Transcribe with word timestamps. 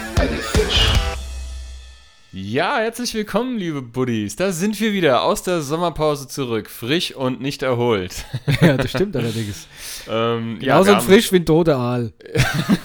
Ja, 2.55 2.79
herzlich 2.79 3.13
willkommen, 3.15 3.59
liebe 3.59 3.83
Buddies. 3.83 4.37
Da 4.37 4.53
sind 4.53 4.79
wir 4.79 4.93
wieder 4.93 5.25
aus 5.25 5.43
der 5.43 5.61
Sommerpause 5.61 6.29
zurück, 6.29 6.71
frisch 6.71 7.13
und 7.13 7.41
nicht 7.41 7.65
erholt. 7.65 8.25
Ja, 8.61 8.77
das 8.77 8.91
stimmt 8.91 9.17
allerdings. 9.17 9.67
ähm, 10.09 10.59
ja, 10.61 10.75
Genauso 10.75 10.95
haben, 10.95 11.05
frisch 11.05 11.33
wie 11.33 11.37
ein 11.37 11.45
toter 11.45 11.77
Aal. 11.77 12.13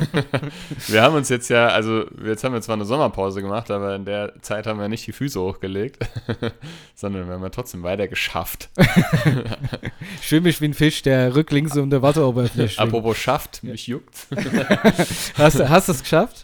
wir 0.88 1.02
haben 1.02 1.16
uns 1.16 1.30
jetzt 1.30 1.50
ja, 1.50 1.68
also 1.68 2.06
jetzt 2.26 2.44
haben 2.44 2.54
wir 2.54 2.62
zwar 2.62 2.76
eine 2.76 2.86
Sommerpause 2.86 3.42
gemacht, 3.42 3.70
aber 3.70 3.96
in 3.96 4.04
der 4.04 4.34
Zeit 4.42 4.66
haben 4.66 4.80
wir 4.80 4.90
nicht 4.90 5.06
die 5.06 5.12
Füße 5.12 5.40
hochgelegt, 5.40 6.00
sondern 6.96 7.28
wir 7.28 7.36
haben 7.36 7.44
ja 7.44 7.50
trotzdem 7.50 7.84
weiter 7.84 8.08
geschafft. 8.08 8.70
Schwimm 10.22 10.48
ich 10.48 10.60
wie 10.60 10.70
ein 10.70 10.74
Fisch, 10.74 11.04
der 11.04 11.36
rücklings 11.36 11.78
um 11.78 11.92
der 11.92 12.02
Wasseroberfläche 12.02 12.74
schwimmt. 12.76 12.90
Apropos 12.90 13.18
schafft, 13.18 13.64
mich 13.64 13.86
juckt. 13.86 14.28
Hast 15.38 15.60
du 15.60 15.70
hast 15.70 15.88
du 15.88 15.92
es 15.92 16.02
geschafft? 16.02 16.44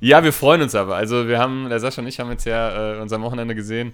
Ja, 0.00 0.24
wir 0.24 0.32
freuen 0.32 0.62
uns 0.62 0.74
aber. 0.74 0.96
Also 0.96 1.28
wir 1.28 1.38
haben, 1.38 1.68
der 1.68 1.78
Sascha 1.78 2.00
und 2.00 2.08
ich 2.08 2.13
haben 2.20 2.30
jetzt 2.30 2.46
ja 2.46 2.94
äh, 2.94 3.00
unser 3.00 3.20
Wochenende 3.22 3.54
gesehen, 3.54 3.92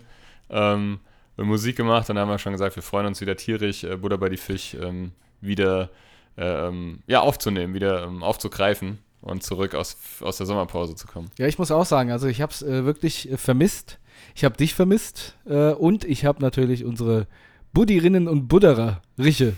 ähm, 0.49 1.01
Musik 1.37 1.77
gemacht 1.77 2.09
und 2.09 2.17
dann 2.17 2.23
haben 2.23 2.31
wir 2.31 2.39
schon 2.39 2.53
gesagt, 2.53 2.77
wir 2.77 2.83
freuen 2.83 3.07
uns 3.07 3.21
wieder 3.21 3.37
tierisch, 3.37 3.85
äh, 3.85 3.97
Buddha 3.97 4.17
bei 4.17 4.29
die 4.29 4.37
Fisch 4.37 4.75
ähm, 4.75 5.13
wieder 5.41 5.91
äh, 6.37 6.69
ähm, 6.69 7.01
ja, 7.07 7.21
aufzunehmen, 7.21 7.75
wieder 7.75 8.05
ähm, 8.05 8.23
aufzugreifen 8.23 8.99
und 9.21 9.43
zurück 9.43 9.75
aus, 9.75 9.97
aus 10.21 10.37
der 10.37 10.47
Sommerpause 10.47 10.95
zu 10.95 11.07
kommen. 11.07 11.31
Ja, 11.39 11.47
ich 11.47 11.59
muss 11.59 11.71
auch 11.71 11.85
sagen, 11.85 12.11
also 12.11 12.27
ich 12.27 12.41
habe 12.41 12.53
es 12.53 12.63
äh, 12.63 12.85
wirklich 12.85 13.31
äh, 13.31 13.37
vermisst. 13.37 13.99
Ich 14.35 14.45
habe 14.45 14.57
dich 14.57 14.75
vermisst 14.75 15.37
äh, 15.47 15.73
und 15.73 16.05
ich 16.05 16.25
habe 16.25 16.41
natürlich 16.41 16.85
unsere 16.85 17.27
Buddirinnen 17.73 18.27
und 18.27 18.49
Budderer, 18.49 19.01
Riche, 19.19 19.55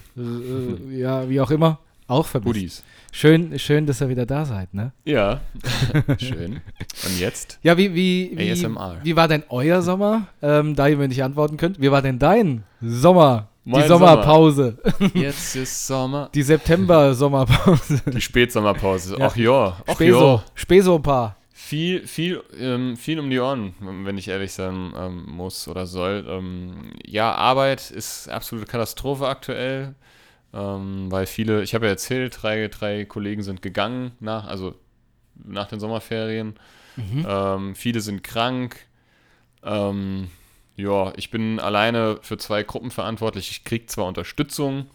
ja, 0.90 1.28
wie 1.30 1.40
auch 1.40 1.50
immer, 1.50 1.78
auch 2.08 2.26
vermisst. 2.26 2.46
Buddies. 2.46 2.84
Schön, 3.14 3.58
schön, 3.58 3.84
dass 3.84 4.00
ihr 4.00 4.08
wieder 4.08 4.24
da 4.24 4.46
seid, 4.46 4.72
ne? 4.72 4.92
Ja, 5.04 5.42
schön. 6.18 6.62
Und 7.04 7.20
jetzt? 7.20 7.58
Ja, 7.62 7.76
wie, 7.76 7.94
wie, 7.94 8.32
wie, 8.34 8.50
ASMR. 8.50 8.96
wie 9.02 9.14
war 9.14 9.28
denn 9.28 9.44
euer 9.50 9.82
Sommer? 9.82 10.28
Ähm, 10.40 10.74
da 10.74 10.88
ihr 10.88 10.96
mir 10.96 11.08
nicht 11.08 11.22
antworten 11.22 11.58
könnt. 11.58 11.78
Wie 11.78 11.90
war 11.90 12.00
denn 12.00 12.18
dein 12.18 12.64
Sommer? 12.80 13.48
Mein 13.64 13.82
die 13.82 13.88
Sommerpause. 13.88 14.78
Jetzt 15.14 15.54
ist 15.54 15.86
Sommer. 15.86 16.30
Die 16.34 16.42
September-Sommerpause. 16.42 18.00
Die 18.06 18.20
Spätsommerpause. 18.22 19.18
Ja. 19.18 19.26
Ach 19.26 19.36
ja, 19.36 19.76
ach 19.86 19.94
Speso. 19.94 20.42
Speso-Paar. 20.54 21.36
Viel, 21.52 22.06
viel, 22.06 22.42
ähm, 22.58 22.96
viel 22.96 23.20
um 23.20 23.28
die 23.28 23.38
Ohren, 23.38 23.74
wenn 24.04 24.16
ich 24.16 24.28
ehrlich 24.28 24.52
sein 24.52 24.94
ähm, 24.96 25.26
muss 25.28 25.68
oder 25.68 25.86
soll. 25.86 26.26
Ähm, 26.28 26.92
ja, 27.06 27.34
Arbeit 27.34 27.90
ist 27.90 28.28
absolute 28.30 28.66
Katastrophe 28.66 29.28
aktuell, 29.28 29.94
ähm, 30.52 31.10
weil 31.10 31.26
viele, 31.26 31.62
ich 31.62 31.74
habe 31.74 31.86
ja 31.86 31.92
erzählt, 31.92 32.38
drei, 32.42 32.68
drei 32.68 33.04
Kollegen 33.04 33.42
sind 33.42 33.62
gegangen 33.62 34.12
nach, 34.20 34.46
also 34.46 34.74
nach 35.34 35.66
den 35.68 35.80
Sommerferien. 35.80 36.54
Ähm, 37.26 37.74
viele 37.74 38.00
sind 38.00 38.22
krank. 38.22 38.76
Ähm, 39.62 40.28
ja, 40.76 41.12
ich 41.16 41.30
bin 41.30 41.60
alleine 41.60 42.18
für 42.22 42.36
zwei 42.38 42.62
Gruppen 42.62 42.90
verantwortlich. 42.90 43.50
Ich 43.50 43.64
kriege 43.64 43.86
zwar 43.86 44.06
Unterstützung, 44.06 44.86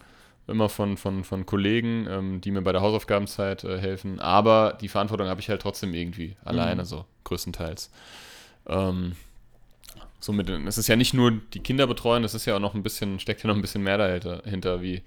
immer 0.47 0.69
von, 0.69 0.97
von, 0.97 1.23
von 1.23 1.45
Kollegen, 1.45 2.07
ähm, 2.09 2.41
die 2.41 2.51
mir 2.51 2.61
bei 2.61 2.71
der 2.71 2.81
Hausaufgabenzeit 2.81 3.63
äh, 3.63 3.79
helfen, 3.79 4.19
aber 4.19 4.77
die 4.79 4.87
Verantwortung 4.87 5.27
habe 5.27 5.41
ich 5.41 5.49
halt 5.49 5.61
trotzdem 5.61 5.93
irgendwie 5.93 6.35
alleine, 6.43 6.85
so 6.85 7.05
größtenteils. 7.25 7.91
Ähm, 8.67 9.13
somit, 10.19 10.49
es 10.49 10.77
ist 10.77 10.87
ja 10.87 10.95
nicht 10.95 11.13
nur 11.13 11.31
die 11.53 11.59
Kinder 11.59 11.87
betreuen, 11.87 12.23
es 12.23 12.33
ist 12.33 12.45
ja 12.45 12.55
auch 12.55 12.59
noch 12.59 12.75
ein 12.75 12.83
bisschen, 12.83 13.19
steckt 13.19 13.43
ja 13.43 13.47
noch 13.47 13.55
ein 13.55 13.61
bisschen 13.61 13.83
mehr 13.83 13.97
dahinter, 13.97 14.41
hinter, 14.45 14.81
wie 14.81 15.01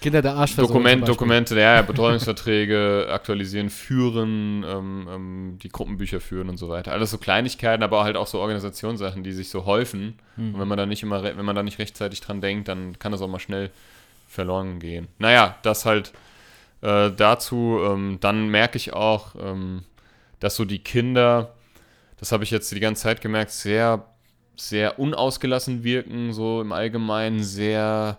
Kinder 0.00 0.22
der 0.22 0.34
Arschversorgung. 0.34 0.82
Dokument. 0.82 1.08
Dokumente, 1.08 1.54
ja, 1.56 1.76
ja, 1.76 1.82
Betreuungsverträge 1.82 3.08
aktualisieren, 3.10 3.68
führen, 3.68 4.64
ähm, 4.66 5.08
ähm, 5.10 5.58
die 5.60 5.68
Gruppenbücher 5.68 6.20
führen 6.20 6.48
und 6.48 6.56
so 6.56 6.68
weiter. 6.68 6.92
Alles 6.92 7.10
so 7.10 7.18
Kleinigkeiten, 7.18 7.82
aber 7.82 8.04
halt 8.04 8.16
auch 8.16 8.28
so 8.28 8.38
Organisationssachen, 8.38 9.24
die 9.24 9.32
sich 9.32 9.50
so 9.50 9.66
häufen. 9.66 10.18
Hm. 10.36 10.54
Und 10.54 10.60
wenn 10.60 10.68
man 10.68 10.78
da 10.78 10.86
nicht 10.86 11.02
immer, 11.02 11.24
wenn 11.24 11.44
man 11.44 11.56
da 11.56 11.62
nicht 11.62 11.78
rechtzeitig 11.78 12.20
dran 12.20 12.40
denkt, 12.40 12.68
dann 12.68 12.98
kann 12.98 13.12
das 13.12 13.20
auch 13.22 13.28
mal 13.28 13.40
schnell 13.40 13.70
verloren 14.28 14.78
gehen. 14.78 15.08
Naja, 15.18 15.56
das 15.62 15.84
halt 15.84 16.12
äh, 16.80 17.10
dazu. 17.10 17.80
Ähm, 17.84 18.18
dann 18.20 18.48
merke 18.48 18.76
ich 18.76 18.92
auch, 18.92 19.34
ähm, 19.40 19.82
dass 20.38 20.54
so 20.54 20.64
die 20.64 20.78
Kinder, 20.78 21.54
das 22.18 22.30
habe 22.30 22.44
ich 22.44 22.50
jetzt 22.50 22.70
die 22.70 22.80
ganze 22.80 23.02
Zeit 23.02 23.20
gemerkt, 23.20 23.50
sehr, 23.50 24.04
sehr 24.54 24.98
unausgelassen 24.98 25.82
wirken, 25.82 26.32
so 26.32 26.60
im 26.60 26.72
Allgemeinen 26.72 27.42
sehr 27.42 28.18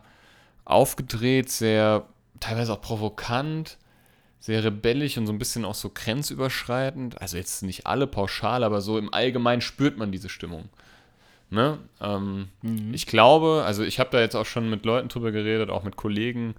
aufgedreht, 0.69 1.49
sehr 1.49 2.05
teilweise 2.39 2.73
auch 2.73 2.81
provokant, 2.81 3.77
sehr 4.39 4.63
rebellisch 4.63 5.17
und 5.17 5.27
so 5.27 5.33
ein 5.33 5.39
bisschen 5.39 5.65
auch 5.65 5.75
so 5.75 5.91
grenzüberschreitend. 5.93 7.21
Also 7.21 7.37
jetzt 7.37 7.63
nicht 7.63 7.85
alle 7.87 8.07
pauschal, 8.07 8.63
aber 8.63 8.81
so 8.81 8.97
im 8.97 9.13
Allgemeinen 9.13 9.61
spürt 9.61 9.97
man 9.97 10.11
diese 10.11 10.29
Stimmung. 10.29 10.69
Ne? 11.49 11.79
Ähm, 11.99 12.49
Ich 12.93 13.07
glaube, 13.07 13.63
also 13.65 13.83
ich 13.83 13.99
habe 13.99 14.11
da 14.11 14.21
jetzt 14.21 14.35
auch 14.35 14.45
schon 14.45 14.69
mit 14.69 14.85
Leuten 14.85 15.09
drüber 15.09 15.31
geredet, 15.31 15.69
auch 15.69 15.83
mit 15.83 15.95
Kollegen. 15.95 16.55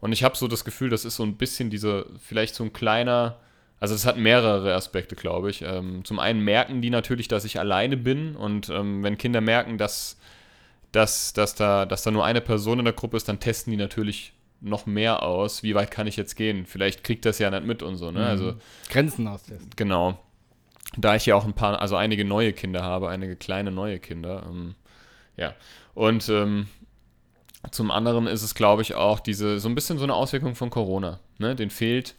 Und 0.00 0.12
ich 0.12 0.24
habe 0.24 0.36
so 0.36 0.48
das 0.48 0.64
Gefühl, 0.64 0.90
das 0.90 1.04
ist 1.04 1.16
so 1.16 1.22
ein 1.22 1.36
bisschen 1.36 1.70
diese, 1.70 2.06
vielleicht 2.18 2.54
so 2.54 2.64
ein 2.64 2.72
kleiner, 2.72 3.36
also 3.80 3.94
es 3.94 4.06
hat 4.06 4.16
mehrere 4.16 4.74
Aspekte, 4.74 5.14
glaube 5.14 5.50
ich. 5.50 5.62
Ähm, 5.62 6.04
zum 6.04 6.18
einen 6.18 6.40
merken 6.40 6.82
die 6.82 6.90
natürlich, 6.90 7.28
dass 7.28 7.44
ich 7.44 7.58
alleine 7.58 7.96
bin 7.96 8.34
und 8.34 8.70
ähm, 8.70 9.02
wenn 9.02 9.18
Kinder 9.18 9.40
merken, 9.40 9.78
dass, 9.78 10.18
dass, 10.94 11.32
dass, 11.32 11.56
da, 11.56 11.86
dass 11.86 12.02
da 12.02 12.10
nur 12.12 12.24
eine 12.24 12.40
Person 12.40 12.78
in 12.78 12.84
der 12.84 12.94
Gruppe 12.94 13.16
ist, 13.16 13.28
dann 13.28 13.40
testen 13.40 13.72
die 13.72 13.76
natürlich 13.76 14.32
noch 14.60 14.86
mehr 14.86 15.22
aus, 15.22 15.62
wie 15.62 15.74
weit 15.74 15.90
kann 15.90 16.06
ich 16.06 16.16
jetzt 16.16 16.36
gehen. 16.36 16.66
Vielleicht 16.66 17.02
kriegt 17.02 17.24
das 17.24 17.38
ja 17.40 17.50
nicht 17.50 17.66
mit 17.66 17.82
und 17.82 17.96
so. 17.96 18.12
Ne? 18.12 18.24
Also 18.24 18.54
Grenzen 18.88 19.26
austesten. 19.26 19.70
Genau. 19.76 20.18
Da 20.96 21.16
ich 21.16 21.26
ja 21.26 21.34
auch 21.34 21.44
ein 21.44 21.52
paar, 21.52 21.80
also 21.80 21.96
einige 21.96 22.24
neue 22.24 22.52
Kinder 22.52 22.82
habe, 22.82 23.08
einige 23.08 23.34
kleine 23.34 23.72
neue 23.72 23.98
Kinder. 23.98 24.44
Ähm, 24.48 24.76
ja. 25.36 25.54
Und 25.94 26.28
ähm, 26.28 26.68
zum 27.72 27.90
anderen 27.90 28.28
ist 28.28 28.42
es, 28.42 28.54
glaube 28.54 28.82
ich, 28.82 28.94
auch 28.94 29.18
diese, 29.18 29.58
so 29.58 29.68
ein 29.68 29.74
bisschen 29.74 29.98
so 29.98 30.04
eine 30.04 30.14
Auswirkung 30.14 30.54
von 30.54 30.70
Corona. 30.70 31.18
Ne? 31.38 31.56
Den 31.56 31.70
fehlt 31.70 32.14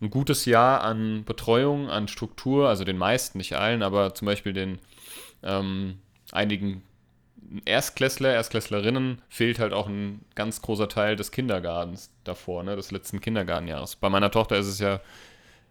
ein 0.00 0.10
gutes 0.10 0.44
Jahr 0.44 0.82
an 0.82 1.24
Betreuung, 1.24 1.90
an 1.90 2.06
Struktur, 2.06 2.68
also 2.68 2.84
den 2.84 2.98
meisten, 2.98 3.38
nicht 3.38 3.54
allen, 3.54 3.82
aber 3.82 4.14
zum 4.14 4.26
Beispiel 4.26 4.52
den 4.52 4.78
ähm, 5.42 5.98
einigen 6.30 6.82
Erstklässler, 7.64 8.32
Erstklässlerinnen 8.32 9.20
fehlt 9.28 9.58
halt 9.58 9.72
auch 9.72 9.86
ein 9.86 10.24
ganz 10.34 10.62
großer 10.62 10.88
Teil 10.88 11.16
des 11.16 11.30
Kindergartens 11.30 12.10
davor, 12.24 12.62
ne, 12.62 12.76
des 12.76 12.90
letzten 12.90 13.20
Kindergartenjahres. 13.20 13.96
Bei 13.96 14.08
meiner 14.08 14.30
Tochter 14.30 14.56
ist 14.56 14.66
es 14.66 14.78
ja 14.78 15.00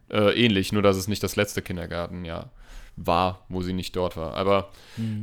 äh, 0.09 0.33
ähnlich, 0.33 0.71
nur 0.71 0.81
dass 0.81 0.97
es 0.97 1.07
nicht 1.07 1.23
das 1.23 1.35
letzte 1.35 1.61
Kindergartenjahr 1.61 2.51
war, 2.97 3.45
wo 3.49 3.61
sie 3.61 3.73
nicht 3.73 3.95
dort 3.95 4.17
war. 4.17 4.35
Aber 4.35 4.69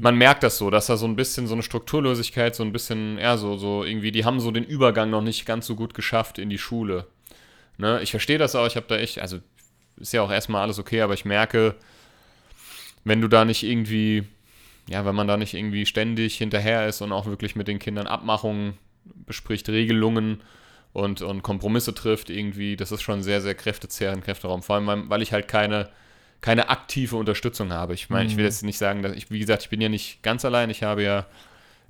man 0.00 0.16
merkt 0.16 0.42
das 0.42 0.58
so, 0.58 0.70
dass 0.70 0.86
da 0.86 0.96
so 0.96 1.06
ein 1.06 1.16
bisschen 1.16 1.46
so 1.46 1.54
eine 1.54 1.62
Strukturlosigkeit, 1.62 2.54
so 2.54 2.62
ein 2.62 2.72
bisschen, 2.72 3.18
ja, 3.18 3.36
so, 3.36 3.56
so 3.56 3.84
irgendwie, 3.84 4.10
die 4.10 4.24
haben 4.24 4.40
so 4.40 4.50
den 4.50 4.64
Übergang 4.64 5.10
noch 5.10 5.22
nicht 5.22 5.46
ganz 5.46 5.66
so 5.66 5.76
gut 5.76 5.94
geschafft 5.94 6.38
in 6.38 6.50
die 6.50 6.58
Schule. 6.58 7.06
Ne? 7.76 8.00
Ich 8.02 8.10
verstehe 8.10 8.38
das 8.38 8.56
auch, 8.56 8.66
ich 8.66 8.76
habe 8.76 8.86
da 8.88 8.96
echt, 8.96 9.18
also 9.20 9.38
ist 9.96 10.12
ja 10.12 10.22
auch 10.22 10.30
erstmal 10.30 10.62
alles 10.62 10.78
okay, 10.78 11.02
aber 11.02 11.14
ich 11.14 11.24
merke, 11.24 11.74
wenn 13.04 13.20
du 13.20 13.28
da 13.28 13.44
nicht 13.44 13.62
irgendwie, 13.62 14.26
ja, 14.88 15.04
wenn 15.04 15.14
man 15.14 15.28
da 15.28 15.36
nicht 15.36 15.54
irgendwie 15.54 15.86
ständig 15.86 16.36
hinterher 16.36 16.86
ist 16.86 17.00
und 17.00 17.12
auch 17.12 17.26
wirklich 17.26 17.56
mit 17.56 17.68
den 17.68 17.78
Kindern 17.78 18.06
Abmachungen 18.06 18.78
bespricht, 19.26 19.68
Regelungen 19.68 20.42
und, 20.92 21.22
und 21.22 21.42
Kompromisse 21.42 21.94
trifft, 21.94 22.30
irgendwie, 22.30 22.76
das 22.76 22.92
ist 22.92 23.02
schon 23.02 23.22
sehr, 23.22 23.40
sehr 23.40 23.54
kräftezehrend, 23.54 24.24
Kräfteraum. 24.24 24.62
Vor 24.62 24.76
allem, 24.76 25.10
weil- 25.10 25.22
ich 25.22 25.32
halt 25.32 25.48
keine, 25.48 25.90
keine 26.40 26.70
aktive 26.70 27.16
Unterstützung 27.16 27.72
habe. 27.72 27.94
Ich 27.94 28.10
meine, 28.10 28.28
ich 28.28 28.36
will 28.36 28.44
jetzt 28.44 28.62
nicht 28.62 28.78
sagen, 28.78 29.02
dass 29.02 29.12
ich, 29.12 29.30
wie 29.30 29.38
gesagt, 29.38 29.62
ich 29.62 29.70
bin 29.70 29.80
ja 29.80 29.88
nicht 29.88 30.22
ganz 30.22 30.44
allein. 30.44 30.70
Ich 30.70 30.82
habe 30.82 31.02
ja 31.02 31.26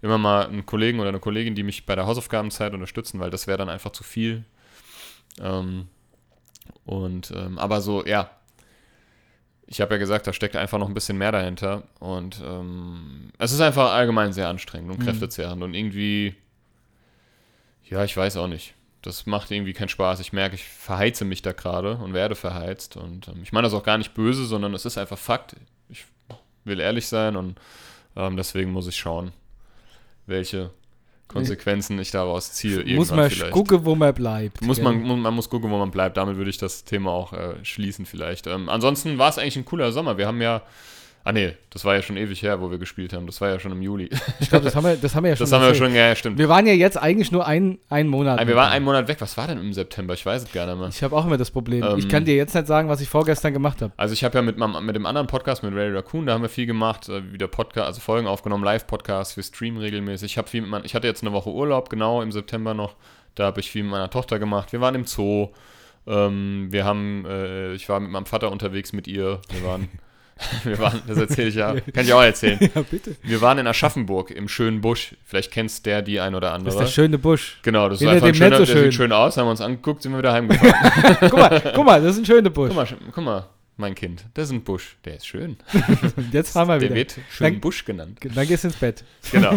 immer 0.02 0.18
mal 0.18 0.46
einen 0.46 0.66
Kollegen 0.66 1.00
oder 1.00 1.10
eine 1.10 1.20
Kollegin, 1.20 1.54
die 1.54 1.62
mich 1.62 1.86
bei 1.86 1.94
der 1.94 2.06
Hausaufgabenzeit 2.06 2.72
unterstützen, 2.72 3.20
weil 3.20 3.30
das 3.30 3.46
wäre 3.46 3.58
dann 3.58 3.68
einfach 3.68 3.90
zu 3.92 4.04
viel. 4.04 4.44
Ähm, 5.40 5.86
und, 6.84 7.32
ähm, 7.36 7.58
aber 7.58 7.80
so, 7.80 8.04
ja, 8.06 8.30
ich 9.70 9.82
habe 9.82 9.94
ja 9.94 9.98
gesagt, 9.98 10.26
da 10.26 10.32
steckt 10.32 10.56
einfach 10.56 10.78
noch 10.78 10.88
ein 10.88 10.94
bisschen 10.94 11.18
mehr 11.18 11.30
dahinter. 11.30 11.82
Und 12.00 12.40
ähm, 12.42 13.30
es 13.38 13.52
ist 13.52 13.60
einfach 13.60 13.92
allgemein 13.92 14.32
sehr 14.32 14.48
anstrengend 14.48 14.90
und 14.90 15.04
kräftezehrend. 15.04 15.62
Und 15.62 15.74
irgendwie, 15.74 16.34
ja, 17.84 18.02
ich 18.02 18.16
weiß 18.16 18.38
auch 18.38 18.46
nicht. 18.46 18.74
Das 19.02 19.26
macht 19.26 19.50
irgendwie 19.50 19.74
keinen 19.74 19.90
Spaß. 19.90 20.20
Ich 20.20 20.32
merke, 20.32 20.54
ich 20.54 20.64
verheize 20.64 21.26
mich 21.26 21.42
da 21.42 21.52
gerade 21.52 21.96
und 21.96 22.14
werde 22.14 22.34
verheizt. 22.34 22.96
Und 22.96 23.28
ähm, 23.28 23.40
ich 23.42 23.52
meine 23.52 23.66
das 23.66 23.74
auch 23.74 23.82
gar 23.82 23.98
nicht 23.98 24.14
böse, 24.14 24.46
sondern 24.46 24.72
es 24.72 24.86
ist 24.86 24.96
einfach 24.96 25.18
Fakt. 25.18 25.54
Ich 25.90 26.06
will 26.64 26.80
ehrlich 26.80 27.06
sein 27.06 27.36
und 27.36 27.60
ähm, 28.16 28.38
deswegen 28.38 28.72
muss 28.72 28.86
ich 28.86 28.96
schauen, 28.96 29.32
welche 30.26 30.70
Konsequenzen 31.28 31.98
ich 31.98 32.10
daraus 32.10 32.52
ziehe. 32.52 32.84
Muss 32.96 33.10
man 33.10 33.30
vielleicht. 33.30 33.52
gucken, 33.52 33.84
wo 33.84 33.94
man 33.94 34.14
bleibt. 34.14 34.62
Muss 34.62 34.80
man, 34.80 35.20
man 35.20 35.34
muss 35.34 35.50
gucken, 35.50 35.70
wo 35.70 35.78
man 35.78 35.90
bleibt. 35.90 36.16
Damit 36.16 36.36
würde 36.36 36.50
ich 36.50 36.58
das 36.58 36.84
Thema 36.84 37.10
auch 37.10 37.32
äh, 37.34 37.62
schließen 37.62 38.06
vielleicht. 38.06 38.46
Ähm, 38.46 38.68
ansonsten 38.68 39.18
war 39.18 39.28
es 39.28 39.38
eigentlich 39.38 39.56
ein 39.56 39.66
cooler 39.66 39.92
Sommer. 39.92 40.16
Wir 40.16 40.26
haben 40.26 40.40
ja, 40.40 40.62
Ah 41.28 41.32
nee, 41.32 41.52
das 41.68 41.84
war 41.84 41.94
ja 41.94 42.00
schon 42.00 42.16
ewig 42.16 42.42
her, 42.42 42.62
wo 42.62 42.70
wir 42.70 42.78
gespielt 42.78 43.12
haben. 43.12 43.26
Das 43.26 43.42
war 43.42 43.50
ja 43.50 43.60
schon 43.60 43.70
im 43.70 43.82
Juli. 43.82 44.08
Ich 44.40 44.48
glaube, 44.48 44.64
das 44.64 44.74
haben 44.74 44.86
wir, 44.86 44.96
das 44.96 45.14
haben 45.14 45.24
wir 45.24 45.28
ja 45.28 45.36
schon 45.36 45.44
Das 45.44 45.52
haben 45.52 45.66
wir 45.66 45.74
schon, 45.74 45.94
ja, 45.94 46.16
stimmt. 46.16 46.38
Wir 46.38 46.48
waren 46.48 46.66
ja 46.66 46.72
jetzt 46.72 46.96
eigentlich 46.96 47.30
nur 47.30 47.46
ein, 47.46 47.78
einen 47.90 48.08
Monat. 48.08 48.46
Wir 48.46 48.56
waren 48.56 48.72
einen 48.72 48.86
Monat 48.86 49.08
weg. 49.08 49.20
Was 49.20 49.36
war 49.36 49.46
denn 49.46 49.58
im 49.58 49.74
September? 49.74 50.14
Ich 50.14 50.24
weiß 50.24 50.44
es 50.44 50.52
gar 50.52 50.64
nicht 50.64 50.78
mehr. 50.78 50.88
Ich 50.88 51.02
habe 51.02 51.14
auch 51.14 51.26
immer 51.26 51.36
das 51.36 51.50
Problem. 51.50 51.84
Ähm, 51.84 51.98
ich 51.98 52.08
kann 52.08 52.24
dir 52.24 52.34
jetzt 52.34 52.54
nicht 52.54 52.66
sagen, 52.66 52.88
was 52.88 53.02
ich 53.02 53.10
vorgestern 53.10 53.52
gemacht 53.52 53.82
habe. 53.82 53.92
Also 53.98 54.14
ich 54.14 54.24
habe 54.24 54.38
ja 54.38 54.40
mit, 54.40 54.56
meinem, 54.56 54.86
mit 54.86 54.96
dem 54.96 55.04
anderen 55.04 55.26
Podcast, 55.26 55.62
mit 55.62 55.74
Ray 55.74 55.94
Raccoon, 55.94 56.24
da 56.24 56.32
haben 56.32 56.40
wir 56.40 56.48
viel 56.48 56.64
gemacht, 56.64 57.10
äh, 57.10 57.30
wieder 57.30 57.46
Podcast, 57.46 57.86
also 57.86 58.00
Folgen 58.00 58.26
aufgenommen, 58.26 58.64
Live-Podcasts, 58.64 59.36
wir 59.36 59.44
streamen 59.44 59.82
regelmäßig. 59.82 60.32
Ich 60.32 60.38
habe 60.38 60.48
viel 60.48 60.62
mit 60.62 60.70
mein, 60.70 60.86
ich 60.86 60.94
hatte 60.94 61.08
jetzt 61.08 61.22
eine 61.22 61.34
Woche 61.34 61.50
Urlaub, 61.50 61.90
genau 61.90 62.22
im 62.22 62.32
September 62.32 62.72
noch. 62.72 62.94
Da 63.34 63.44
habe 63.44 63.60
ich 63.60 63.70
viel 63.70 63.82
mit 63.82 63.92
meiner 63.92 64.08
Tochter 64.08 64.38
gemacht. 64.38 64.72
Wir 64.72 64.80
waren 64.80 64.94
im 64.94 65.04
Zoo. 65.04 65.48
Ähm, 66.06 66.68
wir 66.70 66.86
haben, 66.86 67.26
äh, 67.26 67.74
ich 67.74 67.86
war 67.90 68.00
mit 68.00 68.10
meinem 68.10 68.24
Vater 68.24 68.50
unterwegs 68.50 68.94
mit 68.94 69.06
ihr. 69.06 69.42
Wir 69.50 69.62
waren, 69.62 69.90
wir 70.64 70.78
waren, 70.78 71.02
das 71.06 71.18
erzähle 71.18 71.48
ich 71.48 71.54
ja, 71.56 71.74
kann 71.92 72.04
ich 72.04 72.12
auch 72.12 72.22
erzählen. 72.22 72.58
Ja, 72.74 72.82
bitte. 72.82 73.16
Wir 73.22 73.40
waren 73.40 73.58
in 73.58 73.66
Aschaffenburg 73.66 74.30
im 74.30 74.48
schönen 74.48 74.80
Busch. 74.80 75.14
Vielleicht 75.24 75.50
kennst 75.50 75.84
der 75.86 76.02
die 76.02 76.20
ein 76.20 76.34
oder 76.34 76.48
Das 76.48 76.54
andere. 76.56 76.74
ist 76.74 76.80
der 76.80 76.86
schöne 76.86 77.18
Busch. 77.18 77.58
genau, 77.62 77.88
das 77.88 77.96
ist 78.00 78.08
Hinter 78.08 78.14
einfach 78.14 78.28
ein 78.28 78.34
schöner, 78.34 78.56
so 78.58 78.64
der 78.64 78.72
schön. 78.72 78.84
sieht 78.84 78.94
schön 78.94 79.12
aus, 79.12 79.36
haben 79.36 79.46
wir 79.46 79.50
uns 79.50 79.60
angeguckt, 79.60 80.02
sind 80.02 80.12
wir 80.12 80.18
wieder 80.18 80.32
heimgefahren. 80.32 81.16
guck 81.30 81.32
mal, 81.38 81.72
guck 81.74 81.84
mal, 81.84 82.00
das 82.02 82.12
ist 82.12 82.22
ein 82.22 82.26
schöner 82.26 82.50
Busch. 82.50 82.68
guck 82.68 82.76
mal, 82.76 82.86
guck 83.12 83.24
mal, 83.24 83.46
mein 83.76 83.94
Kind, 83.94 84.24
das 84.34 84.46
ist 84.46 84.52
ein 84.52 84.62
Busch, 84.64 84.96
der 85.04 85.16
ist 85.16 85.26
schön. 85.26 85.56
Jetzt 86.32 86.54
haben 86.56 86.68
wir 86.68 86.78
Der 86.78 86.88
wieder. 86.90 86.94
wird 86.96 87.12
schön 87.30 87.52
Dann- 87.52 87.60
Busch 87.60 87.84
genannt. 87.84 88.18
Dann 88.34 88.46
gehst 88.46 88.64
du 88.64 88.68
ins 88.68 88.76
Bett. 88.76 89.04
Genau. 89.30 89.52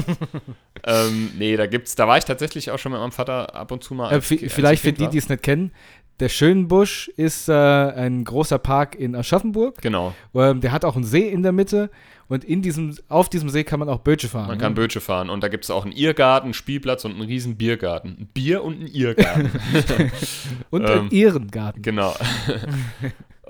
ähm, 0.86 1.32
nee, 1.38 1.56
da 1.58 1.66
gibt's, 1.68 1.96
da 1.96 2.08
war 2.08 2.18
ich 2.18 2.26
tatsächlich 2.26 2.72
auch 2.72 2.80
schon 2.80 2.92
mit 2.92 3.02
meinem 3.02 3.12
Vater 3.12 3.56
ab 3.56 3.72
und 3.72 3.84
zu 3.84 3.94
mal. 3.94 4.12
Äh, 4.14 4.22
vielleicht 4.22 4.84
ich 4.84 4.90
für 4.90 4.94
die, 4.94 5.08
die 5.08 5.18
es 5.18 5.30
nicht 5.30 5.44
kennen. 5.44 5.72
Der 6.20 6.30
Schönbusch 6.30 7.08
ist 7.16 7.50
äh, 7.50 7.54
ein 7.54 8.24
großer 8.24 8.60
Park 8.60 8.96
in 8.96 9.16
Aschaffenburg. 9.16 9.82
Genau, 9.82 10.14
Ähm, 10.36 10.62
der 10.62 10.72
hat 10.72 10.86
auch 10.86 10.96
einen 10.96 11.06
See 11.06 11.28
in 11.28 11.44
der 11.44 11.52
Mitte. 11.52 11.90
Und 12.28 12.46
in 12.46 12.62
diesem, 12.62 12.96
auf 13.10 13.28
diesem 13.28 13.50
See 13.50 13.66
kann 13.66 13.80
man 13.80 13.90
auch 13.90 14.00
Bötche 14.00 14.30
fahren. 14.30 14.48
man 14.48 14.58
ne? 14.58 14.64
kann 14.64 14.74
Bötche 14.74 15.02
fahren 15.02 15.30
und 15.30 15.44
da 15.44 15.50
gibt's 15.50 15.70
auch 15.70 15.84
einen 15.84 15.92
Irrgarten, 15.92 16.48
einen 16.48 16.54
Spielplatz 16.54 17.04
und 17.04 17.12
einen 17.12 17.24
riesen 17.24 17.58
Biergarten. 17.58 18.16
Ein 18.22 18.30
Bier 18.34 18.64
und 18.64 18.82
ein 18.82 18.88
Irrgarten. 18.88 19.52
Und 20.70 20.84
ähm, 20.84 21.00
einen 21.00 21.12
Ehrengarten. 21.12 21.82
genau. 21.82 22.16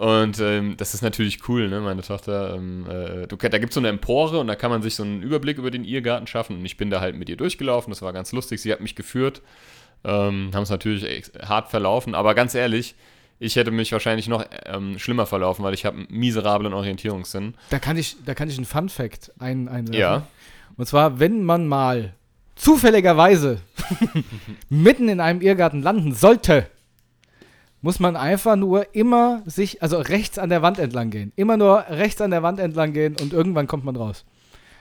Und 0.02 0.40
ähm, 0.40 0.78
das 0.78 0.96
ist 0.96 1.04
natürlich 1.04 1.48
cool, 1.48 1.70
ne? 1.70 1.80
Meine 1.80 2.02
Tochter, 2.02 2.56
ähm, 2.56 2.88
äh, 2.90 3.28
du, 3.28 3.36
da 3.36 3.60
gibt's 3.60 3.76
so 3.76 3.80
eine 3.80 3.90
Empore 3.90 4.40
und 4.40 4.48
da 4.48 4.56
kann 4.56 4.72
man 4.72 4.82
sich 4.82 4.96
so 4.96 5.04
einen 5.04 5.22
Überblick 5.22 5.60
über 5.60 5.70
den 5.70 5.84
Irrgarten 5.84 6.26
schaffen. 6.26 6.58
Und 6.58 6.66
ich 6.66 6.76
bin 6.76 6.90
da 6.90 7.02
halt 7.02 7.16
mit 7.16 7.30
ihr 7.30 7.38
durchgelaufen, 7.38 7.92
das 7.92 8.02
war 8.02 8.12
ganz 8.12 8.32
lustig. 8.32 8.64
Sie 8.64 8.72
hat 8.72 8.82
mich 8.82 8.96
geführt, 8.96 9.44
ähm, 10.04 10.52
haben 10.54 10.64
es 10.64 10.70
natürlich 10.70 11.32
hart 11.42 11.70
verlaufen, 11.70 12.16
aber 12.16 12.34
ganz 12.36 12.56
ehrlich, 12.56 12.96
ich 13.40 13.56
hätte 13.56 13.72
mich 13.72 13.92
wahrscheinlich 13.92 14.28
noch 14.28 14.46
ähm, 14.66 15.00
schlimmer 15.00 15.26
verlaufen, 15.26 15.66
weil 15.66 15.74
ich 15.74 15.86
habe 15.86 15.98
einen 15.98 16.08
miserablen 16.10 16.74
Orientierungssinn. 16.74 17.56
Da 17.72 17.80
kann 17.80 17.98
ich, 17.98 18.18
da 18.24 18.36
kann 18.36 18.50
ich 18.50 18.58
einen 18.58 18.66
Fun 18.66 18.88
Fact 18.88 19.32
ein, 19.40 19.68
einwerfen. 19.68 20.00
Ja. 20.00 20.28
Und 20.78 20.86
zwar, 20.86 21.20
wenn 21.20 21.44
man 21.44 21.68
mal 21.68 22.14
zufälligerweise 22.56 23.62
mitten 24.70 25.10
in 25.10 25.20
einem 25.20 25.42
Irrgarten 25.42 25.82
landen 25.82 26.14
sollte, 26.14 26.68
muss 27.82 28.00
man 28.00 28.16
einfach 28.16 28.56
nur 28.56 28.94
immer 28.94 29.42
sich, 29.48 29.82
also 29.82 29.98
rechts 29.98 30.38
an 30.38 30.50
der 30.50 30.62
Wand 30.62 30.78
entlang 30.78 31.10
gehen. 31.10 31.34
Immer 31.36 31.58
nur 31.58 31.86
rechts 31.90 32.22
an 32.22 32.30
der 32.30 32.44
Wand 32.44 32.60
entlang 32.60 32.94
gehen 32.94 33.16
und 33.20 33.34
irgendwann 33.34 33.66
kommt 33.66 33.84
man 33.84 33.96
raus. 33.96 34.24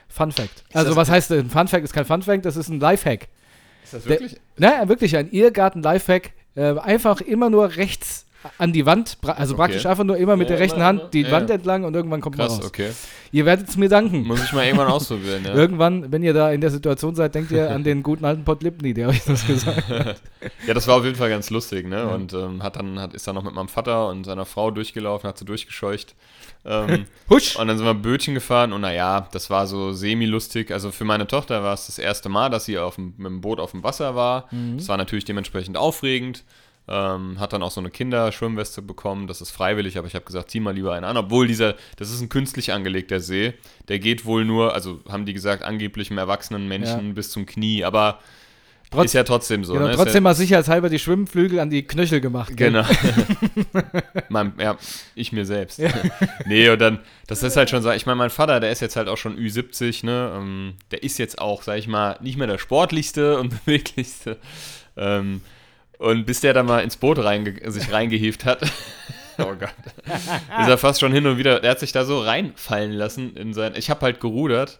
Fun 0.07 0.31
Fact. 0.31 0.63
Also 0.73 0.95
was 0.95 1.09
heißt 1.09 1.31
denn? 1.31 1.49
Fun 1.49 1.67
Fact 1.67 1.83
ist 1.83 1.93
kein 1.93 2.05
Fun 2.05 2.21
Fact, 2.21 2.45
das 2.45 2.57
ist 2.57 2.69
ein 2.69 2.79
Lifehack. 2.79 3.27
Ist 3.83 3.93
das 3.93 4.03
Der- 4.03 4.19
Na, 4.57 4.87
wirklich 4.89 5.15
ein 5.17 5.29
Irrgarten-Lifehack. 5.31 6.31
Äh, 6.55 6.77
einfach 6.79 7.21
immer 7.21 7.49
nur 7.49 7.75
rechts 7.77 8.25
an 8.57 8.73
die 8.73 8.87
Wand, 8.87 9.19
also 9.21 9.53
Okay. 9.53 9.61
praktisch 9.61 9.85
einfach 9.85 10.03
nur 10.03 10.17
immer 10.17 10.35
mit 10.35 10.49
Ja, 10.49 10.55
der 10.55 10.63
rechten 10.63 10.77
immer, 10.77 10.85
Hand 10.87 11.13
die 11.13 11.21
Ja, 11.21 11.31
Wand 11.31 11.49
ja. 11.49 11.55
entlang 11.55 11.83
und 11.83 11.93
irgendwann 11.95 12.21
kommt 12.21 12.37
man 12.39 12.47
Krass, 12.47 12.57
raus. 12.57 12.65
okay. 12.65 12.89
Ihr 13.31 13.45
werdet 13.45 13.69
es 13.69 13.77
mir 13.77 13.87
danken. 13.87 14.23
Muss 14.25 14.43
ich 14.43 14.51
mal 14.51 14.65
irgendwann 14.65 14.87
ausprobieren, 14.87 15.45
ja. 15.45 15.53
Irgendwann, 15.53 16.11
wenn 16.11 16.23
ihr 16.23 16.33
da 16.33 16.51
in 16.51 16.59
der 16.59 16.71
Situation 16.71 17.13
seid, 17.15 17.35
denkt 17.35 17.51
ihr 17.51 17.69
an 17.69 17.83
den 17.83 18.01
guten 18.01 18.25
alten 18.25 18.43
Pott 18.43 18.63
Lipny, 18.63 18.95
der 18.95 19.09
euch 19.09 19.23
das 19.25 19.45
gesagt 19.45 19.87
hat. 19.87 20.21
Ja, 20.67 20.73
das 20.73 20.87
war 20.87 20.97
auf 20.97 21.03
jeden 21.05 21.15
Fall 21.15 21.29
ganz 21.29 21.51
lustig, 21.51 21.87
ne? 21.87 21.97
Ja. 21.97 22.07
Und 22.07 22.33
ähm, 22.33 22.63
hat 22.63 22.75
dann, 22.77 22.99
hat, 22.99 23.13
ist 23.13 23.27
dann 23.27 23.35
noch 23.35 23.43
mit 23.43 23.53
meinem 23.53 23.67
Vater 23.67 24.07
und 24.09 24.23
seiner 24.25 24.45
Frau 24.45 24.71
durchgelaufen, 24.71 25.27
hat 25.27 25.37
sie 25.37 25.45
durchgescheucht. 25.45 26.15
Ähm, 26.63 27.05
Husch! 27.29 27.55
und 27.55 27.67
dann 27.67 27.77
sind 27.77 27.85
wir 27.85 27.93
Bötchen 27.93 28.33
gefahren 28.33 28.73
und 28.73 28.81
naja, 28.81 29.27
das 29.31 29.49
war 29.49 29.67
so 29.67 29.93
semi-lustig. 29.93 30.71
Also 30.71 30.91
für 30.91 31.05
meine 31.05 31.27
Tochter 31.27 31.63
war 31.63 31.73
es 31.73 31.87
das 31.87 31.97
erste 31.97 32.29
Mal, 32.29 32.49
dass 32.49 32.65
sie 32.65 32.77
auf 32.77 32.95
dem, 32.95 33.13
mit 33.17 33.27
dem 33.27 33.41
Boot 33.41 33.59
auf 33.59 33.71
dem 33.71 33.83
Wasser 33.83 34.15
war. 34.15 34.47
Mhm. 34.51 34.77
Das 34.77 34.87
war 34.87 34.97
natürlich 34.97 35.25
dementsprechend 35.25 35.77
aufregend. 35.77 36.43
Ähm, 36.87 37.39
hat 37.39 37.53
dann 37.53 37.61
auch 37.61 37.71
so 37.71 37.79
eine 37.79 37.91
Kinderschwimmweste 37.91 38.81
bekommen. 38.81 39.27
Das 39.27 39.39
ist 39.39 39.51
freiwillig, 39.51 39.97
aber 39.97 40.07
ich 40.07 40.15
habe 40.15 40.25
gesagt, 40.25 40.49
zieh 40.49 40.59
mal 40.59 40.73
lieber 40.73 40.93
einen 40.93 41.05
an. 41.05 41.15
Obwohl 41.15 41.47
dieser, 41.47 41.75
das 41.97 42.11
ist 42.11 42.21
ein 42.21 42.29
künstlich 42.29 42.73
angelegter 42.73 43.19
See. 43.19 43.53
Der 43.87 43.99
geht 43.99 44.25
wohl 44.25 44.45
nur, 44.45 44.73
also 44.73 44.99
haben 45.07 45.25
die 45.25 45.33
gesagt, 45.33 45.63
angeblich 45.63 46.09
einem 46.09 46.17
erwachsenen 46.17 46.67
Menschen 46.67 47.13
bis 47.13 47.29
zum 47.29 47.45
Knie. 47.45 47.85
Aber 47.85 48.19
Trotz- 48.91 49.05
ist 49.05 49.13
ja 49.13 49.23
trotzdem 49.23 49.63
so. 49.63 49.73
genau, 49.73 49.87
ne? 49.87 49.95
Trotzdem 49.95 50.23
mal 50.23 50.35
sicherheitshalber 50.35 50.89
die 50.89 50.99
Schwimmflügel 50.99 51.59
an 51.59 51.69
die 51.69 51.83
Knöchel 51.83 52.19
gemacht. 52.21 52.55
Genau. 52.57 52.83
mein, 54.29 54.53
ja, 54.59 54.77
ich 55.15 55.31
mir 55.31 55.45
selbst. 55.45 55.81
nee, 56.45 56.69
und 56.69 56.79
dann, 56.79 56.99
das 57.27 57.41
ist 57.43 57.55
halt 57.57 57.69
schon, 57.69 57.81
so- 57.81 57.91
ich 57.91 58.05
meine, 58.05 58.17
mein 58.17 58.29
Vater, 58.29 58.59
der 58.59 58.71
ist 58.71 58.81
jetzt 58.81 58.95
halt 58.95 59.07
auch 59.07 59.17
schon 59.17 59.37
Ü70, 59.37 60.05
ne? 60.05 60.33
Ähm, 60.35 60.73
der 60.91 61.03
ist 61.03 61.17
jetzt 61.19 61.39
auch, 61.39 61.63
sag 61.63 61.77
ich 61.77 61.87
mal, 61.87 62.17
nicht 62.21 62.37
mehr 62.37 62.47
der 62.47 62.57
sportlichste 62.57 63.39
und 63.39 63.49
beweglichste. 63.65 64.37
Ähm, 64.97 65.41
und 65.97 66.25
bis 66.25 66.41
der 66.41 66.53
dann 66.53 66.65
mal 66.65 66.79
ins 66.79 66.97
Boot 66.97 67.19
reinge 67.19 67.53
sich 67.71 67.91
reingehieft 67.91 68.43
hat, 68.45 68.61
oh 69.37 69.53
Gott, 69.57 69.73
ist 70.05 70.67
er 70.67 70.77
fast 70.77 70.99
schon 70.99 71.13
hin 71.13 71.25
und 71.27 71.37
wieder, 71.37 71.59
der 71.59 71.71
hat 71.71 71.79
sich 71.79 71.91
da 71.91 72.03
so 72.05 72.19
reinfallen 72.21 72.91
lassen 72.91 73.35
in 73.37 73.53
sein, 73.53 73.73
ich 73.75 73.89
habe 73.89 74.01
halt 74.01 74.19
gerudert. 74.19 74.79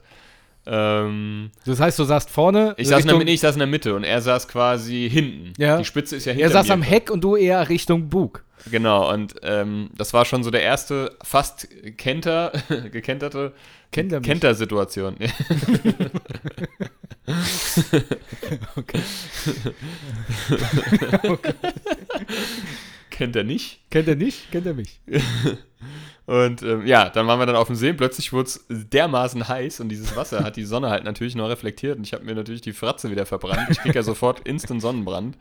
Ähm, 0.65 1.51
Das 1.65 1.79
heißt, 1.79 1.97
du 1.97 2.03
saßt 2.03 2.29
vorne. 2.29 2.75
ich, 2.77 2.87
saß 2.87 3.05
in 3.05 3.07
der, 3.07 3.27
ich 3.27 3.39
saß 3.39 3.55
in 3.55 3.59
der 3.59 3.67
Mitte 3.67 3.95
und 3.95 4.03
er 4.03 4.21
saß 4.21 4.47
quasi 4.47 5.09
hinten. 5.11 5.53
Ja. 5.57 5.77
Die 5.77 5.85
Spitze 5.85 6.15
ist 6.15 6.25
ja 6.25 6.33
hinter 6.33 6.47
er 6.47 6.51
saß 6.51 6.67
mir 6.67 6.73
am 6.75 6.81
Heck 6.81 7.09
und 7.09 7.23
du 7.23 7.35
eher 7.35 7.67
Richtung 7.69 8.09
Bug. 8.09 8.43
Genau, 8.69 9.11
und 9.11 9.35
ähm, 9.41 9.89
das 9.97 10.13
war 10.13 10.23
schon 10.25 10.43
so 10.43 10.51
der 10.51 10.61
erste 10.61 11.15
fast 11.23 11.67
Kenter, 11.97 12.51
gekenterte 12.91 13.53
Kennt 13.91 14.13
er 14.13 14.19
mich? 14.19 14.27
Kenter-Situation. 14.29 15.15
Kennt 23.09 23.35
er 23.35 23.43
nicht. 23.43 23.79
Kennt 23.89 24.07
er 24.07 24.15
nicht? 24.15 24.51
Kennt 24.51 24.65
er 24.65 24.73
mich? 24.73 24.99
Und 26.31 26.63
ähm, 26.63 26.87
ja, 26.87 27.09
dann 27.09 27.27
waren 27.27 27.39
wir 27.39 27.45
dann 27.45 27.57
auf 27.57 27.67
dem 27.67 27.75
See. 27.75 27.91
Plötzlich 27.91 28.31
wurde 28.31 28.47
es 28.47 28.65
dermaßen 28.69 29.49
heiß 29.49 29.81
und 29.81 29.89
dieses 29.89 30.15
Wasser 30.15 30.45
hat 30.45 30.55
die 30.55 30.63
Sonne 30.63 30.89
halt 30.89 31.03
natürlich 31.03 31.35
noch 31.35 31.49
reflektiert. 31.49 31.97
Und 31.97 32.07
ich 32.07 32.13
habe 32.13 32.23
mir 32.23 32.33
natürlich 32.33 32.61
die 32.61 32.71
Fratze 32.71 33.11
wieder 33.11 33.25
verbrannt. 33.25 33.67
Ich 33.69 33.79
krieg 33.79 33.93
ja 33.93 34.01
sofort 34.11 34.39
instant 34.47 34.81
Sonnenbrand. 34.81 35.35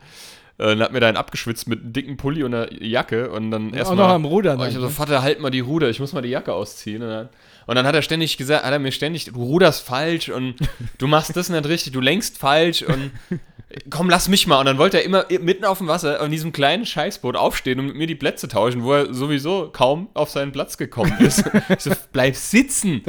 Äh, 0.61 0.73
Und 0.73 0.81
hab 0.81 0.91
mir 0.91 0.99
dann 0.99 1.17
abgeschwitzt 1.17 1.67
mit 1.67 1.81
einem 1.81 1.93
dicken 1.93 2.17
Pulli 2.17 2.43
und 2.43 2.53
einer 2.53 2.71
Jacke. 2.71 3.31
Und 3.31 3.51
dann 3.51 3.71
Auch 3.71 3.77
erstmal. 3.77 3.97
noch 3.97 4.09
am 4.09 4.25
Rudern. 4.25 4.59
Oh, 4.59 4.63
ich 4.63 4.73
dann, 4.73 4.81
so, 4.81 4.87
ne? 4.87 4.93
Vater, 4.93 5.21
halt 5.23 5.39
mal 5.39 5.49
die 5.49 5.59
Ruder, 5.59 5.89
ich 5.89 5.99
muss 5.99 6.13
mal 6.13 6.21
die 6.21 6.29
Jacke 6.29 6.53
ausziehen. 6.53 7.01
Und 7.01 7.09
dann, 7.09 7.29
und 7.65 7.75
dann 7.75 7.85
hat 7.87 7.95
er 7.95 8.01
ständig 8.01 8.37
gesagt, 8.37 8.63
hat 8.63 8.71
er 8.71 8.79
mir 8.79 8.91
ständig, 8.91 9.25
du 9.25 9.43
ruderst 9.43 9.83
falsch 9.83 10.29
und 10.29 10.55
du 10.99 11.07
machst 11.07 11.35
das 11.35 11.49
nicht 11.49 11.67
richtig, 11.67 11.93
du 11.93 12.01
lenkst 12.01 12.37
falsch 12.37 12.83
und 12.83 13.11
komm, 13.89 14.09
lass 14.09 14.27
mich 14.27 14.47
mal. 14.47 14.59
Und 14.59 14.65
dann 14.65 14.77
wollte 14.77 14.97
er 14.97 15.03
immer 15.03 15.25
mitten 15.39 15.65
auf 15.65 15.77
dem 15.77 15.87
Wasser 15.87 16.21
auf 16.21 16.29
diesem 16.29 16.51
kleinen 16.51 16.85
Scheißboot 16.85 17.35
aufstehen 17.35 17.79
und 17.79 17.87
mit 17.87 17.95
mir 17.95 18.07
die 18.07 18.15
Plätze 18.15 18.47
tauschen, 18.47 18.83
wo 18.83 18.93
er 18.93 19.13
sowieso 19.13 19.69
kaum 19.71 20.09
auf 20.13 20.29
seinen 20.29 20.51
Platz 20.51 20.77
gekommen 20.77 21.13
ist. 21.19 21.43
ich 21.69 21.79
so, 21.79 21.91
bleib 22.11 22.35
sitzen. 22.35 23.03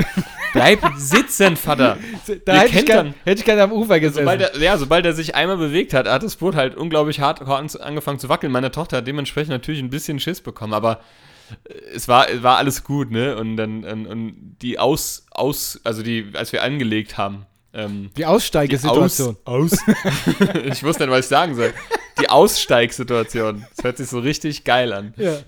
Bleib 0.53 0.81
sitzen, 0.97 1.57
Vater. 1.57 1.99
Da 2.45 2.61
hätte 2.61 2.79
ich, 2.79 2.87
gern, 2.87 3.15
hätte 3.25 3.41
ich 3.41 3.45
gerne 3.45 3.63
am 3.63 3.73
Ufer 3.73 3.99
gesessen. 4.01 4.25
Sobald 4.25 4.41
er, 4.41 4.59
ja, 4.61 4.77
sobald 4.79 5.07
er 5.07 5.13
sich 5.13 5.35
einmal 5.35 5.57
bewegt 5.57 5.95
hat, 5.95 6.09
hat 6.09 6.23
das 6.23 6.37
Boot 6.37 6.55
halt 6.55 6.77
unglaublich 6.77 7.21
hart 7.21 7.42
angefangen 7.49 8.19
zu 8.19 8.29
wackeln. 8.29 8.53
Meine 8.53 8.71
Tochter 8.71 8.99
hat 8.99 9.07
dementsprechend 9.07 9.51
natürlich 9.51 9.81
ein 9.81 9.91
bisschen 9.91 10.21
Schiss 10.21 10.41
bekommen, 10.41 10.75
aber 10.75 11.01
äh, 11.69 11.75
es 11.95 12.09
war, 12.09 12.27
war 12.43 12.57
alles 12.59 12.85
gut, 12.85 13.11
ne? 13.11 13.37
Und 13.37 13.57
dann 13.57 13.85
und, 13.85 14.07
und 14.07 14.57
die 14.63 14.79
Aus, 14.79 15.27
aus, 15.31 15.81
also 15.85 16.03
die, 16.03 16.33
als 16.35 16.53
wir 16.53 16.63
angelegt 16.63 17.19
haben, 17.19 17.47
ähm, 17.75 18.11
die 18.17 18.27
Aussteigesituation. 18.27 19.37
Aus, 19.45 19.73
aus 19.73 19.79
ich 20.65 20.83
wusste 20.83 21.05
nicht, 21.05 21.13
was 21.13 21.21
ich 21.21 21.27
sagen 21.27 21.55
soll. 21.55 21.73
Die 22.21 22.29
Aussteigsituation. 22.29 23.65
Das 23.75 23.85
hört 23.85 23.97
sich 23.97 24.09
so 24.09 24.19
richtig 24.19 24.65
geil 24.65 24.93
an. 24.93 25.15
Ja. 25.17 25.39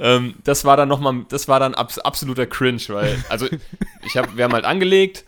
Ähm, 0.00 0.36
das 0.44 0.64
war 0.64 0.76
dann 0.76 0.88
nochmal, 0.88 1.26
das 1.28 1.48
war 1.48 1.58
dann 1.58 1.74
abs 1.74 1.98
absoluter 1.98 2.46
Cringe, 2.46 2.80
weil, 2.88 3.16
also 3.28 3.48
ich 4.06 4.16
habe, 4.16 4.36
wir 4.36 4.44
haben 4.44 4.52
halt 4.52 4.64
angelegt 4.64 5.24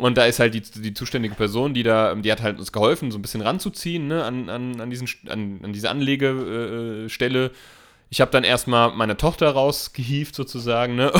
und 0.00 0.16
da 0.16 0.24
ist 0.24 0.40
halt 0.40 0.54
die, 0.54 0.62
die 0.62 0.94
zuständige 0.94 1.34
Person, 1.34 1.74
die 1.74 1.82
da, 1.82 2.14
die 2.14 2.32
hat 2.32 2.42
halt 2.42 2.58
uns 2.58 2.72
geholfen, 2.72 3.10
so 3.10 3.18
ein 3.18 3.22
bisschen 3.22 3.42
ranzuziehen, 3.42 4.08
ne, 4.08 4.24
an, 4.24 4.48
an, 4.48 4.80
an, 4.80 4.90
diesen, 4.90 5.08
an, 5.28 5.60
an 5.62 5.72
diese 5.72 5.90
Anlegestelle. 5.90 7.08
Stelle. 7.10 7.50
ich 8.08 8.20
habe 8.20 8.30
dann 8.30 8.42
erstmal 8.42 8.92
meine 8.92 9.16
Tochter 9.16 9.50
rausgehievt 9.50 10.34
sozusagen, 10.34 10.96
ne? 10.96 11.12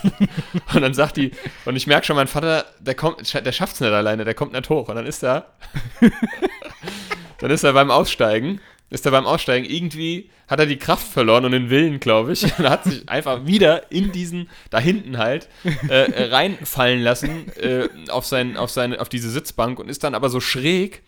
und 0.74 0.80
dann 0.80 0.94
sagt 0.94 1.16
die, 1.16 1.32
und 1.64 1.76
ich 1.76 1.86
merke 1.86 2.06
schon, 2.06 2.16
mein 2.16 2.26
Vater, 2.26 2.64
der 2.80 2.94
kommt, 2.94 3.32
der 3.34 3.52
schafft's 3.52 3.80
nicht 3.80 3.92
alleine, 3.92 4.24
der 4.24 4.34
kommt 4.34 4.52
nicht 4.52 4.70
hoch. 4.70 4.88
Und 4.88 4.96
dann 4.96 5.06
ist 5.06 5.22
er, 5.22 5.52
dann 7.38 7.50
ist 7.50 7.62
er 7.62 7.72
beim 7.74 7.90
Aussteigen, 7.90 8.60
ist 8.94 9.04
er 9.04 9.12
beim 9.12 9.26
Aussteigen 9.26 9.66
irgendwie, 9.66 10.30
hat 10.48 10.60
er 10.60 10.66
die 10.66 10.78
Kraft 10.78 11.06
verloren 11.06 11.44
und 11.44 11.52
den 11.52 11.68
Willen, 11.68 12.00
glaube 12.00 12.32
ich. 12.32 12.44
Und 12.58 12.68
hat 12.68 12.84
sich 12.84 13.08
einfach 13.08 13.46
wieder 13.46 13.90
in 13.90 14.12
diesen, 14.12 14.48
da 14.70 14.78
hinten 14.78 15.18
halt, 15.18 15.48
äh, 15.88 16.24
reinfallen 16.26 17.02
lassen 17.02 17.48
äh, 17.56 17.88
auf, 18.08 18.24
sein, 18.24 18.56
auf, 18.56 18.70
seine, 18.70 19.00
auf 19.00 19.08
diese 19.08 19.30
Sitzbank 19.30 19.78
und 19.78 19.88
ist 19.88 20.04
dann 20.04 20.14
aber 20.14 20.30
so 20.30 20.40
schräg 20.40 21.02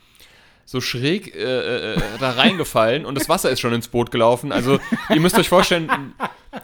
so 0.69 0.81
schräg 0.81 1.33
äh, 1.37 1.93
äh, 1.93 1.99
da 2.19 2.33
reingefallen 2.33 3.07
und 3.07 3.15
das 3.15 3.29
Wasser 3.29 3.51
ist 3.51 3.61
schon 3.61 3.73
ins 3.73 3.87
Boot 3.87 4.11
gelaufen. 4.11 4.51
Also 4.51 4.81
ihr 5.11 5.21
müsst 5.21 5.39
euch 5.39 5.49
vorstellen, 5.49 6.13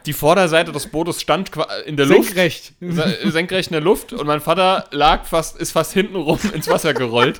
die 0.05 0.11
Vorderseite 0.11 0.73
des 0.73 0.87
Bootes 0.87 1.21
stand 1.21 1.51
in 1.85 1.95
der 1.95 2.07
Senkrecht. 2.07 2.73
Luft. 2.81 3.31
Senkrecht 3.31 3.69
in 3.69 3.73
der 3.73 3.81
Luft 3.81 4.11
und 4.11 4.27
mein 4.27 4.41
Vater 4.41 4.87
lag 4.91 5.23
fast, 5.23 5.57
ist 5.57 5.71
fast 5.71 5.93
hinten 5.93 6.17
rum 6.17 6.37
ins 6.53 6.67
Wasser 6.67 6.93
gerollt. 6.93 7.39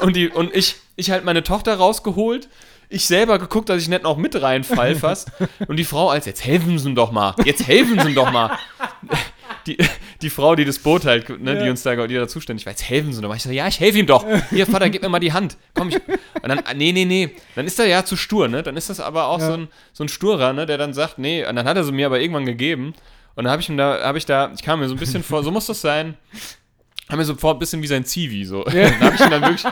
Und, 0.00 0.14
die, 0.14 0.28
und 0.28 0.54
ich, 0.54 0.76
ich 0.96 1.10
halt 1.10 1.24
meine 1.24 1.42
Tochter 1.42 1.74
rausgeholt. 1.74 2.48
Ich 2.90 3.06
selber 3.06 3.38
geguckt, 3.38 3.68
dass 3.68 3.80
ich 3.80 3.88
nicht 3.88 4.02
noch 4.02 4.16
mit 4.16 4.40
reinfall 4.40 4.94
fast. 4.96 5.30
Und 5.68 5.76
die 5.76 5.84
Frau 5.84 6.10
als, 6.10 6.26
jetzt 6.26 6.44
helfen 6.44 6.78
Sie 6.78 6.88
ihm 6.88 6.94
doch 6.94 7.12
mal. 7.12 7.34
Jetzt 7.44 7.66
helfen 7.66 7.98
Sie 7.98 8.08
ihm 8.08 8.14
doch 8.14 8.30
mal 8.30 8.58
die, 9.66 9.78
die 10.22 10.30
Frau, 10.30 10.54
die 10.54 10.64
das 10.64 10.78
Boot 10.78 11.04
halt, 11.04 11.28
ne, 11.40 11.54
ja. 11.54 11.62
die 11.62 11.70
uns 11.70 11.82
da, 11.82 12.06
die 12.06 12.14
da 12.14 12.26
zuständig 12.26 12.66
war, 12.66 12.72
jetzt 12.72 12.88
helfen 12.88 13.12
sie 13.12 13.22
doch. 13.22 13.34
Ich 13.34 13.42
so, 13.42 13.50
ja, 13.50 13.68
ich 13.68 13.80
helfe 13.80 13.98
ihm 13.98 14.06
doch. 14.06 14.26
Hier, 14.50 14.66
Vater, 14.66 14.90
gib 14.90 15.02
mir 15.02 15.08
mal 15.08 15.20
die 15.20 15.32
Hand. 15.32 15.56
Komm, 15.74 15.88
ich. 15.90 15.96
Und 15.96 16.48
dann, 16.48 16.60
ah, 16.60 16.74
nee, 16.74 16.92
nee, 16.92 17.04
nee. 17.04 17.30
Dann 17.54 17.66
ist 17.66 17.78
er 17.78 17.86
ja 17.86 18.04
zu 18.04 18.16
stur, 18.16 18.48
ne? 18.48 18.62
Dann 18.62 18.76
ist 18.76 18.90
das 18.90 19.00
aber 19.00 19.28
auch 19.28 19.38
ja. 19.38 19.46
so, 19.46 19.52
ein, 19.52 19.68
so 19.92 20.04
ein 20.04 20.08
Sturer, 20.08 20.52
ne, 20.52 20.66
der 20.66 20.78
dann 20.78 20.92
sagt, 20.92 21.18
nee. 21.18 21.46
Und 21.46 21.56
dann 21.56 21.66
hat 21.66 21.76
er 21.76 21.84
sie 21.84 21.92
mir 21.92 22.06
aber 22.06 22.20
irgendwann 22.20 22.46
gegeben. 22.46 22.94
Und 23.36 23.44
dann 23.44 23.52
habe 23.52 23.62
ich 23.62 23.68
ihm 23.68 23.76
da, 23.76 24.02
habe 24.02 24.18
ich 24.18 24.26
da, 24.26 24.50
ich 24.54 24.62
kam 24.62 24.80
mir 24.80 24.88
so 24.88 24.94
ein 24.94 24.98
bisschen 24.98 25.22
vor, 25.22 25.42
so 25.42 25.50
muss 25.50 25.66
das 25.66 25.80
sein 25.80 26.16
haben 27.10 27.18
wir 27.18 27.24
sofort 27.24 27.56
ein 27.56 27.58
bisschen 27.58 27.82
wie 27.82 27.86
sein 27.86 28.04
Zivi, 28.04 28.44
so. 28.44 28.66
Ja. 28.66 28.90
Dann 29.00 29.00
habe 29.00 29.14
ich 29.14 29.20
ihn 29.20 29.30
dann 29.30 29.42
wirklich, 29.42 29.64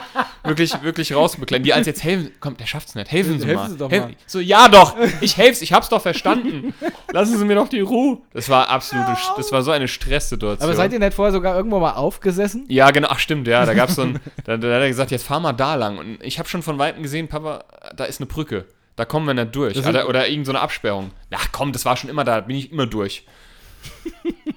wirklich, 0.43 0.83
wirklich 0.83 1.15
rausbeklemmt. 1.15 1.65
Die 1.65 1.73
als 1.73 1.87
jetzt 1.87 2.03
helfen, 2.03 2.31
komm, 2.39 2.57
der 2.57 2.65
schafft's 2.65 2.95
nicht, 2.95 3.11
helfen 3.11 3.39
Sie 3.39 3.45
helfen 3.45 3.61
mal. 3.61 3.69
Sie 3.69 3.77
doch 3.77 3.89
mal. 3.89 4.15
So, 4.25 4.39
ja 4.39 4.67
doch, 4.67 4.95
ich 5.21 5.37
helf's, 5.37 5.61
ich 5.61 5.73
hab's 5.73 5.89
doch 5.89 6.01
verstanden. 6.01 6.73
Lassen 7.11 7.37
Sie 7.37 7.45
mir 7.45 7.55
doch 7.55 7.67
die 7.67 7.81
Ruhe. 7.81 8.19
Das 8.33 8.49
war 8.49 8.69
absolut, 8.69 9.05
das 9.37 9.51
war 9.51 9.61
so 9.61 9.71
eine 9.71 9.87
Stresssituation. 9.87 10.63
Aber 10.63 10.75
seid 10.75 10.93
ihr 10.93 10.99
nicht 10.99 11.13
vorher 11.13 11.31
sogar 11.31 11.55
irgendwo 11.55 11.79
mal 11.79 11.93
aufgesessen? 11.93 12.65
Ja, 12.67 12.91
genau, 12.91 13.09
ach 13.11 13.19
stimmt, 13.19 13.47
ja, 13.47 13.65
da 13.65 13.73
gab's 13.73 13.95
so 13.95 14.03
ein, 14.03 14.19
da, 14.43 14.57
da 14.57 14.75
hat 14.75 14.81
er 14.81 14.87
gesagt, 14.87 15.11
jetzt 15.11 15.25
fahr 15.25 15.39
mal 15.39 15.53
da 15.53 15.75
lang. 15.75 15.97
Und 15.97 16.23
ich 16.23 16.39
habe 16.39 16.49
schon 16.49 16.61
von 16.61 16.77
Weitem 16.77 17.03
gesehen, 17.03 17.27
Papa, 17.27 17.63
da 17.95 18.05
ist 18.05 18.19
eine 18.19 18.27
Brücke. 18.27 18.65
Da 18.95 19.05
kommen 19.05 19.25
wir 19.25 19.33
nicht 19.33 19.55
durch. 19.55 19.77
Oder, 19.77 20.09
oder 20.09 20.27
irgendeine 20.27 20.57
so 20.57 20.63
Absperrung. 20.63 21.11
Ach 21.33 21.47
komm, 21.53 21.71
das 21.71 21.85
war 21.85 21.95
schon 21.95 22.09
immer 22.09 22.25
da, 22.25 22.41
bin 22.41 22.57
ich 22.57 22.71
immer 22.71 22.85
durch. 22.85 23.25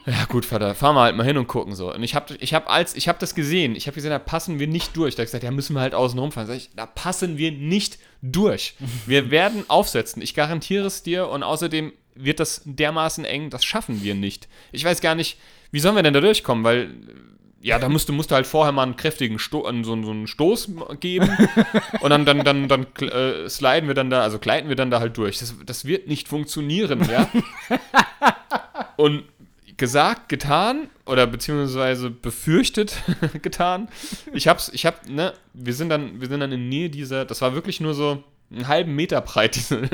Ja, 0.04 0.24
gut, 0.28 0.44
Vater, 0.44 0.74
fahren 0.74 0.96
wir 0.96 1.02
halt 1.02 1.16
mal 1.16 1.24
hin 1.24 1.38
und 1.38 1.46
gucken 1.46 1.74
so. 1.74 1.94
Und 1.94 2.02
ich 2.02 2.14
habe 2.14 2.34
ich 2.40 2.54
hab 2.54 2.68
als 2.68 2.96
ich 2.96 3.08
habe 3.08 3.18
das 3.20 3.34
gesehen. 3.34 3.76
Ich 3.76 3.86
habe 3.86 3.94
gesehen, 3.94 4.10
da 4.10 4.18
passen 4.18 4.58
wir 4.58 4.66
nicht 4.66 4.96
durch. 4.96 5.14
Da 5.14 5.18
habe 5.18 5.24
ich 5.24 5.28
gesagt, 5.28 5.44
ja, 5.44 5.50
müssen 5.50 5.74
wir 5.74 5.80
halt 5.80 5.94
außen 5.94 6.18
rumfahren. 6.18 6.48
Sag 6.48 6.56
ich, 6.56 6.70
da 6.74 6.86
passen 6.86 7.38
wir 7.38 7.52
nicht 7.52 7.98
durch. 8.20 8.74
Wir 9.06 9.30
werden 9.30 9.64
aufsetzen. 9.68 10.22
Ich 10.22 10.34
garantiere 10.34 10.86
es 10.86 11.02
dir 11.02 11.28
und 11.28 11.42
außerdem 11.42 11.92
wird 12.14 12.40
das 12.40 12.62
dermaßen 12.64 13.24
eng, 13.24 13.50
das 13.50 13.64
schaffen 13.64 14.02
wir 14.02 14.14
nicht. 14.14 14.48
Ich 14.70 14.84
weiß 14.84 15.00
gar 15.00 15.14
nicht, 15.14 15.38
wie 15.70 15.80
sollen 15.80 15.96
wir 15.96 16.02
denn 16.02 16.12
da 16.12 16.20
durchkommen, 16.20 16.62
weil 16.62 16.94
ja, 17.62 17.78
da 17.78 17.88
musst 17.88 18.08
du, 18.08 18.12
musst 18.12 18.30
du 18.30 18.34
halt 18.34 18.46
vorher 18.46 18.72
mal 18.72 18.82
einen 18.82 18.96
kräftigen 18.96 19.38
Sto 19.38 19.62
so, 19.82 20.02
so 20.02 20.10
einen 20.10 20.26
Stoß 20.26 20.70
geben 20.98 21.30
und 22.00 22.10
dann, 22.10 22.26
dann, 22.26 22.44
dann, 22.44 22.68
dann 22.68 22.86
äh, 23.00 23.48
sliden 23.48 23.86
wir 23.86 23.94
dann 23.94 24.10
da, 24.10 24.22
also 24.22 24.38
gleiten 24.38 24.68
wir 24.68 24.76
dann 24.76 24.90
da 24.90 25.00
halt 25.00 25.16
durch. 25.16 25.38
Das, 25.38 25.54
das 25.64 25.84
wird 25.84 26.08
nicht 26.08 26.28
funktionieren, 26.28 27.08
ja. 27.08 27.30
und 28.96 29.24
gesagt, 29.76 30.28
getan 30.28 30.88
oder 31.06 31.26
beziehungsweise 31.26 32.10
befürchtet 32.10 33.02
getan. 33.42 33.88
Ich 34.32 34.48
hab's, 34.48 34.70
ich 34.72 34.86
hab, 34.86 35.08
ne, 35.08 35.32
wir 35.52 35.74
sind 35.74 35.88
dann, 35.88 36.20
wir 36.20 36.28
sind 36.28 36.40
dann 36.40 36.52
in 36.52 36.68
Nähe 36.68 36.90
dieser, 36.90 37.24
das 37.24 37.40
war 37.40 37.54
wirklich 37.54 37.80
nur 37.80 37.94
so 37.94 38.22
einen 38.54 38.68
halben 38.68 38.94
Meter 38.94 39.20
breit, 39.20 39.56
diese, 39.56 39.88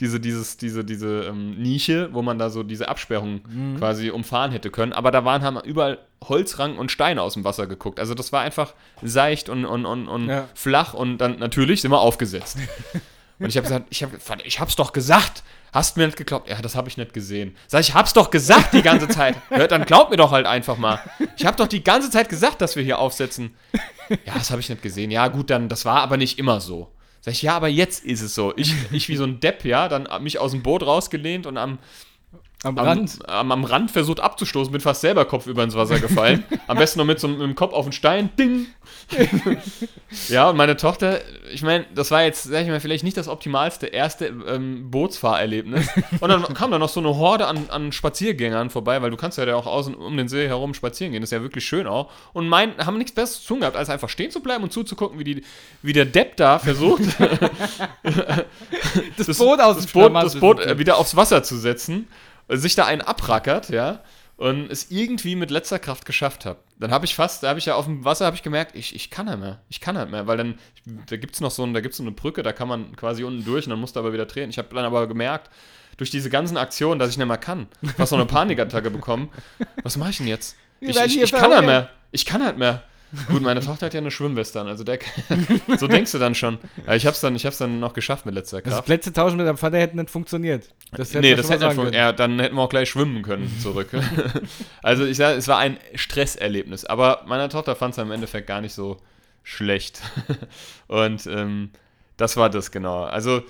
diese, 0.00 0.20
dieses, 0.20 0.56
diese, 0.56 0.84
diese 0.84 1.24
ähm, 1.28 1.60
Nische, 1.60 2.12
wo 2.12 2.22
man 2.22 2.38
da 2.38 2.50
so 2.50 2.62
diese 2.62 2.88
Absperrung 2.88 3.40
mhm. 3.48 3.78
quasi 3.78 4.10
umfahren 4.10 4.52
hätte 4.52 4.70
können. 4.70 4.92
Aber 4.92 5.10
da 5.10 5.24
waren, 5.24 5.42
haben 5.42 5.60
überall 5.60 5.98
Holzranken 6.22 6.78
und 6.78 6.90
Steine 6.90 7.22
aus 7.22 7.34
dem 7.34 7.44
Wasser 7.44 7.66
geguckt. 7.66 8.00
Also 8.00 8.14
das 8.14 8.32
war 8.32 8.42
einfach 8.42 8.74
seicht 9.02 9.48
und, 9.48 9.64
und, 9.64 9.86
und, 9.86 10.08
und 10.08 10.28
ja. 10.28 10.48
flach 10.54 10.94
und 10.94 11.18
dann 11.18 11.38
natürlich 11.38 11.82
sind 11.82 11.90
wir 11.90 12.00
aufgesetzt. 12.00 12.58
und 13.38 13.48
ich 13.48 13.56
habe 13.56 13.66
gesagt, 13.66 13.86
ich, 13.90 14.02
hab, 14.02 14.10
ich 14.44 14.60
hab's 14.60 14.76
doch 14.76 14.92
gesagt. 14.92 15.42
Hast 15.72 15.96
du 15.96 16.00
mir 16.00 16.06
nicht 16.06 16.18
geglaubt? 16.18 16.48
Ja, 16.48 16.60
das 16.60 16.74
habe 16.74 16.88
ich 16.88 16.96
nicht 16.96 17.12
gesehen. 17.12 17.56
Sag 17.68 17.80
ich, 17.80 17.94
hab's 17.94 18.12
doch 18.12 18.30
gesagt 18.30 18.74
die 18.74 18.82
ganze 18.82 19.08
Zeit. 19.08 19.36
Ja, 19.50 19.66
dann 19.66 19.84
glaub 19.84 20.10
mir 20.10 20.16
doch 20.16 20.30
halt 20.30 20.46
einfach 20.46 20.78
mal. 20.78 21.00
Ich 21.36 21.44
habe 21.44 21.56
doch 21.56 21.66
die 21.66 21.82
ganze 21.82 22.10
Zeit 22.10 22.28
gesagt, 22.28 22.60
dass 22.60 22.76
wir 22.76 22.82
hier 22.82 22.98
aufsetzen. 22.98 23.54
Ja, 24.24 24.34
das 24.34 24.50
habe 24.50 24.60
ich 24.60 24.68
nicht 24.68 24.82
gesehen. 24.82 25.10
Ja, 25.10 25.28
gut, 25.28 25.50
dann, 25.50 25.68
das 25.68 25.84
war 25.84 26.00
aber 26.00 26.16
nicht 26.16 26.38
immer 26.38 26.60
so. 26.60 26.92
Sag 27.20 27.32
ich, 27.32 27.42
ja, 27.42 27.56
aber 27.56 27.68
jetzt 27.68 28.04
ist 28.04 28.22
es 28.22 28.34
so. 28.34 28.54
Ich, 28.56 28.74
ich 28.92 29.08
wie 29.08 29.16
so 29.16 29.24
ein 29.24 29.40
Depp, 29.40 29.64
ja, 29.64 29.88
dann 29.88 30.08
mich 30.22 30.38
aus 30.38 30.52
dem 30.52 30.62
Boot 30.62 30.82
rausgelehnt 30.82 31.46
und 31.46 31.58
am, 31.58 31.78
am 32.62 32.78
Rand. 32.78 33.18
Am, 33.26 33.52
am, 33.52 33.64
Rand 33.64 33.90
versucht 33.90 34.20
abzustoßen, 34.20 34.70
bin 34.70 34.82
fast 34.82 35.00
selber 35.00 35.24
Kopf 35.24 35.46
über 35.46 35.64
ins 35.64 35.74
Wasser 35.74 35.98
gefallen. 35.98 36.44
am 36.66 36.76
besten 36.76 36.98
noch 36.98 37.06
mit 37.06 37.18
so 37.18 37.26
einem 37.26 37.54
Kopf 37.54 37.72
auf 37.72 37.86
den 37.86 37.92
Stein. 37.92 38.28
Ding! 38.38 38.66
ja, 40.28 40.50
und 40.50 40.56
meine 40.56 40.76
Tochter, 40.76 41.20
ich 41.52 41.62
meine, 41.62 41.86
das 41.94 42.10
war 42.10 42.22
jetzt, 42.22 42.44
sag 42.44 42.62
ich 42.62 42.68
mal, 42.68 42.80
vielleicht 42.80 43.02
nicht 43.02 43.16
das 43.16 43.28
optimalste 43.28 43.86
erste 43.86 44.26
ähm, 44.46 44.90
Bootsfahrerlebnis. 44.90 45.88
Und 46.20 46.28
dann 46.28 46.42
kam 46.54 46.70
da 46.70 46.78
noch 46.78 46.90
so 46.90 47.00
eine 47.00 47.16
Horde 47.16 47.46
an, 47.46 47.70
an 47.70 47.92
Spaziergängern 47.92 48.68
vorbei, 48.68 49.00
weil 49.00 49.10
du 49.10 49.16
kannst 49.16 49.38
ja 49.38 49.54
auch 49.54 49.66
außen 49.66 49.94
um 49.94 50.16
den 50.18 50.28
See 50.28 50.46
herum 50.46 50.74
spazieren 50.74 51.12
gehen. 51.12 51.22
Das 51.22 51.28
ist 51.28 51.36
ja 51.36 51.42
wirklich 51.42 51.64
schön 51.64 51.86
auch. 51.86 52.10
Und 52.34 52.46
mein, 52.46 52.76
haben 52.78 52.98
nichts 52.98 53.12
Besseres 53.12 53.40
zu 53.42 53.48
tun 53.48 53.60
gehabt, 53.60 53.76
als 53.76 53.88
einfach 53.88 54.10
stehen 54.10 54.30
zu 54.30 54.40
bleiben 54.40 54.64
und 54.64 54.72
zuzugucken, 54.72 55.18
wie, 55.18 55.24
die, 55.24 55.42
wie 55.82 55.94
der 55.94 56.04
Depp 56.04 56.36
da 56.36 56.58
versucht, 56.58 57.02
das, 59.16 59.26
das, 59.26 59.38
Boot 59.38 59.60
aus 59.60 59.76
das 59.76 59.86
Boot, 59.86 60.14
das 60.14 60.38
Boot 60.38 60.60
äh, 60.60 60.78
wieder 60.78 60.98
aufs 60.98 61.16
Wasser 61.16 61.42
zu 61.42 61.56
setzen 61.56 62.06
sich 62.50 62.74
da 62.74 62.86
einen 62.86 63.02
abrackert, 63.02 63.68
ja, 63.68 64.00
und 64.36 64.70
es 64.70 64.90
irgendwie 64.90 65.36
mit 65.36 65.50
letzter 65.50 65.78
Kraft 65.78 66.06
geschafft 66.06 66.46
habe. 66.46 66.60
Dann 66.78 66.92
habe 66.92 67.04
ich 67.04 67.14
fast, 67.14 67.42
da 67.42 67.50
habe 67.50 67.58
ich 67.58 67.66
ja 67.66 67.74
auf 67.74 67.84
dem 67.84 68.06
Wasser 68.06 68.24
habe 68.24 68.36
ich 68.36 68.42
gemerkt, 68.42 68.74
ich, 68.74 68.94
ich 68.94 69.10
kann 69.10 69.26
nicht 69.26 69.38
mehr. 69.38 69.60
Ich 69.68 69.82
kann 69.82 69.96
nicht 69.96 70.10
mehr, 70.10 70.26
weil 70.26 70.38
dann, 70.38 70.58
da 71.06 71.16
gibt 71.16 71.34
es 71.34 71.42
noch 71.42 71.50
so, 71.50 71.66
da 71.66 71.80
gibt's 71.80 71.98
so 71.98 72.02
eine 72.02 72.12
Brücke, 72.12 72.42
da 72.42 72.52
kann 72.54 72.66
man 72.66 72.96
quasi 72.96 73.22
unten 73.22 73.44
durch 73.44 73.66
und 73.66 73.70
dann 73.70 73.80
musst 73.80 73.96
du 73.96 74.00
aber 74.00 74.14
wieder 74.14 74.24
drehen. 74.24 74.48
Ich 74.48 74.56
habe 74.56 74.74
dann 74.74 74.86
aber 74.86 75.06
gemerkt, 75.06 75.50
durch 75.98 76.08
diese 76.08 76.30
ganzen 76.30 76.56
Aktionen, 76.56 76.98
dass 76.98 77.10
ich 77.10 77.18
nicht 77.18 77.26
mehr 77.26 77.36
kann. 77.36 77.68
Ich 77.82 77.92
habe 77.92 78.06
so 78.06 78.16
eine 78.16 78.24
Panikattacke 78.24 78.90
bekommen. 78.90 79.28
Was 79.82 79.98
mache 79.98 80.10
ich 80.10 80.16
denn 80.16 80.26
jetzt? 80.26 80.56
Ich, 80.80 80.96
ich, 80.98 81.20
ich 81.20 81.32
kann 81.32 81.50
nicht 81.50 81.66
mehr. 81.66 81.90
Ich 82.10 82.24
kann 82.24 82.42
nicht 82.42 82.56
mehr. 82.56 82.82
Gut, 83.28 83.42
meine 83.42 83.60
Tochter 83.60 83.86
hat 83.86 83.94
ja 83.94 84.00
eine 84.00 84.10
Schwimmweste 84.10 84.60
an, 84.60 84.68
also 84.68 84.84
der, 84.84 84.98
so 85.78 85.88
denkst 85.88 86.12
du 86.12 86.18
dann 86.18 86.34
schon. 86.34 86.58
Ja, 86.86 86.94
ich 86.94 87.06
hab's 87.06 87.20
dann, 87.20 87.34
ich 87.34 87.44
hab's 87.44 87.58
dann 87.58 87.80
noch 87.80 87.92
geschafft 87.92 88.26
mit 88.26 88.34
letzter 88.34 88.62
Kraft. 88.62 88.78
Das 88.78 88.84
Plätze 88.84 89.12
tauschen 89.12 89.36
mit 89.36 89.46
deinem 89.46 89.56
Vater 89.56 89.78
hätte 89.78 89.96
nicht 89.96 90.10
funktioniert. 90.10 90.68
Das 90.92 91.10
hätte 91.10 91.20
nee, 91.20 91.34
das 91.34 91.50
hätte 91.50 91.66
nicht 91.74 91.94
ja, 91.94 92.12
dann 92.12 92.38
hätten 92.38 92.56
wir 92.56 92.62
auch 92.62 92.68
gleich 92.68 92.88
schwimmen 92.88 93.22
können 93.22 93.52
zurück. 93.60 93.88
also 94.82 95.04
ich 95.04 95.16
sage, 95.16 95.36
es 95.36 95.48
war 95.48 95.58
ein 95.58 95.78
Stresserlebnis, 95.94 96.84
aber 96.84 97.22
meine 97.26 97.48
Tochter 97.48 97.76
fand 97.76 97.92
es 97.92 97.98
im 97.98 98.10
Endeffekt 98.10 98.46
gar 98.46 98.60
nicht 98.60 98.74
so 98.74 98.98
schlecht. 99.42 100.00
Und 100.86 101.26
ähm, 101.26 101.70
das 102.16 102.36
war 102.36 102.50
das 102.50 102.70
genau. 102.70 103.04
Also 103.04 103.42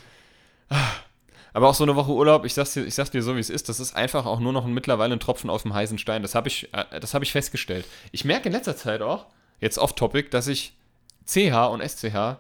aber 1.53 1.69
auch 1.69 1.75
so 1.75 1.85
eine 1.85 1.97
Woche 1.97 2.13
Urlaub, 2.13 2.45
ich 2.45 2.55
sag's 2.55 2.75
dir, 2.75 2.85
ich 2.85 2.95
sag's 2.95 3.11
dir 3.11 3.23
so, 3.23 3.35
wie 3.35 3.41
es 3.41 3.51
ist, 3.51 3.69
das 3.69 3.81
ist 3.81 3.95
einfach 3.97 4.27
auch 4.27 4.41
nur 4.41 4.53
noch 4.53 4.65
ein, 4.65 4.73
mittlerweile 4.73 5.15
ein 5.15 5.21
Tropfen 5.21 5.51
auf 5.51 5.63
dem 5.63 5.75
heißen 5.75 5.99
Stein. 5.99 6.23
Das 6.23 6.35
habe 6.35 6.49
ich, 6.49 6.73
äh, 6.73 6.85
hab 7.01 7.23
ich 7.23 7.33
festgestellt. 7.33 7.85
Ich 8.13 8.25
merke 8.25 8.49
in 8.49 8.53
letzter 8.53 8.77
Zeit 8.77 9.03
auch, 9.03 9.27
jetzt 9.61 9.79
off-topic, 9.79 10.31
dass 10.31 10.49
ich 10.49 10.75
CH 11.27 11.69
und 11.71 11.83
SCH 11.83 12.39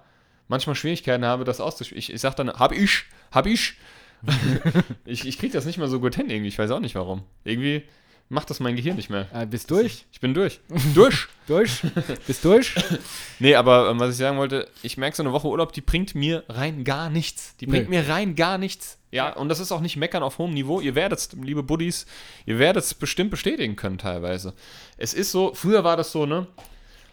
manchmal 0.48 0.74
Schwierigkeiten 0.74 1.24
habe, 1.24 1.44
das 1.44 1.60
auszusprechen. 1.60 1.98
Ich, 1.98 2.12
ich 2.12 2.20
sag 2.20 2.34
dann, 2.34 2.50
hab 2.50 2.72
ich, 2.72 3.04
hab 3.30 3.46
ich. 3.46 3.74
ich 5.04 5.26
ich 5.26 5.38
kriege 5.38 5.52
das 5.52 5.64
nicht 5.64 5.78
mehr 5.78 5.88
so 5.88 6.00
gut 6.00 6.16
hin 6.16 6.28
irgendwie, 6.28 6.48
ich 6.48 6.58
weiß 6.58 6.70
auch 6.72 6.80
nicht 6.80 6.94
warum. 6.94 7.22
Irgendwie 7.44 7.84
macht 8.30 8.48
das 8.48 8.60
mein 8.60 8.76
Gehirn 8.76 8.96
nicht 8.96 9.10
mehr. 9.10 9.28
Äh, 9.32 9.46
bist 9.46 9.70
durch? 9.70 10.06
Ich 10.12 10.20
bin 10.20 10.34
durch. 10.34 10.60
durch? 10.94 11.26
durch? 11.46 11.82
Bist 12.26 12.44
durch? 12.44 12.74
nee, 13.38 13.54
aber 13.54 13.90
ähm, 13.90 13.98
was 13.98 14.12
ich 14.12 14.16
sagen 14.16 14.38
wollte, 14.38 14.68
ich 14.82 14.96
merke 14.96 15.16
so 15.16 15.22
eine 15.22 15.32
Woche 15.32 15.48
Urlaub, 15.48 15.72
die 15.72 15.80
bringt 15.80 16.14
mir 16.14 16.44
rein 16.48 16.84
gar 16.84 17.10
nichts. 17.10 17.56
Die 17.56 17.66
bringt 17.66 17.90
nee. 17.90 18.00
mir 18.00 18.08
rein 18.08 18.36
gar 18.36 18.56
nichts. 18.56 18.98
Ja, 19.10 19.32
und 19.32 19.48
das 19.48 19.58
ist 19.58 19.72
auch 19.72 19.80
nicht 19.80 19.96
meckern 19.96 20.22
auf 20.22 20.38
hohem 20.38 20.54
Niveau. 20.54 20.80
Ihr 20.80 20.94
werdet 20.94 21.18
es, 21.18 21.32
liebe 21.32 21.64
Buddies, 21.64 22.06
ihr 22.46 22.60
werdet 22.60 22.84
es 22.84 22.94
bestimmt 22.94 23.30
bestätigen 23.30 23.74
können 23.74 23.98
teilweise. 23.98 24.54
Es 24.96 25.12
ist 25.12 25.32
so, 25.32 25.52
früher 25.52 25.82
war 25.82 25.96
das 25.96 26.12
so, 26.12 26.26
ne? 26.26 26.46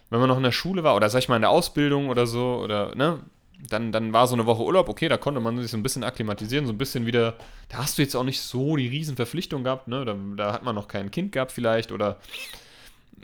Wenn 0.10 0.20
man 0.20 0.30
noch 0.30 0.38
in 0.38 0.44
der 0.44 0.52
Schule 0.52 0.84
war 0.84 0.96
oder 0.96 1.10
sag 1.10 1.20
ich 1.20 1.30
mal 1.30 1.36
in 1.36 1.42
der 1.42 1.52
Ausbildung 1.52 2.10
oder 2.10 2.28
so 2.28 2.62
oder, 2.64 2.96
ne? 2.96 3.20
Dann, 3.70 3.92
dann 3.92 4.14
war 4.14 4.28
so 4.28 4.36
eine 4.36 4.46
Woche 4.46 4.64
Urlaub, 4.64 4.88
okay, 4.88 5.10
da 5.10 5.18
konnte 5.18 5.40
man 5.40 5.60
sich 5.60 5.72
so 5.72 5.78
ein 5.78 5.84
bisschen 5.84 6.04
akklimatisieren, 6.04 6.68
so 6.68 6.74
ein 6.74 6.78
bisschen 6.78 7.08
wieder, 7.08 7.36
da 7.70 7.80
hast 7.80 7.98
du 7.98 8.04
jetzt 8.04 8.16
auch 8.16 8.24
nicht 8.24 8.40
so 8.40 8.76
die 8.76 8.88
Riesenverpflichtung 8.88 9.64
gehabt, 9.64 9.88
ne? 9.88 10.06
Da, 10.06 10.16
da 10.36 10.54
hat 10.54 10.64
man 10.64 10.76
noch 10.76 10.88
kein 10.88 11.10
Kind 11.10 11.32
gehabt 11.32 11.52
vielleicht 11.52 11.92
oder, 11.92 12.18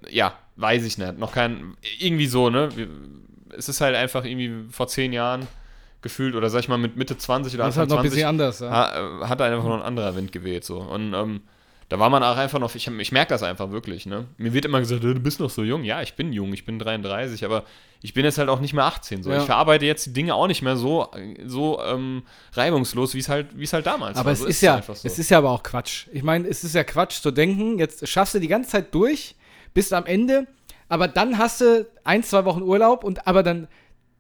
ja, 0.10 0.34
weiß 0.56 0.86
ich 0.86 0.98
nicht, 0.98 1.20
noch 1.20 1.34
kein, 1.34 1.78
irgendwie 2.00 2.25
so, 2.25 2.50
ne? 2.50 2.70
Es 3.56 3.70
ist 3.70 3.80
halt 3.80 3.96
einfach 3.96 4.25
irgendwie 4.25 4.72
vor 4.72 4.88
zehn 4.88 5.13
Jahren, 5.13 5.48
gefühlt, 6.04 6.36
oder 6.36 6.50
sag 6.50 6.60
ich 6.60 6.68
mal 6.68 6.78
mit 6.78 6.96
Mitte 6.98 7.18
20 7.18 7.56
oder 7.56 7.66
das 7.66 7.78
Anfang 7.78 7.80
halt 7.82 7.90
noch 7.90 7.96
20, 7.98 8.12
ein 8.12 8.16
bisschen 8.16 8.30
anders, 8.30 8.60
ja. 8.60 9.28
hat 9.28 9.42
einfach 9.42 9.63
noch 9.63 9.75
ein 9.78 9.82
anderer 9.82 10.16
Wind 10.16 10.32
geweht. 10.32 10.63
So. 10.63 10.80
Und 10.80 11.13
ähm, 11.16 11.42
Da 11.93 12.00
war 12.00 12.09
man 12.09 12.23
auch 12.23 12.38
einfach 12.38 12.57
noch, 12.57 12.73
ich, 12.73 12.88
ich 12.88 13.12
merke 13.12 13.29
das 13.29 13.43
einfach 13.43 13.69
wirklich, 13.69 14.07
ne? 14.07 14.25
Mir 14.39 14.51
wird 14.51 14.65
immer 14.65 14.79
gesagt, 14.79 15.03
du 15.03 15.13
bist 15.13 15.39
noch 15.39 15.51
so 15.51 15.62
jung. 15.62 15.83
Ja, 15.83 16.01
ich 16.01 16.15
bin 16.15 16.33
jung, 16.33 16.51
ich 16.51 16.65
bin 16.65 16.79
33, 16.79 17.45
aber 17.45 17.65
ich 18.01 18.15
bin 18.15 18.25
jetzt 18.25 18.39
halt 18.39 18.50
auch 18.50 18.59
nicht 18.62 18.73
mehr 18.73 18.85
18. 18.85 19.21
So. 19.21 19.29
Ja. 19.29 19.38
Ich 19.38 19.43
verarbeite 19.43 19.85
jetzt 19.85 20.07
die 20.07 20.13
Dinge 20.13 20.33
auch 20.33 20.47
nicht 20.47 20.63
mehr 20.63 20.75
so, 20.75 21.12
so 21.45 21.79
ähm, 21.83 22.23
reibungslos, 22.53 23.13
wie 23.13 23.19
es 23.19 23.29
halt, 23.29 23.50
es 23.62 23.73
halt 23.73 23.85
damals 23.85 24.17
Aber 24.17 24.25
war. 24.25 24.33
es 24.33 24.39
So 24.39 24.47
ist, 24.47 24.62
ja, 24.62 24.81
so. 24.81 24.93
es 25.03 25.19
ist 25.19 25.29
ja 25.29 25.38
aber 25.38 25.51
auch 25.51 25.62
Quatsch. 25.62 26.07
Ich 26.12 26.23
meine, 26.23 26.47
es 26.47 26.63
ist 26.63 26.73
ja 26.73 26.83
Quatsch 26.83 27.21
zu 27.21 27.29
denken, 27.29 27.77
jetzt 27.77 28.07
schaffst 28.07 28.33
du 28.33 28.39
die 28.39 28.47
ganze 28.47 28.71
Zeit 28.71 28.91
durch, 28.95 29.35
bist 29.75 29.93
am 29.93 30.07
Ende, 30.07 30.47
aber 30.89 31.07
dann 31.07 31.38
hast 31.38 31.62
du 31.62 31.85
ein, 32.03 32.23
zwei 32.23 32.43
Wochen 32.45 32.63
Urlaub 32.63 33.03
und 33.03 33.27
aber 33.27 33.43
dann, 33.43 33.67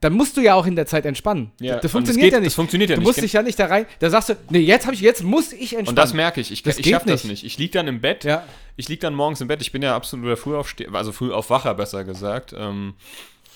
dann 0.03 0.13
musst 0.13 0.35
du 0.37 0.41
ja 0.41 0.55
auch 0.55 0.65
in 0.65 0.75
der 0.75 0.85
Zeit 0.85 1.05
entspannen. 1.05 1.51
Ja, 1.59 1.75
das 1.75 1.85
es 1.85 1.91
funktioniert 1.91 2.25
geht- 2.25 2.33
ja 2.33 2.39
nicht. 2.39 2.47
das 2.47 2.53
funktioniert 2.55 2.89
ja 2.89 2.95
du 2.95 3.01
nicht. 3.01 3.07
musst 3.07 3.21
dich 3.21 3.33
ja 3.33 3.41
nicht 3.41 3.57
da 3.59 3.65
rein, 3.67 3.85
da 3.99 4.09
sagst 4.09 4.29
du, 4.29 4.35
nee, 4.49 4.59
jetzt 4.59 4.85
habe 4.85 4.95
ich, 4.95 5.01
jetzt 5.01 5.23
muss 5.23 5.53
ich 5.53 5.73
entspannen. 5.73 5.87
Und 5.89 5.95
das 5.95 6.13
merke 6.13 6.41
ich. 6.41 6.51
Ich, 6.51 6.63
Das 6.63 6.77
ich 6.77 6.87
schaffe 6.89 7.07
das 7.07 7.23
nicht. 7.23 7.43
Ich 7.43 7.57
liege 7.57 7.73
dann 7.73 7.87
im 7.87 8.01
Bett. 8.01 8.23
Ja. 8.23 8.43
Ich 8.75 8.89
liege 8.89 9.01
dann 9.01 9.13
morgens 9.15 9.39
im 9.41 9.47
Bett. 9.47 9.61
Ich 9.61 9.71
bin 9.71 9.81
ja 9.81 9.95
absoluter 9.95 10.35
Frühaufsteher, 10.37 10.93
also 10.93 11.11
Frühaufwacher 11.11 11.73
besser 11.75 12.03
gesagt. 12.03 12.53
Ähm, 12.57 12.95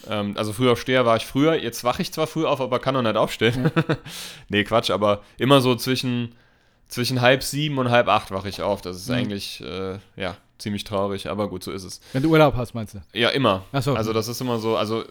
ähm, 0.09 0.35
also 0.37 0.53
Frühaufsteher 0.53 1.05
war 1.05 1.17
ich 1.17 1.25
früher. 1.25 1.55
Jetzt 1.55 1.83
wache 1.83 2.01
ich 2.01 2.11
zwar 2.11 2.27
früh 2.27 2.45
auf, 2.45 2.61
aber 2.61 2.79
kann 2.79 2.93
noch 2.93 3.01
nicht 3.01 3.15
aufstehen. 3.17 3.71
nee, 4.49 4.63
Quatsch. 4.63 4.89
Aber 4.91 5.21
immer 5.37 5.59
so 5.61 5.75
zwischen, 5.75 6.35
zwischen 6.87 7.21
halb 7.21 7.43
sieben 7.43 7.77
und 7.79 7.89
halb 7.89 8.07
acht 8.07 8.31
wache 8.31 8.47
ich 8.49 8.61
auf. 8.61 8.81
Das 8.81 8.95
ist 8.97 9.09
Mhm. 9.09 9.15
eigentlich, 9.15 9.61
äh, 9.61 9.97
ja, 10.15 10.37
ziemlich 10.59 10.83
traurig. 10.83 11.29
Aber 11.29 11.49
gut, 11.49 11.63
so 11.63 11.71
ist 11.71 11.83
es. 11.83 11.99
Wenn 12.13 12.23
du 12.23 12.29
Urlaub 12.29 12.55
hast, 12.55 12.73
meinst 12.73 12.93
du? 12.93 12.99
Ja, 13.13 13.29
immer. 13.29 13.63
Ach 13.71 13.81
so. 13.81 13.93
Also 13.95 14.13
das 14.13 14.27
ist 14.27 14.39
immer 14.41 14.59
so, 14.59 14.77
also 14.77 15.03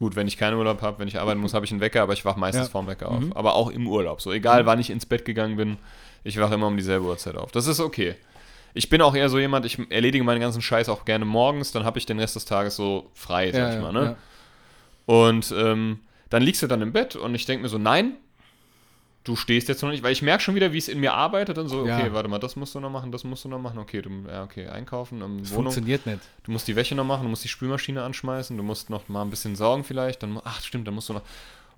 gut, 0.00 0.16
wenn 0.16 0.26
ich 0.26 0.36
keinen 0.36 0.56
Urlaub 0.56 0.82
habe, 0.82 0.98
wenn 0.98 1.06
ich 1.06 1.20
arbeiten 1.20 1.40
muss, 1.40 1.54
habe 1.54 1.64
ich 1.64 1.70
einen 1.70 1.80
Wecker, 1.80 2.02
aber 2.02 2.14
ich 2.14 2.24
wache 2.24 2.40
meistens 2.40 2.62
Ja. 2.62 2.68
Mhm. 2.68 2.72
vorm 2.72 2.86
Wecker 2.88 3.08
auf. 3.10 3.22
Aber 3.36 3.54
auch 3.54 3.70
im 3.70 3.86
Urlaub. 3.86 4.20
So 4.20 4.32
egal, 4.32 4.66
wann 4.66 4.80
ich 4.80 4.90
ins 4.90 5.06
Bett 5.06 5.24
gegangen 5.24 5.56
bin, 5.56 5.76
ich 6.24 6.40
wache 6.40 6.54
immer 6.54 6.66
um 6.66 6.76
dieselbe 6.76 7.06
Uhrzeit 7.06 7.36
auf. 7.36 7.52
Das 7.52 7.68
ist 7.68 7.78
okay. 7.78 8.16
Ich 8.74 8.88
bin 8.88 9.02
auch 9.02 9.14
eher 9.14 9.28
so 9.28 9.38
jemand, 9.38 9.66
ich 9.66 9.78
erledige 9.90 10.24
meinen 10.24 10.40
ganzen 10.40 10.62
Scheiß 10.62 10.88
auch 10.88 11.04
gerne 11.04 11.24
morgens, 11.24 11.70
dann 11.72 11.84
habe 11.84 11.98
ich 11.98 12.06
den 12.06 12.18
Rest 12.18 12.34
des 12.36 12.44
Tages 12.46 12.76
so 12.76 13.10
frei, 13.14 13.52
sag 13.52 13.74
ich 13.74 13.80
mal. 13.80 13.92
Ne? 13.92 14.16
Und 15.06 15.52
ähm, 15.56 16.00
dann 16.30 16.42
liegst 16.42 16.62
du 16.62 16.66
dann 16.66 16.80
im 16.82 16.92
Bett 16.92 17.14
und 17.16 17.34
ich 17.34 17.44
denke 17.46 17.62
mir 17.62 17.68
so, 17.68 17.78
nein, 17.78 18.12
du 19.24 19.36
stehst 19.36 19.68
jetzt 19.68 19.82
noch 19.82 19.90
nicht, 19.90 20.02
weil 20.02 20.12
ich 20.12 20.22
merke 20.22 20.42
schon 20.42 20.54
wieder, 20.54 20.72
wie 20.72 20.78
es 20.78 20.88
in 20.88 20.98
mir 21.00 21.12
arbeitet 21.12 21.58
und 21.58 21.68
so, 21.68 21.86
Ja. 21.86 21.98
okay, 21.98 22.12
warte 22.12 22.28
mal, 22.28 22.38
das 22.38 22.56
musst 22.56 22.74
du 22.74 22.80
noch 22.80 22.90
machen, 22.90 23.12
das 23.12 23.22
musst 23.24 23.44
du 23.44 23.48
noch 23.48 23.58
machen, 23.58 23.78
okay, 23.78 24.00
du, 24.02 24.10
ja, 24.28 24.42
okay, 24.44 24.66
einkaufen, 24.68 25.20
ähm, 25.22 25.38
Das 25.40 25.50
Wohnung, 25.50 25.64
funktioniert 25.64 26.06
nicht. 26.06 26.20
Du 26.44 26.52
musst 26.52 26.66
die 26.68 26.76
Wäsche 26.76 26.94
noch 26.94 27.04
machen, 27.04 27.24
du 27.24 27.28
musst 27.28 27.44
die 27.44 27.48
Spülmaschine 27.48 28.02
anschmeißen, 28.02 28.56
du 28.56 28.62
musst 28.62 28.88
noch 28.90 29.08
mal 29.08 29.22
ein 29.22 29.30
bisschen 29.30 29.56
saugen 29.56 29.84
vielleicht. 29.84 30.22
Dann, 30.22 30.40
ach, 30.44 30.62
stimmt, 30.62 30.86
dann 30.86 30.94
musst 30.94 31.08
du 31.08 31.12
noch. 31.12 31.22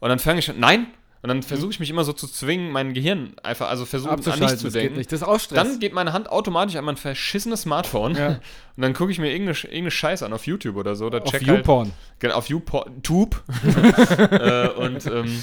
Und 0.00 0.08
dann 0.08 0.18
fange 0.18 0.38
ich 0.38 0.44
schon. 0.44 0.58
Nein! 0.60 0.86
Und 1.22 1.28
dann 1.28 1.44
versuche 1.44 1.70
ich 1.70 1.78
mich 1.78 1.88
immer 1.88 2.02
so 2.02 2.12
zu 2.12 2.26
zwingen, 2.26 2.72
mein 2.72 2.94
Gehirn 2.94 3.34
einfach, 3.44 3.68
also 3.68 3.84
versuche 3.86 4.10
an 4.10 4.16
nichts 4.18 4.34
zu 4.34 4.38
das 4.40 4.62
geht 4.62 4.74
denken. 4.74 4.96
nicht. 4.98 5.12
Das 5.12 5.20
ist 5.20 5.26
auch 5.28 5.38
Stress. 5.38 5.56
Dann 5.68 5.78
geht 5.78 5.92
meine 5.92 6.12
Hand 6.12 6.28
automatisch 6.28 6.74
an 6.74 6.84
mein 6.84 6.96
verschissenes 6.96 7.62
Smartphone 7.62 8.16
Ja. 8.16 8.26
und 8.76 8.82
dann 8.82 8.92
gucke 8.92 9.12
ich 9.12 9.20
mir 9.20 9.30
irgendeine, 9.30 9.56
irgendeine 9.56 9.92
Scheiße 9.92 10.26
an 10.26 10.32
auf 10.32 10.48
YouTube 10.48 10.74
oder 10.74 10.96
so. 10.96 11.06
Oder 11.06 11.22
auf 11.22 11.30
check 11.30 11.46
halt, 11.46 11.58
YouPorn. 11.58 11.92
genau, 12.18 12.34
auf 12.34 12.48
YouTube. 12.48 13.40
äh, 14.32 14.68
und 14.70 15.06
ähm, 15.06 15.42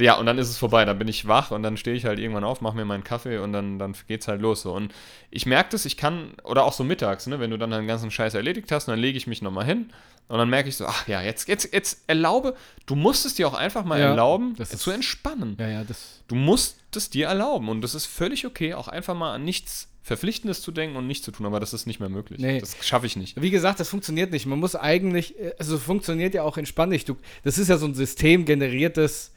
ja, 0.00 0.14
und 0.14 0.26
dann 0.26 0.38
ist 0.38 0.48
es 0.48 0.58
vorbei. 0.58 0.84
Dann 0.84 0.98
bin 0.98 1.08
ich 1.08 1.28
wach 1.28 1.50
und 1.50 1.62
dann 1.62 1.76
stehe 1.76 1.96
ich 1.96 2.04
halt 2.04 2.18
irgendwann 2.18 2.44
auf, 2.44 2.60
mache 2.60 2.76
mir 2.76 2.84
meinen 2.84 3.04
Kaffee 3.04 3.38
und 3.38 3.52
dann, 3.52 3.78
dann 3.78 3.94
geht's 4.08 4.26
halt 4.28 4.40
los. 4.40 4.62
So. 4.62 4.72
Und 4.72 4.92
ich 5.30 5.46
merke 5.46 5.70
das, 5.70 5.84
ich 5.84 5.96
kann, 5.96 6.32
oder 6.44 6.64
auch 6.64 6.72
so 6.72 6.82
mittags, 6.84 7.26
ne, 7.26 7.38
wenn 7.40 7.50
du 7.50 7.56
dann 7.58 7.70
den 7.70 7.86
ganzen 7.86 8.10
Scheiß 8.10 8.34
erledigt 8.34 8.72
hast, 8.72 8.86
dann 8.88 8.98
lege 8.98 9.16
ich 9.18 9.26
mich 9.26 9.42
nochmal 9.42 9.66
hin 9.66 9.90
und 10.28 10.38
dann 10.38 10.48
merke 10.48 10.68
ich 10.68 10.76
so, 10.76 10.86
ach 10.86 11.06
ja, 11.08 11.20
jetzt, 11.22 11.48
jetzt, 11.48 11.72
jetzt 11.72 12.04
erlaube, 12.06 12.54
du 12.86 12.94
musst 12.94 13.26
es 13.26 13.34
dir 13.34 13.48
auch 13.48 13.54
einfach 13.54 13.84
mal 13.84 13.98
Ja, 14.00 14.10
erlauben, 14.10 14.54
das 14.56 14.72
ist- 14.72 14.80
zu 14.82 14.90
entspannen. 14.90 15.56
Ja, 15.58 15.68
ja, 15.68 15.84
das. 15.84 16.22
Du 16.28 16.34
musst 16.34 16.78
es 16.94 17.10
dir 17.10 17.26
erlauben 17.28 17.68
und 17.68 17.82
das 17.82 17.94
ist 17.94 18.06
völlig 18.06 18.46
okay, 18.46 18.74
auch 18.74 18.88
einfach 18.88 19.14
mal 19.14 19.34
an 19.34 19.44
nichts 19.44 19.88
Verpflichtendes 20.02 20.62
zu 20.62 20.72
denken 20.72 20.96
und 20.96 21.06
nichts 21.06 21.24
zu 21.24 21.30
tun, 21.30 21.46
aber 21.46 21.60
das 21.60 21.72
ist 21.74 21.86
nicht 21.86 22.00
mehr 22.00 22.08
möglich. 22.08 22.40
Nee. 22.40 22.58
Das 22.58 22.74
schaffe 22.80 23.06
ich 23.06 23.16
nicht. 23.16 23.40
Wie 23.40 23.50
gesagt, 23.50 23.78
das 23.80 23.88
funktioniert 23.90 24.32
nicht. 24.32 24.46
Man 24.46 24.58
muss 24.58 24.74
eigentlich, 24.74 25.38
äh, 25.38 25.52
also 25.58 25.78
funktioniert 25.78 26.32
ja 26.34 26.42
auch 26.42 26.56
entspannt 26.56 26.90
nicht. 26.90 27.08
Du, 27.08 27.16
das 27.44 27.58
ist 27.58 27.68
ja 27.68 27.76
so 27.76 27.86
ein 27.86 27.94
systemgeneriertes, 27.94 29.32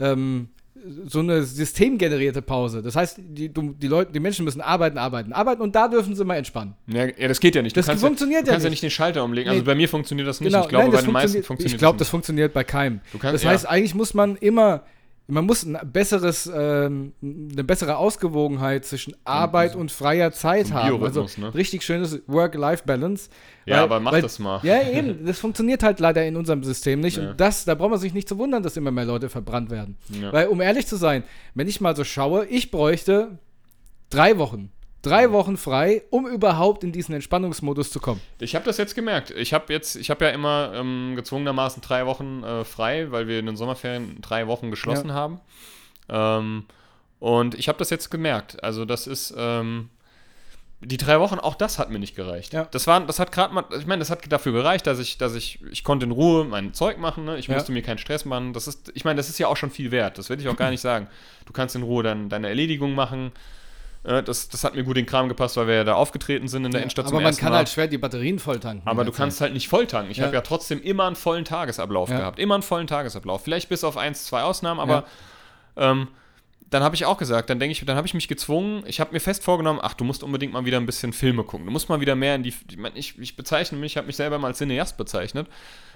ähm, 0.00 0.48
so 1.06 1.20
eine 1.20 1.44
systemgenerierte 1.44 2.42
Pause. 2.42 2.82
Das 2.82 2.94
heißt, 2.94 3.18
die, 3.18 3.48
die 3.50 3.86
Leute, 3.86 4.12
die 4.12 4.20
Menschen 4.20 4.44
müssen 4.44 4.60
arbeiten, 4.60 4.98
arbeiten, 4.98 5.32
arbeiten 5.32 5.62
und 5.62 5.74
da 5.74 5.88
dürfen 5.88 6.14
sie 6.14 6.24
mal 6.24 6.36
entspannen. 6.36 6.74
Ja, 6.86 7.06
ja 7.06 7.28
das 7.28 7.40
geht 7.40 7.54
ja 7.54 7.62
nicht. 7.62 7.74
Du 7.74 7.80
Das 7.80 7.86
kannst 7.86 8.04
funktioniert 8.04 8.40
ja, 8.40 8.44
du 8.44 8.48
ja 8.48 8.52
kannst 8.54 8.64
ja 8.64 8.70
nicht. 8.70 8.82
den 8.82 8.90
Schalter 8.90 9.24
umlegen. 9.24 9.48
Nee. 9.48 9.54
Also 9.54 9.64
bei 9.64 9.74
mir 9.74 9.88
funktioniert 9.88 10.28
das 10.28 10.40
nicht. 10.40 10.50
Genau, 10.52 10.64
ich 10.64 10.68
glaube, 10.68 10.84
nein, 10.84 10.92
bei 10.92 11.00
den 11.00 11.12
meisten 11.12 11.42
funktioniert- 11.42 11.72
Ich 11.74 11.78
glaube, 11.78 11.98
das 11.98 12.06
das 12.06 12.10
funktioniert 12.10 12.52
bei 12.52 12.64
keinem. 12.64 13.00
Kannst- 13.12 13.34
das 13.34 13.42
ja. 13.44 13.50
heißt, 13.50 13.66
eigentlich 13.68 13.94
muss 13.94 14.12
man 14.12 14.36
immer, 14.36 14.82
man 15.26 15.46
muss 15.46 15.64
ein 15.64 15.78
besseres, 15.90 16.50
ähm, 16.54 17.12
eine 17.22 17.64
bessere 17.64 17.96
Ausgewogenheit 17.96 18.84
zwischen 18.84 19.16
Arbeit 19.24 19.74
und 19.74 19.90
freier 19.90 20.32
Zeit 20.32 20.66
so 20.66 20.74
ein 20.74 20.82
haben. 20.82 21.02
Also 21.02 21.26
ne? 21.38 21.54
richtig 21.54 21.82
schönes 21.82 22.20
Work-Life-Balance. 22.26 23.30
Ja, 23.64 23.76
Weil- 23.76 23.82
aber 23.84 24.00
mach 24.00 24.12
weil- 24.12 24.22
das 24.22 24.38
mal. 24.38 24.60
Ja, 24.62 24.82
eben. 24.82 25.24
Das 25.26 25.38
funktioniert 25.38 25.82
halt 25.82 25.98
leider 26.00 26.26
in 26.26 26.36
unserem 26.36 26.62
System 26.62 27.00
nicht. 27.00 27.16
Ja. 27.16 27.30
Und 27.30 27.40
das, 27.40 27.64
da 27.64 27.74
braucht 27.74 27.90
man 27.90 27.98
sich 27.98 28.12
nicht 28.12 28.28
zu 28.28 28.36
wundern, 28.36 28.62
dass 28.62 28.76
immer 28.76 28.90
mehr 28.90 29.06
Leute 29.06 29.30
verbrannt 29.30 29.70
werden. 29.70 29.96
Ja. 30.10 30.32
Weil, 30.32 30.48
um 30.48 30.60
ehrlich 30.60 30.86
zu 30.86 30.96
sein, 30.96 31.24
wenn 31.54 31.68
ich 31.68 31.80
mal 31.80 31.96
so 31.96 32.04
schaue, 32.04 32.44
ich 32.46 32.70
bräuchte 32.70 33.38
drei 34.10 34.36
Wochen. 34.36 34.70
Drei 35.04 35.30
Wochen 35.32 35.56
frei, 35.56 36.02
um 36.10 36.26
überhaupt 36.26 36.82
in 36.82 36.90
diesen 36.92 37.14
Entspannungsmodus 37.14 37.90
zu 37.90 38.00
kommen. 38.00 38.20
Ich 38.40 38.54
habe 38.54 38.64
das 38.64 38.78
jetzt 38.78 38.94
gemerkt. 38.94 39.30
Ich 39.30 39.52
habe 39.52 39.72
jetzt, 39.72 39.96
ich 39.96 40.10
habe 40.10 40.24
ja 40.24 40.30
immer 40.30 40.72
ähm, 40.74 41.12
gezwungenermaßen 41.14 41.82
drei 41.82 42.06
Wochen 42.06 42.42
äh, 42.42 42.64
frei, 42.64 43.10
weil 43.12 43.28
wir 43.28 43.38
in 43.38 43.46
den 43.46 43.56
Sommerferien 43.56 44.18
drei 44.22 44.46
Wochen 44.46 44.70
geschlossen 44.70 45.12
haben. 45.12 45.40
Ähm, 46.08 46.64
und 47.20 47.54
ich 47.54 47.68
habe 47.68 47.78
das 47.78 47.90
jetzt 47.90 48.10
gemerkt. 48.10 48.62
Also 48.64 48.84
das 48.84 49.06
ist 49.06 49.34
ähm, 49.36 49.90
die 50.80 50.96
drei 50.96 51.20
Wochen. 51.20 51.38
Auch 51.38 51.54
das 51.54 51.78
hat 51.78 51.90
mir 51.90 51.98
nicht 51.98 52.14
gereicht. 52.16 52.52
Ja. 52.52 52.66
Das 52.70 52.86
war, 52.86 53.00
das 53.00 53.18
hat 53.18 53.32
gerade 53.32 53.54
mal. 53.54 53.64
Ich 53.78 53.86
meine, 53.86 54.00
das 54.00 54.10
hat 54.10 54.30
dafür 54.30 54.52
gereicht, 54.52 54.86
dass 54.86 54.98
ich, 54.98 55.16
dass 55.18 55.34
ich, 55.34 55.60
ich 55.70 55.84
konnte 55.84 56.04
in 56.06 56.12
Ruhe 56.12 56.44
mein 56.44 56.74
Zeug 56.74 56.98
machen. 56.98 57.24
Ne? 57.24 57.38
Ich 57.38 57.46
Ja. 57.46 57.54
musste 57.54 57.72
mir 57.72 57.82
keinen 57.82 57.98
Stress 57.98 58.24
machen. 58.24 58.52
Das 58.52 58.66
ist, 58.68 58.90
ich 58.94 59.04
meine, 59.04 59.16
das 59.18 59.28
ist 59.28 59.38
ja 59.38 59.48
auch 59.48 59.56
schon 59.56 59.70
viel 59.70 59.90
wert. 59.90 60.18
Das 60.18 60.28
will 60.30 60.40
ich 60.40 60.48
auch 60.48 60.56
gar 60.56 60.70
nicht 60.70 60.80
sagen. 60.82 61.08
Du 61.46 61.52
kannst 61.52 61.74
in 61.76 61.82
Ruhe 61.82 62.02
dann 62.02 62.28
deine 62.28 62.48
Erledigung 62.48 62.94
machen. 62.94 63.32
Äh, 64.04 64.22
Das, 64.22 64.48
das 64.48 64.62
hat 64.64 64.74
mir 64.74 64.84
gut 64.84 64.96
in 64.96 65.04
den 65.04 65.08
Kram 65.10 65.28
gepasst, 65.28 65.56
weil 65.56 65.66
wir 65.66 65.74
ja 65.74 65.84
da 65.84 65.94
aufgetreten 65.94 66.46
sind 66.48 66.64
in 66.64 66.70
der 66.72 66.82
Innenstadt 66.82 67.06
Aber 67.06 67.16
zum 67.16 67.22
man 67.22 67.36
kann 67.36 67.50
Mal. 67.52 67.58
halt 67.58 67.68
schwer 67.68 67.88
die 67.88 67.98
Batterien 67.98 68.38
volltanken. 68.38 68.86
Aber 68.86 69.04
du 69.04 69.10
der 69.10 69.16
kannst 69.18 69.38
Zeit. 69.38 69.46
halt 69.46 69.54
nicht 69.54 69.68
volltanken. 69.68 70.10
Ich 70.10 70.18
Ja. 70.18 70.24
habe 70.26 70.34
ja 70.34 70.40
trotzdem 70.42 70.80
immer 70.82 71.06
einen 71.06 71.16
vollen 71.16 71.44
Tagesablauf 71.44 72.10
Ja. 72.10 72.18
gehabt. 72.18 72.38
Immer 72.38 72.54
einen 72.54 72.62
vollen 72.62 72.86
Tagesablauf. 72.86 73.42
Vielleicht 73.42 73.68
bis 73.68 73.82
auf 73.84 73.96
eins, 73.96 74.26
zwei 74.26 74.42
Ausnahmen, 74.42 74.78
aber 74.80 75.04
ähm, 75.76 76.08
dann 76.70 76.82
habe 76.82 76.96
ich 76.96 77.04
auch 77.04 77.18
gesagt, 77.18 77.50
dann 77.50 77.60
denke 77.60 77.72
ich, 77.72 77.84
dann 77.84 77.96
habe 77.96 78.06
ich 78.06 78.14
mich 78.14 78.26
gezwungen, 78.26 78.82
ich 78.86 78.98
habe 78.98 79.12
mir 79.12 79.20
fest 79.20 79.44
vorgenommen, 79.44 79.78
ach, 79.82 79.94
du 79.94 80.02
musst 80.04 80.22
unbedingt 80.24 80.52
mal 80.52 80.64
wieder 80.64 80.78
ein 80.78 80.86
bisschen 80.86 81.12
Filme 81.12 81.44
gucken. 81.44 81.66
Du 81.66 81.72
musst 81.72 81.88
mal 81.88 82.00
wieder 82.00 82.16
mehr 82.16 82.34
in 82.34 82.42
die. 82.42 82.52
Ich, 82.94 83.18
ich 83.18 83.36
bezeichne 83.36 83.78
mich, 83.78 83.92
ich 83.92 83.96
habe 83.96 84.06
mich 84.08 84.16
selber 84.16 84.38
mal 84.38 84.48
als 84.48 84.58
Cineast 84.58 84.96
bezeichnet. 84.96 85.46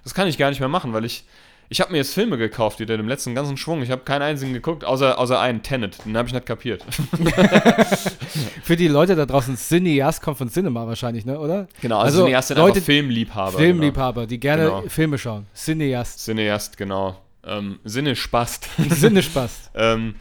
Das 0.05 0.15
kann 0.15 0.29
ich 0.29 0.39
gar 0.39 0.51
nicht 0.51 0.61
mehr 0.61 0.69
machen, 0.69 0.93
weil 0.93 1.05
ich. 1.05 1.25
Ich 1.71 1.83
habe 1.83 1.93
mir 1.93 1.99
jetzt 1.99 2.15
Filme 2.15 2.39
gekauft, 2.39 2.81
wieder 2.81 2.95
im 2.95 3.09
letzten 3.09 3.35
ganzen 3.35 3.59
Schwung. 3.59 3.83
Ich 3.83 3.91
habe 3.91 4.03
keinen 4.03 4.23
einzigen 4.23 4.55
geguckt, 4.55 4.85
außer, 4.85 5.19
außer 5.19 5.39
einen, 5.39 5.63
Tenet. 5.63 6.03
Den 6.07 6.17
habe 6.17 6.27
ich 6.27 6.33
nicht 6.33 6.47
kapiert. 6.47 6.83
Für 8.63 8.75
die 8.77 8.89
Leute 8.89 9.17
da 9.17 9.27
draußen, 9.27 9.55
Cineast 9.57 10.23
kommt 10.23 10.39
von 10.39 10.49
Cinema 10.49 10.87
wahrscheinlich, 10.87 11.27
ne, 11.27 11.39
oder? 11.39 11.69
Genau, 11.83 11.99
also, 11.99 12.25
Cineast 12.25 12.49
sind 12.49 12.57
Leute, 12.57 12.77
einfach 12.77 12.87
Filmliebhaber. 12.87 13.59
Filmliebhaber, 13.59 14.27
die 14.27 14.41
gerne 14.41 14.65
Genau. 14.65 14.83
Filme 14.89 15.19
schauen. 15.19 15.47
Cineast. 15.55 16.25
Genau. 16.25 16.39
Cineast, 16.41 16.77
genau. 16.79 17.17
Ähm, 17.45 17.79
Sinne 17.85 18.17
spast. 18.17 18.69
Sinne 18.91 19.23
Spaß. 19.23 19.71
Ähm, 19.75 20.17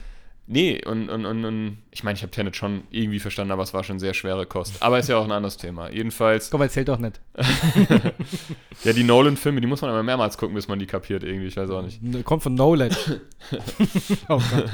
nee, 0.48 0.84
und, 0.86 1.10
und, 1.10 1.26
und, 1.26 1.46
und 1.46 1.78
ich 1.98 2.04
meine, 2.04 2.16
ich 2.16 2.22
habe 2.22 2.30
Tenet 2.30 2.56
schon 2.56 2.84
irgendwie 2.92 3.18
verstanden, 3.18 3.52
aber 3.52 3.64
es 3.64 3.74
war 3.74 3.84
schon 3.84 3.98
sehr 3.98 4.14
schwere 4.14 4.46
Kost. 4.46 4.76
Aber 4.82 5.00
ist 5.00 5.10
ja 5.10 5.18
auch 5.18 5.24
ein 5.24 5.32
anderes 5.32 5.58
Thema. 5.58 5.90
Jedenfalls, 5.90 6.52
Komm, 6.52 6.62
erzähl 6.62 6.86
doch 6.86 7.00
nicht. 7.00 7.20
ja, 8.84 8.94
die 8.94 9.04
Nolan-Filme, 9.04 9.62
die 9.62 9.66
muss 9.66 9.82
man 9.82 9.90
aber 9.90 10.04
mehrmals 10.04 10.38
gucken, 10.38 10.54
bis 10.54 10.68
man 10.68 10.78
die 10.78 10.86
kapiert 10.86 11.24
irgendwie, 11.24 11.48
ich 11.48 11.58
weiß 11.58 11.72
auch 11.72 11.82
nicht. 11.82 12.00
Kommt 12.24 12.44
von 12.44 12.54
Knowledge. 12.54 12.96
oh 14.30 14.38
Gott. 14.38 14.66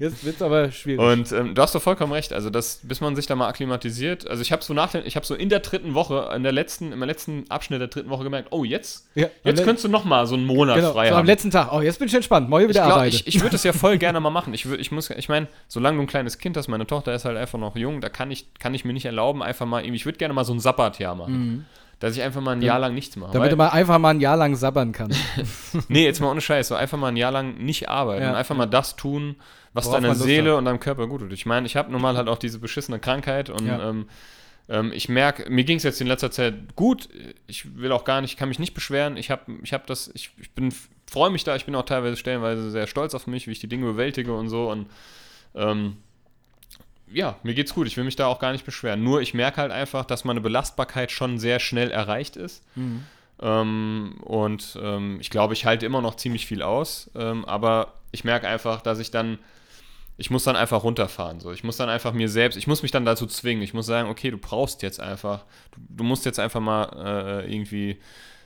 Jetzt 0.00 0.24
wird's 0.24 0.42
aber 0.42 0.72
schwierig. 0.72 1.00
Und 1.00 1.30
ähm, 1.30 1.54
du 1.54 1.62
hast 1.62 1.72
doch 1.72 1.82
vollkommen 1.82 2.12
recht, 2.12 2.32
also 2.32 2.50
das, 2.50 2.80
bis 2.82 3.00
man 3.00 3.14
sich 3.14 3.26
da 3.26 3.36
mal 3.36 3.48
akklimatisiert, 3.48 4.28
also 4.28 4.42
ich 4.42 4.50
habe 4.50 4.64
so 4.64 4.74
nach 4.74 4.92
ich 4.94 5.14
habe 5.14 5.24
so 5.24 5.36
in 5.36 5.50
der 5.50 5.60
dritten 5.60 5.94
Woche, 5.94 6.32
in 6.34 6.42
der 6.42 6.52
letzten, 6.52 6.90
im 6.90 7.02
letzten 7.04 7.48
Abschnitt 7.48 7.80
der 7.80 7.88
dritten 7.88 8.10
Woche 8.10 8.24
gemerkt, 8.24 8.48
oh, 8.50 8.64
jetzt, 8.64 9.06
ja, 9.14 9.28
jetzt 9.44 9.62
könntest 9.62 9.84
du 9.84 9.88
noch 9.88 10.04
mal 10.04 10.26
so 10.26 10.34
einen 10.34 10.46
Monat 10.46 10.76
genau, 10.76 10.92
frei 10.94 11.08
so 11.08 11.14
haben. 11.14 11.20
am 11.20 11.26
letzten 11.26 11.52
Tag. 11.52 11.72
Oh, 11.72 11.80
jetzt 11.80 12.00
bin 12.00 12.08
ich 12.08 12.14
entspannt. 12.14 12.48
Morgen 12.48 12.64
ich 12.64 12.70
wieder 12.70 12.82
glaub, 12.82 12.96
arbeiten. 12.96 13.14
ich, 13.14 13.26
ich 13.28 13.40
würde 13.40 13.50
das 13.50 13.62
ja 13.62 13.72
voll 13.72 13.98
gerne 13.98 14.18
mal 14.18 14.30
machen. 14.30 14.52
Ich, 14.54 14.66
würd, 14.66 14.80
ich 14.80 14.90
muss, 14.90 15.10
ich 15.10 15.28
meine, 15.28 15.46
solange 15.68 15.98
du 15.98 16.02
ein 16.02 16.06
kleines 16.08 16.38
Kind 16.38 16.56
hast, 16.56 16.68
meine 16.72 16.86
Tochter 16.86 17.14
ist 17.14 17.24
halt 17.24 17.36
einfach 17.36 17.58
noch 17.58 17.76
jung, 17.76 18.00
da 18.00 18.08
kann 18.08 18.30
ich, 18.32 18.52
kann 18.54 18.74
ich 18.74 18.84
mir 18.84 18.92
nicht 18.92 19.04
erlauben, 19.06 19.42
einfach 19.42 19.66
mal 19.66 19.84
ich 19.86 20.04
würde 20.04 20.18
gerne 20.18 20.34
mal 20.34 20.44
so 20.44 20.52
ein 20.52 20.58
Sabbatjahr 20.60 21.14
machen. 21.14 21.66
Dass 22.00 22.16
ich 22.16 22.22
einfach 22.22 22.40
mal 22.40 22.56
ein 22.56 22.62
Jahr 22.62 22.80
lang 22.80 22.94
nichts 22.94 23.14
mache. 23.14 23.28
Mhm. 23.30 23.34
Damit 23.34 23.52
du 23.52 23.56
mal 23.56 23.68
einfach 23.68 23.98
mal 24.00 24.10
ein 24.10 24.20
Jahr 24.20 24.36
lang 24.36 24.56
sabbern 24.56 24.90
kannst. 24.90 25.20
nee, 25.88 26.04
jetzt 26.04 26.20
mal 26.20 26.32
ohne 26.32 26.40
Scheiß, 26.40 26.66
so 26.66 26.74
einfach 26.74 26.98
mal 26.98 27.08
ein 27.08 27.16
Jahr 27.16 27.30
lang 27.30 27.58
nicht 27.58 27.88
arbeiten 27.88 28.24
Ja. 28.24 28.30
und 28.30 28.34
einfach 28.34 28.56
mal 28.56 28.66
das 28.66 28.96
tun, 28.96 29.36
was 29.72 29.86
Worauf 29.86 30.00
deiner 30.00 30.16
Seele 30.16 30.50
hat. 30.50 30.58
und 30.58 30.64
deinem 30.64 30.80
Körper 30.80 31.06
gut 31.06 31.20
tut. 31.20 31.32
Ich 31.32 31.46
meine, 31.46 31.64
ich 31.64 31.76
habe 31.76 31.92
nun 31.92 32.02
mal 32.02 32.16
halt 32.16 32.26
auch 32.28 32.38
diese 32.38 32.58
beschissene 32.58 32.98
Krankheit 32.98 33.50
und 33.50 33.66
Ja. 33.66 33.88
ähm, 33.88 34.06
ähm, 34.68 34.90
ich 34.92 35.08
merke, 35.08 35.48
mir 35.48 35.62
ging 35.62 35.76
es 35.76 35.84
jetzt 35.84 36.00
in 36.00 36.08
letzter 36.08 36.32
Zeit 36.32 36.74
gut. 36.74 37.08
Ich 37.46 37.76
will 37.78 37.92
auch 37.92 38.04
gar 38.04 38.20
nicht, 38.20 38.36
kann 38.36 38.48
mich 38.48 38.58
nicht 38.58 38.74
beschweren. 38.74 39.16
Ich 39.16 39.30
habe 39.30 39.42
ich 39.62 39.72
hab 39.72 39.86
das, 39.86 40.10
ich, 40.14 40.30
ich 40.40 40.50
bin, 40.52 40.74
freue 41.08 41.30
mich 41.30 41.44
da, 41.44 41.54
ich 41.54 41.66
bin 41.66 41.74
auch 41.76 41.84
teilweise 41.84 42.16
stellenweise 42.16 42.70
sehr 42.72 42.88
stolz 42.88 43.14
auf 43.14 43.28
mich, 43.28 43.46
wie 43.46 43.52
ich 43.52 43.60
die 43.60 43.68
Dinge 43.68 43.86
bewältige 43.86 44.34
und 44.34 44.48
so 44.48 44.70
und 44.72 44.86
ähm, 45.54 45.98
ja, 47.12 47.36
mir 47.42 47.54
geht's 47.54 47.74
gut. 47.74 47.86
Ich 47.86 47.96
will 47.96 48.04
mich 48.04 48.16
da 48.16 48.26
auch 48.26 48.38
gar 48.38 48.52
nicht 48.52 48.64
beschweren. 48.64 49.02
Nur 49.02 49.20
ich 49.20 49.34
merke 49.34 49.60
halt 49.60 49.72
einfach, 49.72 50.04
dass 50.04 50.24
meine 50.24 50.40
Belastbarkeit 50.40 51.10
schon 51.10 51.38
sehr 51.38 51.60
schnell 51.60 51.90
erreicht 51.90 52.36
ist. 52.36 52.64
Mhm. 52.76 53.04
Ähm, 53.40 54.14
und 54.22 54.78
ähm, 54.80 55.18
ich 55.20 55.30
glaube, 55.30 55.54
ich 55.54 55.64
halte 55.66 55.86
immer 55.86 56.00
noch 56.00 56.16
ziemlich 56.16 56.46
viel 56.46 56.62
aus. 56.62 57.10
Ähm, 57.14 57.44
aber 57.44 57.94
ich 58.12 58.24
merke 58.24 58.46
einfach, 58.48 58.82
dass 58.82 58.98
ich 58.98 59.10
dann, 59.10 59.38
ich 60.16 60.30
muss 60.30 60.44
dann 60.44 60.56
einfach 60.56 60.84
runterfahren. 60.84 61.40
So. 61.40 61.50
Ich 61.52 61.64
muss 61.64 61.76
dann 61.76 61.88
einfach 61.88 62.12
mir 62.12 62.28
selbst, 62.28 62.56
ich 62.56 62.66
muss 62.66 62.82
mich 62.82 62.90
dann 62.90 63.04
dazu 63.04 63.26
zwingen. 63.26 63.62
Ich 63.62 63.74
muss 63.74 63.86
sagen, 63.86 64.08
okay, 64.08 64.30
du 64.30 64.38
brauchst 64.38 64.82
jetzt 64.82 65.00
einfach, 65.00 65.44
du, 65.72 65.80
du 65.96 66.04
musst 66.04 66.24
jetzt 66.24 66.38
einfach 66.38 66.60
mal 66.60 67.42
äh, 67.44 67.52
irgendwie, 67.52 67.94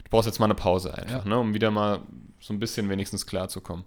du 0.04 0.10
brauchst 0.10 0.26
jetzt 0.26 0.38
mal 0.38 0.46
eine 0.46 0.54
Pause 0.54 0.94
einfach, 0.94 1.24
Ja. 1.24 1.28
ne, 1.28 1.38
um 1.38 1.52
wieder 1.54 1.70
mal 1.70 2.00
so 2.40 2.54
ein 2.54 2.58
bisschen 2.60 2.88
wenigstens 2.88 3.26
klarzukommen. 3.26 3.84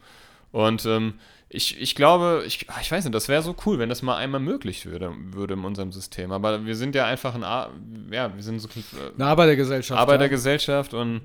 Und 0.52 0.86
ähm, 0.86 1.14
ich, 1.50 1.82
ich 1.82 1.96
glaube, 1.96 2.44
ich, 2.46 2.70
ah, 2.70 2.78
ich 2.82 2.92
weiß 2.92 3.04
nicht, 3.06 3.16
das 3.16 3.28
wäre 3.28 3.42
so 3.42 3.56
cool, 3.66 3.80
wenn 3.80 3.90
das 3.90 4.02
mal 4.04 4.18
einmal 4.18 4.40
möglich 4.40 4.86
würde, 4.86 5.12
würde 5.32 5.56
in 5.56 5.64
unserem 5.66 5.92
System. 5.92 6.32
Aber 6.32 6.66
wir 6.66 6.76
sind 6.76 6.94
ja 6.96 7.06
einfach 7.06 7.34
ein, 7.34 7.44
Ar- 7.44 7.72
ja, 8.12 8.34
wir 8.36 8.44
sind 8.44 8.60
so 8.60 8.68
äh, 8.68 9.12
Eine 9.16 9.26
Arbeitergesellschaft. 9.26 10.00
Arbeitergesellschaft 10.00 10.94
und 10.94 11.22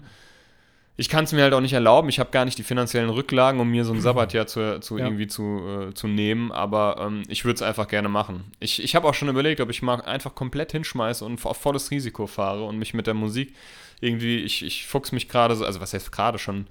ich 0.97 1.09
kann 1.09 1.25
es 1.25 1.33
mir 1.33 1.43
halt 1.43 1.53
auch 1.55 1.61
nicht 1.61 1.73
erlauben. 1.73 2.09
Ich 2.09 2.21
habe 2.21 2.31
gar 2.31 2.45
nicht 2.45 2.57
die 2.57 2.63
finanziellen 2.63 3.11
Rücklagen, 3.11 3.61
um 3.61 3.69
mir 3.71 3.85
so 3.85 3.93
ein 3.93 4.01
Sabbatjahr 4.01 4.47
zu, 4.47 4.81
zu 4.81 4.97
Ja. 4.97 5.05
irgendwie 5.07 5.27
zu, 5.27 5.89
äh, 5.91 5.95
zu 5.95 6.07
nehmen, 6.09 6.53
aber 6.53 6.97
ähm, 7.01 7.25
ich 7.29 7.45
würde 7.45 7.57
es 7.57 7.63
einfach 7.63 7.89
gerne 7.89 8.09
machen. 8.09 8.45
Ich, 8.61 8.83
ich 8.83 8.95
habe 8.95 9.07
auch 9.09 9.15
schon 9.15 9.29
überlegt, 9.29 9.61
ob 9.61 9.69
ich 9.71 9.83
mal 9.83 10.01
einfach 10.01 10.35
komplett 10.35 10.73
hinschmeiße 10.73 11.25
und 11.25 11.45
auf 11.45 11.57
volles 11.59 11.91
Risiko 11.91 12.27
fahre 12.27 12.65
und 12.65 12.79
mich 12.79 12.95
mit 12.95 13.07
der 13.07 13.15
Musik 13.15 13.55
irgendwie, 14.01 14.39
ich, 14.39 14.65
ich 14.65 14.87
fuchs 14.87 15.13
mich 15.13 15.29
gerade 15.29 15.55
so, 15.57 15.65
also 15.67 15.81
was 15.81 15.93
heißt 15.93 16.13
gerade 16.13 16.39
schon 16.39 16.67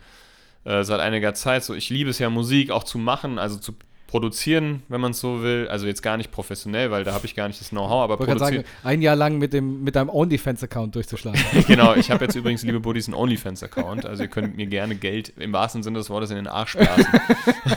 äh, 0.65 0.84
seit 0.84 0.99
einiger 0.99 1.34
Zeit 1.34 1.63
so, 1.63 1.73
ich 1.73 1.89
liebe 1.89 2.10
es 2.10 2.19
ja 2.19 2.30
Musik 2.30 2.71
auch 2.71 2.84
zu 2.84 2.97
machen, 2.97 3.39
also 3.39 3.58
zu 3.58 3.73
produzieren, 4.08 4.84
wenn 4.89 5.02
man 5.02 5.10
es 5.10 5.19
so 5.19 5.41
will. 5.41 5.67
Also 5.69 5.88
jetzt 5.88 6.04
gar 6.04 6.17
nicht 6.17 6.30
professionell, 6.32 6.91
weil 6.91 7.04
da 7.04 7.13
habe 7.13 7.26
ich 7.26 7.34
gar 7.34 7.47
nicht 7.47 7.60
das 7.60 7.69
Know-how, 7.71 8.04
aber 8.04 8.17
produzieren. 8.17 8.58
sagen, 8.58 8.63
ein 8.84 9.02
Jahr 9.02 9.15
lang 9.15 9.39
mit, 9.39 9.54
dem, 9.54 9.84
mit 9.84 9.95
deinem 9.95 10.10
OnlyFans-Account 10.10 10.93
durchzuschlagen. 10.93 11.41
genau, 11.67 11.95
ich 11.95 12.12
habe 12.12 12.26
jetzt 12.26 12.36
übrigens, 12.36 12.62
liebe 12.62 12.80
Buddies, 12.80 13.08
einen 13.08 13.15
OnlyFans-Account. 13.15 14.06
Also 14.06 14.21
ihr 14.21 14.30
könnt 14.30 14.56
mir 14.56 14.67
gerne 14.67 14.93
Geld 14.95 15.34
im 15.39 15.52
wahrsten 15.52 15.82
Sinne 15.82 15.97
des 15.97 16.12
Wortes 16.12 16.30
in 16.30 16.36
den 16.36 16.45
Arsch 16.47 16.78
blasen. 16.78 17.08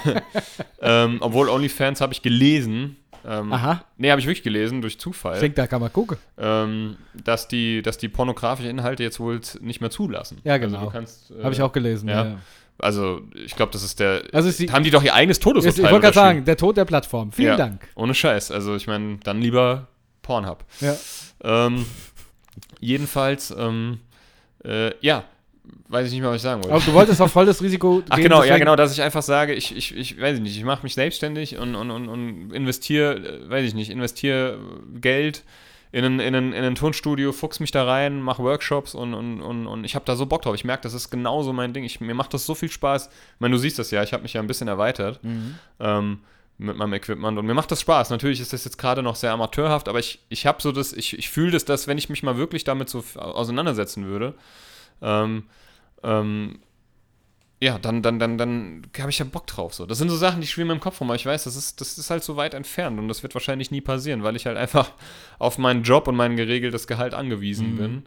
ähm, 0.82 1.16
obwohl 1.20 1.48
OnlyFans 1.48 2.00
habe 2.00 2.12
ich 2.12 2.22
gelesen. 2.22 2.96
Ähm, 3.26 3.52
Aha, 3.52 3.82
Nee, 3.96 4.10
habe 4.10 4.20
ich 4.20 4.26
wirklich 4.26 4.44
gelesen, 4.44 4.82
durch 4.82 5.00
Zufall, 5.00 5.38
klingt, 5.38 5.58
da 5.58 5.66
kann 5.66 5.80
man 5.80 5.92
gucken. 5.92 6.16
ähm, 6.38 6.96
dass, 7.14 7.48
die, 7.48 7.82
dass 7.82 7.98
die 7.98 8.08
pornografischen 8.08 8.70
Inhalte 8.70 9.02
jetzt 9.02 9.18
wohl 9.18 9.40
nicht 9.60 9.80
mehr 9.80 9.90
zulassen. 9.90 10.38
Ja, 10.44 10.52
Also 10.54 10.66
genau. 10.66 10.84
du 10.84 10.90
kannst, 10.90 11.32
äh, 11.32 11.42
Habe 11.42 11.52
ich 11.54 11.62
auch 11.62 11.72
gelesen. 11.72 12.08
ja. 12.08 12.24
Ja. 12.24 12.36
Also 12.78 13.22
ich 13.34 13.56
glaube, 13.56 13.72
das 13.72 13.82
ist 13.82 14.00
der. 14.00 14.22
Also 14.32 14.48
ist 14.48 14.58
die- 14.60 14.70
haben 14.70 14.84
die 14.84 14.90
doch 14.90 15.02
ihr 15.02 15.14
eigenes 15.14 15.38
Todesurteil 15.38 15.84
ich 15.86 15.90
wollte 15.90 16.02
gerade 16.04 16.14
sagen, 16.14 16.44
der 16.44 16.56
Tod 16.56 16.76
der 16.76 16.84
Plattform. 16.84 17.32
Vielen 17.32 17.48
Ja. 17.48 17.56
Dank. 17.56 17.88
Ohne 17.94 18.14
Scheiß. 18.14 18.50
Also 18.50 18.74
ich 18.76 18.86
meine, 18.86 19.18
dann 19.24 19.40
lieber 19.40 19.88
Pornhub. 20.22 20.64
Ja. 20.80 20.96
Ähm, 21.42 21.86
jedenfalls, 22.80 23.54
ähm, 23.56 23.98
äh, 24.64 24.92
ja, 25.00 25.24
weiß 25.88 26.06
ich 26.06 26.12
nicht 26.12 26.20
mehr, 26.20 26.30
was 26.30 26.36
ich 26.36 26.42
sagen 26.42 26.62
wollte. 26.62 26.74
Aber 26.74 26.84
du 26.84 26.92
wolltest 26.92 27.20
auf 27.20 27.32
volles 27.32 27.62
Risiko 27.62 28.02
Ach 28.08 28.16
genau, 28.16 28.42
ja 28.44 28.58
genau, 28.58 28.76
dass 28.76 28.92
ich 28.92 29.02
einfach 29.02 29.22
sage, 29.22 29.54
ich, 29.54 29.74
ich, 29.76 29.96
ich 29.96 30.20
weiß 30.20 30.38
nicht, 30.40 30.56
ich 30.56 30.64
mache 30.64 30.82
mich 30.82 30.94
selbstständig 30.94 31.56
und, 31.58 31.74
und, 31.74 31.90
und, 31.90 32.08
und 32.08 32.52
investiere, 32.52 33.14
äh, 33.16 33.50
weiß 33.50 33.64
ich 33.66 33.74
nicht, 33.74 33.90
investiere 33.90 34.58
Geld 35.00 35.44
in 35.92 36.04
ein, 36.04 36.20
in, 36.20 36.34
ein, 36.34 36.52
in 36.52 36.64
ein 36.64 36.74
Tonstudio, 36.74 37.32
fuchs 37.32 37.60
mich 37.60 37.70
da 37.70 37.84
rein, 37.84 38.20
mache 38.20 38.42
Workshops 38.42 38.94
und, 38.94 39.14
und, 39.14 39.40
und, 39.40 39.66
und 39.66 39.84
ich 39.84 39.94
habe 39.94 40.04
da 40.04 40.16
so 40.16 40.26
Bock 40.26 40.42
drauf. 40.42 40.54
Ich 40.54 40.64
merke, 40.64 40.82
das 40.82 40.94
ist 40.94 41.10
genauso 41.10 41.52
mein 41.52 41.72
Ding. 41.72 41.84
Ich, 41.84 42.00
mir 42.00 42.14
macht 42.14 42.34
das 42.34 42.44
so 42.46 42.54
viel 42.54 42.70
Spaß. 42.70 43.06
Ich 43.06 43.40
meine, 43.40 43.52
du 43.52 43.58
siehst 43.58 43.78
das 43.78 43.90
ja, 43.90 44.02
ich 44.02 44.12
habe 44.12 44.22
mich 44.22 44.32
ja 44.34 44.40
ein 44.40 44.46
bisschen 44.46 44.68
erweitert 44.68 45.22
Mhm. 45.22 45.54
ähm, 45.80 46.18
mit 46.58 46.76
meinem 46.76 46.94
Equipment 46.94 47.38
und 47.38 47.44
mir 47.44 47.52
macht 47.54 47.70
das 47.70 47.82
Spaß. 47.82 48.10
Natürlich 48.10 48.40
ist 48.40 48.52
das 48.52 48.64
jetzt 48.64 48.78
gerade 48.78 49.02
noch 49.02 49.14
sehr 49.16 49.30
amateurhaft, 49.32 49.88
aber 49.88 49.98
ich, 49.98 50.20
ich 50.30 50.46
habe 50.46 50.62
so 50.62 50.72
das, 50.72 50.92
ich, 50.94 51.18
ich 51.18 51.28
fühle 51.28 51.50
das, 51.50 51.64
dass 51.66 51.86
wenn 51.86 51.98
ich 51.98 52.08
mich 52.08 52.22
mal 52.22 52.38
wirklich 52.38 52.64
damit 52.64 52.88
so 52.88 53.04
auseinandersetzen 53.16 54.06
würde, 54.06 54.34
ähm, 55.02 55.44
ähm, 56.02 56.58
ja, 57.60 57.78
dann, 57.78 58.02
dann, 58.02 58.18
dann, 58.18 58.36
dann 58.36 58.82
habe 59.00 59.10
ich 59.10 59.18
ja 59.18 59.24
Bock 59.24 59.46
drauf. 59.46 59.72
So. 59.74 59.86
Das 59.86 59.98
sind 59.98 60.10
so 60.10 60.16
Sachen, 60.16 60.40
die 60.42 60.46
schweben 60.46 60.70
im 60.72 60.80
Kopf 60.80 61.00
rum, 61.00 61.08
aber 61.08 61.16
ich 61.16 61.24
weiß, 61.24 61.44
das 61.44 61.56
ist, 61.56 61.80
das 61.80 61.96
ist 61.96 62.10
halt 62.10 62.22
so 62.22 62.36
weit 62.36 62.52
entfernt 62.54 62.98
und 62.98 63.08
das 63.08 63.22
wird 63.22 63.34
wahrscheinlich 63.34 63.70
nie 63.70 63.80
passieren, 63.80 64.22
weil 64.22 64.36
ich 64.36 64.46
halt 64.46 64.58
einfach 64.58 64.90
auf 65.38 65.56
meinen 65.58 65.82
Job 65.82 66.06
und 66.08 66.16
mein 66.16 66.36
geregeltes 66.36 66.86
Gehalt 66.86 67.14
angewiesen 67.14 67.72
Mhm. 67.72 67.76
bin. 67.76 68.06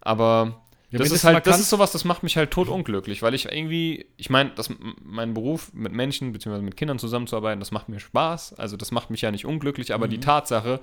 Aber 0.00 0.62
Ja, 0.90 0.98
das 1.00 1.10
ist 1.10 1.24
halt, 1.24 1.46
das 1.46 1.60
ist 1.60 1.68
sowas, 1.68 1.92
das 1.92 2.04
macht 2.04 2.22
mich 2.22 2.38
halt 2.38 2.50
totunglücklich, 2.50 3.20
weil 3.20 3.34
ich 3.34 3.44
irgendwie, 3.52 4.06
ich 4.16 4.30
meine, 4.30 4.50
das 4.54 4.70
mein 5.02 5.34
Beruf 5.34 5.70
mit 5.74 5.92
Menschen 5.92 6.32
bzw. 6.32 6.60
mit 6.62 6.78
Kindern 6.78 6.98
zusammenzuarbeiten, 6.98 7.60
das 7.60 7.72
macht 7.72 7.90
mir 7.90 8.00
Spaß. 8.00 8.54
Also 8.54 8.78
das 8.78 8.90
macht 8.90 9.10
mich 9.10 9.20
ja 9.20 9.30
nicht 9.30 9.44
unglücklich, 9.44 9.92
aber 9.92 10.06
Mhm. 10.06 10.10
die 10.12 10.20
Tatsache, 10.20 10.80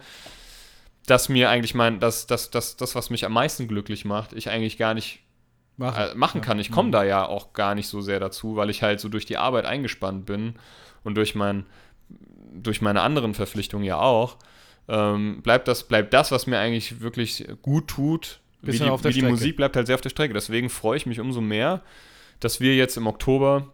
dass 1.08 1.30
mir 1.30 1.50
eigentlich 1.50 1.76
mein, 1.76 2.00
dass, 2.00 2.28
dass, 2.28 2.50
dass 2.52 2.78
das, 2.78 2.96
was 2.96 3.10
mich 3.10 3.26
am 3.26 3.34
meisten 3.34 3.68
glücklich 3.68 4.06
macht, 4.06 4.34
ich 4.34 4.50
eigentlich 4.50 4.78
gar 4.78 4.94
nicht 4.94 5.20
Mach. 5.78 5.98
äh, 5.98 6.16
machen 6.16 6.42
kann. 6.42 6.60
Ich 6.60 6.72
komme 6.72 6.92
da 6.92 7.04
ja 7.04 7.26
auch 7.26 7.54
gar 7.54 7.76
nicht 7.76 7.88
so 7.88 8.02
sehr 8.02 8.20
dazu, 8.20 8.56
weil 8.56 8.70
ich 8.70 8.82
halt 8.82 9.00
so 9.00 9.10
durch 9.10 9.26
die 9.26 9.38
Arbeit 9.38 9.66
eingespannt 9.66 10.26
bin 10.26 10.56
und 11.04 11.16
durch 11.16 11.36
mein, 11.36 11.66
durch 12.54 12.82
meine 12.82 13.02
anderen 13.02 13.34
Verpflichtungen 13.34 13.86
ja 13.86 13.98
auch. 13.98 14.38
Ähm, 14.88 15.42
bleibt, 15.42 15.68
das, 15.68 15.84
bleibt 15.84 16.14
das, 16.14 16.32
was 16.32 16.48
mir 16.48 16.60
eigentlich 16.60 17.02
wirklich 17.02 17.46
gut 17.62 17.88
tut, 17.88 18.40
wie 18.62 18.72
die, 18.72 18.86
wie 18.86 19.14
die. 19.14 19.22
Musik 19.24 19.58
bleibt 19.58 19.76
halt 19.76 19.88
sehr 19.88 19.96
auf 19.96 20.02
der 20.02 20.10
Strecke. 20.10 20.34
Deswegen 20.34 20.70
freue 20.70 20.98
ich 20.98 21.06
mich 21.06 21.20
umso 21.20 21.42
mehr, 21.42 21.82
dass 22.40 22.60
wir 22.60 22.76
jetzt 22.76 22.98
im 22.98 23.08
Oktober, 23.08 23.68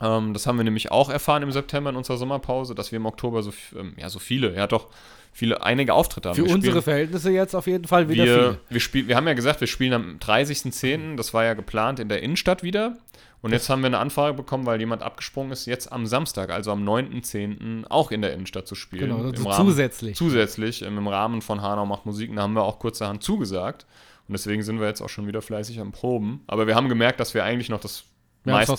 ähm, 0.00 0.32
das 0.32 0.46
haben 0.46 0.56
wir 0.56 0.64
nämlich 0.64 0.90
auch 0.90 1.10
erfahren 1.10 1.42
im 1.42 1.52
September 1.52 1.90
in 1.90 1.96
unserer 1.96 2.18
Sommerpause, 2.18 2.74
dass 2.74 2.92
wir 2.92 2.96
im 2.96 3.06
Oktober 3.06 3.42
so, 3.42 3.52
ähm, 3.76 3.94
ja, 3.96 4.08
so 4.08 4.18
viele, 4.18 4.54
ja 4.54 4.66
doch, 4.66 4.88
viele, 5.32 5.62
einige 5.62 5.94
Auftritte 5.94 6.28
haben. 6.28 6.36
Für 6.36 6.44
Wir 6.46 6.52
unsere 6.54 6.72
spielen- 6.72 6.82
Verhältnisse 6.82 7.30
jetzt 7.30 7.54
auf 7.54 7.66
jeden 7.66 7.86
Fall 7.86 8.08
wieder 8.08 8.24
wir, 8.24 8.34
viele. 8.34 8.60
wir, 8.70 8.80
spiel, 8.80 9.08
wir 9.08 9.16
haben 9.16 9.26
ja 9.26 9.34
gesagt, 9.34 9.60
wir 9.60 9.68
spielen 9.68 9.92
am 9.92 10.18
30.10., 10.18 11.16
das 11.16 11.34
war 11.34 11.44
ja 11.44 11.54
geplant 11.54 12.00
in 12.00 12.08
der 12.08 12.22
Innenstadt 12.22 12.62
wieder. 12.62 12.96
Und 13.40 13.52
jetzt 13.52 13.68
haben 13.70 13.82
wir 13.82 13.86
eine 13.86 13.98
Anfrage 13.98 14.34
bekommen, 14.36 14.66
weil 14.66 14.80
jemand 14.80 15.02
abgesprungen 15.02 15.52
ist, 15.52 15.66
jetzt 15.66 15.92
am 15.92 16.06
Samstag, 16.06 16.50
also 16.50 16.72
am 16.72 16.82
9.10. 16.82 17.84
auch 17.88 18.10
in 18.10 18.20
der 18.20 18.32
Innenstadt 18.32 18.66
zu 18.66 18.74
spielen. 18.74 19.10
Genau, 19.10 19.22
also 19.22 19.48
Rahmen, 19.48 19.64
zusätzlich. 19.68 20.16
Zusätzlich, 20.16 20.82
ähm, 20.82 20.98
im 20.98 21.06
Rahmen 21.06 21.40
von 21.40 21.62
Hanau 21.62 21.86
macht 21.86 22.04
Musik, 22.04 22.34
da 22.34 22.42
haben 22.42 22.54
wir 22.54 22.64
auch 22.64 22.80
kurzerhand 22.80 23.22
zugesagt. 23.22 23.86
Und 24.26 24.32
deswegen 24.32 24.62
sind 24.64 24.80
wir 24.80 24.88
jetzt 24.88 25.00
auch 25.00 25.08
schon 25.08 25.28
wieder 25.28 25.40
fleißig 25.40 25.78
am 25.78 25.92
Proben. 25.92 26.42
Aber 26.48 26.66
wir 26.66 26.74
haben 26.74 26.88
gemerkt, 26.88 27.20
dass 27.20 27.32
wir 27.32 27.44
eigentlich 27.44 27.68
noch 27.68 27.80
das 27.80 28.04
wir 28.44 28.54
haben's 28.54 28.68
meiste 28.68 28.72
noch, 28.72 28.78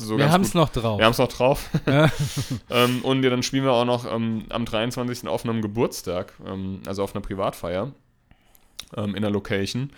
so 0.72 0.80
drauf. 0.82 0.98
wir 1.00 1.06
haben 1.06 1.12
es 1.12 1.18
noch 1.18 1.28
drauf. 1.28 1.70
Ja. 1.88 2.10
ähm, 2.70 3.02
und 3.04 3.24
ja, 3.24 3.30
dann 3.30 3.44
spielen 3.44 3.64
wir 3.64 3.74
auch 3.74 3.86
noch 3.86 4.12
ähm, 4.12 4.46
am 4.50 4.66
23. 4.66 5.28
auf 5.28 5.44
einem 5.44 5.62
Geburtstag, 5.62 6.34
ähm, 6.46 6.82
also 6.88 7.04
auf 7.04 7.14
einer 7.16 7.22
Privatfeier 7.22 7.92
ähm, 8.96 9.16
in 9.16 9.22
der 9.22 9.32
Location. 9.32 9.92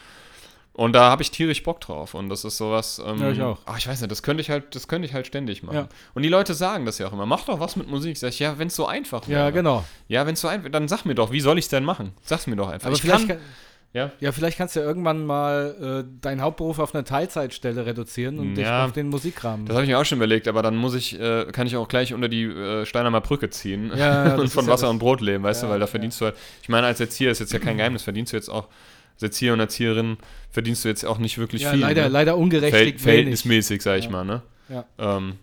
Und 0.73 0.93
da 0.93 1.09
habe 1.09 1.21
ich 1.21 1.31
tierisch 1.31 1.63
Bock 1.63 1.81
drauf. 1.81 2.13
Und 2.13 2.29
das 2.29 2.45
ist 2.45 2.57
sowas. 2.57 3.01
Ähm, 3.05 3.19
Ja, 3.19 3.29
ich 3.31 3.41
auch. 3.41 3.59
ach, 3.65 3.77
ich 3.77 3.87
weiß 3.87 3.99
nicht, 3.99 4.09
das 4.11 4.23
könnte 4.23 4.41
ich 4.41 4.49
halt, 4.49 4.73
das 4.73 4.87
könnte 4.87 5.05
ich 5.05 5.13
halt 5.13 5.27
ständig 5.27 5.63
machen. 5.63 5.75
Ja. 5.75 5.87
Und 6.13 6.23
die 6.23 6.29
Leute 6.29 6.53
sagen 6.53 6.85
das 6.85 6.97
ja 6.97 7.07
auch 7.07 7.13
immer. 7.13 7.25
Mach 7.25 7.43
doch 7.43 7.59
was 7.59 7.75
mit 7.75 7.89
Musik. 7.89 8.17
Sag 8.17 8.29
ich, 8.29 8.39
ja, 8.39 8.57
wenn 8.57 8.67
es 8.67 8.75
so 8.75 8.85
einfach 8.85 9.27
wäre. 9.27 9.41
ja, 9.41 9.49
genau. 9.49 9.83
Ja, 10.07 10.25
wenn 10.25 10.33
es 10.33 10.41
so 10.41 10.47
einfach 10.47 10.69
dann 10.71 10.87
sag 10.87 11.03
mir 11.03 11.13
doch, 11.13 11.31
wie 11.31 11.41
soll 11.41 11.57
ich 11.57 11.65
es 11.65 11.69
denn 11.69 11.83
machen? 11.83 12.13
Sag's 12.23 12.47
mir 12.47 12.55
doch 12.55 12.69
einfach. 12.69 12.87
Aber 12.87 12.95
ich 12.95 13.01
vielleicht, 13.01 13.27
kann, 13.27 13.37
kann, 13.37 13.45
ja. 13.93 14.11
ja, 14.21 14.31
vielleicht 14.31 14.57
kannst 14.57 14.75
du 14.75 14.79
ja 14.79 14.85
irgendwann 14.85 15.25
mal 15.25 16.03
äh, 16.07 16.21
deinen 16.21 16.41
Hauptberuf 16.41 16.79
auf 16.79 16.95
eine 16.95 17.03
Teilzeitstelle 17.03 17.85
reduzieren 17.85 18.39
und 18.39 18.55
dich 18.55 18.65
Ja. 18.65 18.85
auf 18.85 18.93
den 18.93 19.09
Musikrahmen. 19.09 19.65
Das 19.65 19.75
habe 19.75 19.83
ich 19.83 19.89
mir 19.89 19.99
auch 19.99 20.05
schon 20.05 20.17
überlegt, 20.17 20.47
aber 20.47 20.61
dann 20.61 20.77
muss 20.77 20.93
ich, 20.93 21.19
äh, 21.19 21.45
kann 21.51 21.67
ich 21.67 21.75
auch 21.75 21.87
gleich 21.87 22.13
unter 22.13 22.29
die 22.29 22.43
äh, 22.43 22.85
Steinheimer 22.85 23.21
Brücke 23.21 23.49
ziehen 23.49 23.91
Ja, 23.95 24.35
und 24.39 24.47
von 24.49 24.65
Wasser 24.67 24.89
und 24.89 24.99
Brot 24.99 25.19
leben, 25.21 25.43
weißt 25.43 25.63
du, 25.63 25.69
weil 25.69 25.79
da 25.79 25.87
verdienst 25.87 26.21
du 26.21 26.25
halt, 26.25 26.35
ich 26.61 26.69
meine, 26.69 26.87
als 26.87 26.99
Erzieher 27.01 27.31
ist 27.31 27.39
jetzt 27.39 27.51
ja 27.51 27.59
kein 27.59 27.77
Geheimnis, 27.77 28.03
verdienst 28.03 28.31
du 28.31 28.37
jetzt 28.37 28.49
auch, 28.49 28.67
als 29.15 29.23
Erzieher 29.23 29.53
und 29.53 29.59
Erzieherin 29.59 30.17
verdienst 30.51 30.85
du 30.85 30.89
jetzt 30.89 31.05
auch 31.05 31.17
nicht 31.17 31.37
wirklich 31.37 31.67
viel. 31.67 31.79
leider, 31.79 32.03
ne? 32.03 32.07
leider 32.07 32.31
Verhält- 32.33 32.41
ungerechtigt 32.43 32.81
wenig. 32.85 33.01
Verhältnismäßig, 33.01 33.81
sag 33.81 33.99
ich 33.99 34.09
mal, 34.09 34.23
ne? 34.23 34.41
Ja. 34.69 34.85
Ähm, 34.97 35.33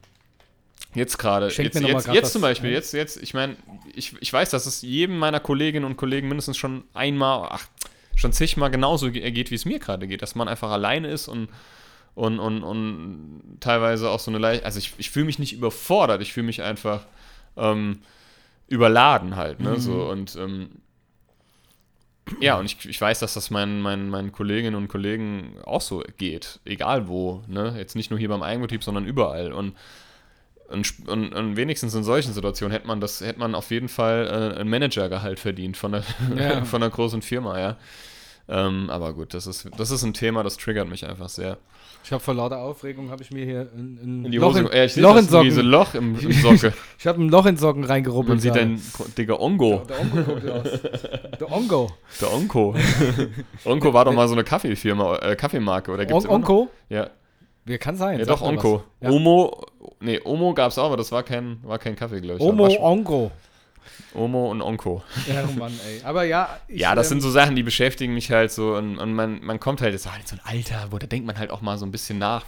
jetzt 0.95 1.19
gerade, 1.19 1.49
jetzt, 1.49 1.59
jetzt, 1.59 2.09
jetzt 2.13 2.33
zum 2.33 2.43
Beispiel, 2.43 2.71
jetzt, 2.71 2.95
jetzt, 2.95 3.23
ich 3.23 3.35
meine, 3.35 3.57
ich, 3.95 4.15
ich 4.21 4.33
weiß, 4.33 4.51
dass 4.51 4.65
es 4.67 4.81
jedem 4.83 5.19
meiner 5.19 5.39
Kolleginnen 5.39 5.85
und 5.85 5.97
Kollegen 5.97 6.29
mindestens 6.29 6.57
schon 6.57 6.85
einmal, 6.95 7.49
ach, 7.53 7.67
schon 8.19 8.33
zigmal 8.33 8.71
genauso 8.71 9.11
ge- 9.13 9.31
geht, 9.31 9.51
wie 9.51 9.55
es 9.57 9.65
mir 9.65 9.79
gerade 9.79 10.07
geht, 10.09 10.23
dass 10.23 10.35
man 10.35 10.49
einfach 10.49 10.71
alleine 10.71 11.09
ist 11.09 11.29
und 11.29 11.49
und, 12.15 12.41
und, 12.41 12.65
und 12.65 13.43
teilweise 13.61 14.11
auch 14.11 14.19
so 14.21 14.31
eine 14.33 14.39
leicht, 14.39 14.65
also 14.65 14.79
ich, 14.81 14.95
ich 14.99 15.11
fühle 15.11 15.27
mich 15.27 15.39
nicht 15.39 15.53
überfordert, 15.53 16.21
ich 16.21 16.33
fühle 16.33 16.47
mich 16.47 16.63
einfach 16.63 17.07
ähm, 17.57 18.01
überladen 18.69 19.37
halt, 19.37 19.61
ne, 19.61 19.77
Mhm. 19.77 19.79
so 19.79 20.11
und 20.11 20.37
ähm, 20.37 20.71
ja, 22.41 22.59
und 22.59 22.67
ich, 22.67 22.85
ich 22.89 23.01
weiß, 23.01 23.21
dass 23.21 23.35
das 23.35 23.51
meinen, 23.51 23.81
meinen, 23.81 24.11
meinen 24.11 24.33
Kolleginnen 24.33 24.77
und 24.77 24.89
Kollegen 24.89 25.55
auch 25.65 25.81
so 25.81 26.03
geht, 26.19 26.61
egal 26.65 27.09
wo, 27.09 27.43
ne, 27.47 27.75
jetzt 27.79 27.97
nicht 27.97 28.11
nur 28.11 28.19
hier 28.19 28.29
beim 28.29 28.43
Eigenbetrieb, 28.43 28.85
sondern 28.85 29.07
überall 29.07 29.53
und 29.53 29.75
und, 30.69 31.09
und, 31.09 31.35
und 31.35 31.57
wenigstens 31.57 31.95
in 31.95 32.05
solchen 32.05 32.33
Situationen 32.33 32.73
hätte 32.73 32.87
man 32.87 33.01
das, 33.01 33.21
hätte 33.21 33.39
man 33.39 33.55
auf 33.55 33.71
jeden 33.71 33.89
Fall 33.89 34.55
äh, 34.57 34.61
ein 34.61 34.69
Managergehalt 34.69 35.41
verdient 35.41 35.77
von 35.77 35.95
einer, 35.95 36.05
Ja. 36.37 36.65
von 36.65 36.83
einer 36.83 36.91
großen 36.91 37.23
Firma, 37.23 37.59
ja. 37.59 37.77
Ähm, 38.51 38.89
aber 38.89 39.13
gut, 39.13 39.35
das 39.35 39.47
ist, 39.47 39.69
das 39.77 39.91
ist 39.91 40.03
ein 40.05 40.15
Thema, 40.15 40.43
das 40.43 40.57
triggert 40.57 40.89
mich 40.89 41.07
einfach 41.07 41.29
sehr. 41.29 41.59
Ich 42.05 42.13
habe 42.13 42.23
vor 42.23 42.33
lauter 42.33 42.59
Aufregung, 42.59 43.11
habe 43.11 43.23
ich 43.23 43.31
mir 43.31 43.45
hier 43.45 43.69
ein, 43.77 44.25
ein 44.25 44.33
Loch 44.33 44.55
Hose, 44.55 44.61
in, 44.61 44.67
ja, 44.73 45.03
Loch 45.03 45.17
in 45.19 45.27
das, 45.29 45.43
diese 45.43 45.57
Socken. 45.57 45.71
Loch 45.71 45.95
im, 45.95 46.19
im 46.19 46.33
Socke. 46.43 46.73
Ich 46.99 47.07
habe 47.07 47.23
ein 47.23 47.29
Loch 47.29 47.45
in 47.45 47.57
Socken 47.59 47.85
reingerubbelt. 47.85 48.29
Man 48.29 48.39
sieht 48.41 48.55
dein 48.57 48.81
dicker 49.19 49.39
Ongo. 49.41 49.83
Der 49.87 50.01
Ongo 50.01 50.23
guckt 50.23 50.49
aus. 50.49 50.81
Der 51.41 51.53
Ongo. 51.53 51.91
Der 52.23 52.33
Onko. 52.33 52.75
Onko 53.67 53.93
war 53.93 54.07
doch 54.07 54.15
mal 54.15 54.27
so 54.29 54.35
eine 54.35 54.45
Kaffeefirma, 54.45 55.17
äh, 55.19 55.37
Kaffeemarke, 55.37 55.91
oder 55.91 56.07
gibt's 56.07 56.25
On? 56.25 56.37
Onko? 56.37 56.69
Ja, 56.89 57.11
Wer 57.69 57.79
kann 57.79 57.97
sein? 57.97 58.19
ja 58.19 58.25
doch, 58.25 58.41
Onko. 58.41 58.83
Ja. 59.01 59.11
Omo, 59.11 59.67
nee, 60.01 60.19
Omo 60.25 60.55
gab's 60.55 60.79
auch, 60.79 60.87
aber 60.87 60.97
das 60.97 61.13
war 61.13 61.23
kein, 61.23 61.59
war 61.63 61.79
kein 61.79 61.95
Kaffee, 61.95 62.21
glaube 62.21 62.39
ich. 62.39 62.43
Omo 62.43 62.67
Ongo. 62.81 63.31
Omo 64.15 64.51
und 64.51 64.63
Onko. 64.63 65.03
Ja, 65.29 65.45
oh 65.47 65.59
Mann, 65.59 65.73
ey. 65.87 66.01
Aber 66.03 66.25
ja, 66.25 66.59
ich, 66.67 66.81
Ja, 66.81 66.95
das 66.95 67.09
ähm, 67.09 67.21
sind 67.21 67.21
so 67.21 67.31
Sachen, 67.31 67.57
die 67.57 67.63
beschäftigen 67.63 68.15
mich 68.15 68.31
halt 68.31 68.51
so 68.51 68.75
und, 68.75 68.97
und 68.97 69.13
man, 69.13 69.45
man 69.45 69.61
kommt 69.61 69.83
halt 69.83 69.93
jetzt 69.93 70.05
so 70.05 70.11
in 70.19 70.27
so 70.27 70.37
ein 70.37 70.41
Alter, 70.45 70.89
wo 70.91 70.99
da 70.99 71.07
denkt 71.07 71.27
man 71.27 71.39
halt 71.39 71.51
auch 71.51 71.61
mal 71.61 71.77
so 71.77 71.85
ein 71.85 71.91
bisschen 71.91 72.19
nach, 72.19 72.47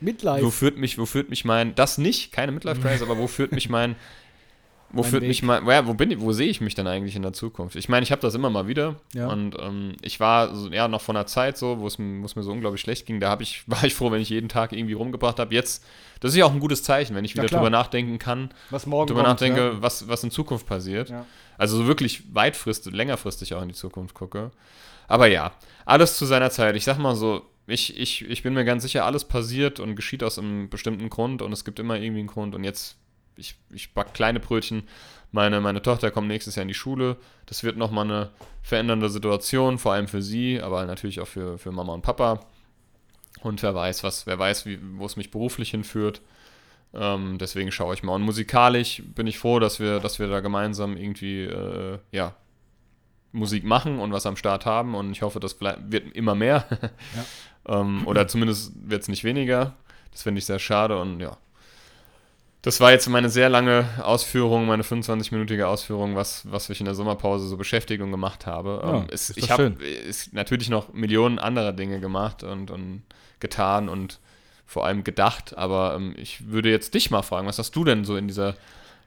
Midlife. 0.00 0.44
wo 0.44 0.50
führt 0.50 0.76
mich, 0.76 0.98
wo 0.98 1.06
führt 1.06 1.30
mich 1.30 1.46
mein, 1.46 1.74
das 1.74 1.96
nicht, 1.98 2.30
keine 2.32 2.52
Midlife 2.52 2.80
Crisis, 2.80 3.02
aber 3.08 3.16
wo 3.16 3.26
führt 3.26 3.52
mich 3.52 3.68
mein, 3.70 3.96
wo 4.90 5.02
führt 5.02 5.22
Weg. 5.22 5.28
mich 5.28 5.42
mein, 5.42 5.66
ja, 5.66 5.86
wo 5.86 5.94
bin 5.94 6.10
ich, 6.10 6.20
wo 6.20 6.32
sehe 6.32 6.48
ich 6.48 6.60
mich 6.60 6.74
denn 6.74 6.86
eigentlich 6.86 7.14
in 7.16 7.22
der 7.22 7.32
Zukunft? 7.32 7.76
Ich 7.76 7.88
meine, 7.88 8.04
ich 8.04 8.10
habe 8.12 8.22
das 8.22 8.34
immer 8.34 8.48
mal 8.50 8.66
wieder 8.66 8.96
Ja. 9.14 9.28
und 9.28 9.54
ähm, 9.60 9.92
ich 10.02 10.18
war 10.20 10.54
so, 10.54 10.68
ja 10.70 10.88
noch 10.88 11.00
von 11.02 11.16
einer 11.16 11.26
Zeit 11.26 11.58
so, 11.58 11.78
wo 11.80 11.86
es, 11.86 11.98
mir- 11.98 12.26
so 12.42 12.50
unglaublich 12.52 12.80
schlecht 12.80 13.04
ging, 13.06 13.20
da 13.20 13.28
habe 13.28 13.42
ich, 13.42 13.64
war 13.68 13.84
ich 13.84 13.94
froh, 13.94 14.10
wenn 14.10 14.20
ich 14.22 14.30
jeden 14.30 14.48
Tag 14.48 14.72
irgendwie 14.72 14.94
rumgebracht 14.94 15.38
habe. 15.38 15.54
Jetzt, 15.54 15.84
das 16.20 16.32
ist 16.32 16.36
ja 16.38 16.44
auch 16.46 16.52
ein 16.52 16.60
gutes 16.60 16.82
Zeichen, 16.82 17.14
wenn 17.14 17.24
ich 17.24 17.32
Ja, 17.32 17.42
wieder 17.42 17.48
klar. 17.48 17.60
drüber 17.60 17.70
nachdenken 17.70 18.18
kann, 18.18 18.50
was 18.70 18.86
morgen 18.86 19.08
drüber 19.08 19.20
kommt, 19.24 19.32
nachdenke, 19.34 19.60
ja. 19.60 19.82
was, 19.82 20.08
was 20.08 20.24
in 20.24 20.30
Zukunft 20.30 20.66
passiert. 20.66 21.10
Ja. 21.10 21.26
Also 21.58 21.76
so 21.76 21.86
wirklich 21.86 22.22
weitfristig, 22.34 22.92
längerfristig 22.94 23.54
auch 23.54 23.62
in 23.62 23.68
die 23.68 23.74
Zukunft 23.74 24.14
gucke. 24.14 24.52
Aber 25.06 25.26
ja, 25.26 25.52
alles 25.84 26.16
zu 26.18 26.24
seiner 26.26 26.50
Zeit. 26.50 26.76
Ich 26.76 26.84
sag 26.84 26.98
mal 26.98 27.14
so, 27.16 27.42
ich, 27.66 27.98
ich, 27.98 28.24
ich 28.28 28.42
bin 28.42 28.54
mir 28.54 28.64
ganz 28.64 28.82
sicher, 28.82 29.04
alles 29.04 29.24
passiert 29.24 29.80
und 29.80 29.96
geschieht 29.96 30.22
aus 30.22 30.38
einem 30.38 30.70
bestimmten 30.70 31.10
Grund 31.10 31.42
und 31.42 31.52
es 31.52 31.64
gibt 31.64 31.78
immer 31.78 31.96
irgendwie 31.98 32.20
einen 32.20 32.28
Grund. 32.28 32.54
Und 32.54 32.64
jetzt, 32.64 32.96
ich, 33.38 33.56
ich 33.70 33.94
back 33.94 34.14
kleine 34.14 34.40
Brötchen. 34.40 34.82
Meine, 35.30 35.60
meine 35.60 35.82
Tochter 35.82 36.10
kommt 36.10 36.28
nächstes 36.28 36.56
Jahr 36.56 36.62
in 36.62 36.68
die 36.68 36.74
Schule. 36.74 37.16
Das 37.46 37.62
wird 37.62 37.76
nochmal 37.76 38.04
eine 38.04 38.30
verändernde 38.62 39.08
Situation, 39.10 39.78
vor 39.78 39.92
allem 39.92 40.08
für 40.08 40.22
sie, 40.22 40.60
aber 40.60 40.84
natürlich 40.86 41.20
auch 41.20 41.28
für, 41.28 41.58
für 41.58 41.70
Mama 41.70 41.92
und 41.92 42.02
Papa. 42.02 42.40
Und 43.42 43.62
wer 43.62 43.74
weiß, 43.74 44.02
was, 44.04 44.26
wer 44.26 44.38
weiß, 44.38 44.66
wie, 44.66 44.78
wo 44.96 45.06
es 45.06 45.16
mich 45.16 45.30
beruflich 45.30 45.70
hinführt. 45.70 46.22
Ähm, 46.94 47.38
deswegen 47.38 47.70
schaue 47.70 47.94
ich 47.94 48.02
mal. 48.02 48.14
Und 48.14 48.22
musikalisch 48.22 49.02
bin 49.14 49.26
ich 49.26 49.38
froh, 49.38 49.58
dass 49.58 49.80
wir, 49.80 50.00
dass 50.00 50.18
wir 50.18 50.28
da 50.28 50.40
gemeinsam 50.40 50.96
irgendwie 50.96 51.44
äh, 51.44 51.98
ja, 52.10 52.34
Musik 53.32 53.64
machen 53.64 53.98
und 53.98 54.12
was 54.12 54.26
am 54.26 54.36
Start 54.36 54.66
haben. 54.66 54.94
Und 54.94 55.12
ich 55.12 55.22
hoffe, 55.22 55.40
das 55.40 55.60
wird 55.60 56.16
immer 56.16 56.34
mehr. 56.34 56.64
ähm, 57.68 58.06
oder 58.06 58.26
zumindest 58.26 58.72
wird 58.74 59.02
es 59.02 59.08
nicht 59.08 59.24
weniger. 59.24 59.74
Das 60.10 60.22
finde 60.22 60.38
ich 60.38 60.46
sehr 60.46 60.58
schade 60.58 60.98
und 60.98 61.20
ja. 61.20 61.36
Das 62.68 62.80
war 62.80 62.90
jetzt 62.90 63.08
meine 63.08 63.30
sehr 63.30 63.48
lange 63.48 63.86
Ausführung, 64.02 64.66
meine 64.66 64.82
25-minütige 64.82 65.62
Ausführung, 65.64 66.16
was, 66.16 66.42
was 66.50 66.68
ich 66.68 66.80
in 66.80 66.84
der 66.84 66.94
Sommerpause 66.94 67.48
so 67.48 67.56
Beschäftigung 67.56 68.10
gemacht 68.10 68.44
habe. 68.44 68.80
Ja, 68.82 68.96
ähm, 68.98 69.06
es, 69.10 69.30
ist 69.30 69.38
ich 69.38 69.50
habe 69.50 69.74
natürlich 70.32 70.68
noch 70.68 70.92
Millionen 70.92 71.38
anderer 71.38 71.72
Dinge 71.72 71.98
gemacht 71.98 72.42
und, 72.42 72.70
und 72.70 73.04
getan 73.40 73.88
und 73.88 74.18
vor 74.66 74.84
allem 74.84 75.02
gedacht, 75.02 75.56
aber 75.56 75.94
ähm, 75.96 76.14
ich 76.18 76.50
würde 76.50 76.68
jetzt 76.68 76.92
dich 76.92 77.10
mal 77.10 77.22
fragen, 77.22 77.46
was 77.46 77.58
hast 77.58 77.74
du 77.74 77.84
denn 77.84 78.04
so 78.04 78.18
in 78.18 78.28
dieser 78.28 78.54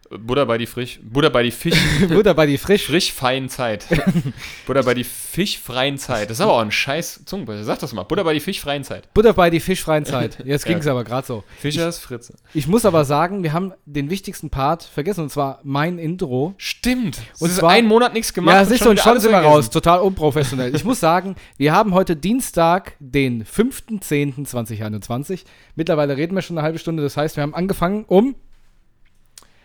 Buddha 0.10 0.44
bei 0.44 0.58
die 0.58 0.66
frisch, 0.66 1.00
Buddha 1.02 1.30
bei 1.30 1.42
die 1.44 1.52
Fisch, 1.52 1.78
Butter 2.10 2.34
bei 2.34 2.46
die 2.46 2.58
frisch. 2.58 2.86
frisch 2.88 3.14
feinen 3.14 3.48
Zeit. 3.48 3.86
Buddha 4.68 4.82
bei 4.82 4.94
die 4.94 5.06
fischfreien 5.06 5.98
Zeit. 5.98 6.30
Das 6.30 6.38
ist 6.38 6.42
aber 6.42 6.52
auch 6.54 6.60
ein 6.60 6.72
scheiß 6.72 7.22
Zungenbrecher. 7.26 7.64
Sag 7.64 7.80
das 7.80 7.94
mal. 7.94 8.04
Buddha 8.04 8.24
bei 8.24 8.34
die 8.34 8.42
fischfreien 8.42 8.84
Zeit. 8.84 9.14
Butter 9.14 9.32
bei 9.34 9.50
die 9.50 9.62
fischfreien 9.62 10.04
Zeit. 10.04 10.40
Jetzt 10.46 10.66
Ja. 10.66 10.72
ging 10.74 10.80
es 10.80 10.88
aber 10.88 11.06
gerade 11.06 11.26
so. 11.26 11.46
Fischers 11.60 12.00
Fritze. 12.00 12.36
Ich 12.54 12.68
muss 12.68 12.84
aber 12.84 13.06
sagen, 13.06 13.44
wir 13.44 13.54
haben 13.54 13.72
den 13.86 14.10
wichtigsten 14.10 14.50
Part 14.50 14.84
vergessen, 14.84 15.22
und 15.22 15.30
zwar 15.30 15.62
mein 15.64 15.98
Intro. 15.98 16.56
Stimmt. 16.58 17.20
Und 17.40 17.50
Und 17.50 17.52
zwar- 17.56 17.70
einen 17.70 17.88
Monat 17.88 18.14
nichts 18.14 18.34
gemacht. 18.34 18.56
ja, 18.56 18.66
siehst 18.66 18.84
du, 18.84 18.90
und 18.90 19.00
schon 19.00 19.18
sind 19.22 19.32
wir 19.32 19.38
raus. 19.40 19.70
Total 19.70 20.00
unprofessionell. 20.02 20.76
Ich 20.76 20.84
muss 20.84 21.00
sagen, 21.00 21.36
wir 21.56 21.72
haben 21.72 21.94
heute 21.94 22.18
Dienstag, 22.18 22.98
den 23.00 23.46
5.10.2021. 23.46 25.44
Mittlerweile 25.76 26.18
reden 26.18 26.36
wir 26.36 26.42
schon 26.42 26.58
eine 26.58 26.66
halbe 26.66 26.80
Stunde. 26.80 27.02
Das 27.04 27.18
heißt, 27.18 27.38
wir 27.38 27.44
haben 27.44 27.56
angefangen 27.56 28.04
um 28.08 28.36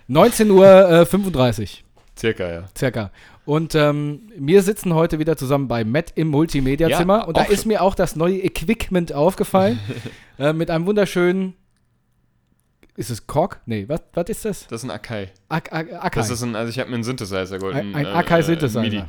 19.35 0.09 1.61
Uhr. 1.63 1.69
Circa, 2.19 2.51
ja. 2.51 2.65
circa. 2.77 3.11
Und 3.45 3.75
ähm, 3.75 4.23
wir 4.37 4.63
sitzen 4.63 4.95
heute 4.95 5.19
wieder 5.19 5.37
zusammen 5.37 5.69
bei 5.69 5.85
Matt 5.85 6.13
im 6.17 6.29
Multimedia-Zimmer. 6.29 7.19
Ja, 7.19 7.25
und 7.25 7.37
da 7.37 7.43
ist 7.45 7.63
schon. 7.63 7.69
mir 7.69 7.83
auch 7.83 7.95
das 7.95 8.17
neue 8.17 8.39
Equipment 8.43 9.13
aufgefallen. 9.13 9.79
äh, 10.39 10.53
mit 10.53 10.71
einem 10.71 10.87
wunderschönen. 10.87 11.55
Ist 12.97 13.11
es 13.11 13.27
Kork? 13.27 13.61
Nee, 13.67 13.85
was, 13.89 14.01
was 14.15 14.29
ist 14.31 14.45
das? 14.47 14.67
Das 14.69 14.83
ist 14.83 14.89
ein 14.89 14.91
Akai. 14.91 15.31
Ak 15.49 15.73
Ak 15.73 15.93
Akai. 15.93 16.21
Das 16.21 16.31
ist 16.31 16.43
ein, 16.43 16.57
also 16.57 16.71
ich 16.71 16.79
habe 16.79 16.89
mir 16.89 16.95
einen 16.97 17.05
Synthesizer 17.05 17.59
geholt. 17.59 17.77
Ein- 17.77 17.95
ein 17.95 18.07
Akai-Synthesizer. 18.07 19.07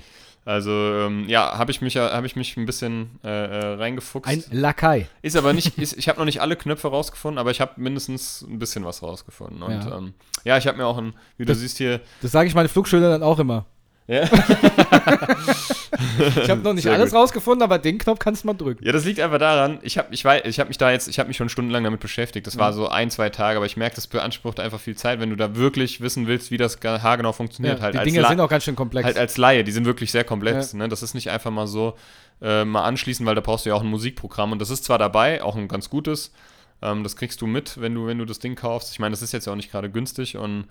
Also, 0.47 0.71
ähm, 0.71 1.25
ja, 1.27 1.57
habe 1.57 1.71
ich, 1.71 1.81
mich, 1.81 1.97
hab 1.97 2.23
ich 2.23 2.37
mich 2.37 2.55
ein 2.55 2.65
bisschen 2.65 3.19
äh, 3.21 3.27
äh, 3.27 3.73
reingefuchst. 3.75 4.29
ein 4.31 4.43
Lakai. 4.49 5.09
Ist 5.21 5.35
aber 5.35 5.51
nicht, 5.51 5.77
ist, 5.77 5.97
ich 5.97 6.07
habe 6.07 6.19
noch 6.19 6.25
nicht 6.25 6.39
alle 6.39 6.55
Knöpfe 6.55 6.87
rausgefunden, 6.87 7.37
aber 7.37 7.51
ich 7.51 7.59
habe 7.59 7.73
mindestens 7.75 8.43
ein 8.43 8.57
bisschen 8.57 8.85
was 8.85 9.03
rausgefunden. 9.03 9.61
Und 9.61 9.71
Ja. 9.73 9.97
ähm, 9.97 10.13
ja 10.45 10.57
ich 10.57 10.65
habe 10.65 10.77
mir 10.77 10.85
auch 10.85 10.97
ein, 10.97 11.13
wie 11.35 11.43
du 11.43 11.53
siehst 11.53 11.77
hier, 11.77 11.99
Das 12.21 12.31
sage 12.31 12.47
ich 12.47 12.55
meine 12.55 12.69
Flugschüler 12.69 13.09
dann 13.09 13.23
auch 13.23 13.39
immer. 13.39 13.65
ja, 14.07 14.21
Ich 16.43 16.49
habe 16.49 16.61
noch 16.61 16.73
nicht 16.73 16.83
Sehr 16.83 16.93
alles 16.93 17.11
gut. 17.11 17.19
rausgefunden, 17.19 17.63
aber 17.63 17.79
den 17.79 17.97
Knopf 17.97 18.19
kannst 18.19 18.43
du 18.43 18.47
mal 18.47 18.53
drücken. 18.53 18.83
Ja, 18.85 18.91
das 18.91 19.05
liegt 19.05 19.19
einfach 19.19 19.39
daran, 19.39 19.79
ich 19.81 19.97
habe 19.97 20.07
ich 20.11 20.23
weiß, 20.23 20.43
ich 20.45 20.59
hab 20.59 20.67
mich 20.67 20.77
da 20.77 20.91
jetzt, 20.91 21.07
ich 21.07 21.19
habe 21.19 21.27
mich 21.27 21.37
schon 21.37 21.49
stundenlang 21.49 21.83
damit 21.83 21.99
beschäftigt. 21.99 22.47
Das 22.47 22.57
war 22.57 22.73
so 22.73 22.87
ein, 22.89 23.09
zwei 23.09 23.29
Tage, 23.29 23.57
aber 23.57 23.65
ich 23.65 23.77
merke, 23.77 23.95
das 23.95 24.07
beansprucht 24.07 24.59
einfach 24.59 24.79
viel 24.79 24.95
Zeit, 24.95 25.19
wenn 25.19 25.29
du 25.29 25.35
da 25.35 25.55
wirklich 25.55 26.01
wissen 26.01 26.27
willst, 26.27 26.51
wie 26.51 26.57
das 26.57 26.77
haargenau 26.83 27.31
funktioniert. 27.31 27.77
Ja, 27.79 27.83
halt, 27.83 27.95
die 27.95 27.99
Dinge 28.03 28.21
La- 28.21 28.29
sind 28.29 28.39
auch 28.39 28.49
ganz 28.49 28.63
schön 28.63 28.75
komplex. 28.75 29.05
halt 29.05 29.17
als 29.17 29.37
Laie, 29.37 29.63
die 29.63 29.71
sind 29.71 29.85
wirklich 29.85 30.11
sehr 30.11 30.23
komplex. 30.23 30.73
Ne? 30.73 30.87
Das 30.89 31.03
ist 31.03 31.13
nicht 31.13 31.29
einfach 31.29 31.51
mal 31.51 31.67
so 31.67 31.95
äh, 32.41 32.63
mal 32.65 32.83
anschließen, 32.83 33.25
weil 33.25 33.35
da 33.35 33.41
brauchst 33.41 33.65
du 33.65 33.69
ja 33.69 33.75
auch 33.75 33.81
ein 33.81 33.87
Musikprogramm 33.89 34.51
und 34.51 34.59
das 34.59 34.69
ist 34.69 34.83
zwar 34.85 34.97
dabei, 34.97 35.41
auch 35.43 35.55
ein 35.55 35.67
ganz 35.67 35.89
gutes. 35.89 36.31
Ähm, 36.81 37.03
das 37.03 37.15
kriegst 37.15 37.41
du 37.41 37.47
mit, 37.47 37.81
wenn 37.81 37.95
du, 37.95 38.05
wenn 38.05 38.19
du 38.19 38.25
das 38.25 38.39
Ding 38.39 38.55
kaufst. 38.55 38.91
Ich 38.91 38.99
meine, 38.99 39.11
das 39.13 39.21
ist 39.23 39.31
jetzt 39.31 39.47
ja 39.47 39.53
auch 39.53 39.57
nicht 39.57 39.71
gerade 39.71 39.89
günstig 39.89 40.37
und 40.37 40.65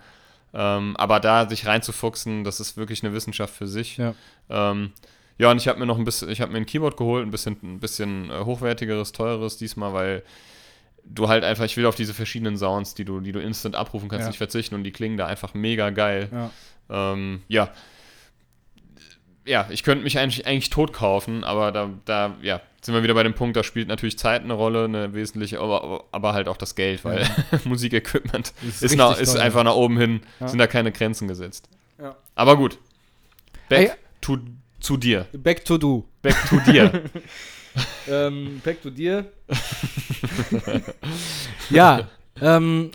ähm, 0.53 0.95
aber 0.97 1.19
da 1.19 1.49
sich 1.49 1.65
reinzufuchsen, 1.67 2.45
das 2.45 2.61
ist 2.61 2.77
wirklich 2.77 3.03
eine 3.03 3.13
Wissenschaft 3.13 3.53
für 3.53 3.67
sich. 3.67 3.97
Ja. 3.97 4.13
Ähm, 4.49 4.93
ja, 5.37 5.51
und 5.51 5.57
ich 5.57 5.67
habe 5.67 5.79
mir 5.79 5.85
noch 5.85 5.97
ein 5.97 6.03
bisschen, 6.05 6.29
ich 6.29 6.41
habe 6.41 6.51
mir 6.51 6.57
ein 6.57 6.65
Keyboard 6.65 6.97
geholt, 6.97 7.25
ein 7.25 7.31
bisschen, 7.31 7.57
ein 7.63 7.79
bisschen 7.79 8.29
äh, 8.31 8.39
hochwertigeres, 8.45 9.11
teureres 9.11 9.57
diesmal, 9.57 9.93
weil 9.93 10.23
du 11.05 11.27
halt 11.29 11.43
einfach, 11.43 11.63
ich 11.65 11.77
will 11.77 11.85
auf 11.85 11.95
diese 11.95 12.13
verschiedenen 12.13 12.57
Sounds, 12.57 12.93
die 12.95 13.05
du, 13.05 13.19
die 13.21 13.31
du 13.31 13.39
instant 13.39 13.75
abrufen 13.75 14.09
kannst, 14.09 14.23
Ja. 14.23 14.27
nicht 14.29 14.37
verzichten 14.37 14.75
und 14.75 14.83
die 14.83 14.91
klingen 14.91 15.17
da 15.17 15.25
einfach 15.27 15.53
mega 15.53 15.89
geil. 15.89 16.29
ja. 16.31 16.51
Ähm, 17.13 17.41
ja. 17.47 17.69
Ja, 19.45 19.65
ich 19.69 19.83
könnte 19.83 20.03
mich 20.03 20.19
eigentlich, 20.19 20.45
eigentlich 20.45 20.69
tot 20.69 20.91
kaufen, 20.91 21.45
aber 21.45 21.71
da, 21.71 21.89
da, 22.03 22.35
ja, 22.41 22.59
sind 22.81 22.93
wir 22.93 23.01
wieder 23.03 23.13
bei 23.13 23.23
dem 23.23 23.33
Punkt, 23.33 23.55
da 23.55 23.63
spielt 23.63 23.87
natürlich 23.87 24.17
Zeit 24.17 24.43
eine 24.43 24.53
Rolle, 24.53 24.83
eine 24.83 25.13
wesentliche, 25.13 25.61
aber, 25.61 26.03
aber 26.11 26.33
halt 26.33 26.49
auch 26.49 26.57
das 26.57 26.75
Geld, 26.75 27.05
weil 27.05 27.25
Musikequipment 27.63 28.53
Ist 28.67 28.83
ist, 28.83 28.95
nach, 28.97 29.17
ist 29.17 29.37
einfach 29.37 29.63
nach 29.63 29.75
oben 29.75 29.97
hin, 29.97 30.19
Ja. 30.41 30.49
sind 30.49 30.59
da 30.59 30.67
keine 30.67 30.91
Grenzen 30.91 31.29
gesetzt. 31.29 31.69
Ja. 31.97 32.17
Aber 32.35 32.57
gut. 32.57 32.77
Back 33.69 33.89
Ey. 33.91 33.95
to, 34.19 34.37
zu 34.79 34.97
dir. 34.97 35.27
Back 35.33 35.63
to 35.65 35.77
do. 35.77 36.05
Back 36.21 36.35
to 36.49 36.59
dir. 36.71 37.03
Ähm, 38.07 38.59
back 38.63 38.81
to 38.81 38.89
dir. 38.89 39.31
ja, 41.69 42.07
ähm, 42.41 42.91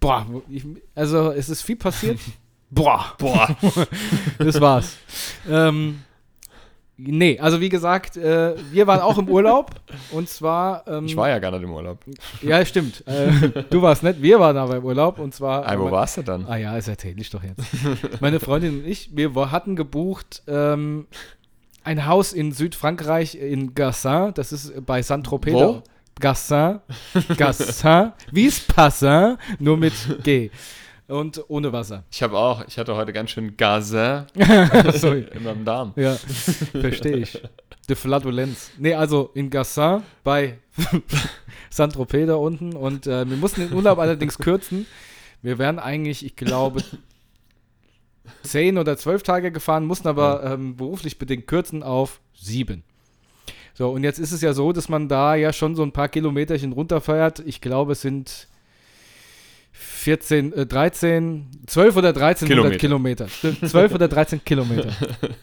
boah, 0.00 0.26
ich, 0.50 0.64
also 0.94 1.30
es 1.30 1.48
ist 1.48 1.62
viel 1.62 1.76
passiert. 1.76 2.18
boah, 2.68 3.14
Boah. 3.18 3.56
das 4.38 4.60
war's. 4.60 4.96
ähm, 5.48 6.02
nee, 6.96 7.38
also 7.38 7.60
wie 7.60 7.68
gesagt, 7.68 8.16
äh, 8.16 8.54
wir 8.72 8.86
waren 8.86 9.00
auch 9.00 9.18
im 9.18 9.28
Urlaub 9.28 9.70
und 10.12 10.28
zwar, 10.28 10.86
ähm, 10.86 11.06
Ich 11.06 11.16
war 11.16 11.28
ja 11.28 11.38
gar 11.38 11.50
nicht 11.50 11.62
im 11.62 11.72
Urlaub. 11.72 11.98
ja, 12.42 12.64
stimmt. 12.64 13.06
Äh, 13.06 13.62
du 13.70 13.82
warst 13.82 14.02
nicht, 14.02 14.22
wir 14.22 14.40
waren 14.40 14.56
aber 14.56 14.76
im 14.76 14.84
Urlaub 14.84 15.18
und 15.18 15.34
zwar. 15.34 15.66
Ah, 15.66 15.78
wo 15.78 15.90
warst 15.90 16.16
du 16.16 16.22
dann? 16.22 16.46
Ah 16.46 16.56
ja, 16.56 16.74
das 16.74 16.88
erzähle 16.88 17.20
ich 17.20 17.30
doch 17.30 17.42
jetzt. 17.42 17.62
Meine 18.20 18.40
Freundin 18.40 18.80
und 18.80 18.86
ich, 18.86 19.10
wir 19.14 19.34
hatten 19.50 19.76
gebucht 19.76 20.42
ähm, 20.46 21.06
ein 21.84 22.06
Haus 22.06 22.32
in 22.32 22.52
Südfrankreich 22.52 23.36
in 23.36 23.74
Gassin, 23.74 24.32
das 24.34 24.52
ist 24.52 24.84
bei 24.84 25.02
Saint-Tropez. 25.02 25.54
Wo? 25.54 25.82
Gassin, 26.18 26.80
Gassin, 27.36 28.12
wie 28.32 28.46
es 28.46 28.60
Passin, 28.60 29.36
nur 29.58 29.76
mit 29.76 29.92
G 30.24 30.50
und 31.08 31.44
ohne 31.48 31.72
Wasser. 31.72 32.04
Ich 32.10 32.22
habe 32.22 32.36
auch, 32.36 32.66
ich 32.66 32.78
hatte 32.78 32.96
heute 32.96 33.12
ganz 33.12 33.30
schön 33.30 33.56
Sorry. 33.56 35.26
in 35.32 35.42
meinem 35.44 35.64
Darm. 35.64 35.92
Ja, 35.96 36.14
verstehe 36.14 37.18
ich. 37.18 37.42
De 37.88 37.94
Flatulenz. 37.94 38.72
Nee, 38.78 38.94
also 38.94 39.30
in 39.34 39.48
Gassin 39.48 40.02
bei 40.24 40.58
Saint-Tropez 41.70 42.26
da 42.26 42.34
unten 42.34 42.74
und 42.74 43.06
äh, 43.06 43.28
wir 43.28 43.36
mussten 43.36 43.60
den 43.60 43.72
Urlaub 43.72 43.98
allerdings 43.98 44.38
kürzen. 44.38 44.86
Wir 45.40 45.58
wären 45.58 45.78
eigentlich, 45.78 46.24
ich 46.24 46.34
glaube, 46.34 46.82
zehn 48.42 48.78
oder 48.78 48.96
zwölf 48.96 49.22
Tage 49.22 49.52
gefahren, 49.52 49.84
mussten 49.84 50.08
aber 50.08 50.42
ähm, 50.44 50.76
beruflich 50.76 51.18
bedingt 51.18 51.46
kürzen 51.46 51.84
auf 51.84 52.20
sieben. 52.34 52.82
So, 53.74 53.90
und 53.90 54.02
jetzt 54.04 54.18
ist 54.18 54.32
es 54.32 54.40
ja 54.40 54.52
so, 54.52 54.72
dass 54.72 54.88
man 54.88 55.06
da 55.08 55.34
ja 55.34 55.52
schon 55.52 55.76
so 55.76 55.82
ein 55.82 55.92
paar 55.92 56.08
Kilometerchen 56.08 56.72
runterfeuert. 56.72 57.40
Ich 57.40 57.60
glaube, 57.60 57.92
es 57.92 58.00
sind 58.00 58.48
14, 59.78 60.52
äh, 60.52 60.66
13, 60.66 61.50
12 61.66 61.96
oder 61.96 62.12
13 62.12 62.48
Kilometer. 62.48 62.76
Kilometer. 62.76 63.28
Stimmt, 63.28 63.68
12 63.68 63.94
oder 63.94 64.08
13 64.08 64.44
Kilometer. 64.44 64.90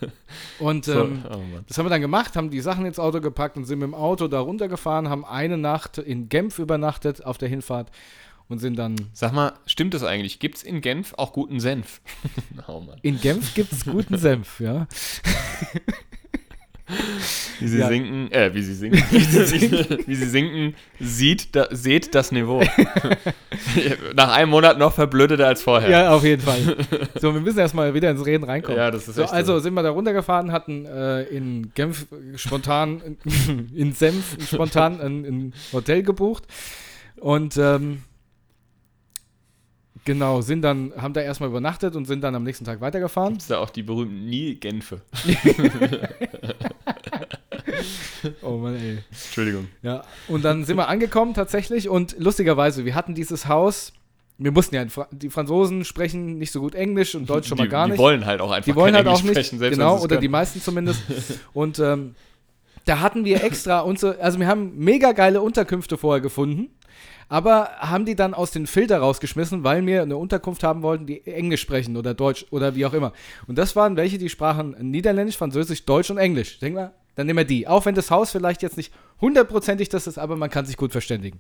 Und 0.60 0.86
So, 0.86 1.04
ähm, 1.04 1.24
oh 1.30 1.40
das 1.68 1.78
haben 1.78 1.86
wir 1.86 1.90
dann 1.90 2.02
gemacht, 2.02 2.36
haben 2.36 2.50
die 2.50 2.62
Sachen 2.62 2.86
ins 2.86 2.98
Auto 2.98 3.22
gepackt 3.22 3.58
und 3.58 3.66
sind 3.66 3.80
mit 3.80 3.88
dem 3.88 3.94
Auto 3.94 4.28
da 4.28 4.40
runtergefahren, 4.40 5.10
haben 5.10 5.26
eine 5.26 5.58
Nacht 5.58 5.98
in 5.98 6.30
Genf 6.30 6.60
übernachtet 6.60 7.24
auf 7.24 7.38
der 7.38 7.50
Hinfahrt 7.50 7.92
und 8.48 8.60
sind 8.60 8.78
dann. 8.78 8.96
Sag 9.14 9.34
mal, 9.34 9.54
stimmt 9.66 9.94
das 9.94 10.04
eigentlich? 10.04 10.40
Gibt 10.40 10.58
es 10.58 10.64
in 10.64 10.82
Genf 10.82 11.14
auch 11.18 11.34
guten 11.34 11.60
Senf? 11.60 12.02
oh. 12.68 12.84
In 13.02 13.20
Genf 13.20 13.54
gibt 13.54 13.72
es 13.72 13.86
guten 13.86 14.18
Senf, 14.18 14.60
ja. 14.60 14.88
Wie 17.60 17.68
sie 17.68 17.78
Ja. 17.78 17.88
sinken, 17.88 18.30
äh, 18.32 18.54
wie 18.54 18.62
sie 18.62 18.74
sinken, 18.74 19.02
wie 19.12 19.20
sie, 19.20 19.46
sinken, 19.46 19.98
wie 20.06 20.16
sie 20.16 20.26
sinken, 20.30 20.76
sieht, 21.00 21.56
da, 21.56 21.68
seht 21.72 22.14
das 22.14 22.32
Niveau. 22.34 22.62
Nach 24.16 24.34
einem 24.34 24.50
Monat 24.50 24.78
noch 24.78 24.94
verblödeter 24.94 25.48
als 25.48 25.62
vorher. 25.62 25.90
Ja, 25.90 26.12
auf 26.12 26.24
jeden 26.26 26.42
Fall. 26.42 26.76
So, 27.22 27.34
wir 27.34 27.40
müssen 27.40 27.60
erstmal 27.60 27.94
wieder 27.94 28.12
ins 28.12 28.26
Reden 28.26 28.44
reinkommen. 28.44 28.78
Ja, 28.78 28.92
das 28.92 29.08
ist 29.08 29.16
So, 29.16 29.24
also 29.26 29.54
so. 29.54 29.60
sind 29.60 29.74
wir 29.76 29.84
da 29.84 29.92
runtergefahren, 29.92 30.52
hatten 30.52 30.86
äh, 30.86 31.24
in 31.24 31.72
Genf 31.74 32.06
spontan, 32.36 33.18
in 33.74 33.94
Senf 33.94 34.46
spontan 34.46 35.00
ein, 35.00 35.24
ein 35.26 35.54
Hotel 35.72 36.04
gebucht 36.04 36.44
und 37.22 37.56
ähm, 37.56 38.04
genau, 40.06 40.42
sind 40.42 40.64
dann, 40.64 40.92
haben 40.98 41.14
da 41.14 41.22
erstmal 41.22 41.48
übernachtet 41.50 41.96
und 41.96 42.06
sind 42.06 42.22
dann 42.22 42.36
am 42.36 42.44
nächsten 42.44 42.66
Tag 42.66 42.82
weitergefahren. 42.82 43.38
Ist 43.38 43.50
da 43.50 43.60
auch 43.60 43.70
die 43.70 43.84
berühmten 43.84 44.26
Nilgenfe. 44.26 45.00
Oh 48.42 48.58
Mann, 48.58 48.76
ey. 48.76 48.98
Entschuldigung. 49.12 49.68
Ja, 49.82 50.04
und 50.28 50.44
dann 50.44 50.66
sind 50.66 50.78
wir 50.78 50.88
angekommen 50.88 51.34
tatsächlich 51.34 51.90
und 51.90 52.16
lustigerweise, 52.20 52.86
wir 52.86 52.96
hatten 52.96 53.16
dieses 53.16 53.48
Haus, 53.48 53.94
wir 54.38 54.52
mussten 54.52 54.76
ja, 54.76 54.86
die 55.12 55.30
Franzosen 55.30 55.86
sprechen 55.86 56.38
nicht 56.38 56.52
so 56.52 56.60
gut 56.60 56.76
Englisch 56.76 57.16
und 57.16 57.30
Deutsch 57.30 57.48
schon 57.48 57.58
mal 57.58 57.66
die, 57.66 57.70
gar 57.70 57.86
die 57.86 57.92
nicht. 57.92 58.00
wollen 58.00 58.26
halt 58.26 58.42
auch 58.42 58.52
einfach 58.52 58.66
Die 58.66 58.76
wollen 58.76 58.94
kein 58.94 59.06
halt 59.06 59.08
auch 59.08 59.20
Englisch 59.20 59.36
nicht, 59.36 59.46
sprechen, 59.48 59.60
selbst 59.60 59.78
genau, 59.78 59.98
oder 60.00 60.16
die 60.18 60.22
können. 60.22 60.32
meisten 60.32 60.62
zumindest. 60.62 61.02
Und 61.54 61.80
ähm, 61.80 62.16
da 62.86 63.00
hatten 63.00 63.24
wir 63.26 63.44
extra 63.44 63.80
unsere, 63.82 64.20
also 64.20 64.40
wir 64.40 64.48
haben 64.48 64.74
mega 64.78 65.12
geile 65.14 65.42
Unterkünfte 65.42 65.98
vorher 65.98 66.20
gefunden, 66.20 66.70
aber 67.30 67.70
haben 67.80 68.06
die 68.06 68.16
dann 68.16 68.34
aus 68.34 68.52
den 68.52 68.68
Filter 68.68 68.98
rausgeschmissen, 68.98 69.64
weil 69.64 69.86
wir 69.86 70.02
eine 70.02 70.18
Unterkunft 70.18 70.64
haben 70.64 70.82
wollten, 70.82 71.06
die 71.06 71.26
Englisch 71.26 71.62
sprechen 71.62 71.96
oder 71.96 72.14
Deutsch 72.14 72.46
oder 72.52 72.76
wie 72.76 72.86
auch 72.86 72.94
immer. 72.94 73.14
Und 73.48 73.58
das 73.58 73.76
waren 73.76 73.96
welche, 73.96 74.18
die 74.18 74.30
sprachen 74.30 74.76
Niederländisch, 74.80 75.38
Französisch, 75.38 75.86
Deutsch 75.86 76.10
und 76.12 76.18
Englisch. 76.18 76.60
Denk 76.60 76.76
mal, 76.76 76.92
dann 77.16 77.28
nehmen 77.28 77.38
wir 77.38 77.46
die. 77.46 77.68
Auch 77.68 77.86
wenn 77.86 77.96
das 77.96 78.12
Haus 78.12 78.32
vielleicht 78.32 78.62
jetzt 78.62 78.78
nicht 78.78 78.94
hundertprozentig 79.22 79.90
das 79.90 80.08
ist, 80.08 80.18
aber 80.18 80.36
man 80.36 80.50
kann 80.50 80.66
sich 80.66 80.78
gut 80.78 80.92
verständigen. 80.92 81.40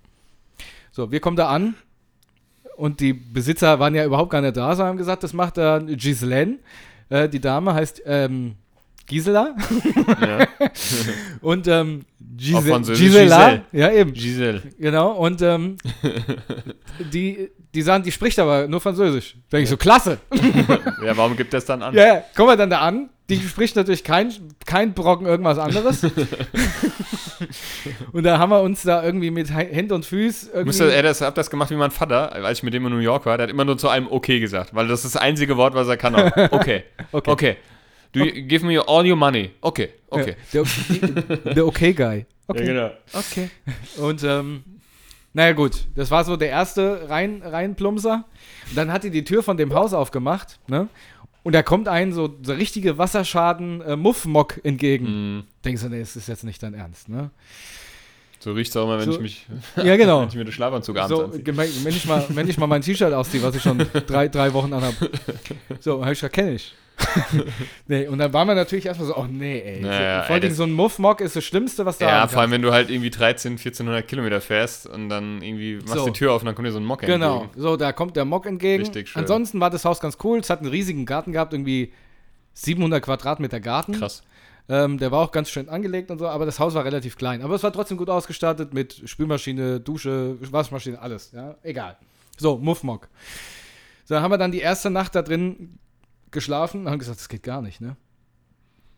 So, 0.91 1.11
wir 1.11 1.19
kommen 1.19 1.37
da 1.37 1.49
an 1.49 1.75
und 2.75 2.99
die 2.99 3.13
Besitzer 3.13 3.79
waren 3.79 3.95
ja 3.95 4.05
überhaupt 4.05 4.31
gar 4.31 4.41
nicht 4.41 4.57
da, 4.57 4.75
sondern 4.75 4.89
haben 4.89 4.97
gesagt, 4.97 5.23
das 5.23 5.33
macht 5.33 5.57
äh, 5.57 5.79
Ghislaine. 5.95 6.59
Äh, 7.09 7.29
die 7.29 7.39
Dame 7.39 7.73
heißt 7.73 8.03
ähm, 8.05 8.55
Gisela. 9.05 9.55
Ja. 10.21 10.47
Und 11.41 11.67
ähm, 11.67 12.05
Gisela. 12.35 12.79
Giselle. 12.79 13.63
Ja, 13.71 13.91
eben. 13.91 14.13
Giselle. 14.13 14.61
Genau. 14.79 15.11
Und 15.11 15.41
ähm, 15.41 15.77
die, 17.11 17.49
die 17.73 17.81
sagen, 17.81 18.03
die 18.03 18.11
spricht 18.11 18.39
aber 18.39 18.67
nur 18.67 18.81
Französisch. 18.81 19.35
Da 19.49 19.57
denke 19.57 19.63
ich 19.63 19.69
so, 19.69 19.77
klasse. 19.77 20.19
Ja, 21.05 21.15
warum 21.17 21.35
gibt 21.35 21.53
das 21.53 21.65
dann 21.65 21.81
an? 21.81 21.93
Ja, 21.93 22.05
ja, 22.05 22.23
kommen 22.35 22.49
wir 22.49 22.57
dann 22.57 22.69
da 22.69 22.79
an. 22.79 23.09
Die 23.29 23.39
spricht 23.39 23.77
natürlich 23.77 24.03
kein, 24.03 24.33
kein 24.65 24.93
Brocken 24.93 25.25
irgendwas 25.25 25.57
anderes. 25.57 26.03
und 28.11 28.23
da 28.23 28.37
haben 28.37 28.49
wir 28.49 28.61
uns 28.61 28.83
da 28.83 29.01
irgendwie 29.01 29.31
mit 29.31 29.49
Händen 29.49 29.93
und 29.93 30.05
Füßen. 30.05 30.65
Müsste, 30.65 30.93
er 30.93 31.03
das, 31.03 31.21
hab 31.21 31.33
das 31.35 31.49
gemacht 31.49 31.71
wie 31.71 31.75
mein 31.75 31.91
Vater, 31.91 32.33
als 32.33 32.59
ich 32.59 32.63
mit 32.63 32.73
dem 32.73 32.85
in 32.85 32.91
New 32.91 32.99
York 32.99 33.25
war. 33.25 33.37
Der 33.37 33.45
hat 33.45 33.51
immer 33.51 33.63
nur 33.63 33.77
zu 33.77 33.87
einem 33.87 34.11
Okay 34.11 34.41
gesagt, 34.41 34.75
weil 34.75 34.89
das 34.89 35.05
ist 35.05 35.15
das 35.15 35.21
einzige 35.21 35.55
Wort, 35.55 35.73
was 35.73 35.87
er 35.87 35.95
kann. 35.95 36.15
Auch. 36.15 36.31
Okay. 36.51 36.83
Okay. 37.13 37.31
okay. 37.31 37.57
Do 38.13 38.19
you, 38.23 38.47
give 38.47 38.63
me 38.65 38.79
all 38.79 39.05
your 39.05 39.15
money. 39.17 39.51
Okay. 39.61 39.89
Okay. 40.09 40.35
Ja, 40.51 40.63
der, 40.93 41.53
der 41.53 41.65
Okay-Guy. 41.67 42.25
Okay. 42.47 42.59
Ja, 42.67 42.73
genau. 42.73 42.91
Okay. 43.13 43.49
Und 43.97 44.23
ähm, 44.23 44.63
naja 45.33 45.53
gut, 45.53 45.85
das 45.95 46.11
war 46.11 46.23
so 46.23 46.37
der 46.37 46.49
erste 46.49 47.09
rein, 47.09 47.41
rein 47.43 47.75
Plumpser. 47.75 48.25
Und 48.69 48.77
dann 48.77 48.91
hat 48.91 49.03
die 49.03 49.09
die 49.09 49.23
Tür 49.23 49.41
von 49.43 49.57
dem 49.57 49.73
Haus 49.73 49.93
aufgemacht, 49.93 50.59
ne? 50.67 50.87
Und 51.41 51.53
da 51.53 51.61
kommt 51.63 51.87
ein 51.89 52.13
so, 52.13 52.37
so 52.41 52.53
richtige 52.53 52.97
Wasserschaden 52.97 53.81
äh, 53.81 53.95
Muffmock 53.97 54.61
entgegen. 54.63 55.39
Mm, 55.39 55.43
Denkst 55.65 55.81
du, 55.81 55.89
nee, 55.89 55.99
das 55.99 56.15
ist 56.15 56.27
jetzt 56.29 56.43
nicht 56.45 56.61
dein 56.63 56.73
Ernst, 56.73 57.09
ne? 57.09 57.31
so 58.39 58.51
riecht 58.53 58.69
es 58.71 58.77
auch 58.77 58.83
immer, 58.85 58.99
wenn 58.99 59.05
So- 59.05 59.13
ich 59.15 59.19
mich, 59.21 59.47
Ja, 59.77 59.95
genau. 59.97 60.21
wenn 60.21 60.27
ich 60.29 60.35
mir 60.35 60.43
den 60.45 60.51
Schlafanzug 60.53 60.97
abends 60.97 61.09
So, 61.17 61.23
anziehe. 61.25 61.45
wenn 61.45 61.93
ich 61.95 62.05
mal, 62.05 62.25
wenn 62.29 62.47
ich 62.49 62.57
mal 62.57 62.67
mein 62.67 62.81
T-Shirt 62.81 63.13
ausziehe, 63.13 63.41
was 63.41 63.55
ich 63.55 63.61
schon 63.61 63.77
drei, 64.07 64.27
drei 64.27 64.53
Wochen 64.53 64.71
anhab. 64.73 64.93
So, 65.79 66.03
hab 66.05 66.11
ich 66.11 66.19
gesagt, 66.19 66.35
kenn 66.35 66.55
ich. 66.55 66.73
nee, 67.87 68.07
und 68.07 68.17
dann 68.19 68.31
waren 68.33 68.47
wir 68.47 68.55
natürlich 68.55 68.85
erstmal 68.85 69.07
so, 69.07 69.17
oh 69.17 69.25
nee, 69.29 69.59
ey. 69.59 69.81
Naja, 69.81 70.21
so, 70.21 70.27
vor 70.27 70.35
allem 70.35 70.53
so 70.53 70.63
ein 70.63 70.71
Muffmock 70.71 71.21
ist 71.21 71.35
das 71.35 71.43
Schlimmste, 71.43 71.85
was 71.85 71.97
da 71.97 72.07
Ja, 72.07 72.27
vor 72.27 72.41
allem, 72.41 72.51
wenn 72.51 72.61
du 72.61 72.71
halt 72.71 72.89
irgendwie 72.89 73.09
13, 73.09 73.53
1400 73.53 74.07
Kilometer 74.07 74.41
fährst 74.41 74.87
und 74.87 75.09
dann 75.09 75.41
irgendwie 75.41 75.75
machst 75.77 75.93
So. 75.93 76.05
die 76.05 76.13
Tür 76.13 76.33
auf 76.33 76.41
und 76.41 76.45
dann 76.47 76.55
kommt 76.55 76.67
dir 76.67 76.71
so 76.71 76.79
ein 76.79 76.85
Mock 76.85 77.01
Genau, 77.01 77.43
entgegen. 77.43 77.61
so, 77.61 77.77
da 77.77 77.91
kommt 77.91 78.15
der 78.15 78.25
Mock 78.25 78.45
entgegen. 78.45 78.83
Richtig 78.83 79.09
schön. 79.09 79.21
Ansonsten 79.21 79.59
war 79.59 79.69
das 79.69 79.85
Haus 79.85 79.99
ganz 79.99 80.17
cool. 80.23 80.39
Es 80.39 80.49
hat 80.49 80.59
einen 80.59 80.69
riesigen 80.69 81.05
Garten 81.05 81.31
gehabt, 81.33 81.53
irgendwie 81.53 81.91
700 82.53 83.03
Quadratmeter 83.03 83.59
Garten. 83.59 83.93
Krass. 83.93 84.23
Ähm, 84.69 84.97
der 84.97 85.11
war 85.11 85.19
auch 85.19 85.31
ganz 85.31 85.49
schön 85.49 85.67
angelegt 85.67 86.09
und 86.09 86.19
so, 86.19 86.27
aber 86.27 86.45
das 86.45 86.59
Haus 86.59 86.73
war 86.73 86.85
relativ 86.85 87.17
klein. 87.17 87.41
Aber 87.41 87.55
es 87.55 87.63
war 87.63 87.73
trotzdem 87.73 87.97
gut 87.97 88.09
ausgestattet 88.09 88.73
mit 88.73 89.01
Spülmaschine, 89.05 89.79
Dusche, 89.81 90.37
Waschmaschine, 90.51 91.01
alles. 91.01 91.31
Ja, 91.33 91.55
egal. 91.63 91.97
So, 92.37 92.57
Muffmock. 92.57 93.09
So, 94.05 94.15
haben 94.19 94.31
wir 94.31 94.37
dann 94.37 94.51
die 94.51 94.59
erste 94.61 94.89
Nacht 94.89 95.15
da 95.15 95.21
drin 95.21 95.77
geschlafen 96.33 96.81
und 96.81 96.89
haben 96.91 96.99
gesagt, 96.99 97.19
das 97.19 97.29
geht 97.29 97.43
gar 97.43 97.61
nicht, 97.61 97.79
ne? 97.79 97.95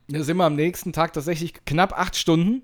Da 0.07 0.23
sind 0.23 0.37
wir 0.37 0.45
am 0.45 0.55
nächsten 0.55 0.93
Tag 0.93 1.13
tatsächlich 1.13 1.65
knapp 1.65 1.97
acht 1.97 2.15
Stunden 2.15 2.61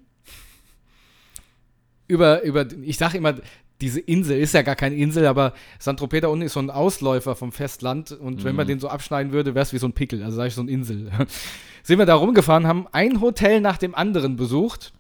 über, 2.08 2.44
über, 2.44 2.66
ich 2.84 2.98
sage 2.98 3.18
immer, 3.18 3.36
diese 3.80 4.00
Insel 4.00 4.38
ist 4.38 4.54
ja 4.54 4.62
gar 4.62 4.76
keine 4.76 4.96
Insel, 4.96 5.26
aber 5.26 5.54
Saint-Tropez 5.80 6.22
da 6.22 6.28
unten 6.28 6.46
ist 6.46 6.54
so 6.54 6.60
ein 6.60 6.70
Ausläufer 6.70 7.36
vom 7.36 7.52
Festland 7.52 8.12
und 8.12 8.44
wenn 8.44 8.56
man 8.56 8.68
den 8.68 8.80
so 8.80 8.90
abschneiden 8.90 9.32
würde, 9.32 9.56
wäre 9.56 9.64
es 9.64 9.74
wie 9.74 9.80
so 9.80 9.88
ein 9.88 9.94
Pickel, 9.94 10.22
also 10.22 10.38
sage 10.38 10.50
ich 10.50 10.56
so 10.56 10.62
eine 10.62 10.72
Insel. 10.72 11.10
Sind 11.84 11.98
wir 11.98 12.06
da 12.06 12.16
rumgefahren, 12.16 12.68
haben 12.68 12.88
ein 12.92 13.22
Hotel 13.22 13.60
nach 13.60 13.78
dem 13.78 13.96
anderen 13.96 14.36
besucht 14.36 14.94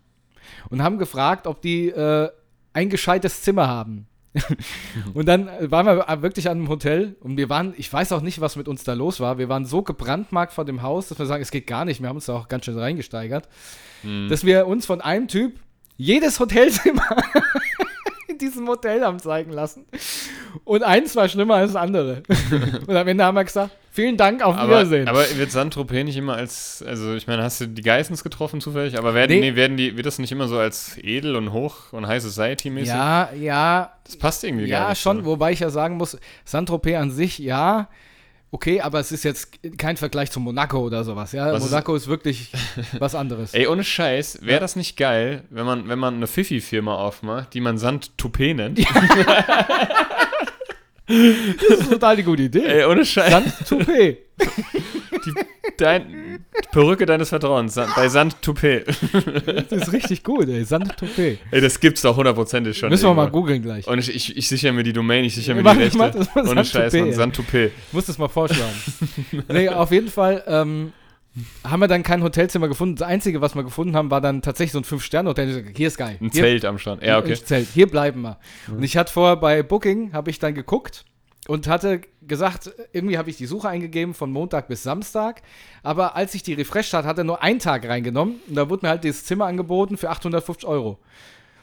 und 0.70 0.82
haben 0.82 0.98
gefragt, 0.98 1.48
ob 1.48 1.62
die 1.62 1.90
äh, 1.90 2.30
ein 2.74 2.90
gescheites 2.90 3.44
Zimmer 3.44 3.68
haben. 3.68 4.08
und 5.14 5.28
dann 5.28 5.48
äh, 5.48 5.70
waren 5.72 5.86
wir 5.86 6.22
wirklich 6.22 6.50
an 6.50 6.58
einem 6.60 6.70
Hotel 6.70 7.16
und 7.20 7.38
wir 7.38 7.50
waren, 7.50 7.74
ich 7.78 7.92
weiß 7.92 8.12
auch 8.14 8.22
nicht, 8.22 8.40
was 8.42 8.56
mit 8.56 8.68
uns 8.68 8.84
da 8.84 8.94
los 8.94 9.20
war. 9.20 9.38
Wir 9.38 9.50
waren 9.50 9.66
so 9.66 9.82
gebrandmarkt 9.82 10.54
vor 10.54 10.66
dem 10.66 10.82
Haus, 10.82 11.10
dass 11.10 11.20
wir 11.20 11.26
sagen, 11.26 11.42
es 11.44 11.52
geht 11.52 11.68
gar 11.68 11.86
nicht. 11.86 12.02
Wir 12.02 12.08
haben 12.10 12.16
uns 12.16 12.26
da 12.28 12.34
auch 12.36 12.48
ganz 12.48 12.66
schön 12.66 12.78
reingesteigert, 12.78 13.48
Mhm. 14.04 14.30
dass 14.30 14.44
wir 14.46 14.66
uns 14.68 14.86
von 14.86 15.00
einem 15.02 15.28
Typ 15.28 15.60
jedes 15.98 16.40
Hotelzimmer 16.40 17.06
diesem 18.42 18.68
Hotel 18.68 19.04
haben 19.04 19.20
zeigen 19.20 19.52
lassen. 19.52 19.86
Und 20.64 20.84
eins 20.84 21.16
war 21.16 21.30
schlimmer 21.30 21.56
als 21.56 21.74
das 21.74 21.82
andere. 21.82 22.24
und 22.88 22.96
am 22.96 23.08
Ende 23.08 23.24
haben 23.24 23.36
wir 23.36 23.44
gesagt, 23.44 23.72
vielen 23.92 24.18
Dank, 24.18 24.42
auf 24.44 24.56
Aber, 24.56 24.68
Wiedersehen. 24.70 25.08
aber 25.08 25.24
wird 25.38 25.52
Saint-Tropez 25.52 26.04
nicht 26.06 26.18
immer 26.18 26.36
als, 26.36 26.84
also 26.88 27.14
ich 27.14 27.28
meine, 27.28 27.44
hast 27.44 27.62
du 27.62 27.68
die 27.68 27.82
Geissens 27.82 28.24
getroffen 28.24 28.60
zufällig, 28.62 28.98
aber 28.98 29.14
werden, 29.14 29.32
Nee. 29.40 29.52
nee. 29.52 29.56
werden 29.56 29.78
die, 29.78 29.96
wird 29.96 30.06
das 30.06 30.20
nicht 30.20 30.32
immer 30.32 30.48
so 30.48 30.58
als 30.58 30.98
edel 30.98 31.36
und 31.36 31.52
hoch 31.54 31.94
und 31.94 32.08
High 32.08 32.22
Society-mäßig? 32.22 32.90
ja, 32.90 33.30
ja, 33.40 33.92
Das 34.06 34.18
passt 34.18 34.44
irgendwie 34.44 34.68
gar 34.68 34.84
Ja, 34.84 34.90
nicht. 34.90 35.02
schon, 35.02 35.20
so. 35.20 35.26
wobei 35.26 35.52
ich 35.52 35.60
ja 35.62 35.70
sagen 35.70 35.98
muss, 35.98 36.18
Saint-Tropez 36.46 36.98
an 36.98 37.12
sich, 37.12 37.38
ja, 37.40 37.88
okay, 38.52 38.82
aber 38.82 39.00
es 39.00 39.12
ist 39.12 39.24
jetzt 39.24 39.50
kein 39.78 39.98
Vergleich 39.98 40.30
zu 40.32 40.40
Monaco 40.40 40.80
oder 40.80 41.04
sowas. 41.04 41.32
Ja, 41.32 41.52
Was 41.52 41.64
ist- 41.64 41.72
Monaco 41.72 41.96
ist, 41.96 42.08
wirklich 42.08 42.52
was 43.00 43.16
anderes. 43.16 43.54
Ey, 43.54 43.68
ohne 43.68 43.84
Scheiß, 43.84 44.40
wäre 44.42 44.54
Ja. 44.54 44.60
das 44.60 44.76
nicht 44.76 44.98
geil, 44.98 45.44
wenn 45.50 45.66
man, 45.66 45.88
wenn 45.88 46.00
man 46.00 46.16
eine 46.16 46.28
Fifi-Firma 46.28 46.94
aufmacht, 46.96 47.54
die 47.54 47.62
man 47.62 47.78
Saint-Tropez 47.78 48.56
nennt? 48.56 48.80
Das 51.70 51.80
ist 51.80 51.90
total 51.92 52.16
die 52.16 52.24
gute 52.24 52.44
Idee. 52.44 52.66
Ey, 52.66 52.86
ohne 52.86 53.04
Scheiß. 53.06 53.32
Saint-Tropez. 53.32 54.18
Dein, 55.78 56.08
die 56.10 56.68
Perücke 56.72 57.06
deines 57.06 57.30
Vertrauens 57.30 57.74
San- 57.74 57.90
bei 57.96 58.08
Saint-Tropez. 58.10 58.86
Das 59.70 59.82
ist 59.88 59.94
richtig 59.94 60.24
gut, 60.24 60.48
ey. 60.50 60.64
Saint-Tropez. 60.64 61.38
Ey, 61.52 61.62
das 61.62 61.80
gibt's 61.80 62.02
doch 62.02 62.16
hundertprozentig 62.16 62.78
schon. 62.78 62.90
Müssen 62.90 63.06
wir 63.10 63.14
mal 63.14 63.30
googeln 63.30 63.62
gleich. 63.62 63.88
Und 63.88 64.00
ich, 64.00 64.14
ich, 64.14 64.38
ich 64.38 64.48
sichere 64.48 64.74
mir 64.74 64.84
die 64.84 64.94
Domain, 64.94 65.24
ich 65.26 65.36
sichere 65.36 65.56
mir 65.56 65.64
Mach- 65.64 65.74
die 65.76 65.84
Rechte. 65.84 65.98
mach 65.98 66.12
das 66.12 66.34
mal 66.36 66.48
Ohne 66.48 66.66
Scheiß, 66.66 66.92
Saint-Tropez, 66.92 67.00
man. 67.02 67.08
ey. 67.10 67.14
Saint-Tropez. 67.14 67.72
Ich 67.88 67.94
muss 67.94 68.06
das 68.06 68.18
mal 68.18 68.28
vorschlagen. 68.30 68.74
nee, 69.50 69.70
auf 69.70 69.92
jeden 69.92 70.10
Fall 70.10 70.44
ähm, 70.48 70.94
haben 71.64 71.80
wir 71.80 71.88
dann 71.88 72.04
kein 72.04 72.24
Hotelzimmer 72.24 72.68
gefunden. 72.68 72.96
Das 72.98 73.08
Einzige, 73.08 73.42
was 73.42 73.56
wir 73.56 73.64
gefunden 73.64 73.96
haben, 73.96 74.12
war 74.12 74.22
dann 74.22 74.42
tatsächlich 74.42 74.74
so 74.74 74.80
ein 74.80 74.84
Fünf-Sterne-Hotel. 74.84 75.72
Hier 75.76 75.88
ist 75.88 75.98
geil. 75.98 76.18
Ein 76.20 76.30
Hier, 76.32 76.44
Zelt 76.44 76.66
am 76.66 76.78
Strand. 76.78 77.04
Ja, 77.04 77.20
okay. 77.20 77.34
Ein 77.34 77.46
Zelt. 77.46 77.68
Hier 77.74 77.88
bleiben 77.88 78.22
wir. 78.22 78.38
Und 78.68 78.84
ich 78.84 78.98
hatte 78.98 79.12
vorher 79.12 79.38
bei 79.38 79.64
Booking, 79.64 80.14
habe 80.14 80.30
ich 80.30 80.40
dann 80.40 80.54
geguckt, 80.54 81.06
und 81.48 81.68
hatte 81.68 82.02
gesagt, 82.22 82.72
irgendwie 82.94 83.18
habe 83.18 83.30
ich 83.30 83.38
die 83.38 83.46
Suche 83.46 83.68
eingegeben 83.68 84.14
von 84.14 84.32
Montag 84.32 84.68
bis 84.68 84.84
Samstag, 84.84 85.42
aber 85.84 86.16
als 86.16 86.36
ich 86.36 86.44
die 86.44 86.54
refreshed 86.54 86.94
hat, 86.94 87.06
hat 87.06 87.18
er 87.18 87.24
nur 87.24 87.42
einen 87.42 87.60
Tag 87.60 87.88
reingenommen 87.88 88.36
und 88.48 88.56
da 88.56 88.70
wurde 88.70 88.86
mir 88.86 88.90
halt 88.90 89.04
dieses 89.04 89.26
Zimmer 89.26 89.46
angeboten 89.48 89.98
für 89.98 90.10
850 90.10 90.68
Euro. 90.68 91.00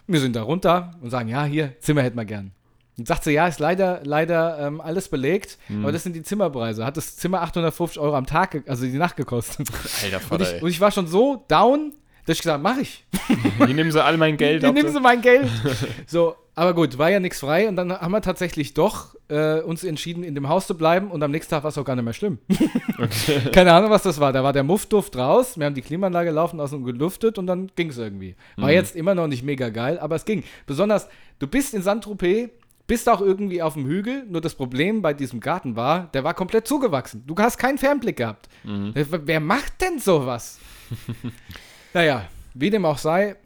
Wir 0.07 0.21
sind 0.21 0.35
da 0.35 0.43
runter 0.43 0.93
und 1.01 1.11
sagen, 1.11 1.29
ja, 1.29 1.45
hier, 1.45 1.79
Zimmer 1.81 2.03
hätten 2.03 2.17
wir 2.17 2.25
gern. 2.25 2.53
Und 2.99 3.07
sagt 3.07 3.23
sie, 3.25 3.31
ja, 3.33 3.47
ist 3.47 3.61
leider, 3.61 4.01
leider 4.03 4.59
ähm, 4.59 4.81
alles 4.81 5.09
belegt, 5.09 5.57
Mhm. 5.69 5.85
aber 5.85 5.93
das 5.93 6.03
sind 6.03 6.15
die 6.17 6.23
Zimmerpreise. 6.23 6.85
Hat 6.85 6.97
das 6.97 7.17
Zimmer 7.17 7.43
850 7.43 8.01
Euro 8.01 8.17
am 8.17 8.27
Tag, 8.27 8.63
also 8.67 8.85
die 8.87 8.93
Nacht 8.99 9.17
gekostet. 9.17 9.69
Alter 10.03 10.17
Und 10.17 10.23
Vater, 10.25 10.57
ich, 10.57 10.63
und 10.63 10.69
ich 10.69 10.81
war 10.81 10.91
schon 10.91 11.07
so 11.07 11.45
down, 11.49 11.93
dass 12.27 12.37
ich 12.37 12.43
gesagt 12.43 12.63
mach 12.63 12.77
ich. 12.79 13.05
Hier 13.59 13.69
nehmen 13.75 13.93
sie 13.93 14.03
alle 14.03 14.19
mein 14.19 14.37
Geld. 14.37 14.63
Hier 14.63 14.73
nehmen 14.73 14.93
sie 14.93 15.01
mein 15.01 15.23
Geld. 15.23 15.49
so, 16.07 16.35
aber 16.57 16.75
gut, 16.75 16.99
war 16.99 17.09
ja 17.09 17.21
nichts 17.21 17.39
frei 17.41 17.69
und 17.69 17.77
dann 17.77 17.93
haben 17.93 18.11
wir 18.11 18.21
tatsächlich 18.21 18.75
doch 18.75 19.15
äh, 19.29 19.61
uns 19.61 19.85
entschieden, 19.85 20.25
in 20.25 20.35
dem 20.35 20.49
Haus 20.49 20.67
zu 20.67 20.77
bleiben 20.77 21.11
und 21.13 21.23
am 21.23 21.31
nächsten 21.31 21.51
Tag 21.51 21.63
war 21.63 21.69
es 21.71 21.79
auch 21.79 21.85
gar 21.85 21.95
nicht 21.95 22.05
mehr 22.05 22.13
schlimm. 22.15 22.39
Keine 23.53 23.73
Ahnung, 23.73 23.91
was 23.91 24.03
das 24.03 24.19
war. 24.21 24.33
Da 24.33 24.43
war 24.43 24.53
der 24.53 24.65
Muffduft 24.65 25.17
raus, 25.17 25.59
wir 25.59 25.67
haben 25.67 25.75
die 25.75 25.83
Klimaanlage 25.83 26.31
laufen 26.31 26.57
lassen 26.59 26.77
und 26.77 26.85
gelüftet 26.85 27.39
und 27.39 27.47
dann 27.47 27.71
ging 27.77 27.91
es 27.91 27.99
irgendwie. 27.99 28.35
War 28.57 28.67
Mhm. 28.69 28.75
jetzt 28.75 28.97
immer 28.97 29.15
noch 29.15 29.27
nicht 29.29 29.43
mega 29.45 29.69
geil, 29.69 29.99
aber 29.99 30.17
es 30.17 30.25
ging. 30.25 30.43
Besonders, 30.67 31.09
du 31.39 31.47
bist 31.47 31.75
in 31.75 31.83
Saint-Tropez, 31.83 32.51
bist 32.89 33.09
auch 33.09 33.21
irgendwie 33.21 33.63
auf 33.63 33.75
dem 33.75 33.87
Hügel, 33.87 34.25
nur 34.29 34.41
das 34.41 34.55
Problem 34.55 35.03
bei 35.03 35.13
diesem 35.15 35.41
Garten 35.41 35.77
war, 35.77 36.09
der 36.15 36.25
war 36.25 36.35
komplett 36.35 36.67
zugewachsen. 36.67 37.23
Du 37.27 37.37
hast 37.37 37.59
keinen 37.59 37.79
Fernblick 37.79 38.17
gehabt. 38.17 38.49
Mhm. 38.65 38.93
Wer, 38.95 39.41
macht 39.41 39.81
denn 39.83 40.01
sowas? 40.01 40.59
naja, 41.95 42.27
wie 42.55 42.71
dem 42.71 42.87
auch 42.87 42.97
sei, 42.97 43.37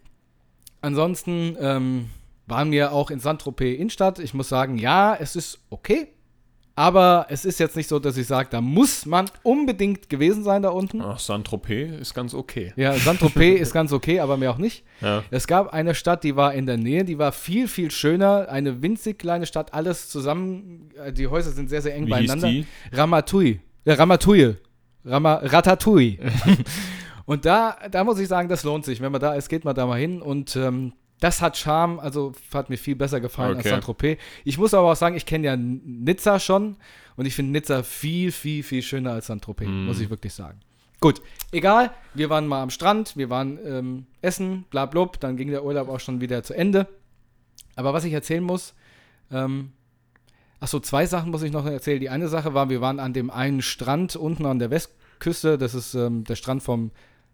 ansonsten 0.80 1.56
ähm, 1.60 2.08
waren 2.46 2.70
wir 2.70 2.92
auch 2.92 3.10
in 3.10 3.18
Saint-Tropez 3.18 3.78
Innenstadt. 3.78 4.20
Ich 4.20 4.32
muss 4.32 4.48
sagen, 4.48 4.78
ja, 4.78 5.16
es 5.16 5.34
ist 5.34 5.58
okay. 5.70 6.08
Aber 6.74 7.26
es 7.28 7.44
ist 7.44 7.60
jetzt 7.60 7.76
nicht 7.76 7.88
so, 7.88 7.98
dass 7.98 8.16
ich 8.16 8.26
sage, 8.26 8.48
da 8.50 8.60
muss 8.62 9.04
man 9.04 9.26
unbedingt 9.42 10.08
gewesen 10.08 10.42
sein 10.42 10.62
da 10.62 10.70
unten. 10.70 11.02
Ach, 11.02 11.18
Saint-Tropez 11.18 12.00
ist 12.00 12.14
ganz 12.14 12.32
okay. 12.32 12.72
Ja, 12.76 12.94
Saint-Tropez 12.94 13.60
ist 13.60 13.74
ganz 13.74 13.92
okay, 13.92 14.20
aber 14.20 14.38
mehr 14.38 14.50
auch 14.52 14.58
nicht. 14.58 14.82
Ja. 15.02 15.22
Es 15.30 15.46
gab 15.46 15.72
eine 15.74 15.94
Stadt, 15.94 16.24
die 16.24 16.34
war 16.34 16.54
in 16.54 16.64
der 16.64 16.78
Nähe, 16.78 17.04
die 17.04 17.18
war 17.18 17.32
viel, 17.32 17.68
viel 17.68 17.90
schöner. 17.90 18.48
Eine 18.48 18.80
winzig 18.82 19.18
kleine 19.18 19.44
Stadt, 19.44 19.74
alles 19.74 20.08
zusammen. 20.08 20.88
äh, 20.96 21.12
Die 21.12 21.26
Häuser 21.26 21.50
sind 21.50 21.68
sehr, 21.68 21.82
sehr 21.82 21.94
eng 21.94 22.06
Wie 22.06 22.14
hieß 22.14 22.28
beieinander. 22.28 22.48
die? 22.48 22.66
Ramatui. 22.92 23.60
Ja, 23.84 23.94
Ramatouille. 23.94 24.56
Rama, 25.04 25.34
Ratatouille. 25.42 26.18
und 27.26 27.44
da, 27.44 27.76
da 27.90 28.04
muss 28.04 28.18
ich 28.18 28.28
sagen, 28.28 28.48
das 28.48 28.62
lohnt 28.64 28.84
sich. 28.84 29.00
Wenn 29.00 29.12
man 29.12 29.20
da 29.20 29.34
ist, 29.34 29.48
geht 29.48 29.64
man 29.64 29.74
da 29.74 29.84
mal 29.84 29.98
hin. 29.98 30.22
Und 30.22 30.56
ähm, 30.56 30.92
das 31.22 31.40
hat 31.40 31.56
Charme, 31.56 32.00
also 32.00 32.32
hat 32.52 32.68
mir 32.70 32.76
viel 32.76 32.96
besser 32.96 33.20
gefallen 33.20 33.50
als 33.56 33.60
Okay. 33.60 33.68
Saint-Tropez. 33.70 34.18
Ich 34.44 34.58
muss 34.58 34.74
aber 34.74 34.90
auch 34.90 34.96
sagen, 34.96 35.16
ich 35.16 35.24
kenne 35.26 35.46
ja 35.46 35.56
Nizza 35.56 36.38
schon. 36.40 36.76
Und 37.16 37.26
ich 37.26 37.34
finde 37.34 37.52
Nizza 37.52 37.82
viel, 37.82 38.32
viel, 38.32 38.62
viel 38.62 38.82
schöner 38.82 39.12
als 39.12 39.26
Saint-Tropez, 39.28 39.68
Mhm. 39.68 39.84
muss 39.86 40.00
ich 40.00 40.10
wirklich 40.10 40.32
sagen. 40.34 40.58
Gut, 41.00 41.20
egal. 41.52 41.90
Wir 42.14 42.30
waren 42.30 42.46
mal 42.46 42.62
am 42.62 42.70
Strand, 42.70 43.16
wir 43.16 43.28
waren 43.30 43.58
ähm, 43.64 44.06
essen, 44.20 44.64
bla 44.70 44.86
blub. 44.86 45.20
Dann 45.20 45.36
ging 45.36 45.50
der 45.50 45.64
Urlaub 45.64 45.88
auch 45.88 46.00
schon 46.00 46.20
wieder 46.20 46.42
zu 46.42 46.54
Ende. 46.54 46.86
Aber 47.76 47.92
was 47.92 48.04
ich 48.04 48.12
erzählen 48.12 48.42
muss, 48.42 48.74
ähm, 49.30 49.72
Achso, 50.60 50.78
zwei 50.78 51.06
Sachen 51.06 51.32
muss 51.32 51.42
ich 51.42 51.50
noch 51.50 51.66
erzählen. 51.66 51.98
Die 51.98 52.08
eine 52.08 52.28
Sache 52.28 52.54
war, 52.54 52.70
wir 52.70 52.80
waren 52.80 53.00
an 53.00 53.12
dem 53.12 53.30
einen 53.30 53.62
Strand 53.62 54.14
unten 54.14 54.46
an 54.46 54.60
der 54.60 54.70
Westküste. 54.70 55.58
Das 55.58 55.74
ist 55.74 55.94
ähm, 55.94 56.22
der 56.22 56.36
Strand 56.36 56.62
vom 56.62 56.92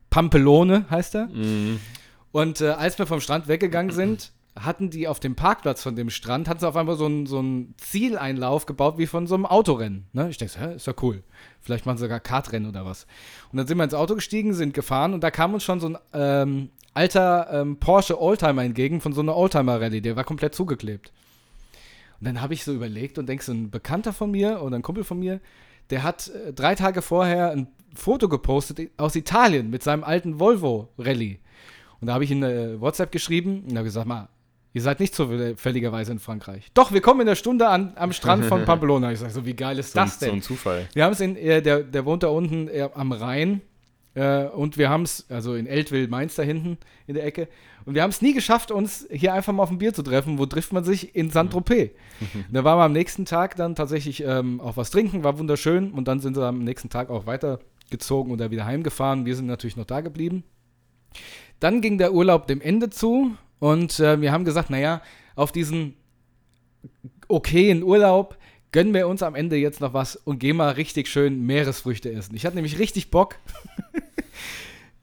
Pampelone, 0.08 0.86
heißt 0.90 1.14
er. 1.14 1.26
Mhm. 1.26 1.78
Und 2.38 2.60
äh, 2.60 2.68
als 2.68 2.96
wir 3.00 3.06
vom 3.08 3.20
Strand 3.20 3.48
weggegangen 3.48 3.90
sind, 3.90 4.30
hatten 4.54 4.90
die 4.90 5.08
auf 5.08 5.18
dem 5.18 5.34
Parkplatz 5.34 5.82
von 5.82 5.96
dem 5.96 6.08
Strand, 6.08 6.48
hatten 6.48 6.60
sie 6.60 6.68
auf 6.68 6.76
einmal 6.76 6.96
so 6.96 7.06
einen 7.06 7.26
so 7.26 7.44
Zieleinlauf 7.78 8.64
gebaut 8.64 8.96
wie 8.96 9.08
von 9.08 9.26
so 9.26 9.34
einem 9.34 9.44
Autorennen. 9.44 10.06
Ne? 10.12 10.30
Ich 10.30 10.38
denke, 10.38 10.60
hä, 10.60 10.76
ist 10.76 10.86
ja 10.86 10.94
cool. 11.02 11.24
Vielleicht 11.60 11.84
machen 11.84 11.96
sie 11.98 12.04
sogar 12.04 12.20
Kartrennen 12.20 12.68
oder 12.68 12.86
was. 12.86 13.08
Und 13.50 13.56
dann 13.56 13.66
sind 13.66 13.76
wir 13.76 13.82
ins 13.82 13.92
Auto 13.92 14.14
gestiegen, 14.14 14.54
sind 14.54 14.72
gefahren 14.72 15.14
und 15.14 15.24
da 15.24 15.32
kam 15.32 15.52
uns 15.52 15.64
schon 15.64 15.80
so 15.80 15.88
ein 15.88 15.98
ähm, 16.12 16.70
alter 16.94 17.48
ähm, 17.50 17.78
Porsche 17.78 18.22
Oldtimer 18.22 18.62
entgegen 18.62 19.00
von 19.00 19.12
so 19.12 19.20
einer 19.20 19.34
Oldtimer-Rallye. 19.34 20.00
Der 20.00 20.14
war 20.14 20.22
komplett 20.22 20.54
zugeklebt. 20.54 21.10
Und 22.20 22.28
dann 22.28 22.40
habe 22.40 22.54
ich 22.54 22.62
so 22.62 22.72
überlegt 22.72 23.18
und 23.18 23.28
denkst, 23.28 23.46
so 23.46 23.52
ein 23.52 23.72
Bekannter 23.72 24.12
von 24.12 24.30
mir 24.30 24.62
oder 24.62 24.76
ein 24.76 24.82
Kumpel 24.82 25.02
von 25.02 25.18
mir, 25.18 25.40
der 25.90 26.04
hat 26.04 26.28
äh, 26.28 26.52
drei 26.52 26.76
Tage 26.76 27.02
vorher 27.02 27.50
ein 27.50 27.66
Foto 27.96 28.28
gepostet 28.28 28.92
aus 28.96 29.16
Italien 29.16 29.70
mit 29.70 29.82
seinem 29.82 30.04
alten 30.04 30.38
Volvo 30.38 30.90
Rallye. 30.98 31.40
Und 32.00 32.06
da 32.08 32.14
habe 32.14 32.24
ich 32.24 32.30
in 32.30 32.42
äh, 32.42 32.80
WhatsApp 32.80 33.10
geschrieben 33.12 33.64
und 33.68 33.76
habe 33.76 33.84
gesagt, 33.84 34.06
mal, 34.06 34.28
ihr 34.72 34.82
seid 34.82 35.00
nicht 35.00 35.14
zufälligerweise 35.14 36.12
in 36.12 36.18
Frankreich. 36.18 36.68
Doch, 36.74 36.92
wir 36.92 37.00
kommen 37.00 37.20
in 37.20 37.26
der 37.26 37.34
Stunde 37.34 37.68
an, 37.68 37.92
am 37.96 38.12
Strand 38.12 38.44
von 38.44 38.64
Pamplona. 38.66 39.10
Ich 39.12 39.18
sage 39.18 39.32
so, 39.32 39.44
wie 39.44 39.54
geil 39.54 39.78
ist 39.78 39.92
So, 39.92 39.98
ein- 40.00 40.06
das 40.06 40.20
so 40.20 40.26
denn? 40.26 40.34
ein 40.36 40.42
Zufall. 40.42 40.86
Wir 40.94 41.04
haben 41.04 41.12
es 41.12 41.20
in, 41.20 41.36
äh, 41.36 41.60
der, 41.62 41.82
der 41.82 42.04
wohnt 42.04 42.22
da 42.22 42.28
unten 42.28 42.68
äh, 42.68 42.88
am 42.94 43.10
Rhein 43.12 43.62
äh, 44.14 44.44
und 44.44 44.78
wir 44.78 44.88
haben 44.90 45.02
es, 45.02 45.26
also 45.30 45.54
in 45.54 45.66
Eltville, 45.66 46.06
Mainz 46.08 46.34
da 46.36 46.42
hinten 46.42 46.78
in 47.06 47.14
der 47.14 47.24
Ecke, 47.24 47.48
und 47.84 47.94
wir 47.94 48.02
haben 48.02 48.10
es 48.10 48.20
nie 48.20 48.34
geschafft, 48.34 48.70
uns 48.70 49.06
hier 49.10 49.32
einfach 49.32 49.52
mal 49.54 49.62
auf 49.62 49.70
ein 49.70 49.78
Bier 49.78 49.94
zu 49.94 50.02
treffen. 50.02 50.38
Wo 50.38 50.44
trifft 50.44 50.74
man 50.74 50.84
sich? 50.84 51.16
In 51.16 51.30
Saint-Tropez. 51.30 51.92
da 52.52 52.62
waren 52.62 52.78
wir 52.78 52.82
am 52.84 52.92
nächsten 52.92 53.24
Tag 53.24 53.56
dann 53.56 53.74
tatsächlich 53.76 54.22
ähm, 54.26 54.60
auch 54.60 54.76
was 54.76 54.90
trinken, 54.90 55.24
war 55.24 55.38
wunderschön 55.38 55.92
und 55.92 56.06
dann 56.06 56.20
sind 56.20 56.36
wir 56.36 56.42
am 56.44 56.58
nächsten 56.64 56.90
Tag 56.90 57.08
auch 57.08 57.24
weitergezogen 57.24 58.30
oder 58.30 58.50
wieder 58.50 58.66
heimgefahren. 58.66 59.24
Wir 59.24 59.34
sind 59.34 59.46
natürlich 59.46 59.78
noch 59.78 59.86
da 59.86 60.02
geblieben. 60.02 60.44
Dann 61.60 61.80
ging 61.80 61.98
der 61.98 62.12
Urlaub 62.12 62.46
dem 62.46 62.60
Ende 62.60 62.90
zu 62.90 63.36
und 63.58 63.98
äh, 64.00 64.20
wir 64.20 64.32
haben 64.32 64.44
gesagt, 64.44 64.70
naja, 64.70 65.02
auf 65.34 65.52
diesen 65.52 65.94
okayen 67.28 67.82
Urlaub 67.82 68.36
gönnen 68.72 68.94
wir 68.94 69.08
uns 69.08 69.22
am 69.22 69.34
Ende 69.34 69.56
jetzt 69.56 69.80
noch 69.80 69.94
was 69.94 70.16
und 70.16 70.38
gehen 70.38 70.56
mal 70.56 70.70
richtig 70.70 71.08
schön 71.08 71.44
Meeresfrüchte 71.46 72.12
essen. 72.12 72.34
Ich 72.34 72.44
hatte 72.44 72.56
nämlich 72.56 72.78
richtig 72.78 73.10
Bock. 73.10 73.36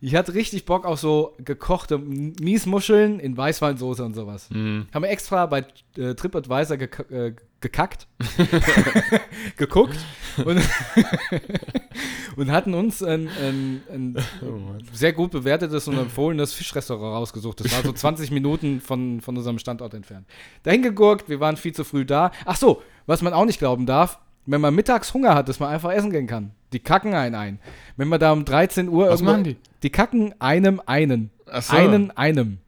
Ich 0.05 0.13
hatte 0.13 0.35
richtig 0.35 0.65
Bock 0.65 0.85
auf 0.85 0.99
so 0.99 1.33
gekochte 1.39 1.97
Miesmuscheln 1.97 3.19
in 3.19 3.35
Weißweinsoße 3.35 4.05
und 4.05 4.13
sowas. 4.13 4.51
Mhm. 4.51 4.85
Haben 4.93 5.01
wir 5.01 5.09
extra 5.09 5.47
bei 5.47 5.65
äh, 5.97 6.13
TripAdvisor 6.13 6.77
gek 6.77 7.05
äh, 7.09 7.33
gekackt, 7.59 8.07
geguckt 9.57 9.97
und, 10.45 10.61
und 12.35 12.51
hatten 12.51 12.75
uns 12.75 13.01
ein, 13.01 13.27
ein, 13.27 13.81
ein 13.91 14.17
Oh 14.43 14.77
sehr 14.93 15.13
gut 15.13 15.31
bewertetes 15.31 15.87
und 15.87 15.97
empfohlenes 15.97 16.53
Fischrestaurant 16.53 17.15
rausgesucht. 17.15 17.61
Das 17.61 17.71
war 17.71 17.81
so 17.81 17.91
20 17.91 18.29
Minuten 18.29 18.81
von, 18.81 19.21
von 19.21 19.35
unserem 19.35 19.57
Standort 19.57 19.95
entfernt. 19.95 20.27
Dahin 20.61 20.83
gegurkt, 20.83 21.29
wir 21.29 21.39
waren 21.39 21.57
viel 21.57 21.73
zu 21.73 21.83
früh 21.83 22.05
da. 22.05 22.29
Ach 22.45 22.57
so, 22.57 22.83
was 23.07 23.23
man 23.23 23.33
auch 23.33 23.45
nicht 23.45 23.57
glauben 23.57 23.87
darf, 23.87 24.19
wenn 24.45 24.61
man 24.61 24.73
mittags 24.75 25.13
Hunger 25.13 25.35
hat, 25.35 25.49
dass 25.49 25.59
man 25.59 25.69
einfach 25.69 25.91
essen 25.91 26.11
gehen 26.11 26.27
kann. 26.27 26.51
Die 26.73 26.79
kacken 26.79 27.13
einen 27.13 27.35
ein. 27.35 27.59
Wenn 27.97 28.07
man 28.07 28.19
da 28.19 28.31
um 28.31 28.45
13 28.45 28.89
Uhr 28.89 29.09
Was 29.09 29.21
machen 29.21 29.43
die? 29.43 29.57
Die 29.83 29.89
kacken 29.89 30.33
einem 30.39 30.81
einen. 30.85 31.31
Ach 31.49 31.61
so. 31.61 31.75
Einen 31.75 32.11
einem. 32.11 32.59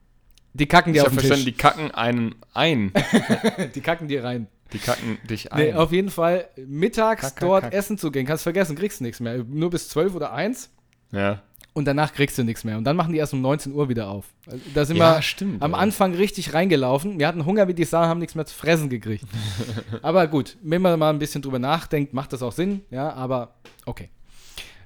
Die 0.54 0.66
kacken 0.66 0.94
Ich 0.94 1.02
dir 1.02 1.04
auf 1.04 1.08
habe 1.08 1.16
den 1.18 1.20
verstanden, 1.20 1.46
Tisch. 1.46 1.54
die 1.54 1.58
kacken 1.62 1.92
einen 1.92 2.36
ein. 2.54 2.92
Die, 3.76 3.82
kacken 3.82 4.08
dir 4.08 4.24
rein. 4.24 4.48
Die 4.74 4.80
kacken 4.80 5.20
dich 5.30 5.52
ein. 5.52 5.60
Nee, 5.60 5.74
auf 5.74 5.92
jeden 5.92 6.10
Fall 6.10 6.48
mittags 6.66 7.22
kack, 7.22 7.40
dort 7.40 7.64
kack. 7.66 7.74
essen 7.74 7.98
zu 7.98 8.12
gehen. 8.12 8.26
Kannst 8.26 8.44
vergessen, 8.44 8.76
kriegst 8.76 9.02
nichts 9.02 9.20
mehr. 9.20 9.44
Nur 9.44 9.70
bis 9.70 9.90
12 9.90 10.16
oder 10.16 10.34
1 10.34 10.72
ja. 11.12 11.42
Und 11.78 11.86
danach 11.86 12.12
kriegst 12.12 12.36
du 12.40 12.44
nichts 12.44 12.64
mehr. 12.64 12.76
Und 12.76 12.86
dann 12.86 12.96
machen 12.96 13.14
die 13.14 13.20
erst 13.20 13.34
um 13.34 13.42
19 13.42 13.72
Uhr 13.72 13.88
wieder 13.88 14.10
auf. 14.10 14.26
Also, 14.48 14.60
Da 14.74 14.84
sind 14.84 14.98
ja, 14.98 15.18
wir 15.18 15.22
stimmt. 15.22 15.62
am. 15.62 15.76
Anfang 15.76 16.16
richtig 16.16 16.56
reingelaufen. 16.56 17.20
Wir 17.20 17.28
hatten 17.28 17.46
Hunger 17.46 17.68
wie 17.68 17.76
die 17.76 17.84
Sau, 17.84 18.00
haben 18.00 18.20
nichts 18.20 18.34
mehr 18.34 18.48
zu 18.48 18.56
fressen 18.56 18.90
gekriegt. 18.90 19.26
aber 20.02 20.26
gut, 20.26 20.58
wenn 20.64 20.82
man 20.82 20.98
mal 20.98 21.12
ein 21.12 21.20
bisschen 21.20 21.44
drüber 21.44 21.60
nachdenkt, 21.60 22.14
macht 22.14 22.34
das 22.34 22.42
auch 22.42 22.52
Sinn. 22.52 22.82
Ja, 22.90 23.14
aber 23.14 23.54
okay. 23.86 24.10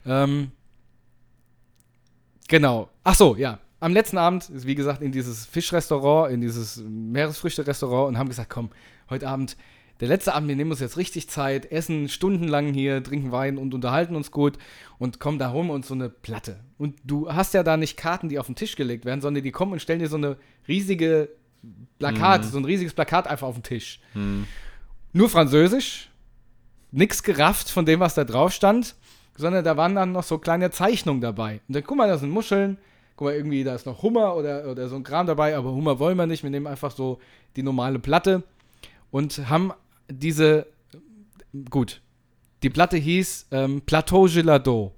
Ähm, 0.05 0.51
genau. 2.49 2.89
Ach 3.05 3.15
so, 3.15 3.37
ja. 3.37 3.59
Am 3.79 3.93
letzten 3.93 4.17
Abend 4.17 4.49
ist, 4.49 4.67
wie 4.67 4.75
gesagt, 4.75 5.01
in 5.01 5.13
dieses 5.13 5.45
Fischrestaurant, 5.45 6.33
in 6.33 6.41
dieses 6.41 6.83
Meeresfrüchte-Restaurant 6.85 8.09
und 8.09 8.17
haben 8.17 8.27
gesagt, 8.27 8.49
komm, 8.49 8.69
heute 9.09 9.29
Abend, 9.29 9.55
der 10.01 10.07
letzte 10.07 10.33
Abend, 10.33 10.49
wir 10.49 10.55
nehmen 10.55 10.71
uns 10.71 10.79
jetzt 10.79 10.97
richtig 10.97 11.29
Zeit, 11.29 11.71
essen 11.71 12.09
stundenlang 12.09 12.73
hier, 12.73 13.03
trinken 13.03 13.31
Wein 13.31 13.59
und 13.59 13.73
unterhalten 13.75 14.15
uns 14.15 14.31
gut 14.31 14.57
und 14.97 15.19
kommen 15.19 15.37
da 15.37 15.53
wir 15.53 15.73
uns 15.73 15.87
so 15.87 15.93
eine 15.93 16.09
Platte. 16.09 16.59
Und 16.79 16.97
du 17.03 17.31
hast 17.31 17.53
ja 17.53 17.61
da 17.61 17.77
nicht 17.77 17.97
Karten, 17.97 18.27
die 18.27 18.39
auf 18.39 18.47
den 18.47 18.55
Tisch 18.55 18.75
gelegt 18.75 19.05
werden, 19.05 19.21
sondern 19.21 19.43
die 19.43 19.51
kommen 19.51 19.73
und 19.73 19.79
stellen 19.79 19.99
dir 19.99 20.09
so 20.09 20.17
eine 20.17 20.37
riesige 20.67 21.29
Plakat, 21.99 22.45
so 22.45 22.57
ein 22.57 22.65
riesiges 22.65 22.95
Plakat 22.95 23.27
einfach 23.27 23.47
auf 23.47 23.55
den 23.55 23.63
Tisch. 23.63 23.99
Hm. 24.13 24.47
Nur 25.13 25.29
Französisch, 25.29 26.09
nix 26.89 27.21
gerafft 27.21 27.69
von 27.69 27.85
dem, 27.85 27.99
was 27.99 28.15
da 28.15 28.23
drauf 28.23 28.51
stand, 28.53 28.95
sondern 29.37 29.63
da 29.63 29.77
waren 29.77 29.93
dann 29.93 30.13
noch 30.13 30.23
so 30.23 30.39
kleine 30.39 30.71
Zeichnungen 30.71 31.21
dabei. 31.21 31.61
Und 31.67 31.75
dann, 31.75 31.83
guck 31.83 31.97
mal, 31.97 32.07
da 32.07 32.17
sind 32.17 32.31
Muscheln, 32.31 32.79
guck 33.15 33.27
mal, 33.27 33.35
irgendwie, 33.35 33.63
da 33.63 33.75
ist 33.75 33.85
noch 33.85 34.01
Hummer 34.01 34.35
oder, 34.35 34.65
oder 34.65 34.89
so 34.89 34.95
ein 34.95 35.03
Kram 35.03 35.27
dabei, 35.27 35.55
aber 35.55 35.71
Hummer 35.71 35.99
wollen 35.99 36.17
wir 36.17 36.25
nicht, 36.25 36.41
wir 36.41 36.49
nehmen 36.49 36.65
einfach 36.65 36.89
so 36.89 37.19
die 37.55 37.61
normale 37.61 37.99
Platte 37.99 38.41
und 39.11 39.47
haben 39.47 39.71
diese, 40.11 40.67
gut, 41.69 42.01
die 42.63 42.69
Platte 42.69 42.97
hieß 42.97 43.47
ähm, 43.51 43.81
Plateau 43.81 44.25
Gelado. 44.25 44.93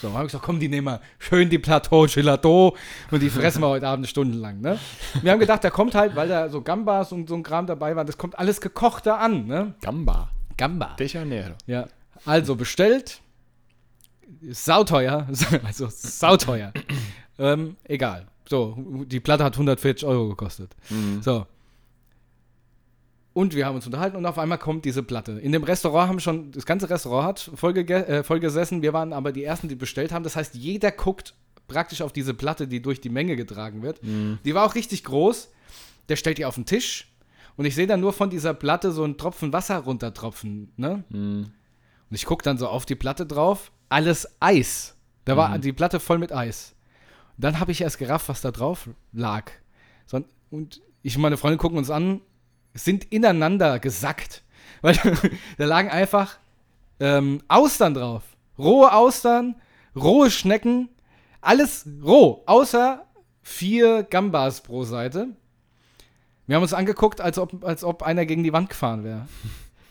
So, 0.00 0.08
haben 0.08 0.14
wir 0.14 0.24
gesagt, 0.24 0.44
komm, 0.44 0.58
die 0.58 0.68
nehmen 0.68 0.86
wir 0.86 1.00
schön 1.18 1.50
die 1.50 1.58
Plateau 1.58 2.06
Gelado 2.06 2.76
und 3.10 3.20
die 3.20 3.30
fressen 3.30 3.60
wir 3.60 3.68
heute 3.68 3.86
Abend 3.86 4.08
stundenlang, 4.08 4.60
ne? 4.60 4.78
Wir 5.20 5.32
haben 5.32 5.38
gedacht, 5.38 5.62
da 5.62 5.70
kommt 5.70 5.94
halt, 5.94 6.16
weil 6.16 6.28
da 6.28 6.48
so 6.48 6.62
Gambas 6.62 7.12
und 7.12 7.28
so 7.28 7.34
ein 7.34 7.42
Kram 7.42 7.66
dabei 7.66 7.94
war, 7.94 8.04
das 8.04 8.18
kommt 8.18 8.38
alles 8.38 8.60
gekochter 8.60 9.20
an, 9.20 9.46
ne? 9.46 9.74
Gamba. 9.80 10.30
Gamba. 10.56 10.96
De 10.98 11.06
Janeiro. 11.06 11.54
Ja. 11.66 11.86
Also 12.24 12.56
bestellt. 12.56 13.20
Sauteuer. 14.50 15.26
Also 15.64 15.88
sauteuer. 15.90 16.72
ähm, 17.38 17.76
egal. 17.84 18.26
So, 18.48 18.76
die 19.06 19.20
Platte 19.20 19.44
hat 19.44 19.54
140 19.54 20.06
Euro 20.06 20.28
gekostet. 20.30 20.74
Mhm. 20.90 21.22
So. 21.22 21.46
Und 23.34 23.54
wir 23.54 23.66
haben 23.66 23.76
uns 23.76 23.86
unterhalten 23.86 24.16
und 24.16 24.26
auf 24.26 24.38
einmal 24.38 24.58
kommt 24.58 24.84
diese 24.84 25.02
Platte. 25.02 25.32
In 25.32 25.52
dem 25.52 25.64
Restaurant 25.64 26.08
haben 26.08 26.20
schon, 26.20 26.50
das 26.52 26.66
ganze 26.66 26.90
Restaurant 26.90 27.26
hat 27.26 27.50
voll, 27.54 27.76
äh, 27.76 28.22
voll 28.22 28.40
gesessen. 28.40 28.82
Wir 28.82 28.92
waren 28.92 29.12
aber 29.12 29.32
die 29.32 29.44
Ersten, 29.44 29.68
die 29.68 29.74
bestellt 29.74 30.12
haben. 30.12 30.22
Das 30.22 30.36
heißt, 30.36 30.54
jeder 30.54 30.90
guckt 30.90 31.34
praktisch 31.66 32.02
auf 32.02 32.12
diese 32.12 32.34
Platte, 32.34 32.68
die 32.68 32.82
durch 32.82 33.00
die 33.00 33.08
Menge 33.08 33.36
getragen 33.36 33.82
wird. 33.82 34.02
Mhm. 34.02 34.38
Die 34.44 34.54
war 34.54 34.66
auch 34.66 34.74
richtig 34.74 35.04
groß. 35.04 35.50
Der 36.08 36.16
stellt 36.16 36.38
die 36.38 36.44
auf 36.44 36.56
den 36.56 36.66
Tisch. 36.66 37.08
Und 37.56 37.64
ich 37.64 37.74
sehe 37.74 37.86
dann 37.86 38.00
nur 38.00 38.12
von 38.12 38.28
dieser 38.28 38.54
Platte 38.54 38.92
so 38.92 39.04
einen 39.04 39.16
Tropfen 39.16 39.52
Wasser 39.52 39.78
runtertropfen. 39.78 40.72
Ne? 40.76 41.04
Mhm. 41.08 41.46
Und 42.10 42.14
ich 42.14 42.26
gucke 42.26 42.42
dann 42.42 42.58
so 42.58 42.68
auf 42.68 42.84
die 42.84 42.94
Platte 42.94 43.24
drauf. 43.24 43.72
Alles 43.88 44.28
Eis. 44.40 44.94
Da 45.24 45.36
war 45.36 45.58
die 45.58 45.72
Platte 45.72 46.00
voll 46.00 46.18
mit 46.18 46.32
Eis. 46.32 46.74
Und 47.36 47.44
dann 47.44 47.60
habe 47.60 47.72
ich 47.72 47.80
erst 47.80 47.98
gerafft, 47.98 48.28
was 48.28 48.40
da 48.40 48.50
drauf 48.50 48.88
lag. 49.12 49.50
So, 50.06 50.22
und 50.50 50.82
ich 51.02 51.16
und 51.16 51.22
meine 51.22 51.36
Freundin 51.36 51.58
gucken 51.58 51.78
uns 51.78 51.90
an, 51.90 52.20
sind 52.74 53.04
ineinander 53.12 53.78
gesackt. 53.78 54.42
Weil 54.80 54.94
da 55.58 55.64
lagen 55.64 55.88
einfach 55.90 56.38
ähm, 57.00 57.42
Austern 57.48 57.94
drauf. 57.94 58.22
Rohe 58.58 58.92
Austern, 58.92 59.56
rohe 59.96 60.30
Schnecken, 60.30 60.88
alles 61.40 61.86
roh, 62.02 62.42
außer 62.46 63.04
vier 63.42 64.02
Gambas 64.04 64.60
pro 64.62 64.84
Seite. 64.84 65.28
Wir 66.46 66.56
haben 66.56 66.62
uns 66.62 66.74
angeguckt, 66.74 67.20
als 67.20 67.38
ob, 67.38 67.64
als 67.64 67.82
ob 67.84 68.02
einer 68.02 68.26
gegen 68.26 68.42
die 68.44 68.52
Wand 68.52 68.68
gefahren 68.70 69.04
wäre. 69.04 69.26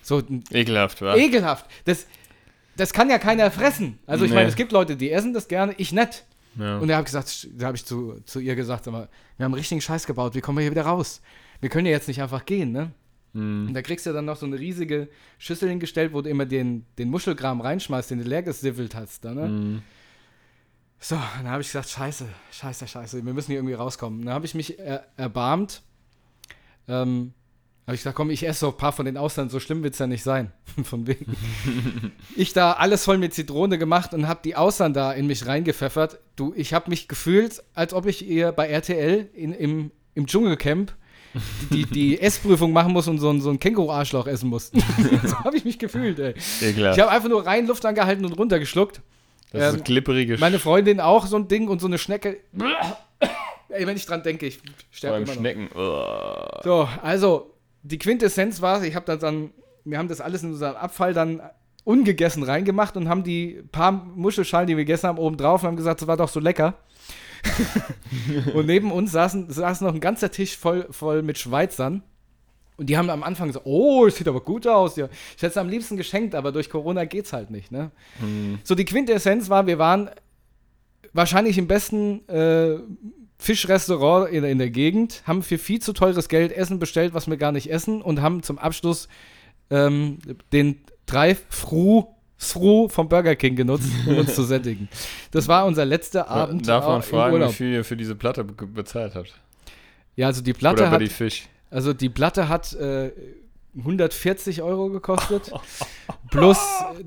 So 0.03 0.21
Ekelhaft, 0.51 1.01
wa? 1.03 1.15
ekelhaft. 1.15 1.67
Das, 1.85 2.07
das 2.75 2.91
kann 2.91 3.09
ja 3.11 3.19
keiner 3.19 3.51
fressen. 3.51 3.99
Also 4.07 4.25
ich 4.25 4.31
Nee. 4.31 4.35
meine, 4.37 4.49
es 4.49 4.55
gibt 4.55 4.71
Leute, 4.71 4.97
die 4.97 5.11
essen 5.11 5.31
das 5.33 5.47
gerne, 5.47 5.73
ich 5.77 5.91
nicht. 5.91 6.25
Ja. 6.55 6.77
Und 6.77 6.87
da 6.87 6.95
habe 6.95 7.03
ich 7.03 7.13
gesagt, 7.13 7.49
da 7.57 7.67
habe 7.67 7.77
ich 7.77 7.85
zu, 7.85 8.19
zu 8.25 8.39
ihr 8.39 8.55
gesagt, 8.55 8.85
sag 8.85 8.91
mal, 8.91 9.09
wir 9.37 9.45
haben 9.45 9.53
einen 9.53 9.59
richtigen 9.59 9.81
Scheiß 9.81 10.05
gebaut, 10.05 10.35
wie 10.35 10.41
kommen 10.41 10.57
wir 10.57 10.63
hier 10.63 10.71
wieder 10.71 10.85
raus? 10.85 11.21
Wir 11.61 11.69
können 11.69 11.85
ja 11.85 11.91
jetzt 11.91 12.07
nicht 12.07 12.21
einfach 12.21 12.45
gehen, 12.45 12.71
ne? 12.71 12.91
Mhm. 13.33 13.67
Und 13.67 13.73
da 13.73 13.81
kriegst 13.81 14.05
du 14.05 14.13
dann 14.13 14.25
noch 14.25 14.37
so 14.37 14.45
eine 14.45 14.59
riesige 14.59 15.07
Schüssel 15.37 15.69
hingestellt, 15.69 16.13
wo 16.13 16.21
du 16.21 16.29
immer 16.29 16.45
den, 16.45 16.85
den 16.97 17.09
Muschelkram 17.09 17.61
reinschmeißt, 17.61 18.11
den 18.11 18.19
du 18.19 18.25
leer 18.25 18.43
gesiffelt 18.43 18.95
hast. 18.95 19.23
Da, 19.23 19.33
ne? 19.33 19.47
Mhm. 19.47 19.81
So, 20.99 21.15
dann 21.15 21.49
habe 21.49 21.61
ich 21.61 21.67
gesagt, 21.67 21.89
scheiße, 21.89 22.27
scheiße, 22.51 22.87
scheiße, 22.87 23.25
wir 23.25 23.33
müssen 23.33 23.47
hier 23.47 23.57
irgendwie 23.57 23.73
rauskommen. 23.73 24.25
Dann 24.25 24.33
habe 24.33 24.45
ich 24.45 24.53
mich 24.53 24.77
er, 24.77 25.07
erbarmt. 25.17 25.81
Ähm, 26.87 27.33
habe 27.91 27.95
ich 27.95 28.01
gesagt, 28.03 28.15
komm, 28.15 28.29
ich 28.29 28.47
esse 28.47 28.61
so 28.61 28.67
ein 28.69 28.77
paar 28.77 28.93
von 28.93 29.05
den 29.05 29.17
Austern, 29.17 29.49
so 29.49 29.59
schlimm 29.59 29.83
wird 29.83 29.95
es 29.95 29.99
ja 29.99 30.07
nicht 30.07 30.23
sein. 30.23 30.53
Von 30.85 31.07
wegen. 31.07 31.35
ich 32.37 32.53
da 32.53 32.71
alles 32.71 33.03
voll 33.03 33.17
mit 33.17 33.33
Zitrone 33.33 33.77
gemacht 33.77 34.13
und 34.13 34.29
habe 34.29 34.39
die 34.45 34.55
Austern 34.55 34.93
da 34.93 35.11
in 35.11 35.27
mich 35.27 35.45
reingepfeffert. 35.45 36.19
Du, 36.37 36.53
ich 36.55 36.73
habe 36.73 36.89
mich 36.89 37.09
gefühlt, 37.09 37.61
als 37.73 37.93
ob 37.93 38.05
ich 38.05 38.25
ihr 38.25 38.53
bei 38.53 38.69
RTL 38.69 39.27
in, 39.33 39.51
im, 39.51 39.91
im 40.15 40.25
Dschungelcamp 40.25 40.93
die, 41.69 41.85
die 41.85 42.17
Essprüfung 42.21 42.71
machen 42.71 42.93
muss 42.93 43.09
und 43.09 43.17
so 43.17 43.29
ein, 43.29 43.41
so 43.41 43.49
ein 43.49 43.59
Känguru-Arschloch 43.59 44.25
essen 44.25 44.47
muss. 44.47 44.71
so 45.25 45.39
habe 45.39 45.57
ich 45.57 45.65
mich 45.65 45.77
gefühlt, 45.77 46.17
ey. 46.19 46.33
Ekelhaft. 46.61 46.97
Ich 46.97 47.03
habe 47.03 47.11
einfach 47.11 47.27
nur 47.27 47.45
rein 47.45 47.67
Luft 47.67 47.85
angehalten 47.85 48.23
und 48.23 48.31
runtergeschluckt. 48.31 49.01
das 49.51 49.63
ist 49.63 49.73
ähm, 49.73 49.77
so 49.79 49.83
glibberige 49.83 50.37
Meine 50.37 50.59
Freundin 50.59 51.01
auch 51.01 51.25
so 51.25 51.35
ein 51.35 51.49
Ding 51.49 51.67
und 51.67 51.81
so 51.81 51.87
eine 51.87 51.97
Schnecke. 51.97 52.37
Ey, 53.67 53.85
wenn 53.85 53.97
ich 53.97 54.05
dran 54.05 54.23
denke, 54.23 54.45
ich 54.45 54.59
sterbe 54.91 55.17
immer 55.17 55.27
noch. 55.27 55.33
Schnecken. 55.33 55.67
So, 56.63 56.87
also 57.01 57.50
die 57.83 57.97
Quintessenz 57.97 58.61
war, 58.61 58.83
ich 58.83 58.95
habe 58.95 59.05
dann, 59.05 59.19
dann, 59.19 59.51
wir 59.83 59.97
haben 59.97 60.07
das 60.07 60.21
alles 60.21 60.43
in 60.43 60.51
unseren 60.51 60.75
Abfall 60.75 61.13
dann 61.13 61.41
ungegessen 61.83 62.43
reingemacht 62.43 62.95
und 62.95 63.09
haben 63.09 63.23
die 63.23 63.63
paar 63.71 63.91
Muschelschalen, 63.91 64.67
die 64.67 64.77
wir 64.77 64.85
gegessen 64.85 65.07
haben, 65.07 65.17
oben 65.17 65.37
drauf 65.37 65.63
und 65.63 65.69
haben 65.69 65.75
gesagt, 65.77 66.01
das 66.01 66.07
war 66.07 66.17
doch 66.17 66.29
so 66.29 66.39
lecker. 66.39 66.75
und 68.53 68.67
neben 68.67 68.91
uns 68.91 69.11
saßen, 69.11 69.49
saß 69.49 69.81
noch 69.81 69.93
ein 69.93 69.99
ganzer 69.99 70.29
Tisch 70.29 70.57
voll, 70.57 70.87
voll 70.91 71.23
mit 71.23 71.39
Schweizern. 71.39 72.03
Und 72.77 72.87
die 72.87 72.97
haben 72.97 73.09
am 73.09 73.23
Anfang 73.23 73.47
gesagt, 73.47 73.65
oh, 73.65 74.05
das 74.05 74.15
sieht 74.15 74.27
aber 74.27 74.41
gut 74.41 74.67
aus. 74.67 74.95
Ja. 74.95 75.07
Ich 75.35 75.41
hätte 75.41 75.51
es 75.51 75.57
am 75.57 75.69
liebsten 75.69 75.97
geschenkt, 75.97 76.35
aber 76.35 76.51
durch 76.51 76.69
Corona 76.69 77.05
geht's 77.05 77.33
halt 77.33 77.49
nicht. 77.49 77.71
Ne? 77.71 77.91
Mhm. 78.19 78.59
So, 78.63 78.75
die 78.75 78.85
Quintessenz 78.85 79.49
war, 79.49 79.67
wir 79.67 79.77
waren 79.77 80.09
wahrscheinlich 81.13 81.57
im 81.57 81.67
besten 81.67 82.27
äh, 82.27 82.79
Fischrestaurant 83.41 84.29
in, 84.31 84.43
in 84.43 84.59
der 84.59 84.69
Gegend, 84.69 85.23
haben 85.25 85.41
für 85.41 85.57
viel 85.57 85.81
zu 85.81 85.93
teures 85.93 86.29
Geld 86.29 86.51
Essen 86.51 86.77
bestellt, 86.77 87.15
was 87.15 87.27
wir 87.27 87.37
gar 87.37 87.51
nicht 87.51 87.71
essen 87.71 88.03
und 88.03 88.21
haben 88.21 88.43
zum 88.43 88.59
Abschluss 88.59 89.07
ähm, 89.71 90.19
den 90.53 90.81
Drive-Thru 91.07 92.05
Thru 92.37 92.87
vom 92.87 93.09
Burger 93.09 93.35
King 93.35 93.55
genutzt, 93.55 93.89
um 94.07 94.17
uns 94.17 94.35
zu 94.35 94.43
sättigen. 94.43 94.89
Das 95.31 95.47
war 95.47 95.65
unser 95.65 95.85
letzter 95.85 96.27
Abend 96.27 96.67
Darf 96.67 96.87
man 96.87 97.01
fragen, 97.01 97.33
wie 97.33 97.39
Urlaub. 97.39 97.53
viel 97.53 97.71
ihr 97.73 97.83
für 97.83 97.97
diese 97.97 98.15
Platte 98.15 98.43
be 98.43 98.67
bezahlt 98.67 99.15
habt? 99.15 99.33
Ja, 100.15 100.27
also 100.27 100.41
die 100.41 100.53
Platte 100.53 100.83
Oder 100.83 100.91
hat, 100.91 101.01
die 101.01 101.07
Fisch? 101.07 101.47
also 101.71 101.93
die 101.93 102.09
Platte 102.09 102.47
hat 102.47 102.73
äh, 102.73 103.11
140 103.77 104.61
Euro 104.61 104.89
gekostet. 104.89 105.51
plus 106.29 106.57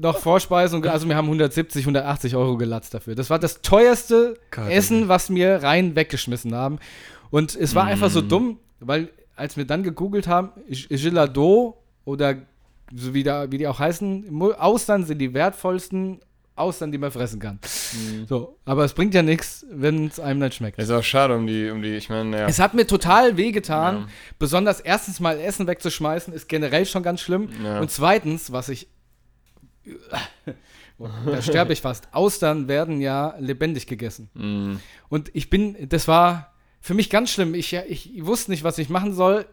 noch 0.01 0.19
Vorspeisung. 0.19 0.85
Also 0.87 1.09
wir 1.09 1.17
haben 1.17 1.27
170, 1.27 1.83
180 1.85 2.37
Euro 2.37 2.57
gelatzt 2.57 2.95
dafür. 2.95 3.15
Das 3.15 3.31
war 3.31 3.39
das 3.39 3.63
teuerste 3.63 4.39
Gott, 4.51 4.69
Essen, 4.71 5.09
was 5.09 5.31
wir 5.31 5.63
rein 5.63 5.97
weggeschmissen 5.97 6.55
haben. 6.55 6.79
Und 7.31 7.55
es 7.57 7.75
war 7.75 7.85
einfach 7.85 8.11
so 8.11 8.23
Mm. 8.23 8.29
dumm, 8.29 8.59
weil 8.81 9.09
als 9.37 9.57
wir 9.57 9.65
dann 9.65 9.83
gegoogelt 9.83 10.27
haben, 10.29 10.51
G- 10.69 10.97
Gelado 10.97 11.77
oder 12.05 12.37
so 12.95 13.15
wie, 13.15 13.23
da, 13.25 13.51
wie 13.51 13.59
die 13.59 13.67
auch 13.67 13.79
heißen, 13.79 14.27
Austern 14.59 15.05
sind 15.05 15.19
die 15.19 15.33
wertvollsten 15.35 16.21
Austern, 16.57 16.93
die 16.93 16.99
man 16.99 17.11
fressen 17.11 17.41
kann. 17.41 17.59
Mhm. 17.93 18.27
So, 18.27 18.59
aber 18.65 18.85
es 18.85 18.95
bringt 18.95 19.13
ja 19.13 19.23
nichts, 19.23 19.67
wenn 19.71 20.07
es 20.07 20.21
einem 20.21 20.39
nicht 20.41 20.55
schmeckt. 20.55 20.79
Ist 20.79 20.91
auch 20.91 21.03
schade 21.03 21.37
um 21.37 21.47
die, 21.47 21.69
um 21.71 21.83
die, 21.83 21.97
ich 21.97 22.09
meine, 22.09 22.39
ja. 22.39 22.47
Es 22.47 22.61
hat 22.61 22.75
mir 22.75 22.87
total 22.87 23.37
wehgetan. 23.37 23.97
Ja. 23.97 24.07
Besonders 24.39 24.79
erstens 24.79 25.19
mal 25.19 25.39
Essen 25.41 25.67
wegzuschmeißen, 25.67 26.33
ist 26.33 26.49
generell 26.49 26.87
schon 26.87 27.03
ganz 27.03 27.21
schlimm. 27.21 27.49
Ja. 27.63 27.81
Und 27.81 27.91
zweitens, 27.91 28.53
was 28.53 28.69
ich. 28.69 28.89
da 31.27 31.43
sterbe 31.43 31.73
ich 31.73 31.81
fast. 31.81 32.09
Austern 32.13 32.69
werden 32.69 33.01
ja 33.01 33.35
lebendig 33.41 33.89
gegessen. 33.89 34.31
Mhm. 34.35 34.81
Und 35.09 35.31
ich 35.35 35.51
bin, 35.51 35.89
das 35.89 36.07
war 36.07 36.53
für 36.81 36.95
mich 36.95 37.11
ganz 37.11 37.31
schlimm. 37.31 37.55
Ich, 37.55 37.75
ich 37.75 38.25
wusste 38.25 38.53
nicht, 38.53 38.63
was 38.63 38.79
ich 38.79 38.89
machen 38.89 39.13
soll. 39.13 39.47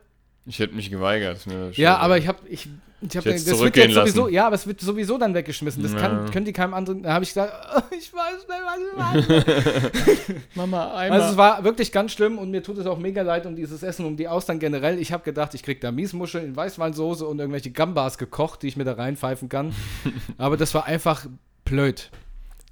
Ich 0.46 0.60
hätte 0.60 0.74
mich 0.76 0.90
geweigert. 0.90 1.46
Ja, 1.74 1.98
aber 1.98 2.18
ich 2.18 2.28
habe, 2.28 2.40
ich, 2.50 2.68
ich 3.02 3.18
habe, 3.18 3.32
hätt's 3.32 3.46
das 3.46 3.60
wird 3.60 3.76
jetzt 3.76 3.94
sowieso, 3.94 4.22
lassen. 4.22 4.34
ja, 4.34 4.48
aber 4.48 4.56
es 4.56 4.66
wird 4.66 4.82
sowieso 4.82 5.18
dann 5.20 5.36
weggeschmissen. 5.36 5.84
Das 5.84 5.96
kann, 5.96 6.26
Ja. 6.26 6.32
können 6.32 6.46
die 6.46 6.54
keinem 6.54 6.74
anderen. 6.74 7.04
Da 7.04 7.14
habe 7.14 7.24
ich 7.24 7.30
gesagt, 7.30 7.54
oh, 7.78 7.96
ich 7.96 8.12
weiß 8.12 8.48
nicht, 8.48 9.26
was 9.28 9.28
ich 9.28 9.78
mache. 9.78 9.92
Mama, 10.56 10.96
einmal. 10.96 11.20
Also 11.22 11.32
es 11.34 11.38
war 11.38 11.64
wirklich 11.64 11.92
ganz 11.92 12.12
schlimm 12.12 12.38
und 12.40 12.50
mir 12.52 12.64
tut 12.64 12.78
es 12.80 12.88
auch 12.88 12.98
mega 12.98 13.22
leid 13.22 13.46
um 13.46 13.56
dieses 13.56 13.84
Essen, 13.84 14.06
um 14.06 14.18
die 14.18 14.28
Austern 14.28 14.58
generell. 14.60 15.00
Ich 15.00 15.12
habe 15.12 15.24
gedacht, 15.24 15.54
ich 15.54 15.62
krieg 15.64 15.80
da 15.80 15.92
Miesmuscheln 15.92 16.44
in 16.46 16.56
Weißweinsoße 16.56 17.26
und 17.28 17.38
irgendwelche 17.40 17.70
Gambas 17.72 18.18
gekocht, 18.18 18.64
die 18.64 18.68
ich 18.68 18.78
mir 18.78 18.84
da 18.86 18.94
reinpfeifen 18.94 19.48
kann. 19.48 19.76
aber 20.40 20.58
das 20.58 20.74
war 20.74 20.86
einfach 20.86 21.26
blöd. 21.66 22.10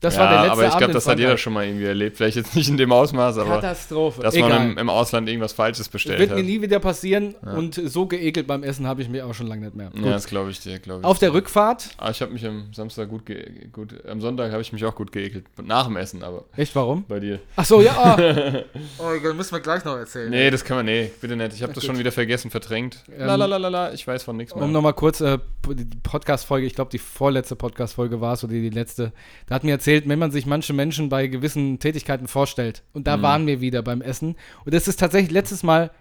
Das 0.01 0.15
ja, 0.15 0.21
war 0.21 0.29
der 0.29 0.37
letzte 0.39 0.51
aber 0.53 0.61
ich 0.61 0.67
Abend 0.67 0.77
glaube, 0.79 0.93
das 0.93 1.07
hat 1.07 1.19
jeder 1.19 1.37
schon 1.37 1.51
mal 1.51 1.65
irgendwie 1.65 1.83
erlebt. 1.85 2.15
Vielleicht 2.15 2.37
jetzt 2.37 2.55
nicht 2.55 2.69
in 2.69 2.77
dem 2.77 2.91
Ausmaß, 2.93 3.37
aber 3.37 3.55
Katastrophe. 3.55 4.21
dass 4.21 4.33
Egal. 4.33 4.49
man 4.49 4.71
im, 4.71 4.77
im 4.77 4.89
Ausland 4.89 5.27
irgendwas 5.27 5.51
Falsches 5.51 5.89
bestellt 5.89 6.19
Wird 6.19 6.29
hat. 6.29 6.37
mir 6.37 6.43
nie 6.45 6.61
wieder 6.61 6.79
passieren 6.79 7.35
Ja. 7.45 7.53
und 7.55 7.75
so 7.75 8.05
geekelt 8.05 8.47
beim 8.47 8.63
Essen 8.63 8.87
habe 8.87 9.01
ich 9.01 9.09
mich 9.09 9.21
auch 9.21 9.33
schon 9.33 9.47
lange 9.47 9.65
nicht 9.65 9.75
mehr. 9.75 9.91
ja, 9.93 10.01
Gut. 10.01 10.11
das 10.11 10.25
glaube 10.27 10.51
ich 10.51 10.59
dir, 10.61 10.79
glaube 10.79 11.01
ich. 11.01 11.05
Auf 11.05 11.19
der 11.19 11.33
Rückfahrt, 11.33 11.89
Ah, 11.97 12.11
ich 12.11 12.21
habe 12.21 12.31
mich 12.31 12.45
am 12.45 12.71
Samstag 12.73 13.09
gut, 13.09 13.25
ge 13.25 13.67
gut 13.73 13.93
am 14.07 14.21
Sonntag 14.21 14.53
habe 14.53 14.61
ich 14.61 14.71
mich 14.71 14.85
auch 14.85 14.95
gut 14.95 15.11
geekelt. 15.11 15.45
Nach 15.61 15.85
dem 15.85 15.97
Essen, 15.97 16.23
aber 16.23 16.45
echt 16.55 16.73
warum? 16.75 17.03
bei 17.07 17.19
dir. 17.19 17.39
Ach 17.57 17.65
so, 17.65 17.81
ja. 17.81 18.17
Oh, 18.99 19.03
oh 19.03 19.11
das 19.21 19.33
müssen 19.35 19.51
wir 19.53 19.59
gleich 19.59 19.83
noch 19.83 19.97
erzählen. 19.97 20.29
Nee, 20.29 20.49
das 20.49 20.63
kann 20.63 20.77
man, 20.77 20.85
nee, 20.85 21.11
bitte 21.19 21.35
nicht. 21.35 21.53
Ich 21.53 21.61
habe 21.63 21.73
das 21.73 21.81
Gut. 21.83 21.87
schon 21.89 21.99
wieder 21.99 22.11
vergessen, 22.13 22.51
verdrängt. 22.51 23.03
Ähm, 23.11 23.25
Lalalala, 23.27 23.91
ich 23.93 24.07
weiß 24.07 24.23
von 24.23 24.37
nichts 24.37 24.55
mehr. 24.55 24.63
Um 24.63 24.71
nochmal 24.71 24.93
kurz, 24.93 25.19
äh, 25.21 25.39
die 25.69 25.85
Podcast-Folge, 26.03 26.65
ich 26.65 26.73
glaube, 26.75 26.89
die 26.91 26.99
vorletzte 26.99 27.55
Podcast-Folge 27.57 28.21
war 28.21 28.33
es 28.33 28.43
oder 28.45 28.53
die 28.53 28.69
letzte. 28.69 29.11
Da 29.47 29.55
hat 29.55 29.63
mir 29.65 29.71
erzählt, 29.71 29.88
wenn 29.89 30.19
man 30.19 30.31
sich 30.31 30.45
manche 30.45 30.73
Menschen 30.73 31.09
bei 31.09 31.27
gewissen 31.27 31.79
Tätigkeiten 31.79 32.27
vorstellt. 32.27 32.83
Und 32.93 33.07
da 33.07 33.17
Mhm. 33.17 33.21
waren 33.21 33.47
wir 33.47 33.61
wieder 33.61 33.81
beim 33.81 34.01
Essen. 34.01 34.35
Und 34.65 34.73
das 34.73 34.87
ist 34.87 34.99
tatsächlich 34.99 35.31
letztes 35.31 35.63
Mal 35.63 35.91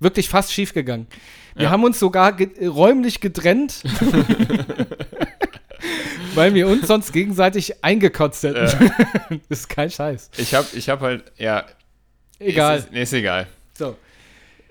wirklich 0.00 0.28
fast 0.28 0.52
schief 0.52 0.72
gegangen. 0.74 1.06
Wir 1.54 1.64
Ja. 1.64 1.70
haben 1.70 1.84
uns 1.84 1.98
sogar 1.98 2.32
ge 2.32 2.66
räumlich 2.66 3.20
getrennt. 3.20 3.82
weil 6.34 6.54
wir 6.54 6.66
uns 6.68 6.86
sonst 6.88 7.12
gegenseitig 7.12 7.84
eingekotzt 7.84 8.42
hätten. 8.42 8.64
das 9.48 9.60
ist 9.60 9.68
kein 9.68 9.90
Scheiß. 9.90 10.30
Ich 10.36 10.54
habe 10.54 10.66
ich 10.74 10.88
hab 10.88 11.00
halt, 11.00 11.24
ja. 11.36 11.64
Egal. 12.38 12.78
Ist, 12.78 12.92
nee, 12.92 13.02
ist 13.02 13.12
egal. 13.12 13.46
So. 13.74 13.96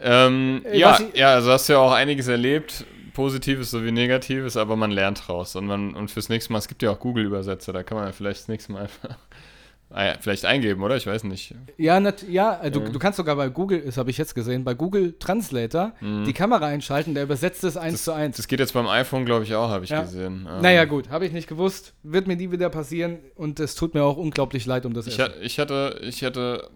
Ähm, 0.01 0.61
Äh, 0.65 0.77
ja, 0.79 0.99
ich- 0.99 1.17
ja, 1.17 1.33
also 1.35 1.51
hast 1.51 1.69
du 1.69 1.73
ja 1.73 1.79
auch 1.79 1.91
einiges 1.93 2.27
erlebt, 2.27 2.85
Positives 3.13 3.71
sowie 3.71 3.91
Negatives, 3.91 4.57
aber 4.57 4.75
man 4.75 4.91
lernt 4.91 5.27
draus. 5.27 5.55
Und, 5.55 5.65
man, 5.67 5.93
und 5.95 6.11
fürs 6.11 6.29
nächste 6.29 6.51
Mal, 6.51 6.59
es 6.59 6.67
gibt 6.67 6.81
ja 6.83 6.91
auch 6.91 6.99
Google-Übersetzer, 6.99 7.71
da 7.73 7.83
kann 7.83 7.97
man 7.97 8.07
ja 8.07 8.11
vielleicht 8.11 8.41
das 8.41 8.47
nächste 8.47 8.71
Mal 8.71 8.83
einfach 8.83 9.17
vielleicht 10.21 10.45
eingeben, 10.45 10.81
oder? 10.81 10.95
Ich 10.97 11.05
weiß 11.05 11.23
nicht. 11.25 11.53
Ja, 11.77 11.99
nat 11.99 12.23
ja 12.27 12.59
äh, 12.63 12.71
du, 12.71 12.79
du 12.79 12.97
kannst 12.97 13.17
sogar 13.17 13.35
bei 13.35 13.49
Google, 13.49 13.81
das 13.85 13.97
habe 13.97 14.09
ich 14.09 14.17
jetzt 14.17 14.33
gesehen, 14.33 14.63
bei 14.63 14.73
Google 14.73 15.13
Translator 15.19 15.93
die 16.01 16.33
Kamera 16.33 16.65
einschalten, 16.65 17.13
der 17.13 17.23
übersetzt 17.23 17.63
es 17.63 17.77
eins 17.77 18.03
zu 18.03 18.11
eins. 18.11 18.35
Mhm. 18.35 18.37
Das 18.37 18.47
geht 18.47 18.59
jetzt 18.59 18.73
beim 18.73 18.87
iPhone, 18.87 19.23
glaube 19.25 19.43
ich, 19.43 19.53
auch, 19.53 19.69
habe 19.69 19.83
ich 19.85 19.91
Ja. 19.91 20.01
gesehen. 20.01 20.47
Ähm, 20.51 20.61
Naja, 20.61 20.85
gut, 20.85 21.09
habe 21.09 21.27
ich 21.27 21.31
nicht 21.31 21.47
gewusst. 21.47 21.93
Wird 22.01 22.25
mir 22.27 22.35
nie 22.35 22.51
wieder 22.51 22.69
passieren 22.69 23.19
und 23.35 23.59
es 23.59 23.75
tut 23.75 23.93
mir 23.93 24.03
auch 24.03 24.17
unglaublich 24.17 24.65
leid 24.65 24.87
um 24.87 24.93
das 24.95 25.05
Ich, 25.05 25.19
Essen. 25.19 25.33
ich 25.41 25.59
hatte, 25.59 25.99
ich 26.01 26.23
hatte 26.23 26.69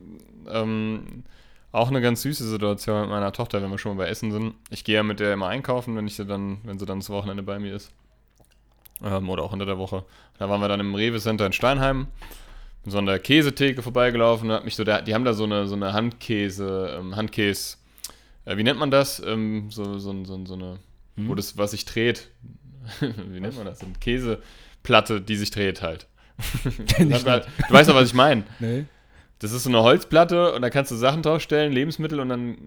ähm, 0.47 1.23
auch 1.72 1.89
eine 1.89 2.01
ganz 2.01 2.22
süße 2.22 2.47
Situation 2.47 3.01
mit 3.01 3.09
meiner 3.09 3.32
Tochter, 3.32 3.61
wenn 3.61 3.70
wir 3.70 3.78
schon 3.78 3.95
mal 3.95 4.03
bei 4.03 4.09
Essen 4.09 4.32
sind. 4.32 4.55
Ich 4.70 4.84
gehe 4.84 4.95
ja 4.95 5.03
mit 5.03 5.20
der 5.20 5.34
immer 5.34 5.47
einkaufen, 5.47 5.95
wenn 5.95 6.07
ich 6.07 6.15
sie 6.15 6.26
dann, 6.26 6.59
wenn 6.63 6.80
sie 6.80 6.86
dann 6.86 6.99
das 6.99 7.09
Wochenende 7.09 7.43
bei 7.43 7.59
mir 7.59 7.76
ist. 7.76 7.91
Ähm, 9.03 9.30
oder 9.30 9.43
auch 9.43 9.53
unter 9.53 9.65
der 9.65 9.78
Woche. 9.78 10.03
Da 10.39 10.49
waren 10.49 10.61
wir 10.61 10.68
dann 10.68 10.80
im 10.80 10.95
Rewe 10.95 11.20
Center 11.20 11.45
in 11.45 11.53
Steinheim. 11.53 12.07
Bin 12.84 12.91
so 12.91 12.97
an 12.97 13.05
der 13.05 13.20
Käsetheke 13.20 13.82
vorbeigelaufen 13.82 14.49
und 14.49 14.55
hat 14.55 14.65
mich 14.65 14.76
so, 14.76 14.84
der, 14.84 15.01
die 15.01 15.13
haben 15.13 15.26
da 15.26 15.34
so 15.34 15.43
eine, 15.43 15.68
so 15.68 15.76
eine 15.76 15.93
Handkäse, 15.93 16.97
ähm, 16.99 17.15
Handkäse, 17.15 17.78
äh, 18.45 18.57
wie 18.57 18.63
nennt 18.63 18.80
man 18.80 18.89
das? 18.89 19.22
Ähm, 19.24 19.70
so, 19.70 19.99
so, 19.99 20.24
so, 20.24 20.45
so 20.45 20.53
eine, 20.53 20.80
wo 21.18 21.36
das, 21.36 21.57
was 21.57 21.72
sich 21.72 21.86
dreht. 21.86 22.30
wie 22.99 23.39
nennt 23.39 23.57
man 23.57 23.65
das? 23.65 23.82
Eine 23.82 23.93
Käseplatte, 23.99 25.22
die 25.22 25.36
sich 25.36 25.51
dreht 25.51 25.82
halt. 25.82 26.07
Du 26.97 27.74
weißt 27.74 27.89
doch, 27.89 27.95
was 27.95 28.07
ich 28.07 28.13
meine. 28.13 28.43
Nee. 28.59 28.86
Das 29.39 29.51
ist 29.51 29.63
so 29.63 29.69
eine 29.69 29.83
Holzplatte 29.83 30.53
und 30.53 30.61
da 30.61 30.69
kannst 30.69 30.91
du 30.91 30.95
Sachen 30.95 31.21
draufstellen, 31.21 31.71
Lebensmittel 31.71 32.19
und 32.19 32.29
dann 32.29 32.57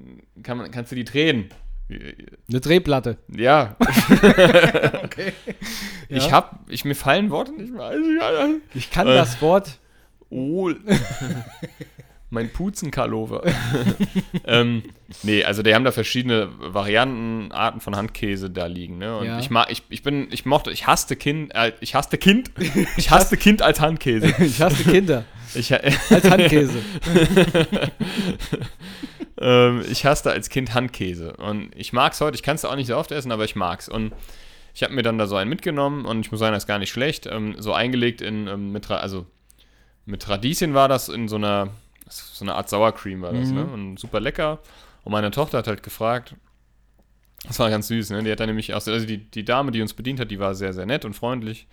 kann 0.42 0.56
man, 0.58 0.70
kannst 0.70 0.92
du 0.92 0.96
die 0.96 1.04
drehen. 1.04 1.48
Eine 2.48 2.60
Drehplatte. 2.60 3.16
Ja, 3.36 3.76
Okay. 5.04 5.32
ich 6.08 6.26
Ja. 6.26 6.30
hab, 6.32 6.60
ich, 6.68 6.84
mir 6.84 6.94
fallen 6.94 7.30
Worte 7.30 7.52
nicht 7.52 7.72
mehr. 7.72 7.90
Ich 8.74 8.90
kann 8.92 9.08
Äh. 9.08 9.14
das 9.14 9.42
Wort. 9.42 9.78
Oh. 10.28 10.70
mein 12.30 12.52
Puzenkarlover. 12.52 13.42
ähm, 14.46 14.84
nee, 15.24 15.42
also 15.42 15.64
die 15.64 15.74
haben 15.74 15.82
da 15.84 15.90
verschiedene 15.90 16.48
Varianten, 16.60 17.50
Arten 17.50 17.80
von 17.80 17.96
Handkäse 17.96 18.50
da 18.50 18.66
liegen, 18.66 18.98
ne? 18.98 19.16
Und 19.18 19.26
Ja. 19.26 19.40
ich 19.40 19.50
mag, 19.50 19.66
ich, 19.72 19.82
ich 19.88 20.04
bin, 20.04 20.28
ich 20.30 20.46
mochte, 20.46 20.70
ich 20.70 20.86
hasste 20.86 21.16
Kind, 21.16 21.52
äh, 21.56 21.72
ich 21.80 21.96
hasste 21.96 22.18
Kind, 22.18 22.52
ich 22.96 23.10
hasste 23.10 23.36
Kind 23.36 23.62
als 23.62 23.80
Handkäse. 23.80 24.32
Ich 24.38 24.62
hasse 24.62 24.84
Kinder. 24.84 25.24
Ich, 25.54 25.72
Als 26.10 26.30
Handkäse. 26.30 26.78
ähm, 29.40 29.82
ich 29.90 30.04
hasste 30.06 30.30
als 30.30 30.48
Kind 30.48 30.74
Handkäse. 30.74 31.36
Und 31.36 31.70
ich 31.76 31.92
mag's 31.92 32.20
heute, 32.20 32.34
ich 32.36 32.42
kann 32.42 32.56
es 32.56 32.64
auch 32.64 32.76
nicht 32.76 32.86
so 32.88 32.96
oft 32.96 33.10
essen, 33.12 33.32
aber 33.32 33.44
ich 33.44 33.56
mag's. 33.56 33.88
Und 33.88 34.12
ich 34.74 34.82
habe 34.82 34.94
mir 34.94 35.02
dann 35.02 35.18
da 35.18 35.26
so 35.26 35.36
einen 35.36 35.50
mitgenommen 35.50 36.04
und 36.04 36.20
ich 36.20 36.30
muss 36.30 36.40
sagen, 36.40 36.52
das 36.54 36.64
ist 36.64 36.68
gar 36.68 36.78
nicht 36.78 36.90
schlecht. 36.90 37.26
Ähm, 37.26 37.56
so 37.58 37.72
eingelegt 37.72 38.20
in, 38.20 38.46
ähm, 38.46 38.72
mit, 38.72 38.90
also 38.90 39.26
mit 40.06 40.28
Radieschen 40.28 40.74
war 40.74 40.88
das 40.88 41.08
in 41.08 41.28
so 41.28 41.36
einer, 41.36 41.68
so 42.08 42.44
eine 42.44 42.54
Art 42.54 42.68
Sour 42.68 42.92
Cream 42.92 43.22
war 43.22 43.32
das, 43.32 43.48
Mhm. 43.48 43.54
ne? 43.54 43.64
Und 43.66 43.98
super 43.98 44.20
lecker. 44.20 44.60
Und 45.04 45.12
meine 45.12 45.30
Tochter 45.30 45.58
hat 45.58 45.66
halt 45.66 45.82
gefragt, 45.82 46.34
das 47.46 47.58
war 47.58 47.70
ganz 47.70 47.88
süß, 47.88 48.10
ne? 48.10 48.22
Die 48.22 48.30
hat 48.30 48.40
dann 48.40 48.48
nämlich, 48.48 48.72
auch, 48.74 48.86
also 48.86 49.06
die, 49.06 49.18
die 49.18 49.44
Dame, 49.44 49.70
die 49.70 49.80
uns 49.82 49.94
bedient 49.94 50.20
hat, 50.20 50.30
die 50.30 50.38
war 50.38 50.54
sehr, 50.54 50.72
sehr 50.72 50.86
nett 50.86 51.04
und 51.04 51.14
freundlich. 51.14 51.66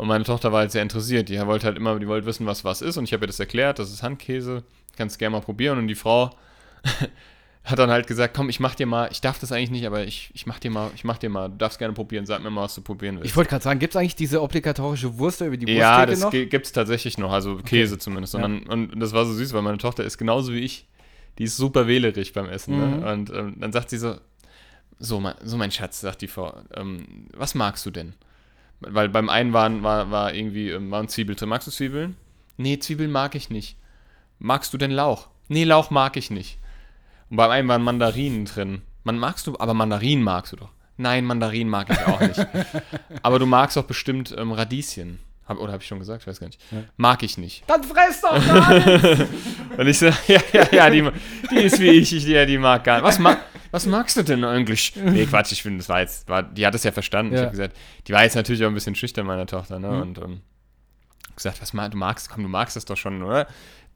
Und 0.00 0.08
meine 0.08 0.24
Tochter 0.24 0.50
war 0.50 0.60
halt 0.60 0.72
sehr 0.72 0.80
interessiert. 0.82 1.28
Die 1.28 1.38
wollte 1.46 1.66
halt 1.66 1.76
immer, 1.76 1.98
die 1.98 2.08
wollte 2.08 2.26
wissen, 2.26 2.46
was 2.46 2.64
was 2.64 2.80
ist. 2.80 2.96
Und 2.96 3.04
ich 3.04 3.12
habe 3.12 3.24
ihr 3.24 3.26
das 3.26 3.38
erklärt, 3.38 3.78
das 3.78 3.90
ist 3.92 4.02
Handkäse. 4.02 4.62
Kannst 4.96 5.18
gerne 5.18 5.32
mal 5.36 5.40
probieren. 5.42 5.78
Und 5.78 5.88
die 5.88 5.94
Frau 5.94 6.30
hat 7.64 7.78
dann 7.78 7.90
halt 7.90 8.06
gesagt, 8.06 8.34
komm, 8.34 8.48
ich 8.48 8.60
mach 8.60 8.74
dir 8.74 8.86
mal, 8.86 9.08
ich 9.12 9.20
darf 9.20 9.38
das 9.38 9.52
eigentlich 9.52 9.70
nicht, 9.70 9.86
aber 9.86 10.04
ich, 10.04 10.30
ich 10.32 10.46
mach 10.46 10.58
dir 10.58 10.70
mal, 10.70 10.90
ich 10.94 11.04
mach 11.04 11.18
dir 11.18 11.28
mal, 11.28 11.48
du 11.50 11.56
darfst 11.56 11.78
gerne 11.78 11.92
probieren, 11.92 12.24
sag 12.24 12.42
mir 12.42 12.48
mal, 12.50 12.62
was 12.62 12.74
du 12.74 12.80
probieren 12.80 13.16
willst. 13.16 13.26
Ich 13.30 13.36
wollte 13.36 13.50
gerade 13.50 13.62
sagen, 13.62 13.78
gibt 13.78 13.92
es 13.94 13.96
eigentlich 14.00 14.16
diese 14.16 14.40
obligatorische 14.42 15.18
Wurst 15.18 15.42
über 15.42 15.56
die 15.58 15.70
ja, 15.70 15.98
Wursttheke 15.98 16.10
das 16.12 16.20
noch? 16.20 16.30
gi- 16.30 16.46
gibt's 16.46 16.72
tatsächlich 16.72 17.18
noch, 17.18 17.30
also 17.32 17.56
Käse 17.56 17.98
zumindest. 17.98 18.34
Und, 18.34 18.40
Ja. 18.40 18.48
dann, 18.48 18.62
und 18.90 18.98
das 19.00 19.12
war 19.12 19.26
so 19.26 19.34
süß, 19.34 19.52
weil 19.52 19.60
meine 19.62 19.76
Tochter 19.78 20.02
ist 20.04 20.16
genauso 20.16 20.54
wie 20.54 20.60
ich. 20.60 20.88
Die 21.38 21.44
ist 21.44 21.58
super 21.58 21.86
wählerig 21.86 22.32
beim 22.32 22.48
Essen. 22.48 22.74
Mhm. 22.74 23.00
Ne? 23.00 23.12
Und 23.12 23.30
ähm, 23.30 23.54
dann 23.58 23.72
sagt 23.72 23.90
sie 23.90 23.98
so, 23.98 24.16
so 24.98 25.20
mein, 25.20 25.34
so 25.44 25.58
mein 25.58 25.70
Schatz, 25.70 26.00
sagt 26.00 26.22
die 26.22 26.28
Frau, 26.28 26.58
ähm, 26.74 27.26
was 27.36 27.54
magst 27.54 27.84
du 27.84 27.90
denn? 27.90 28.14
Weil 28.80 29.08
beim 29.08 29.28
einen 29.28 29.52
waren, 29.52 29.82
war, 29.82 30.10
war 30.10 30.34
irgendwie, 30.34 30.70
ähm, 30.70 30.90
waren 30.90 31.08
Zwiebeln 31.08 31.36
drin. 31.36 31.48
Magst 31.48 31.66
du 31.66 31.70
Zwiebeln? 31.70 32.16
Nee, 32.56 32.78
Zwiebeln 32.78 33.10
mag 33.10 33.34
ich 33.34 33.50
nicht. 33.50 33.76
Magst 34.38 34.72
du 34.72 34.78
denn 34.78 34.90
Lauch? 34.90 35.28
Nee, 35.48 35.64
Lauch 35.64 35.90
mag 35.90 36.16
ich 36.16 36.30
nicht. 36.30 36.58
Und 37.28 37.36
beim 37.36 37.50
einen 37.50 37.68
waren 37.68 37.82
Mandarinen 37.82 38.44
drin. 38.44 38.82
Man 39.04 39.18
magst 39.18 39.46
du, 39.46 39.58
aber 39.58 39.74
Mandarinen 39.74 40.24
magst 40.24 40.52
du 40.52 40.56
doch. 40.56 40.70
Nein, 40.96 41.24
Mandarinen 41.24 41.70
mag 41.70 41.88
ich 41.90 42.06
auch 42.06 42.20
nicht. 42.20 42.46
aber 43.22 43.38
du 43.38 43.46
magst 43.46 43.76
doch 43.76 43.84
bestimmt 43.84 44.34
ähm, 44.36 44.52
Radieschen. 44.52 45.18
Hab, 45.50 45.58
oder 45.58 45.72
habe 45.72 45.82
ich 45.82 45.88
schon 45.88 45.98
gesagt? 45.98 46.22
Ich 46.22 46.26
weiß 46.28 46.38
gar 46.38 46.46
nicht. 46.46 46.60
Mag 46.96 47.22
ich 47.24 47.36
nicht. 47.36 47.64
Dann 47.66 47.82
fress 47.82 48.20
doch 48.20 48.46
gar 48.46 49.78
Und 49.78 49.86
ich 49.88 49.98
so, 49.98 50.06
ja, 50.28 50.40
ja, 50.52 50.68
ja, 50.70 50.90
die, 50.90 51.10
die 51.50 51.56
ist 51.56 51.80
wie 51.80 51.88
ich, 51.88 52.14
ich 52.14 52.24
ja, 52.26 52.46
die 52.46 52.56
mag 52.56 52.84
gar 52.84 52.96
nicht. 52.96 53.04
Was, 53.04 53.18
ma 53.18 53.36
was 53.70 53.86
magst 53.86 54.16
du 54.16 54.22
denn 54.22 54.44
eigentlich? 54.44 54.94
Nee, 55.04 55.26
Quatsch, 55.26 55.52
ich 55.52 55.62
finde, 55.62 55.78
das 55.78 55.88
war 55.88 56.00
jetzt, 56.00 56.28
war, 56.28 56.42
die 56.42 56.66
hat 56.66 56.74
es 56.74 56.84
ja 56.84 56.92
verstanden. 56.92 57.32
Ich 57.32 57.38
Ja. 57.38 57.46
habe 57.46 57.50
gesagt, 57.52 57.76
die 58.06 58.12
war 58.12 58.22
jetzt 58.24 58.34
natürlich 58.36 58.62
auch 58.64 58.68
ein 58.68 58.74
bisschen 58.74 58.94
schüchtern, 58.94 59.26
meine 59.26 59.46
Tochter, 59.46 59.78
ne? 59.78 59.88
Mhm. 59.88 60.00
Und 60.02 60.18
ähm, 60.18 60.40
gesagt, 61.36 61.60
was 61.62 61.70
du 61.72 61.96
magst, 61.96 62.28
komm, 62.30 62.42
du 62.42 62.48
magst 62.48 62.76
das 62.76 62.84
doch 62.84 62.96
schon, 62.96 63.22
oder? 63.22 63.46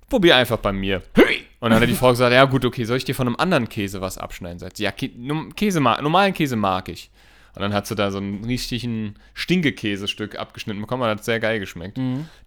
Probier 0.08 0.36
einfach 0.36 0.58
bei 0.58 0.72
mir. 0.72 1.02
Und 1.60 1.70
dann 1.70 1.80
hat 1.80 1.88
die 1.88 1.94
Frau 1.94 2.10
gesagt, 2.10 2.32
ja 2.32 2.44
gut, 2.44 2.64
okay, 2.64 2.84
soll 2.84 2.98
ich 2.98 3.04
dir 3.04 3.14
von 3.14 3.26
einem 3.26 3.36
anderen 3.36 3.68
Käse 3.68 4.00
was 4.00 4.18
abschneiden? 4.18 4.58
Sagt 4.58 4.76
sie, 4.76 4.84
ja, 4.84 4.92
Käse 4.92 5.80
normalen 5.80 6.34
Käse 6.34 6.56
mag 6.56 6.88
ich. 6.90 7.10
Und 7.54 7.62
dann 7.62 7.72
hat 7.72 7.86
sie 7.86 7.94
da 7.94 8.10
so 8.10 8.18
einen 8.18 8.44
richtigen 8.44 9.14
Stinkekäsestück 9.32 10.36
abgeschnitten 10.38 10.80
bekommen, 10.80 11.02
und 11.04 11.08
hat 11.08 11.24
sehr 11.24 11.40
geil 11.40 11.58
geschmeckt. 11.60 11.98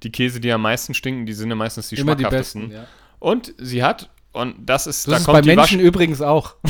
Die 0.03 0.11
Käse, 0.11 0.39
die 0.39 0.51
am 0.51 0.61
meisten 0.61 0.93
stinken, 0.93 1.25
die 1.25 1.33
sind 1.33 1.49
ja 1.49 1.55
meistens 1.55 1.89
die 1.89 1.95
Mhm. 1.95 2.01
Immer 2.01 2.15
die 2.15 2.21
schmackhaftesten. 2.23 2.61
besten. 2.69 2.75
Ja. 2.83 2.87
Und 3.19 3.53
sie 3.57 3.83
hat, 3.83 4.09
und 4.37 4.55
das 4.65 4.87
ist, 4.87 5.07
Das 5.07 5.11
da 5.11 5.17
ist 5.17 5.25
kommt 5.25 5.45
bei 5.45 5.55
Menschen 5.55 5.79
übrigens 5.79 6.21
auch. 6.21 6.55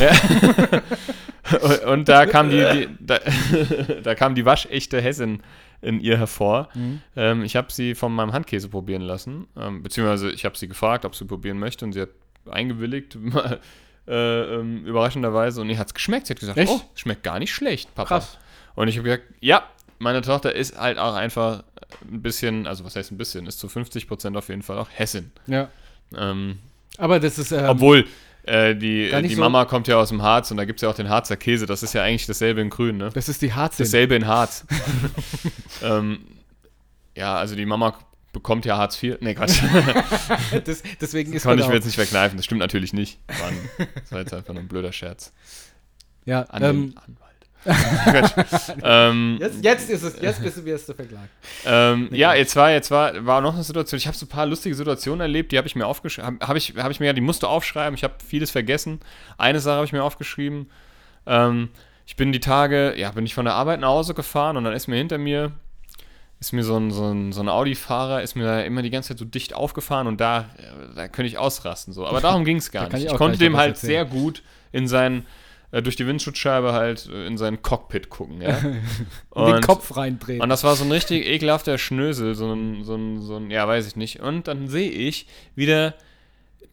und, 1.62 1.84
und 1.86 2.10
da 2.10 2.26
kam 2.26 2.50
die, 2.50 2.58
die 2.58 2.90
da, 3.00 3.20
da 4.04 4.16
kam 4.16 4.36
die 4.36 4.46
waschechte 4.46 5.02
Hessin 5.02 5.42
in 5.82 6.00
ihr 6.00 6.18
hervor. 6.18 6.70
Mhm. 6.74 7.02
Ähm, 7.16 7.44
ich 7.44 7.56
habe 7.56 7.72
sie 7.72 7.96
von 7.96 8.14
meinem 8.14 8.34
Handkäse 8.34 8.70
probieren 8.70 9.02
lassen, 9.02 9.48
ähm, 9.58 9.84
beziehungsweise 9.84 10.32
ich 10.32 10.46
habe 10.46 10.58
sie 10.58 10.68
gefragt, 10.68 11.06
ob 11.06 11.16
sie 11.16 11.26
probieren 11.26 11.60
möchte 11.60 11.86
und 11.86 11.94
sie 11.94 12.02
hat 12.02 12.10
eingewilligt, 12.50 13.18
äh, 14.08 14.12
ähm, 14.12 14.86
überraschenderweise. 14.86 15.62
Und 15.62 15.70
ihr 15.70 15.78
hat 15.78 15.88
es 15.88 15.94
geschmeckt. 15.94 16.28
Sie 16.28 16.34
hat 16.34 16.40
gesagt, 16.40 16.58
Echt? 16.58 16.72
oh, 16.72 16.82
schmeckt 16.96 17.24
gar 17.24 17.40
nicht 17.40 17.54
schlecht, 17.54 17.94
Papa. 17.94 18.20
Krass. 18.20 18.38
Und 18.76 18.88
ich 18.88 18.98
habe 18.98 19.10
gesagt, 19.10 19.26
ja, 19.42 19.64
meine 20.00 20.22
Tochter 20.22 20.54
ist 20.54 20.80
halt 20.80 20.98
auch 20.98 21.16
einfach 21.16 21.64
ein 22.10 22.22
bisschen, 22.22 22.68
also 22.68 22.86
was 22.86 22.96
heißt 22.96 23.12
ein 23.12 23.18
bisschen, 23.18 23.48
ist 23.48 23.60
zu 23.60 23.68
50 23.68 24.08
Prozent 24.08 24.38
auf 24.38 24.50
jeden 24.50 24.62
Fall 24.62 24.78
auch 24.78 24.90
Hessin. 24.92 25.32
Ja. 25.48 25.70
Ähm, 26.16 26.60
Aber 26.98 27.20
das 27.20 27.38
ist. 27.38 27.52
Ähm, 27.52 27.66
obwohl, 27.68 28.06
äh, 28.44 28.76
die, 28.76 29.12
die 29.24 29.36
so- 29.36 29.42
Mama 29.42 29.66
kommt 29.66 29.88
ja 29.88 29.98
aus 29.98 30.10
dem 30.10 30.22
Harz 30.22 30.52
und 30.52 30.58
da 30.58 30.66
gibt 30.66 30.80
es 30.80 30.82
ja 30.82 30.90
auch 30.90 30.96
den 30.96 31.10
Harzer 31.10 31.38
Käse. 31.38 31.66
Das 31.66 31.84
ist 31.84 31.94
ja 31.94 32.04
eigentlich 32.04 32.26
dasselbe 32.28 32.62
in 32.62 32.70
Grün, 32.70 32.98
ne? 32.98 33.10
das 33.14 33.30
ist 33.30 33.42
die 33.42 33.54
Harzin. 33.54 33.86
Dasselbe 33.86 34.16
in 34.16 34.26
Harz. 34.26 34.66
ähm, 35.84 36.20
ja, 37.16 37.36
also 37.36 37.56
die 37.56 37.66
Mama 37.66 37.98
bekommt 38.32 38.66
ja 38.66 38.78
Hartz 38.78 39.02
IV. 39.02 39.18
Nee, 39.22 39.34
Quatsch. 39.34 39.60
Das, 40.66 40.84
deswegen 41.02 41.34
ist 41.34 41.44
Konnte 41.44 41.64
ich 41.64 41.70
mir 41.70 41.76
jetzt 41.76 41.86
nicht 41.86 41.96
verkneifen. 41.96 42.38
Das 42.38 42.46
stimmt 42.46 42.60
natürlich 42.60 42.94
nicht. 42.94 43.20
Ein, 43.28 43.88
das 43.96 44.12
war 44.12 44.20
jetzt 44.20 44.34
einfach 44.34 44.54
nur 44.54 44.64
ein 44.64 44.68
blöder 44.68 44.92
Scherz. 44.92 45.34
Ja, 46.26 46.42
An 46.44 46.64
ähm. 46.64 46.94
Quatsch. 46.96 47.27
ähm, 48.84 49.38
jetzt, 49.40 49.64
jetzt 49.64 49.90
ist 49.90 50.04
es, 50.04 50.22
jetzt 50.22 50.42
bist 50.42 50.58
du 50.58 50.66
wirst 50.66 50.90
du 50.90 50.94
verklagt. 50.94 51.30
Ähm, 51.66 52.10
ja, 52.12 52.34
jetzt 52.34 52.56
war, 52.56 52.72
jetzt 52.72 52.92
war, 52.92 53.26
war 53.26 53.42
noch 53.42 53.54
eine 53.54 53.64
Situation. 53.64 53.98
Ich 53.98 54.08
habe 54.08 54.16
so 54.16 54.26
ein 54.26 54.30
paar 54.30 54.46
lustige 54.46 54.76
Situationen 54.76 55.22
erlebt, 55.22 55.52
die 55.52 55.58
habe 55.58 55.68
ich 55.68 55.76
mir 55.76 55.86
aufgeschrieben. 55.86 56.40
Habe 56.40 56.48
hab 56.48 56.56
ich, 56.56 56.74
hab 56.78 56.92
ich 56.92 57.00
mir 57.00 57.08
ja, 57.08 57.14
die 57.14 57.22
musste 57.22 57.48
aufschreiben. 57.48 57.96
Ich 57.96 58.04
habe 58.04 58.16
vieles 58.26 58.52
vergessen. 58.52 59.00
Eine 59.38 59.60
Sache 59.60 59.76
habe 59.76 59.86
ich 59.86 59.94
mir 59.94 60.04
aufgeschrieben. 60.04 60.70
Ähm, 61.26 61.70
ich 62.06 62.16
bin 62.16 62.32
die 62.32 62.40
Tage, 62.40 62.96
ja, 62.98 63.12
bin 63.12 63.26
ich 63.26 63.34
von 63.34 63.46
der 63.46 63.56
Arbeit 63.56 63.82
nach 63.82 63.90
Hause 63.90 64.14
gefahren 64.14 64.56
und 64.56 64.64
dann 64.64 64.74
ist 64.74 64.88
mir 64.88 64.96
hinter 64.96 65.18
mir, 65.18 65.52
ist 66.40 66.54
mir 66.54 66.64
so 66.64 66.78
ein, 66.78 66.90
so 66.90 67.12
ein, 67.12 67.34
so 67.34 67.42
ein 67.42 67.50
Audi-Fahrer, 67.50 68.22
ist 68.22 68.36
mir 68.36 68.46
da 68.46 68.62
immer 68.62 68.82
die 68.82 68.90
ganze 68.90 69.10
Zeit 69.10 69.20
so 69.20 69.26
dicht 69.26 69.54
aufgefahren 69.54 70.08
und 70.08 70.22
da, 70.22 70.50
äh, 70.58 70.96
da 70.96 71.08
könnte 71.10 71.28
ich 71.28 71.38
ausrasten. 71.38 71.94
So. 71.94 72.08
Aber 72.08 72.22
darum 72.22 72.46
ging 72.46 72.58
es 72.58 72.72
gar 72.72 72.88
nicht. 72.88 73.06
ich 73.06 73.12
Ich, 73.12 73.18
konnte 73.18 73.38
dem 73.38 73.58
halt 73.58 73.76
erzählen. 73.76 73.92
sehr 73.92 74.06
gut 74.06 74.42
in 74.72 74.88
sein, 74.88 75.26
äh, 75.78 75.82
durch 75.82 75.96
die 75.96 76.08
Windschutzscheibe 76.08 76.74
halt 76.74 77.08
äh, 77.08 77.28
in 77.28 77.38
sein 77.38 77.62
Cockpit 77.62 78.10
gucken. 78.10 78.42
Ja? 78.42 78.58
Und 79.30 79.54
den 79.54 79.62
Kopf 79.62 79.96
reindrehen. 79.96 80.42
Und 80.42 80.50
das 80.50 80.64
war 80.64 80.76
so 80.76 80.84
ein 80.84 80.92
richtig 80.92 81.26
ekelhafter 81.26 81.78
Schnösel, 81.78 82.36
so 82.36 82.52
ein, 82.52 82.84
so 82.84 82.96
ein, 82.96 83.22
so 83.22 83.38
ein, 83.38 83.52
ja, 83.52 83.68
weiß 83.68 83.88
ich 83.88 83.96
nicht. 83.96 84.20
Und 84.20 84.48
dann 84.48 84.68
sehe 84.68 84.90
ich, 84.90 85.28
wie 85.56 85.68
der 85.68 85.94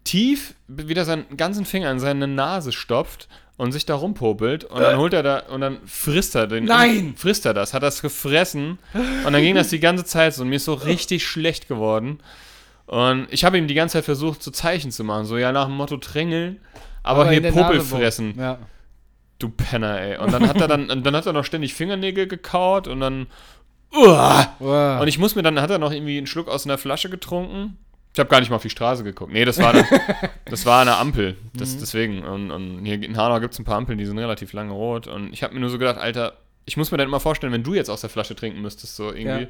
tief, 0.05 0.55
wieder 0.69 1.05
seinen 1.05 1.37
ganzen 1.37 1.67
Finger 1.67 1.91
in 1.91 1.99
seine 1.99 2.27
Nase 2.27 2.73
stopft 2.73 3.29
und 3.57 3.73
sich 3.73 3.87
da 3.87 3.95
rumpopelt 3.95 4.65
und 4.65 4.81
dann 4.81 4.99
holt 4.99 5.13
er 5.13 5.23
da 5.23 5.39
und 5.39 5.61
dann 5.61 5.79
frisst 5.87 6.35
er 6.35 6.47
den. 6.47 6.65
Nein! 6.65 7.15
Frisst 7.17 7.47
er 7.47 7.55
das, 7.55 7.73
hat 7.73 7.83
das 7.83 8.03
gefressen 8.03 8.79
und 9.25 9.33
dann 9.33 9.41
ging 9.43 9.55
das 9.55 9.69
die 9.69 9.81
ganze 9.81 10.05
Zeit 10.05 10.35
so 10.35 10.43
und 10.43 10.49
mir 10.49 10.57
ist 10.57 10.65
so 10.65 10.75
richtig 10.93 11.27
schlecht 11.27 11.69
geworden. 11.69 12.19
Und 12.87 13.29
ich 13.31 13.45
habe 13.45 13.57
ihm 13.57 13.69
die 13.69 13.75
ganze 13.75 13.95
Zeit 13.95 14.05
versucht, 14.05 14.43
so 14.43 14.51
Zeichen 14.51 14.91
zu 14.91 15.05
machen, 15.05 15.25
so 15.25 15.39
ja 15.39 15.53
nach 15.53 15.67
dem 15.67 15.77
Motto 15.77 15.97
drängeln, 15.97 16.61
aber, 17.03 17.31
in 17.31 17.43
hier 17.43 17.53
Popel 17.53 17.81
fressen. 17.81 18.35
Ja. 18.37 18.59
Du 19.45 19.51
Penner, 19.51 20.01
ey. 20.01 20.17
Und 20.17 20.33
dann 20.33 20.49
hat 20.49 20.59
er 20.59 20.69
dann, 20.69 20.89
dann 20.89 21.15
hat 21.15 21.27
er 21.27 21.35
noch 21.35 21.45
ständig 21.45 21.75
Fingernägel 21.75 22.27
gekaut 22.27 22.89
und 22.89 23.01
dann. 23.01 23.27
Uah! 23.95 24.55
Wow. 24.59 25.03
Und 25.03 25.09
ich 25.09 25.19
muss 25.19 25.35
mir 25.35 25.43
dann, 25.43 25.61
hat 25.61 25.71
er 25.71 25.79
noch 25.79 25.93
irgendwie 25.93 26.17
einen 26.17 26.27
Schluck 26.27 26.49
aus 26.49 26.65
einer 26.65 26.79
Flasche 26.79 27.11
getrunken. 27.11 27.77
Ich 28.15 28.19
habe 28.19 28.31
gar 28.31 28.41
nicht 28.41 28.49
mal 28.49 28.57
auf 28.57 28.63
die 28.63 28.71
Straße 28.71 29.05
geguckt. 29.05 29.35
Nee, 29.35 29.45
das 29.45 29.59
war 29.59 29.75
eine, 29.75 29.85
das 30.47 30.65
war 30.65 30.81
eine 30.81 30.97
Ampel. 30.97 31.37
Das, 31.53 31.77
Deswegen. 31.77 32.25
Und, 32.25 32.51
und 32.51 32.87
hier 32.87 33.03
in 33.03 33.19
Hanau 33.19 33.39
gibt 33.39 33.53
es 33.53 33.61
ein 33.61 33.67
paar 33.67 33.77
Ampeln, 33.77 33.99
die 33.99 34.07
sind 34.07 34.19
relativ 34.19 34.55
lange 34.55 34.73
rot. 34.73 35.09
Und 35.09 35.35
ich 35.35 35.43
habe 35.43 35.53
mir 35.53 35.61
nur 35.61 35.69
so 35.69 35.77
gedacht, 35.77 35.99
Alter, 35.99 36.33
ich 36.65 36.79
muss 36.79 36.91
mir 36.91 36.97
dann 36.97 37.09
immer 37.09 37.21
vorstellen, 37.21 37.53
wenn 37.53 37.65
du 37.65 37.75
jetzt 37.75 37.91
aus 37.91 38.01
der 38.01 38.09
Flasche 38.09 38.35
trinken 38.35 38.63
müsstest, 38.63 38.97
so 38.97 39.13
irgendwie. 39.13 39.49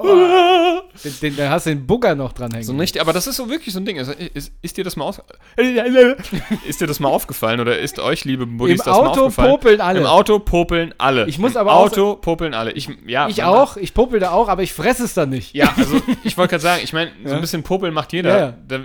Den, 0.00 1.12
den, 1.22 1.36
da 1.36 1.50
hast 1.50 1.66
du 1.66 1.70
den 1.70 1.86
Bugger 1.86 2.14
noch 2.14 2.32
dranhängen. 2.32 2.64
So 2.64 2.72
nicht, 2.72 3.00
aber 3.00 3.12
das 3.12 3.26
ist 3.26 3.36
so 3.36 3.48
wirklich 3.48 3.72
so 3.74 3.80
ein 3.80 3.84
Ding. 3.84 3.98
Also, 3.98 4.12
ist, 4.12 4.52
ist 4.62 4.76
dir 4.76 4.84
das 4.84 4.96
mal 4.96 5.04
aus 5.04 5.20
ist 6.68 6.80
dir 6.80 6.86
das 6.86 7.00
mal 7.00 7.08
aufgefallen 7.08 7.60
oder 7.60 7.78
ist 7.78 7.98
euch, 7.98 8.24
liebe 8.24 8.46
Buddies, 8.46 8.80
Im 8.80 8.84
das 8.84 8.86
mal 8.86 8.92
Auto 9.08 9.20
aufgefallen? 9.22 9.50
popeln 9.50 9.80
alle. 9.80 10.00
Im 10.00 10.06
Auto 10.06 10.38
popeln 10.38 10.94
alle. 10.98 11.26
Ich 11.26 11.38
muss 11.38 11.52
Im 11.52 11.58
aber 11.58 11.72
auch- 11.72 11.86
Auto 11.86 12.16
popeln 12.16 12.54
alle. 12.54 12.72
Ich, 12.72 12.88
ja, 13.06 13.28
ich 13.28 13.42
auch, 13.42 13.76
ich 13.76 13.94
popel 13.94 14.20
da 14.20 14.30
auch, 14.30 14.48
aber 14.48 14.62
ich 14.62 14.72
fresse 14.72 15.04
es 15.04 15.14
dann 15.14 15.30
nicht. 15.30 15.54
Ja, 15.54 15.72
also 15.76 16.00
ich 16.24 16.36
wollte 16.36 16.50
gerade 16.52 16.62
sagen, 16.62 16.80
ich 16.84 16.92
meine, 16.92 17.10
so 17.24 17.34
ein 17.34 17.40
bisschen 17.40 17.62
popeln 17.62 17.94
macht 17.94 18.12
jeder. 18.12 18.30
Ja, 18.30 18.38
ja. 18.46 18.54
Da, 18.66 18.78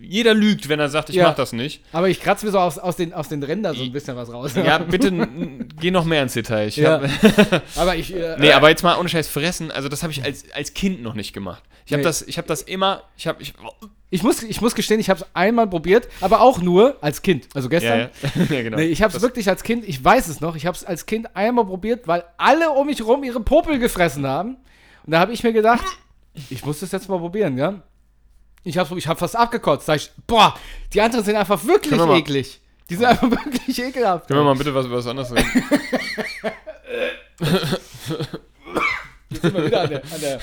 jeder 0.00 0.34
lügt, 0.34 0.68
wenn 0.68 0.80
er 0.80 0.88
sagt, 0.88 1.10
ich 1.10 1.16
Ja. 1.16 1.28
mach 1.28 1.34
das 1.36 1.52
nicht. 1.52 1.82
Aber 1.92 2.08
ich 2.08 2.20
kratze 2.20 2.44
mir 2.46 2.52
so 2.52 2.58
aus, 2.58 2.78
aus, 2.78 2.96
den, 2.96 3.12
aus 3.12 3.28
den 3.28 3.42
Rändern 3.42 3.74
so 3.76 3.82
ein 3.82 3.92
bisschen 3.92 4.16
was 4.16 4.32
raus. 4.32 4.52
Ja, 4.54 4.78
bitte 4.90 5.10
geh 5.80 5.90
noch 5.90 6.04
mehr 6.04 6.22
ins 6.22 6.34
Detail. 6.34 6.68
Ich 6.68 6.76
Ja. 6.76 7.00
hab, 7.00 7.62
aber 7.76 7.96
ich. 7.96 8.14
Äh, 8.14 8.36
nee, 8.38 8.52
aber 8.52 8.68
jetzt 8.70 8.82
mal 8.82 8.98
ohne 8.98 9.08
Scheiß 9.08 9.28
fressen, 9.28 9.70
also 9.70 9.88
das 9.88 10.02
habe 10.02 10.12
ich 10.12 10.22
als, 10.24 10.44
als 10.52 10.74
Kind 10.74 11.02
noch 11.02 11.14
nicht 11.14 11.32
gemacht. 11.32 11.62
Ich 11.86 11.92
habe 11.92 12.00
Nee. 12.02 12.04
das, 12.04 12.22
ich 12.22 12.38
hab 12.38 12.46
das 12.46 12.62
immer, 12.62 13.02
ich 13.16 13.26
habe, 13.26 13.42
ich, 13.42 13.54
ich, 14.10 14.22
muss, 14.22 14.42
ich 14.42 14.60
muss 14.60 14.74
gestehen, 14.74 15.00
ich 15.00 15.10
habe 15.10 15.20
es 15.20 15.26
einmal 15.34 15.66
probiert, 15.66 16.08
aber 16.20 16.40
auch 16.40 16.60
nur 16.60 16.96
als 17.00 17.22
Kind. 17.22 17.48
Also 17.54 17.68
ja, 17.68 17.78
gestern. 17.78 17.98
ja, 18.48 18.56
ja, 18.56 18.62
genau. 18.62 18.76
Nee, 18.76 18.86
ich 18.86 19.02
habe 19.02 19.16
es 19.16 19.22
wirklich 19.22 19.48
als 19.48 19.62
Kind, 19.62 19.84
ich 19.88 20.04
weiß 20.04 20.28
es 20.28 20.40
noch, 20.40 20.56
ich 20.56 20.66
habe 20.66 20.76
es 20.76 20.84
als 20.84 21.06
Kind 21.06 21.34
einmal 21.36 21.64
probiert, 21.64 22.06
weil 22.06 22.24
alle 22.36 22.70
um 22.70 22.86
mich 22.86 23.04
rum 23.04 23.24
ihre 23.24 23.40
Popel 23.40 23.78
gefressen 23.78 24.26
haben. 24.26 24.56
Und 25.06 25.12
da 25.12 25.20
habe 25.20 25.32
ich 25.32 25.42
mir 25.42 25.52
gedacht, 25.52 25.84
ich 26.48 26.64
muss 26.64 26.80
das 26.80 26.92
jetzt 26.92 27.08
mal 27.08 27.18
probieren, 27.18 27.58
ja? 27.58 27.82
Ich 28.62 28.76
habe 28.78 28.98
ich 28.98 29.06
hab 29.08 29.18
fast 29.18 29.36
abgekotzt. 29.36 29.86
Sag 29.86 29.96
ich, 29.96 30.10
boah, 30.26 30.54
die 30.92 31.00
anderen 31.00 31.24
sind 31.24 31.36
einfach 31.36 31.64
wirklich 31.64 31.98
wir 31.98 32.14
eklig. 32.16 32.60
Die 32.88 32.96
sind 32.96 33.06
einfach 33.06 33.30
wirklich 33.30 33.82
ekelhaft. 33.82 34.26
Können 34.28 34.40
wir 34.40 34.44
mal 34.44 34.54
bitte 34.56 34.74
was 34.74 34.86
über 34.86 34.96
was 34.98 35.06
anderes 35.06 35.32
reden? 35.32 35.46
Jetzt 39.30 39.42
sind 39.42 39.54
wir 39.54 39.64
wieder 39.66 39.82
an 39.82 39.90
der, 39.90 40.02
an 40.02 40.20
der 40.20 40.40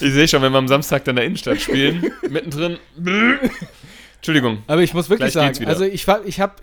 ich 0.00 0.12
sehe 0.12 0.26
schon, 0.26 0.40
wenn 0.40 0.52
wir 0.52 0.58
am 0.58 0.68
Samstag 0.68 1.04
dann 1.04 1.12
in 1.12 1.16
der 1.16 1.24
Innenstadt 1.26 1.60
spielen, 1.60 2.10
mittendrin. 2.30 2.78
Entschuldigung. 4.16 4.62
Aber 4.66 4.80
ich 4.82 4.94
muss 4.94 5.10
wirklich 5.10 5.32
Gleich 5.32 5.52
sagen, 5.54 5.66
also 5.68 5.84
ich, 5.84 6.08
war- 6.08 6.24
ich 6.24 6.40
habe 6.40 6.54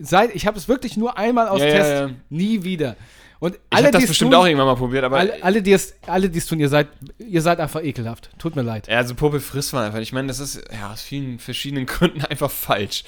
seit 0.00 0.34
ich 0.34 0.46
habe 0.46 0.56
es 0.56 0.68
wirklich 0.68 0.96
nur 0.96 1.18
einmal 1.18 1.48
aus 1.48 1.60
Ja, 1.60 1.66
ja, 1.66 1.72
Test, 1.74 1.90
ja. 1.90 2.10
nie 2.30 2.62
wieder. 2.62 2.96
Und 3.44 3.56
Ich 3.56 3.60
alle, 3.76 3.88
habe 3.88 3.98
das 3.98 4.06
bestimmt 4.06 4.30
tun, 4.30 4.40
auch 4.40 4.46
irgendwann 4.46 4.68
mal 4.68 4.74
probiert, 4.74 5.04
aber 5.04 5.18
alle, 5.18 5.44
alle, 5.44 5.60
die 5.60 5.72
es, 5.72 5.92
alle, 6.06 6.32
tun, 6.32 6.60
ihr 6.60 6.70
seid, 6.70 6.88
ihr 7.18 7.42
seid 7.42 7.60
einfach 7.60 7.84
ekelhaft. 7.84 8.30
Tut 8.38 8.56
mir 8.56 8.62
leid. 8.62 8.88
Ja, 8.88 8.96
also 8.96 9.14
Popel 9.14 9.38
frisst 9.38 9.74
man 9.74 9.84
einfach. 9.84 9.98
Ich 9.98 10.14
meine, 10.14 10.28
das 10.28 10.40
ist 10.40 10.62
ja 10.72 10.90
aus 10.90 11.02
vielen 11.02 11.38
verschiedenen 11.38 11.84
Gründen 11.94 12.24
einfach 12.24 12.50
falsch. 12.50 13.04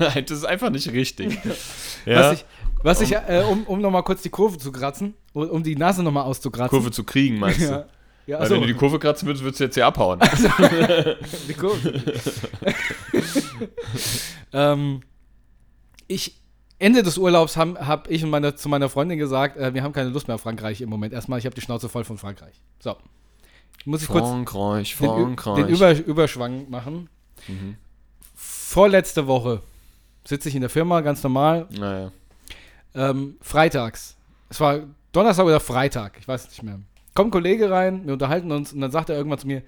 Ja. 0.00 0.10
das 0.22 0.38
ist 0.38 0.44
einfach 0.44 0.70
nicht 0.70 0.90
richtig. 0.90 1.38
ja. 2.04 2.18
Was 2.18 2.32
ich, 2.32 2.44
was 2.82 3.00
ich 3.00 3.12
äh, 3.12 3.44
um, 3.48 3.62
um 3.62 3.80
nochmal 3.80 4.02
kurz 4.02 4.22
die 4.22 4.28
Kurve 4.28 4.58
zu 4.58 4.72
kratzen, 4.72 5.14
um, 5.34 5.48
um 5.48 5.62
die 5.62 5.76
Nase 5.76 6.02
nochmal 6.02 6.24
auszukratzen. 6.24 6.76
Kurve 6.76 6.90
zu 6.90 7.04
kriegen, 7.04 7.38
meinst 7.38 7.60
du? 7.60 7.86
Ja. 8.26 8.40
Achso, 8.40 8.54
wenn 8.54 8.62
du 8.62 8.66
die 8.66 8.74
Kurve 8.74 8.98
kratzen 8.98 9.28
würdest, 9.28 9.44
würdest 9.44 9.60
du 9.60 9.64
jetzt 9.66 9.74
hier 9.74 9.86
abhauen. 9.86 10.18
die 11.46 11.54
Kurve. 11.54 12.02
ähm, 14.52 15.02
ich, 16.08 16.39
Ende 16.80 17.02
des 17.02 17.18
Urlaubs 17.18 17.58
habe 17.58 17.86
hab 17.86 18.10
ich 18.10 18.24
und 18.24 18.30
meine, 18.30 18.56
zu 18.56 18.68
meiner 18.68 18.88
Freundin 18.88 19.18
gesagt, 19.18 19.58
äh, 19.58 19.74
wir 19.74 19.82
haben 19.82 19.92
keine 19.92 20.08
Lust 20.08 20.28
mehr 20.28 20.36
auf 20.36 20.40
Frankreich 20.40 20.80
im 20.80 20.88
Moment. 20.88 21.12
Erstmal, 21.12 21.38
ich 21.38 21.44
habe 21.44 21.54
die 21.54 21.60
Schnauze 21.60 21.90
voll 21.90 22.04
von 22.04 22.16
Frankreich. 22.16 22.54
So. 22.80 22.96
Muss 23.84 24.02
ich 24.02 24.08
kurz 24.08 24.26
Frankreich, 24.26 24.96
den, 24.96 25.08
Frankreich. 25.08 25.56
den 25.56 25.68
Über, 25.68 25.92
Überschwang 25.94 26.70
machen. 26.70 27.10
Mhm. 27.48 27.76
Vorletzte 28.34 29.26
Woche 29.26 29.62
sitze 30.24 30.48
ich 30.48 30.54
in 30.54 30.62
der 30.62 30.70
Firma, 30.70 31.02
ganz 31.02 31.22
normal. 31.22 31.68
naja. 31.70 32.12
Ähm, 32.94 33.36
freitags. 33.40 34.16
Es 34.48 34.58
war 34.58 34.80
Donnerstag 35.12 35.44
oder 35.44 35.60
Freitag, 35.60 36.18
ich 36.18 36.26
weiß 36.26 36.48
nicht 36.48 36.62
mehr. 36.62 36.80
Kommt 37.14 37.28
ein 37.28 37.30
Kollege 37.30 37.70
rein, 37.70 38.06
wir 38.06 38.14
unterhalten 38.14 38.50
uns 38.52 38.72
und 38.72 38.80
dann 38.80 38.90
sagt 38.90 39.10
er 39.10 39.16
irgendwann 39.16 39.38
zu 39.38 39.46
mir: 39.46 39.62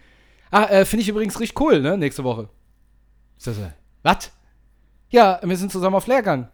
Ah, 0.51 0.65
äh, 0.65 0.85
finde 0.85 1.03
ich 1.03 1.09
übrigens 1.09 1.39
richtig 1.39 1.61
cool, 1.61 1.81
ne? 1.81 1.97
Nächste 1.97 2.25
Woche. 2.25 2.49
Ich 3.39 3.45
so, 3.45 3.53
was? 4.03 4.33
Ja, 5.11 5.41
wir 5.43 5.57
sind 5.57 5.71
zusammen 5.71 5.97
auf 5.97 6.07
Lehrgang. 6.07 6.49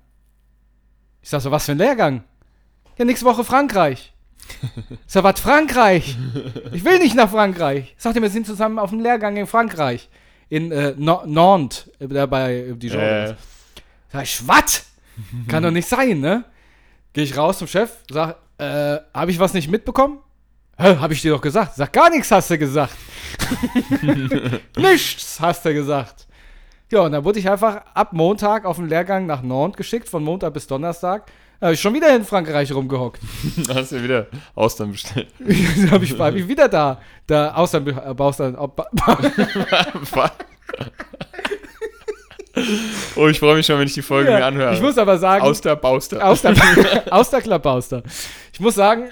Ich 1.28 1.30
sag 1.30 1.42
so, 1.42 1.50
was 1.50 1.66
für 1.66 1.72
ein 1.72 1.78
Lehrgang? 1.78 2.24
Ja, 2.96 3.04
nächste 3.04 3.26
Woche 3.26 3.44
Frankreich. 3.44 4.14
Ich 4.88 4.98
sag, 5.12 5.24
was 5.24 5.38
Frankreich? 5.38 6.16
Ich 6.72 6.82
will 6.86 6.98
nicht 7.00 7.14
nach 7.14 7.28
Frankreich. 7.30 7.94
Sagt 7.98 8.16
er, 8.16 8.22
wir 8.22 8.30
sind 8.30 8.46
zusammen 8.46 8.78
auf 8.78 8.88
dem 8.88 9.00
Lehrgang 9.00 9.36
in 9.36 9.46
Frankreich. 9.46 10.08
In 10.48 10.72
äh, 10.72 10.94
No- 10.96 11.24
Nantes, 11.26 11.90
äh, 11.98 12.08
da 12.08 12.24
bei 12.24 12.72
Dijon. 12.74 12.98
Äh, 12.98 13.34
Sag 14.10 14.22
ich, 14.22 14.48
was? 14.48 14.86
Kann 15.48 15.64
doch 15.64 15.70
nicht 15.70 15.86
sein, 15.86 16.20
ne? 16.20 16.44
Geh 17.12 17.24
ich 17.24 17.36
raus 17.36 17.58
zum 17.58 17.68
Chef, 17.68 17.90
sag, 18.10 18.36
äh, 18.56 18.96
hab 19.12 19.28
ich 19.28 19.38
was 19.38 19.52
nicht 19.52 19.70
mitbekommen? 19.70 20.20
Hä, 20.78 20.96
hab 20.96 21.10
ich 21.10 21.20
dir 21.20 21.32
doch 21.32 21.42
gesagt. 21.42 21.74
Sag, 21.76 21.92
gar 21.92 22.08
nichts 22.08 22.30
hast 22.30 22.48
du 22.48 22.56
gesagt. 22.56 22.94
nichts 24.78 25.38
hast 25.40 25.62
du 25.66 25.74
gesagt. 25.74 26.26
Ja, 26.90 27.00
und 27.02 27.12
dann 27.12 27.24
wurde 27.24 27.38
ich 27.38 27.48
einfach 27.48 27.82
ab 27.92 28.12
Montag 28.12 28.64
auf 28.64 28.76
den 28.76 28.88
Lehrgang 28.88 29.26
nach 29.26 29.42
Nantes 29.42 29.76
geschickt, 29.76 30.08
von 30.08 30.24
Montag 30.24 30.54
bis 30.54 30.66
Donnerstag. 30.66 31.26
Da 31.60 31.66
hab 31.66 31.74
ich 31.74 31.80
schon 31.80 31.92
wieder 31.92 32.14
in 32.14 32.24
Frankreich 32.24 32.72
rumgehockt. 32.72 33.20
hast 33.74 33.92
du 33.92 34.02
wieder 34.02 34.28
Austern 34.54 34.92
bestellt. 34.92 35.28
dann 35.38 35.90
hab 35.90 36.02
ich, 36.02 36.18
hab 36.18 36.34
ich 36.34 36.48
wieder 36.48 36.68
da. 36.68 37.00
Da, 37.26 37.52
Austern, 37.54 37.86
äh, 37.88 38.14
Baustern, 38.14 38.54
ba, 38.54 38.68
ba, 38.74 38.88
Was? 40.12 40.30
oh, 43.16 43.26
ich 43.26 43.38
freue 43.38 43.56
mich 43.56 43.66
schon, 43.66 43.78
wenn 43.78 43.86
ich 43.86 43.94
die 43.94 44.02
Folge 44.02 44.30
mir 44.30 44.44
anhöre. 44.44 44.72
Ich 44.72 44.80
muss 44.80 44.96
aber 44.96 45.18
sagen, 45.18 45.42
Aus 45.42 45.60
der 45.60 45.76
Bauster. 45.76 46.24
Aus 46.24 46.42
der, 46.42 46.54
aus 47.10 47.30
der 47.30 47.42
Klappauster. 47.42 48.02
Ich 48.58 48.60
muss 48.60 48.74
sagen, 48.74 49.04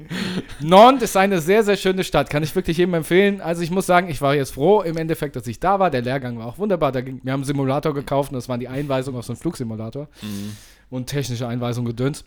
Nantes 0.60 1.10
ist 1.10 1.16
eine 1.16 1.40
sehr, 1.40 1.64
sehr 1.64 1.78
schöne 1.78 2.04
Stadt. 2.04 2.28
Kann 2.28 2.42
ich 2.42 2.54
wirklich 2.54 2.76
jedem 2.76 2.92
empfehlen. 2.92 3.40
Also 3.40 3.62
ich 3.62 3.70
muss 3.70 3.86
sagen, 3.86 4.10
ich 4.10 4.20
war 4.20 4.34
jetzt 4.34 4.52
froh 4.52 4.82
im 4.82 4.98
Endeffekt, 4.98 5.34
dass 5.34 5.46
ich 5.46 5.58
da 5.58 5.78
war. 5.78 5.88
Der 5.88 6.02
Lehrgang 6.02 6.38
war 6.38 6.44
auch 6.44 6.58
wunderbar. 6.58 6.92
Da 6.92 7.00
ging, 7.00 7.18
wir 7.22 7.32
haben 7.32 7.40
einen 7.40 7.46
Simulator 7.46 7.94
gekauft 7.94 8.32
und 8.32 8.34
das 8.34 8.50
waren 8.50 8.60
die 8.60 8.68
Einweisungen 8.68 9.18
auf 9.18 9.24
so 9.24 9.32
einen 9.32 9.40
Flugsimulator. 9.40 10.08
Mhm. 10.20 10.56
Und 10.90 11.06
technische 11.06 11.48
Einweisungen 11.48 11.86
gedöns. 11.86 12.26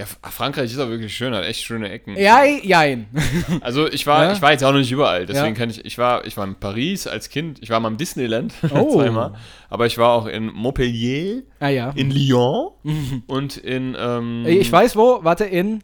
Ja, 0.00 0.04
F- 0.06 0.18
Frankreich 0.34 0.72
ist 0.72 0.78
auch 0.78 0.88
wirklich 0.88 1.14
schön, 1.14 1.34
hat 1.34 1.44
echt 1.44 1.62
schöne 1.62 1.90
Ecken. 1.90 2.16
Ja, 2.16 2.42
jein. 2.44 3.06
Also 3.60 3.86
ich 3.86 4.06
war, 4.06 4.24
Ja? 4.24 4.32
ich 4.32 4.40
war 4.40 4.52
jetzt 4.52 4.64
auch 4.64 4.72
noch 4.72 4.78
nicht 4.78 4.90
überall, 4.92 5.26
deswegen 5.26 5.48
Ja. 5.48 5.52
kann 5.52 5.68
ich, 5.70 5.84
ich 5.84 5.98
war, 5.98 6.24
ich 6.26 6.36
war 6.36 6.46
in 6.46 6.54
Paris 6.54 7.06
als 7.06 7.28
Kind, 7.28 7.58
ich 7.62 7.68
war 7.70 7.80
mal 7.80 7.88
im 7.88 7.96
Disneyland 7.98 8.54
Oh. 8.74 8.94
zweimal, 8.94 9.34
aber 9.68 9.84
ich 9.86 9.98
war 9.98 10.12
auch 10.12 10.26
in 10.26 10.46
Montpellier, 10.46 11.42
Ah 11.58 11.68
ja. 11.68 11.90
in 11.96 12.10
Lyon 12.10 12.70
und 13.26 13.56
in, 13.58 13.94
ähm, 13.98 14.44
Ich 14.46 14.72
weiß 14.72 14.96
wo, 14.96 15.22
warte, 15.22 15.44
in. 15.44 15.82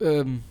Ähm, 0.00 0.42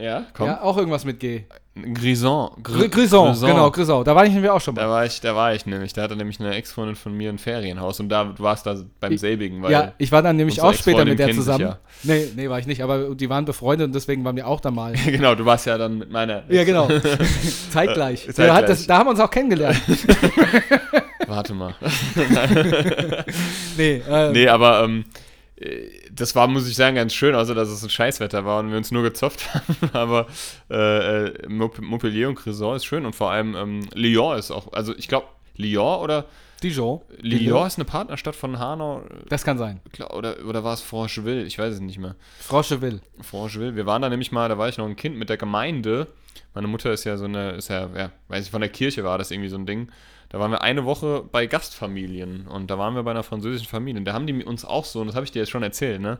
ja, 0.00 0.26
komm, 0.34 0.46
ja, 0.46 0.62
auch 0.62 0.76
irgendwas 0.78 1.04
mit 1.04 1.20
G. 1.20 1.44
Grison, 1.74 2.50
Gr 2.62 2.86
Grison, 2.90 3.34
genau, 3.40 3.70
Grison. 3.70 4.04
Da 4.04 4.14
war 4.14 4.26
ich 4.26 4.32
nämlich 4.34 4.50
auch 4.50 4.60
schon 4.60 4.74
Da 4.74 4.82
mal. 4.82 4.90
war 4.90 5.06
ich, 5.06 5.22
da 5.22 5.34
war 5.34 5.54
ich 5.54 5.64
nämlich, 5.64 5.94
da 5.94 6.02
hatte 6.02 6.16
nämlich 6.16 6.38
eine 6.38 6.54
Ex-Freundin 6.54 6.96
von 6.96 7.16
mir 7.16 7.30
ein 7.30 7.38
Ferienhaus 7.38 7.98
und 7.98 8.10
da, 8.10 8.34
warst 8.38 8.66
da 8.66 8.76
beim 9.00 9.16
selbigen, 9.16 9.62
weil 9.62 9.72
Ja, 9.72 9.92
ich 9.96 10.12
war 10.12 10.20
dann 10.20 10.36
nämlich 10.36 10.60
auch 10.60 10.74
später 10.74 11.06
mit 11.06 11.18
der 11.18 11.32
zusammen. 11.32 11.62
ja. 11.64 11.78
Nee, 12.02 12.26
nee, 12.36 12.50
war 12.50 12.58
ich 12.58 12.66
nicht, 12.66 12.82
aber 12.82 13.14
die 13.14 13.30
waren 13.30 13.46
befreundet 13.46 13.86
und 13.86 13.94
deswegen 13.94 14.22
waren 14.22 14.36
wir 14.36 14.46
auch 14.48 14.60
da 14.60 14.70
mal. 14.70 14.92
genau, 15.06 15.34
du 15.34 15.46
warst 15.46 15.64
ja 15.64 15.78
dann 15.78 15.96
mit 15.96 16.10
meiner, 16.10 16.42
Ja, 16.50 16.64
genau. 16.64 16.88
Zeitgleich. 17.70 18.28
Äh, 18.28 18.32
Da, 18.34 18.42
hat 18.42 18.66
zeitgleich. 18.66 18.66
das, 18.66 18.86
da 18.86 18.98
haben 18.98 19.06
wir 19.06 19.10
uns 19.12 19.20
auch 19.20 19.30
kennengelernt. 19.30 19.80
warte 21.26 21.54
mal, 21.54 21.74
nee, 23.78 24.02
äh, 24.08 24.32
nee, 24.32 24.48
aber 24.48 24.84
ähm, 24.84 25.04
äh, 25.56 25.86
das 26.14 26.34
war, 26.34 26.46
muss 26.46 26.68
ich 26.68 26.74
sagen, 26.76 26.96
ganz 26.96 27.14
schön, 27.14 27.34
außer 27.34 27.54
dass 27.54 27.68
es 27.68 27.82
ein 27.82 27.90
Scheißwetter 27.90 28.44
war 28.44 28.60
und 28.60 28.70
wir 28.70 28.76
uns 28.76 28.90
nur 28.90 29.02
gezopft 29.02 29.52
haben. 29.54 29.76
Aber 29.92 30.26
äh, 30.70 31.24
äh, 31.26 31.48
Mont- 31.48 31.80
Montpellier 31.80 32.28
und 32.28 32.34
Crison 32.36 32.76
ist 32.76 32.84
schön 32.84 33.06
und 33.06 33.14
vor 33.14 33.30
allem 33.30 33.54
ähm, 33.56 33.88
Lyon 33.94 34.38
ist 34.38 34.50
auch, 34.50 34.72
also 34.72 34.94
ich 34.96 35.08
glaube, 35.08 35.26
Lyon 35.56 36.00
oder 36.00 36.26
Dijon. 36.62 37.00
Lyon 37.20 37.66
ist 37.66 37.76
eine 37.76 37.84
Partnerstadt 37.84 38.36
von 38.36 38.58
Hanau 38.58 39.02
Das 39.28 39.42
kann 39.44 39.58
sein. 39.58 39.80
oder, 40.10 40.36
oder 40.46 40.62
war 40.62 40.74
es 40.74 40.80
Francheville? 40.80 41.42
Ich 41.42 41.58
weiß 41.58 41.74
es 41.74 41.80
nicht 41.80 41.98
mehr. 41.98 42.14
Froscheville. 42.38 43.00
Francheville. 43.20 43.74
Wir 43.74 43.84
waren 43.84 44.00
da 44.00 44.08
nämlich 44.08 44.30
mal, 44.30 44.48
da 44.48 44.58
war 44.58 44.68
ich 44.68 44.78
noch 44.78 44.86
ein 44.86 44.94
Kind 44.94 45.16
mit 45.16 45.28
der 45.28 45.38
Gemeinde. 45.38 46.06
Meine 46.54 46.68
Mutter 46.68 46.92
ist 46.92 47.02
ja 47.04 47.16
so 47.16 47.24
eine, 47.24 47.52
ist 47.52 47.68
ja, 47.68 47.88
ja, 47.96 48.12
weiß 48.28 48.44
ich, 48.44 48.50
von 48.52 48.60
der 48.60 48.70
Kirche 48.70 49.02
war 49.02 49.18
das 49.18 49.30
irgendwie 49.32 49.48
so 49.48 49.56
ein 49.56 49.66
Ding. 49.66 49.90
Da 50.32 50.40
waren 50.40 50.50
wir 50.50 50.62
eine 50.62 50.86
Woche 50.86 51.22
bei 51.30 51.46
Gastfamilien 51.46 52.48
und 52.48 52.70
da 52.70 52.78
waren 52.78 52.94
wir 52.94 53.02
bei 53.02 53.10
einer 53.10 53.22
französischen 53.22 53.68
Familie. 53.68 54.00
Und 54.00 54.06
da 54.06 54.14
haben 54.14 54.26
die 54.26 54.42
uns 54.42 54.64
auch 54.64 54.86
so, 54.86 55.02
und 55.02 55.06
das 55.06 55.14
habe 55.14 55.26
ich 55.26 55.30
dir 55.30 55.40
jetzt 55.40 55.50
schon 55.50 55.62
erzählt, 55.62 56.00
ne? 56.00 56.18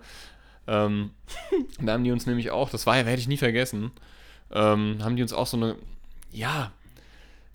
Ähm, 0.66 1.12
da 1.80 1.94
haben 1.94 2.04
die 2.04 2.12
uns 2.12 2.26
nämlich 2.26 2.50
auch, 2.50 2.68
das 2.68 2.86
war 2.86 2.96
ja, 2.96 3.06
werde 3.06 3.20
ich 3.20 3.26
nie 3.26 3.38
vergessen, 3.38 3.90
ähm, 4.52 4.98
haben 5.02 5.16
die 5.16 5.22
uns 5.22 5.32
auch 5.32 5.46
so 5.46 5.56
eine, 5.56 5.76
ja, 6.30 6.72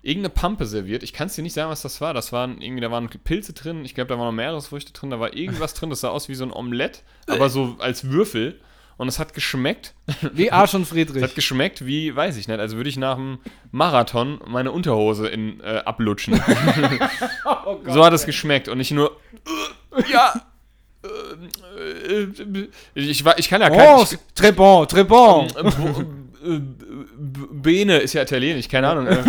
irgendeine 0.02 0.34
Pampe 0.34 0.66
serviert. 0.66 1.04
Ich 1.04 1.12
kann 1.12 1.28
es 1.28 1.36
dir 1.36 1.42
nicht 1.42 1.52
sagen, 1.52 1.70
was 1.70 1.82
das 1.82 2.00
war. 2.00 2.12
Das 2.12 2.32
waren 2.32 2.60
irgendwie, 2.60 2.80
da 2.80 2.90
waren 2.90 3.08
Pilze 3.08 3.52
drin, 3.52 3.84
ich 3.84 3.94
glaube, 3.94 4.08
da 4.08 4.18
waren 4.18 4.26
noch 4.26 4.32
Meeresfrüchte 4.32 4.92
drin, 4.92 5.10
da 5.10 5.20
war 5.20 5.34
irgendwas 5.34 5.74
drin, 5.74 5.90
das 5.90 6.00
sah 6.00 6.08
aus 6.08 6.28
wie 6.28 6.34
so 6.34 6.44
ein 6.44 6.52
Omelett, 6.52 7.04
aber 7.28 7.50
so 7.50 7.76
als 7.78 8.10
Würfel. 8.10 8.58
Und 8.98 9.08
es 9.08 9.18
hat 9.18 9.32
geschmeckt. 9.32 9.94
Wie 10.34 10.52
Arsch 10.52 10.74
und 10.74 10.82
Es 10.82 10.88
hat 10.90 10.94
Friedrich. 10.94 11.34
geschmeckt 11.34 11.86
wie, 11.86 12.14
weiß 12.14 12.36
ich 12.36 12.46
nicht, 12.48 12.60
als 12.60 12.76
würde 12.76 12.90
ich 12.90 12.96
nach 12.98 13.16
dem 13.16 13.38
Marathon 13.70 14.40
meine 14.46 14.70
Unterhose 14.72 15.28
in, 15.28 15.60
äh, 15.60 15.78
ablutschen. 15.86 16.34
Oh 17.46 17.76
Gott, 17.76 17.94
so 17.94 18.04
hat 18.04 18.12
es 18.12 18.26
geschmeckt 18.26 18.68
und 18.68 18.76
nicht 18.78 18.90
nur, 18.90 19.16
äh, 19.96 20.12
ja, 20.12 20.34
äh, 21.02 22.22
äh, 22.22 22.68
ich, 22.94 23.24
ich 23.36 23.48
kann 23.48 23.60
ja 23.60 23.70
kein, 23.70 23.96
Oh, 23.98 24.02
ich, 24.02 24.18
très 24.36 24.52
bon, 24.52 24.84
très 24.86 25.04
bon. 25.04 25.46
äh, 25.56 25.62
B- 25.62 26.54
äh, 26.54 26.60
B- 26.60 27.46
Bene 27.50 27.98
ist 27.98 28.12
ja 28.14 28.22
italienisch, 28.22 28.68
keine 28.68 28.88
Ahnung. 28.88 29.06
Ähm, 29.08 29.24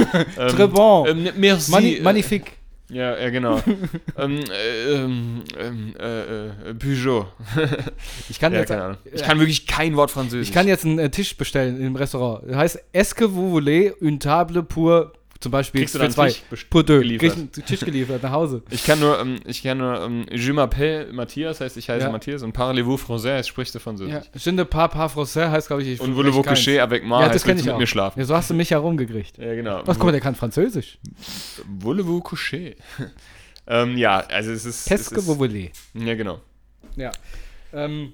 Très 0.49 0.67
bon. 0.67 1.07
ähm, 1.07 1.30
merci. 1.38 1.99
Magnifique. 2.03 2.51
Ja, 2.90 3.18
ja, 3.18 3.30
genau. 3.30 3.62
ähm, 4.18 4.40
äh, 4.52 4.94
ähm, 4.94 5.44
ähm, 5.60 5.94
äh, 6.00 6.48
äh, 6.48 6.74
Peugeot. 6.74 7.28
Ich 8.30 8.40
kann 8.40 8.54
Ja, 8.54 8.60
jetzt. 8.60 8.74
Ich 9.14 9.22
kann 9.22 9.40
wirklich 9.40 9.68
kein 9.68 9.96
Wort 9.96 10.10
Französisch. 10.12 10.48
ich 10.50 10.54
kann 10.54 10.68
jetzt 10.68 10.86
einen 10.86 10.98
äh, 11.00 11.10
Tisch 11.10 11.38
bestellen 11.38 11.80
im 11.80 11.96
Restaurant. 11.96 12.44
Das 12.48 12.56
heißt, 12.58 12.84
est-ce 12.94 13.14
que 13.16 13.26
vous 13.26 13.52
voulez 13.52 13.94
une 14.02 14.20
table 14.20 14.64
pour, 14.64 15.12
zum 15.42 15.52
Beispiel 15.54 15.82
Kriegst 15.82 15.96
du 15.96 16.00
dann 16.00 16.12
zwei, 16.12 16.30
Tisch 16.32 16.66
pour 16.70 16.84
deux. 16.84 17.00
geliefert? 17.02 17.38
Einen 17.38 17.52
Tisch 17.52 17.80
geliefert 17.80 18.22
nach 18.24 18.32
Hause. 18.32 18.62
Ich 18.72 18.84
kann 18.84 19.00
nur, 19.00 19.20
ähm, 19.20 19.38
ich 19.46 19.64
kann 19.64 19.78
nur, 19.78 20.02
ähm, 20.02 20.26
je 20.32 20.52
m'appelle 20.52 21.12
Matthias, 21.14 21.62
heißt 21.62 21.78
ich 21.78 21.90
heiße 21.90 22.06
Ja. 22.06 22.12
Matthias 22.12 22.44
und 22.44 22.52
parlez-vous 22.54 22.98
français, 23.02 23.36
heißt 23.38 23.48
sprichst 23.50 23.74
du 23.74 23.80
Französisch. 23.80 24.14
Ja, 24.14 24.22
je 24.34 24.52
ne 24.52 24.66
pas 24.66 24.90
pas 24.90 25.08
français 25.14 25.50
heißt, 25.50 25.68
glaube 25.68 25.84
ich, 25.84 25.88
ich 25.90 26.02
Und 26.02 26.14
voulez-vous 26.16 26.44
keins. 26.44 26.60
coucher 26.60 26.84
avec 26.84 27.04
moi, 27.06 27.20
Ja, 27.22 27.26
heißt 27.28 27.36
das 27.36 27.44
kenne 27.44 27.54
willst 27.56 27.62
ich 27.62 27.66
du 27.66 27.70
mit 27.70 27.76
auch. 27.76 27.80
mir 27.80 27.88
schlafen. 27.88 28.20
Ja, 28.20 28.26
so 28.26 28.36
hast 28.36 28.50
du 28.50 28.54
mich 28.54 28.72
herumgekriegt. 28.72 29.38
Ja, 29.38 29.56
genau. 29.56 29.82
Was, 29.86 29.98
guck 29.98 30.08
mal, 30.08 30.12
der 30.12 30.22
kann 30.22 30.36
Französisch. 30.36 30.98
Voulez-vous 31.80 32.22
coucher? 32.22 32.72
ähm, 33.68 33.98
ja, 33.98 34.20
also 34.20 34.52
es 34.52 34.66
ist... 34.66 34.92
Es 34.92 35.10
que 35.10 35.16
ist 35.20 35.26
vous 35.28 35.38
voulez? 35.38 35.72
ja, 35.94 36.16
genau. 36.16 36.42
Ja. 36.98 37.12
Ähm, 37.72 38.14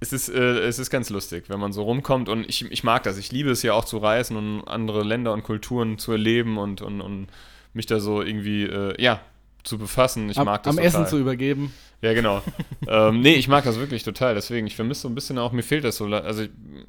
Es 0.00 0.12
ist, 0.12 0.28
äh, 0.28 0.60
es 0.60 0.78
ist 0.78 0.90
ganz 0.90 1.10
lustig, 1.10 1.44
wenn 1.48 1.58
man 1.58 1.72
so 1.72 1.82
rumkommt 1.82 2.28
und 2.28 2.48
ich, 2.48 2.70
ich 2.70 2.84
mag 2.84 3.02
das. 3.02 3.18
Ich 3.18 3.32
liebe 3.32 3.50
es 3.50 3.62
ja 3.62 3.72
auch 3.74 3.84
zu 3.84 3.98
reisen 3.98 4.36
und 4.36 4.68
andere 4.68 5.02
Länder 5.02 5.32
und 5.32 5.42
Kulturen 5.42 5.98
zu 5.98 6.12
erleben 6.12 6.56
und, 6.56 6.82
und, 6.82 7.00
und 7.00 7.28
mich 7.72 7.86
da 7.86 7.98
so 7.98 8.22
irgendwie, 8.22 8.64
äh, 8.64 9.00
ja, 9.02 9.20
zu 9.64 9.78
befassen. 9.78 10.30
Ich 10.30 10.38
am 10.38 10.46
mag 10.46 10.62
das 10.62 10.70
am 10.70 10.76
total. 10.76 10.86
Essen 10.86 11.06
zu 11.06 11.18
übergeben. 11.18 11.72
Ja, 12.00 12.14
genau. 12.14 12.42
ähm, 12.88 13.20
nee, 13.20 13.34
ich 13.34 13.48
mag 13.48 13.64
das 13.64 13.78
wirklich 13.78 14.04
total. 14.04 14.34
Deswegen, 14.34 14.66
ich 14.66 14.76
vermisse 14.76 15.02
so 15.02 15.08
ein 15.08 15.14
bisschen 15.14 15.36
auch, 15.38 15.52
mir 15.52 15.62
fehlt 15.62 15.84
das 15.84 15.96
so. 15.96 16.06
Also, 16.06 16.44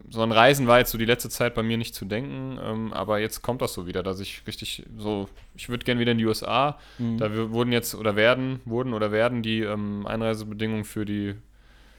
so 0.10 0.22
ein 0.22 0.32
Reisen 0.32 0.68
war 0.68 0.80
jetzt 0.80 0.91
so 0.91 0.97
die 0.97 1.05
letzte 1.05 1.30
Zeit 1.30 1.55
bei 1.55 1.64
mir 1.64 1.78
nicht 1.78 1.95
zu 1.95 2.05
denken, 2.05 2.60
ähm, 2.64 2.93
aber 2.93 3.20
jetzt 3.20 3.41
kommt 3.41 3.62
das 3.62 3.74
so 3.74 3.88
wieder, 3.88 4.03
dass 4.03 4.20
ich 4.20 4.43
richtig 4.45 4.84
so, 4.97 5.28
ich 5.55 5.70
würde 5.70 5.84
gerne 5.84 5.99
wieder 5.99 6.12
in 6.12 6.20
die 6.20 6.26
USA. 6.26 6.78
Mhm. 6.99 7.18
Da 7.18 7.51
wurden 7.51 7.72
jetzt 7.72 7.95
oder 7.95 8.16
werden, 8.16 8.62
wurden 8.66 8.93
oder 8.93 9.12
werden 9.12 9.41
die 9.41 9.62
ähm, 9.62 10.05
Einreisebedingungen 10.05 10.86
für 10.86 11.05
die, 11.05 11.36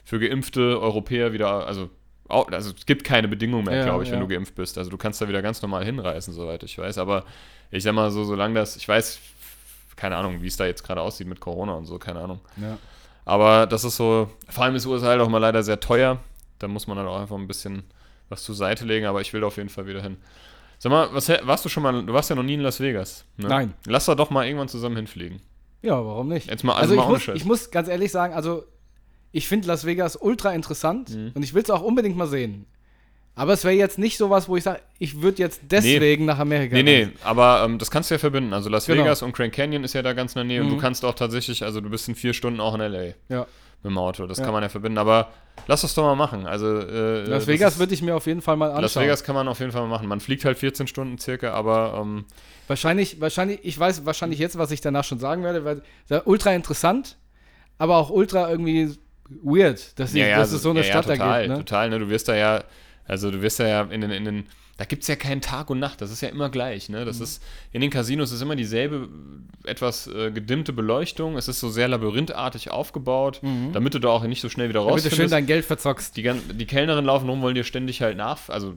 für 0.03 0.19
geimpfte 0.19 0.79
Europäer 0.81 1.33
wieder, 1.33 1.65
also, 1.67 1.89
also 2.27 2.73
es 2.77 2.85
gibt 2.85 3.03
keine 3.03 3.27
Bedingungen 3.27 3.65
mehr, 3.65 3.77
Ja, 3.77 3.83
glaube 3.85 4.03
ich, 4.03 4.11
wenn 4.11 4.19
ja. 4.19 4.25
du 4.25 4.33
geimpft 4.33 4.55
bist. 4.55 4.77
Also 4.77 4.89
du 4.89 4.97
kannst 4.97 5.21
da 5.21 5.27
wieder 5.27 5.41
ganz 5.41 5.61
normal 5.61 5.83
hinreisen, 5.85 6.33
soweit 6.33 6.63
ich 6.63 6.77
weiß. 6.77 6.97
Aber 6.97 7.25
ich 7.71 7.83
sag 7.83 7.93
mal 7.93 8.11
so, 8.11 8.23
solange 8.23 8.55
das, 8.55 8.75
ich 8.75 8.87
weiß, 8.87 9.19
keine 9.95 10.15
Ahnung, 10.15 10.41
wie 10.41 10.47
es 10.47 10.57
da 10.57 10.65
jetzt 10.65 10.83
gerade 10.83 11.01
aussieht 11.01 11.27
mit 11.27 11.39
Corona 11.39 11.73
und 11.73 11.85
so, 11.85 11.99
keine 11.99 12.19
Ahnung. 12.19 12.39
Ja. 12.57 12.77
Aber 13.25 13.67
das 13.67 13.83
ist 13.83 13.97
so, 13.97 14.29
vor 14.49 14.63
allem 14.63 14.75
ist 14.75 14.85
USA 14.85 15.07
halt 15.07 15.21
auch 15.21 15.29
mal 15.29 15.37
leider 15.37 15.61
sehr 15.63 15.79
teuer. 15.79 16.19
Da 16.59 16.67
muss 16.67 16.87
man 16.87 16.97
dann 16.97 17.07
auch 17.07 17.19
einfach 17.19 17.37
ein 17.37 17.47
bisschen 17.47 17.83
was 18.29 18.43
zur 18.43 18.55
Seite 18.55 18.85
legen, 18.85 19.05
aber 19.05 19.21
ich 19.21 19.31
will 19.33 19.41
da 19.41 19.47
auf 19.47 19.57
jeden 19.57 19.69
Fall 19.69 19.85
wieder 19.85 20.01
hin. 20.01 20.17
Sag 20.79 20.91
mal, 20.91 21.09
was, 21.13 21.29
warst 21.29 21.63
du 21.65 21.69
schon 21.69 21.83
mal, 21.83 22.03
du 22.03 22.13
warst 22.13 22.29
ja 22.31 22.35
noch 22.35 22.43
nie 22.43 22.55
in 22.55 22.61
Las 22.61 22.79
Vegas. 22.79 23.25
Ne? 23.37 23.47
Nein. 23.47 23.73
Lass 23.85 24.05
da 24.05 24.15
doch 24.15 24.31
mal 24.31 24.45
irgendwann 24.47 24.67
zusammen 24.69 24.95
hinfliegen. 24.95 25.41
ja, 25.83 25.93
warum 25.93 26.27
nicht? 26.29 26.49
Jetzt 26.49 26.63
mal, 26.63 26.73
also, 26.73 26.95
Also, 26.99 27.07
mal 27.09 27.17
ich, 27.17 27.27
muss, 27.27 27.35
ich 27.35 27.45
muss 27.45 27.71
ganz 27.71 27.87
ehrlich 27.87 28.11
sagen, 28.11 28.33
also 28.33 28.63
ich 29.31 29.47
finde 29.47 29.67
Las 29.67 29.85
Vegas 29.85 30.15
ultra 30.15 30.53
interessant 30.53 31.09
Mhm. 31.09 31.31
und 31.33 31.43
ich 31.43 31.53
will 31.53 31.63
es 31.63 31.69
auch 31.69 31.81
unbedingt 31.81 32.17
mal 32.17 32.27
sehen. 32.27 32.65
Aber 33.33 33.53
es 33.53 33.63
wäre 33.63 33.73
jetzt 33.73 33.97
nicht 33.97 34.17
sowas, 34.17 34.49
wo 34.49 34.57
ich 34.57 34.63
sage, 34.63 34.81
ich 34.99 35.21
würde 35.21 35.37
jetzt 35.41 35.61
deswegen 35.69 36.25
nach 36.25 36.37
Amerika 36.37 36.75
Nee, 36.75 36.83
nee, 36.83 36.97
reisen. 37.03 37.13
aber 37.23 37.63
ähm, 37.65 37.77
das 37.79 37.89
kannst 37.89 38.09
du 38.11 38.15
ja 38.15 38.19
verbinden. 38.19 38.53
Also 38.53 38.69
Las 38.69 38.85
Genau. 38.87 39.03
Vegas 39.03 39.21
und 39.21 39.33
Grand 39.33 39.53
Canyon 39.53 39.85
ist 39.85 39.93
ja 39.93 40.01
da 40.01 40.11
ganz 40.13 40.33
in 40.33 40.39
der 40.39 40.43
Nähe 40.45 40.61
und 40.61 40.67
Mhm. 40.67 40.71
du 40.71 40.77
kannst 40.77 41.05
auch 41.05 41.15
tatsächlich, 41.15 41.63
also 41.63 41.79
du 41.79 41.89
bist 41.89 42.09
in 42.09 42.15
vier 42.15 42.33
Stunden 42.33 42.59
auch 42.59 42.75
in 42.75 42.81
L.A. 42.81 43.13
Ja. 43.33 43.47
mit 43.83 43.89
dem 43.93 43.97
Auto. 43.97 44.27
Das 44.27 44.37
Ja. 44.37 44.43
kann 44.43 44.53
man 44.53 44.61
ja 44.63 44.69
verbinden. 44.69 44.97
Aber 44.99 45.29
lass 45.65 45.81
das 45.81 45.95
doch 45.95 46.03
mal 46.03 46.15
machen. 46.15 46.45
Also 46.45 46.67
äh, 46.81 47.23
Las 47.23 47.47
Vegas 47.47 47.79
würde 47.79 47.93
ich 47.93 48.01
mir 48.03 48.15
auf 48.15 48.27
jeden 48.27 48.41
Fall 48.41 48.55
mal 48.57 48.67
anschauen. 48.67 48.81
Las 48.83 48.95
Vegas 48.97 49.23
kann 49.23 49.33
man 49.33 49.47
auf 49.47 49.59
jeden 49.59 49.71
Fall 49.71 49.81
mal 49.83 49.87
machen. 49.87 50.07
Man 50.07 50.19
fliegt 50.19 50.43
halt 50.45 50.57
14 50.59 50.85
Stunden 50.87 51.17
circa, 51.17 51.53
aber 51.53 51.97
ähm, 52.01 52.25
Wahrscheinlich, 52.67 53.19
wahrscheinlich, 53.21 53.59
ich 53.63 53.79
weiß 53.79 54.05
wahrscheinlich 54.05 54.39
jetzt, 54.39 54.57
was 54.57 54.71
ich 54.71 54.81
danach 54.81 55.03
schon 55.05 55.17
sagen 55.19 55.43
werde, 55.43 55.63
weil 55.65 55.81
ultra 56.25 56.53
interessant, 56.53 57.17
aber 57.79 57.95
auch 57.97 58.09
ultra 58.11 58.49
irgendwie 58.51 58.93
weird, 59.43 59.99
dass, 59.99 60.13
ich, 60.13 60.23
dass 60.23 60.51
es 60.51 60.61
so 60.61 60.71
eine 60.71 60.79
ja, 60.79 60.85
Stadt 60.85 61.05
ja, 61.07 61.13
total, 61.13 61.29
da 61.29 61.39
gibt. 61.41 61.49
Ne? 61.49 61.57
Total, 61.65 61.89
ne? 61.89 61.99
Du 61.99 62.09
wirst 62.09 62.27
da 62.27 62.35
ja, 62.35 62.63
also 63.05 63.31
du 63.31 63.41
wirst 63.41 63.59
da 63.59 63.67
ja 63.67 63.81
in 63.83 64.01
den, 64.01 64.11
in 64.11 64.25
den, 64.25 64.47
da 64.81 64.85
gibt 64.85 65.03
es 65.03 65.07
ja 65.07 65.15
keinen 65.15 65.41
Tag 65.41 65.69
und 65.69 65.77
Nacht, 65.77 66.01
das 66.01 66.09
ist 66.09 66.21
ja 66.21 66.29
immer 66.29 66.49
gleich, 66.49 66.89
ne? 66.89 67.01
Mhm. 67.01 67.05
Das 67.05 67.19
ist, 67.19 67.43
in 67.71 67.81
den 67.81 67.91
Casinos 67.91 68.31
ist 68.31 68.41
immer 68.41 68.55
dieselbe, 68.55 69.09
etwas 69.63 70.07
äh, 70.07 70.31
gedimmte 70.31 70.73
Beleuchtung, 70.73 71.37
es 71.37 71.47
ist 71.47 71.59
so 71.59 71.69
sehr 71.69 71.87
labyrinthartig 71.87 72.71
aufgebaut, 72.71 73.41
damit 73.73 73.93
du 73.93 73.99
da 73.99 74.09
auch 74.09 74.23
nicht 74.23 74.41
so 74.41 74.49
schnell 74.49 74.69
wieder 74.69 74.83
Damit 74.83 75.05
du 75.05 75.11
schön 75.11 75.29
dein 75.29 75.45
Geld 75.45 75.65
verzockst. 75.65 76.17
die, 76.17 76.23
die 76.53 76.65
Kellnerin 76.65 77.05
laufen 77.05 77.29
rum, 77.29 77.43
wollen 77.43 77.53
dir 77.53 77.63
ständig 77.63 78.01
halt 78.01 78.17
nach, 78.17 78.39
also 78.49 78.73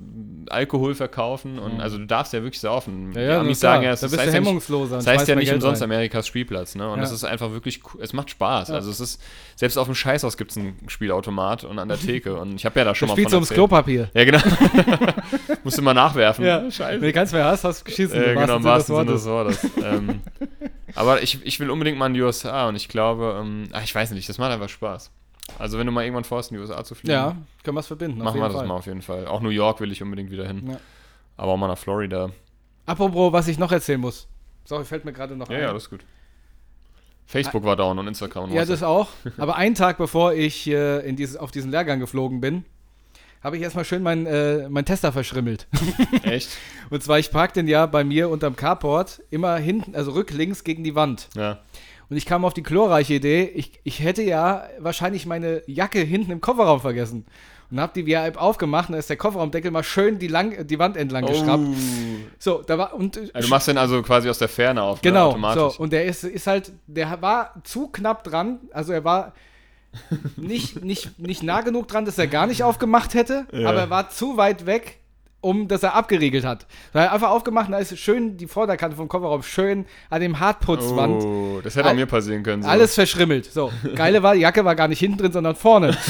Alkohol 0.51 0.95
verkaufen 0.95 1.59
und 1.59 1.81
also 1.81 1.97
du 1.97 2.05
darfst 2.07 2.35
ja 2.35 2.43
wirklich 2.43 2.61
saufen. 2.61 3.09
Mhm. 3.09 3.13
Ja, 3.15 3.23
ja, 3.23 3.41
Amis 3.41 3.61
sagen 3.61 3.83
ja, 3.83 3.93
es 3.93 4.01
da 4.01 4.07
ist- 4.07 4.11
bist 4.13 4.23
heißt 4.25 4.35
ja 4.35 4.41
hemmungsloser. 4.41 4.97
das 4.97 5.07
heißt 5.07 5.27
ja 5.27 5.37
nicht 5.37 5.47
Geld 5.47 5.55
umsonst 5.57 5.81
rein. 5.81 5.91
Amerikas 5.91 6.27
Spielplatz, 6.27 6.75
ne? 6.75 6.87
Und 6.87 6.97
Ja. 6.99 7.01
das 7.01 7.13
ist 7.13 7.25
einfach 7.25 7.51
wirklich, 7.53 7.81
cool. 7.95 8.03
es 8.03 8.13
macht 8.13 8.29
Spaß. 8.29 8.71
Also 8.73 8.91
es 8.91 9.01
ist, 9.01 9.23
selbst 9.57 9.79
auf 9.79 9.87
dem 9.87 9.95
Scheißhaus 9.95 10.37
gibt 10.37 10.51
es 10.51 10.59
einen 10.59 10.77
Spielautomat 10.87 11.65
und 11.65 11.79
an 11.79 11.89
der 11.89 11.99
Theke 12.07 12.37
und 12.39 12.57
ich 12.57 12.67
habe 12.67 12.79
ja 12.79 12.85
da 12.85 12.95
schon 12.95 13.09
Da 13.09 13.13
mal 13.15 13.17
spielst 13.17 13.33
du 13.33 13.37
ums 13.37 13.51
erzählt. 13.51 13.69
Klopapier. 13.69 14.11
Ja, 14.13 14.25
genau. 14.25 14.39
Musst 15.65 15.79
du 15.79 15.83
mal 15.95 16.03
nachwerfen. 16.07 16.45
Ja. 16.45 16.63
Wenn 16.63 16.73
Scheiße. 16.73 17.01
du 17.01 17.13
keins 17.13 17.33
mehr 17.33 17.45
hast, 17.45 17.65
hast 17.65 17.81
du 17.81 17.85
geschissen. 17.85 18.23
Äh, 18.23 18.35
genau, 18.35 18.57
im 18.57 18.65
wahrsten 18.65 18.97
Sinne 18.97 19.19
Sinne 19.19 19.51
des 19.51 19.65
Wortes. 19.65 19.71
ähm, 19.85 20.21
aber 20.95 21.23
ich, 21.23 21.45
ich 21.45 21.61
will 21.61 21.71
unbedingt 21.71 21.99
mal 21.99 22.07
in 22.07 22.15
die 22.15 22.23
USA 22.23 22.69
und 22.69 22.77
ich 22.77 22.89
glaube, 22.89 23.39
ähm, 23.41 23.69
ach, 23.73 23.83
ich 23.85 23.95
weiß 23.95 24.11
nicht, 24.13 24.29
das 24.29 24.39
macht 24.39 24.53
einfach 24.53 24.69
Spaß. 24.69 25.11
Also 25.59 25.79
wenn 25.79 25.87
du 25.87 25.93
mal 25.93 26.05
irgendwann 26.05 26.25
vorhast, 26.25 26.51
in 26.51 26.57
die 26.57 26.63
USA 26.63 26.83
zu 26.85 26.95
fliegen, 26.95 27.13
Ja, 27.13 27.37
können 27.63 27.77
wir 27.77 27.81
es 27.81 27.87
verbinden. 27.87 28.19
machen 28.19 28.41
wir 28.41 28.47
das 28.47 28.55
Fall. 28.57 28.67
mal 28.67 28.75
auf 28.77 28.87
jeden 28.87 29.03
Fall. 29.03 29.27
Auch 29.27 29.41
New 29.41 29.51
York 29.51 29.81
will 29.81 29.93
ich 29.93 30.03
unbedingt 30.03 30.31
wieder 30.31 30.47
hin. 30.47 30.71
Ja. 30.71 30.77
Aber 31.37 31.53
auch 31.53 31.57
mal 31.59 31.69
nach 31.69 31.77
Florida. 31.79 32.31
Apropos, 32.87 33.33
was 33.33 33.49
ich 33.49 33.59
noch 33.59 33.71
erzählen 33.73 34.01
muss. 34.01 34.27
Sorry, 34.65 34.85
fällt 34.85 35.05
mir 35.05 35.13
gerade 35.13 35.37
noch 35.37 35.51
Ja, 35.51 35.57
ein. 35.57 35.63
ja, 35.65 35.73
das 35.75 35.85
ist 35.85 35.91
gut. 35.91 36.01
Facebook 37.27 37.65
war 37.65 37.77
down 37.77 37.99
und 37.99 38.07
Instagram. 38.07 38.45
und 38.45 38.53
Ja, 38.53 38.65
das 38.65 38.83
auch. 38.83 39.09
Aber 39.39 39.57
einen 39.57 39.75
Tag 39.75 39.99
bevor 39.99 40.33
ich 40.35 40.67
äh, 40.67 41.01
in 41.09 41.17
dieses, 41.17 41.37
auf 41.37 41.51
diesen 41.51 41.71
Lehrgang 41.71 41.99
geflogen 42.01 42.41
bin, 42.41 42.65
habe 43.45 43.57
ich 43.59 43.63
erstmal 43.63 43.85
schön 43.85 44.03
meinen 44.03 44.27
äh, 44.27 44.69
mein 44.71 44.87
Tester 44.87 45.13
verschrimmelt. 45.13 45.69
Echt? 46.23 46.49
Und 46.91 47.03
zwar, 47.03 47.19
ich 47.19 47.31
park 47.31 47.53
den 47.53 47.69
ja 47.69 47.87
bei 47.87 48.03
mir 48.03 48.31
unterm 48.31 48.57
Carport 48.57 49.23
immer 49.31 49.57
hinten, 49.57 49.95
also 49.95 50.13
rücklinks 50.13 50.65
gegen 50.65 50.83
die 50.83 50.95
Wand. 50.95 51.29
Ja. 51.37 51.61
Und 52.09 52.17
ich 52.17 52.27
kam 52.27 52.45
auf 52.45 52.55
die 52.55 52.63
glorreiche 52.63 53.15
Idee, 53.15 53.45
ich, 53.55 53.81
ich 53.85 54.01
hätte 54.01 54.23
ja 54.23 54.65
wahrscheinlich 54.79 55.27
meine 55.27 55.63
Jacke 55.67 56.01
hinten 56.01 56.33
im 56.33 56.41
Kofferraum 56.41 56.81
vergessen. 56.81 57.27
Und 57.71 57.81
hab 57.81 57.95
die 57.95 58.07
VIP 58.07 58.37
aufgemacht 58.37 58.89
und 58.89 58.93
da 58.93 58.99
ist 58.99 59.09
der 59.09 59.17
Kofferraumdeckel 59.17 59.71
mal 59.71 59.83
schön 59.83 60.19
die, 60.19 60.29
lang, 60.29 60.67
die 60.67 60.79
Wand 60.79 60.97
entlang 60.97 61.27
geschraubt. 61.27 61.65
Oh. 61.67 61.75
So, 62.39 62.63
da 62.63 62.77
war. 62.79 62.95
Und, 62.95 63.19
Also 63.35 63.49
du 63.49 63.49
machst 63.49 63.69
den 63.69 63.79
also 63.79 64.03
quasi 64.03 64.29
aus 64.29 64.39
der 64.39 64.49
Ferne 64.49 64.83
auf, 64.83 65.03
ne? 65.03 65.11
Genau, 65.11 65.31
automatisch. 65.31 65.75
so. 65.75 65.83
Und 65.83 65.93
der 65.93 66.05
ist, 66.05 66.25
ist 66.25 66.47
halt, 66.47 66.73
der 66.87 67.21
war 67.21 67.55
zu 67.65 67.89
knapp 67.89 68.23
dran. 68.23 68.61
Also 68.71 68.93
er 68.93 69.03
war 69.03 69.33
nicht, 70.37 70.83
nicht, 70.85 71.19
nicht 71.19 71.43
nah 71.43 71.61
genug 71.63 71.89
dran, 71.89 72.05
dass 72.05 72.19
er 72.19 72.27
gar 72.27 72.47
nicht 72.47 72.63
aufgemacht 72.63 73.15
hätte, 73.15 73.47
Ja. 73.53 73.69
aber 73.69 73.81
er 73.81 73.91
war 73.91 74.11
zu 74.11 74.37
weit 74.37 74.67
weg, 74.67 74.99
um 75.41 75.69
dass 75.69 75.83
er 75.83 75.95
abgeriegelt 75.95 76.45
hat. 76.45 76.67
Da 76.93 77.01
hat 77.01 77.09
er 77.09 77.13
einfach 77.13 77.29
aufgemacht 77.31 77.67
und 77.67 77.73
da 77.73 77.79
ist 77.79 77.99
schön 77.99 78.37
die 78.39 78.47
Vorderkante 78.47 78.97
vom 78.97 79.09
Kofferraum 79.09 79.43
schön 79.43 79.85
an 80.09 80.21
dem 80.23 80.41
Hartputzwand. 80.41 81.23
Oh, 81.23 81.61
das 81.63 81.77
hätte 81.77 81.91
auch 81.91 81.95
mir 81.95 82.07
passieren 82.07 82.43
können. 82.43 82.63
So. 82.63 82.69
Alles 82.69 82.95
verschrimmelt. 82.95 83.45
So, 83.53 83.71
geile 83.95 84.23
war, 84.23 84.35
die 84.35 84.41
Jacke 84.41 84.65
war 84.65 84.75
gar 84.75 84.89
nicht 84.89 85.01
hinten 85.01 85.19
drin, 85.19 85.33
sondern 85.33 85.55
vorne. 85.55 85.97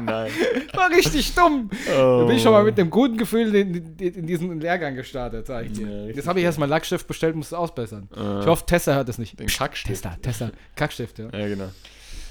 Oh 0.00 0.04
nein. 0.04 0.30
War 0.74 0.90
richtig 0.90 1.34
dumm. 1.34 1.70
Oh. 1.88 2.20
Da 2.20 2.24
bin 2.26 2.36
ich 2.36 2.42
schon 2.42 2.52
mal 2.52 2.64
mit 2.64 2.78
einem 2.78 2.90
guten 2.90 3.16
Gefühl 3.16 3.54
in, 3.54 3.96
in, 3.98 4.26
diesen 4.26 4.60
Lehrgang 4.60 4.94
gestartet, 4.94 5.46
sag 5.46 5.66
ich 5.66 5.72
dir. 5.72 5.88
Ja, 5.88 6.06
Jetzt 6.14 6.26
habe 6.28 6.38
ich 6.38 6.44
erstmal 6.44 6.68
Lackstift 6.68 7.06
bestellt, 7.06 7.34
muss 7.36 7.46
es 7.48 7.52
ausbessern. 7.54 8.08
Äh, 8.16 8.40
Ich 8.40 8.46
hoffe, 8.46 8.64
Tessa 8.66 8.94
hört 8.94 9.08
es 9.08 9.18
nicht. 9.18 9.38
den 9.38 9.46
Kackstift. 9.48 10.02
Testa, 10.02 10.16
Testa. 10.22 10.50
Kackstift, 10.74 11.18
ja. 11.18 11.28
Ja, 11.32 11.48
genau. 11.48 11.68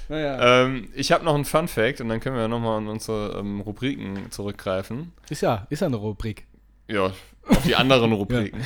Naja. 0.08 0.64
Ähm, 0.64 0.88
ich 0.94 1.10
habe 1.12 1.24
noch 1.24 1.34
einen 1.34 1.44
Fun 1.44 1.66
Fact 1.68 2.00
und 2.00 2.08
dann 2.08 2.20
können 2.20 2.36
wir 2.36 2.46
nochmal 2.48 2.78
an 2.78 2.88
unsere 2.88 3.38
ähm, 3.40 3.60
Rubriken 3.60 4.30
zurückgreifen. 4.30 5.12
Ist 5.30 5.42
ja, 5.42 5.66
ist 5.68 5.80
ja 5.80 5.88
eine 5.88 5.96
Rubrik. 5.96 6.46
Ja, 6.88 7.12
auf 7.48 7.62
die 7.64 7.74
anderen 7.74 8.12
Rubriken. 8.12 8.60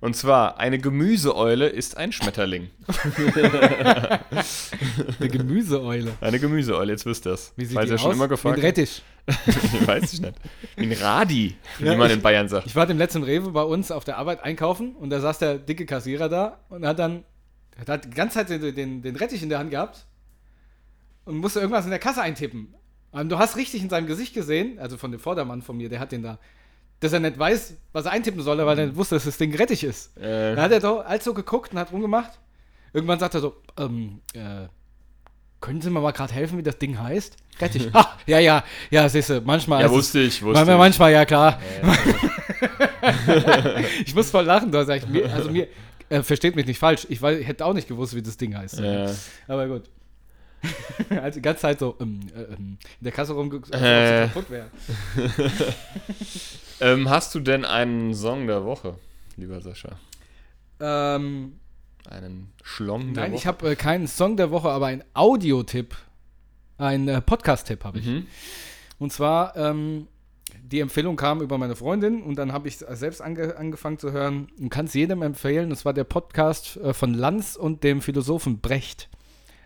Und 0.00 0.16
zwar, 0.16 0.58
eine 0.58 0.78
Gemüseeule 0.78 1.68
ist 1.68 1.96
ein 1.98 2.10
Schmetterling. 2.12 2.70
Eine 5.20 5.28
Gemüseeule. 5.28 6.12
Eine 6.20 6.38
Gemüseeule, 6.38 6.92
jetzt 6.92 7.04
wisst 7.06 7.26
ihr 7.26 7.30
das. 7.32 7.52
Wie 7.56 7.64
sieht 7.64 7.74
Falls 7.76 7.88
die 7.88 7.94
ihr 7.94 7.98
schon 7.98 8.10
aus? 8.10 8.16
immer 8.16 8.24
Wie 8.24 8.28
gefragt 8.30 8.58
ein 8.58 8.64
Rettich. 8.64 9.02
Weiß 9.86 10.12
ich 10.14 10.20
nicht. 10.20 10.34
Wie 10.76 10.84
ein 10.86 10.92
Radi, 10.92 11.54
Ja, 11.78 11.92
wie 11.92 11.96
man 11.96 12.08
ich- 12.08 12.14
in 12.16 12.22
Bayern 12.22 12.48
sagt. 12.48 12.66
Ich 12.66 12.74
war 12.76 12.86
dem 12.86 12.98
letzten 12.98 13.22
Rewe 13.22 13.50
bei 13.50 13.62
uns 13.62 13.90
auf 13.90 14.04
der 14.04 14.16
Arbeit 14.18 14.42
einkaufen 14.42 14.94
und 14.96 15.10
da 15.10 15.20
saß 15.20 15.38
der 15.38 15.58
dicke 15.58 15.86
Kassierer 15.86 16.28
da 16.28 16.60
und 16.68 16.86
hat 16.86 16.98
dann 16.98 17.24
hat 17.86 18.04
die 18.04 18.10
ganze 18.10 18.34
Zeit 18.44 18.50
den, 18.50 18.74
den, 18.74 19.02
den 19.02 19.16
Rettich 19.16 19.42
in 19.42 19.48
der 19.48 19.58
Hand 19.58 19.70
gehabt 19.70 20.06
und 21.24 21.36
musste 21.36 21.60
irgendwas 21.60 21.84
in 21.84 21.90
der 21.90 21.98
Kasse 22.00 22.20
eintippen. 22.22 22.74
Ähm, 23.14 23.28
du 23.28 23.38
hast 23.38 23.56
richtig 23.56 23.82
in 23.82 23.88
seinem 23.90 24.06
Gesicht 24.06 24.34
gesehen, 24.34 24.78
also 24.78 24.96
von 24.96 25.10
dem 25.10 25.20
Vordermann 25.20 25.62
von 25.62 25.76
mir, 25.76 25.88
der 25.88 26.00
hat 26.00 26.12
den 26.12 26.22
da, 26.22 26.38
dass 27.00 27.12
er 27.12 27.20
nicht 27.20 27.38
weiß, 27.38 27.74
was 27.92 28.04
er 28.04 28.12
eintippen 28.12 28.42
soll, 28.42 28.58
weil 28.58 28.78
er 28.78 28.86
nicht 28.86 28.96
wusste, 28.96 29.16
dass 29.16 29.24
das 29.24 29.38
Ding 29.38 29.54
rettig 29.54 29.84
ist. 29.84 30.16
Äh, 30.18 30.54
Da 30.54 30.62
hat 30.62 30.72
er 30.72 30.80
doch 30.80 31.04
als 31.04 31.24
so 31.24 31.34
geguckt 31.34 31.72
und 31.72 31.78
hat 31.78 31.92
rumgemacht. 31.92 32.38
Irgendwann 32.92 33.18
sagt 33.18 33.34
er 33.34 33.40
so, 33.40 33.56
ähm, 33.78 34.20
äh, 34.34 34.66
können 35.60 35.80
Sie 35.80 35.90
mir 35.90 36.00
mal 36.00 36.12
gerade 36.12 36.32
helfen, 36.32 36.58
wie 36.58 36.62
das 36.62 36.78
Ding 36.78 36.98
heißt? 36.98 37.36
Rettig. 37.60 37.90
ha, 37.94 38.16
ja, 38.26 38.38
ja, 38.38 38.64
ja, 38.90 39.08
siehst 39.08 39.30
du, 39.30 39.40
manchmal. 39.42 39.82
ja, 39.82 39.90
wusste 39.90 40.20
ich, 40.20 40.42
wusste 40.42 40.58
manchmal, 40.64 40.76
ich. 40.76 40.78
manchmal, 40.78 41.12
ja 41.12 41.24
klar. 41.24 41.60
ich 44.04 44.14
muss 44.14 44.30
voll 44.30 44.44
lachen, 44.44 44.70
da 44.72 44.84
sag 44.84 44.98
ich, 45.02 45.08
mir, 45.08 45.32
also 45.32 45.50
mir, 45.50 45.68
äh, 46.08 46.22
versteht 46.22 46.56
mich 46.56 46.66
nicht 46.66 46.78
falsch, 46.78 47.06
ich 47.08 47.20
weiß, 47.20 47.44
hätte 47.46 47.64
auch 47.64 47.74
nicht 47.74 47.88
gewusst, 47.88 48.14
wie 48.14 48.22
das 48.22 48.36
Ding 48.36 48.56
heißt. 48.56 48.80
Aber 49.48 49.66
gut. 49.68 49.84
also 51.22 51.38
die 51.38 51.42
ganze 51.42 51.62
Zeit 51.62 51.78
so 51.78 51.96
ähm, 52.00 52.20
äh, 52.36 52.40
ähm, 52.42 52.76
in 53.00 53.04
der 53.04 53.12
Kasse 53.12 53.32
rumgeguckt, 53.32 53.72
als 53.74 53.82
Äh. 53.82 54.24
ob 54.24 54.28
sie 54.28 54.34
kaputt 54.34 54.50
wäre. 54.50 54.66
Ähm, 56.80 57.10
hast 57.10 57.34
du 57.34 57.40
denn 57.40 57.64
einen 57.64 58.14
Song 58.14 58.46
der 58.46 58.64
Woche, 58.64 58.94
lieber 59.36 59.60
Sascha? 59.60 59.90
Ähm, 60.80 61.58
Einen 62.08 62.52
Schlong 62.62 63.12
der 63.14 63.24
nein, 63.24 63.32
Woche? 63.32 63.38
ich 63.38 63.46
habe 63.46 63.70
äh, 63.70 63.76
keinen 63.76 64.06
Song 64.06 64.36
der 64.36 64.50
Woche, 64.50 64.70
aber 64.70 64.86
einen 64.86 65.04
Audiotipp, 65.12 65.94
einen 66.78 67.08
äh, 67.08 67.20
Podcast-Tipp 67.20 67.84
habe 67.84 67.98
ich. 67.98 68.06
Mhm. 68.06 68.26
Und 68.98 69.12
zwar, 69.12 69.56
ähm, 69.56 70.06
die 70.62 70.80
Empfehlung 70.80 71.16
kam 71.16 71.42
über 71.42 71.58
meine 71.58 71.76
Freundin 71.76 72.22
und 72.22 72.36
dann 72.36 72.52
habe 72.52 72.68
ich 72.68 72.78
selbst 72.78 73.20
ange 73.20 73.56
angefangen 73.56 73.98
zu 73.98 74.12
hören 74.12 74.48
und 74.58 74.70
kann 74.70 74.86
es 74.86 74.94
jedem 74.94 75.22
empfehlen. 75.22 75.68
Das 75.70 75.84
war 75.84 75.92
der 75.92 76.04
Podcast 76.04 76.76
äh, 76.78 76.94
von 76.94 77.12
Lanz 77.12 77.56
und 77.56 77.84
dem 77.84 78.00
Philosophen 78.00 78.60
Brecht. 78.60 79.08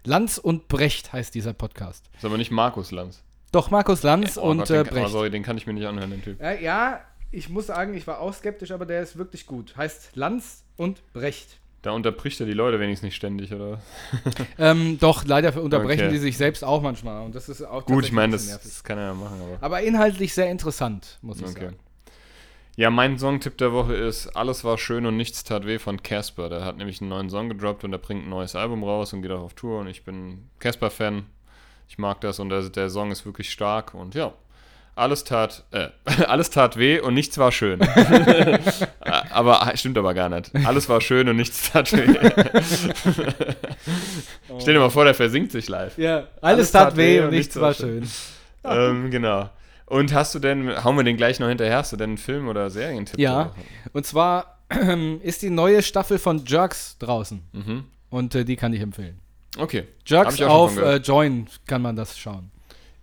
Lanz 0.04 0.38
und 0.38 0.68
Brecht 0.68 1.12
heißt 1.12 1.34
dieser 1.34 1.52
Podcast. 1.52 2.10
Ist 2.16 2.24
aber 2.24 2.36
nicht 2.38 2.50
Markus 2.50 2.90
Lanz. 2.90 3.22
Doch, 3.54 3.70
Markus 3.70 4.02
Lanz 4.02 4.36
Oh 4.36 4.50
und 4.50 4.58
Gott, 4.58 4.70
äh, 4.70 4.82
den, 4.84 4.88
oh, 4.88 4.94
Brecht. 4.94 5.08
sorry, 5.10 5.30
den 5.30 5.42
kann 5.42 5.56
ich 5.56 5.66
mir 5.66 5.74
nicht 5.74 5.86
anhören, 5.86 6.10
den 6.10 6.22
Typ. 6.22 6.40
Ja, 6.40 6.52
ja, 6.52 7.00
ich 7.30 7.48
muss 7.48 7.66
sagen, 7.66 7.94
ich 7.94 8.06
war 8.06 8.20
auch 8.20 8.34
skeptisch, 8.34 8.72
aber 8.72 8.84
der 8.86 9.02
ist 9.02 9.16
wirklich 9.16 9.46
gut. 9.46 9.76
Heißt 9.76 10.10
Lanz 10.14 10.64
und 10.76 11.02
Brecht. 11.12 11.58
Da 11.82 11.90
unterbricht 11.92 12.40
er 12.40 12.46
die 12.46 12.52
Leute 12.54 12.80
wenigstens 12.80 13.04
nicht 13.08 13.16
ständig, 13.16 13.52
oder? 13.52 13.80
Ähm, 14.58 14.98
doch, 14.98 15.24
leider 15.24 15.60
unterbrechen 15.62 16.04
Okay. 16.06 16.12
die 16.12 16.18
sich 16.18 16.36
selbst 16.36 16.64
auch 16.64 16.80
manchmal. 16.82 17.24
Und 17.24 17.34
das 17.34 17.48
ist 17.48 17.62
auch 17.62 17.84
Gut, 17.84 18.04
ich 18.06 18.12
meine, 18.12 18.32
ein 18.34 18.38
das, 18.38 18.48
das 18.62 18.82
kann 18.82 18.98
er 18.98 19.08
ja 19.08 19.14
machen, 19.14 19.40
aber. 19.40 19.58
Aber 19.60 19.82
inhaltlich 19.82 20.32
sehr 20.34 20.50
interessant, 20.50 21.18
muss 21.22 21.38
ich 21.40 21.46
Okay. 21.46 21.60
sagen. 21.66 21.76
Ja, 22.76 22.90
mein 22.90 23.18
Songtipp 23.18 23.56
der 23.58 23.72
Woche 23.72 23.94
ist 23.94 24.34
Alles 24.34 24.64
war 24.64 24.78
schön 24.78 25.06
und 25.06 25.16
nichts 25.16 25.44
tat 25.44 25.64
weh 25.64 25.78
von 25.78 26.02
Casper. 26.02 26.48
Der 26.48 26.64
hat 26.64 26.76
nämlich 26.76 27.00
einen 27.00 27.10
neuen 27.10 27.30
Song 27.30 27.48
gedroppt 27.48 27.84
und 27.84 27.92
der 27.92 27.98
bringt 27.98 28.26
ein 28.26 28.30
neues 28.30 28.56
Album 28.56 28.82
raus 28.82 29.12
und 29.12 29.22
geht 29.22 29.30
auch 29.30 29.42
auf 29.42 29.54
Tour 29.54 29.78
und 29.80 29.86
ich 29.86 30.02
bin 30.04 30.48
Casper-Fan. 30.58 31.26
Ich 31.88 31.98
mag 31.98 32.20
das 32.20 32.38
und 32.38 32.48
der, 32.48 32.62
der 32.62 32.90
Song 32.90 33.10
ist 33.10 33.26
wirklich 33.26 33.50
stark 33.50 33.94
und 33.94 34.14
ja. 34.14 34.32
Alles 34.96 35.24
tat, 35.24 35.64
äh, 35.72 35.88
alles 36.28 36.50
tat 36.50 36.76
weh 36.76 37.00
und 37.00 37.14
nichts 37.14 37.36
war 37.36 37.50
schön. 37.50 37.80
aber 39.30 39.72
stimmt 39.74 39.98
aber 39.98 40.14
gar 40.14 40.28
nicht. 40.28 40.52
Alles 40.64 40.88
war 40.88 41.00
schön 41.00 41.28
und 41.28 41.36
nichts 41.36 41.72
tat 41.72 41.92
weh. 41.92 42.06
Stell 44.60 44.74
dir 44.74 44.80
mal 44.80 44.90
vor, 44.90 45.04
der 45.04 45.14
versinkt 45.14 45.50
sich 45.50 45.68
live. 45.68 45.98
Ja, 45.98 46.28
alles, 46.40 46.70
tat 46.70 46.96
weh 46.96 47.20
und 47.20 47.30
nichts 47.30 47.58
war 47.58 47.74
schön. 47.74 48.04
schön. 48.04 48.08
ähm, 48.64 49.10
genau. 49.10 49.50
Und 49.86 50.14
hast 50.14 50.34
du 50.34 50.38
denn, 50.38 50.84
hauen 50.84 50.96
wir 50.96 51.04
den 51.04 51.16
gleich 51.16 51.40
noch 51.40 51.48
hinterher, 51.48 51.78
hast 51.78 51.92
du 51.92 51.96
denn 51.96 52.10
einen 52.10 52.18
Film- 52.18 52.48
oder 52.48 52.70
Serientipp? 52.70 53.18
Ja. 53.18 53.52
Und 53.92 54.06
zwar 54.06 54.58
ist 55.22 55.42
die 55.42 55.50
neue 55.50 55.82
Staffel 55.82 56.18
von 56.18 56.44
Jerks 56.46 56.96
draußen. 56.98 57.42
Mhm. 57.52 57.84
Und 58.10 58.34
äh, 58.34 58.44
die 58.44 58.56
kann 58.56 58.72
ich 58.72 58.80
empfehlen. 58.80 59.20
Okay. 59.58 59.84
Jerks 60.06 60.40
auf 60.40 60.76
äh, 60.76 60.96
Join 60.96 61.48
kann 61.66 61.82
man 61.82 61.96
das 61.96 62.18
schauen. 62.18 62.50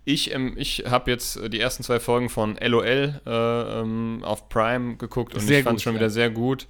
Ich, 0.04 0.34
ähm, 0.34 0.54
ich 0.56 0.84
habe 0.88 1.10
jetzt 1.10 1.36
äh, 1.36 1.48
die 1.48 1.60
ersten 1.60 1.82
zwei 1.82 2.00
Folgen 2.00 2.28
von 2.28 2.56
LOL 2.56 3.20
äh, 3.24 3.30
ähm, 3.30 4.22
auf 4.24 4.48
Prime 4.48 4.96
geguckt 4.96 5.34
und 5.34 5.40
Sehr 5.40 5.60
ich 5.60 5.64
fand 5.64 5.78
es 5.78 5.82
schon 5.82 5.94
ja. 5.94 6.00
wieder 6.00 6.10
sehr 6.10 6.30
gut. 6.30 6.66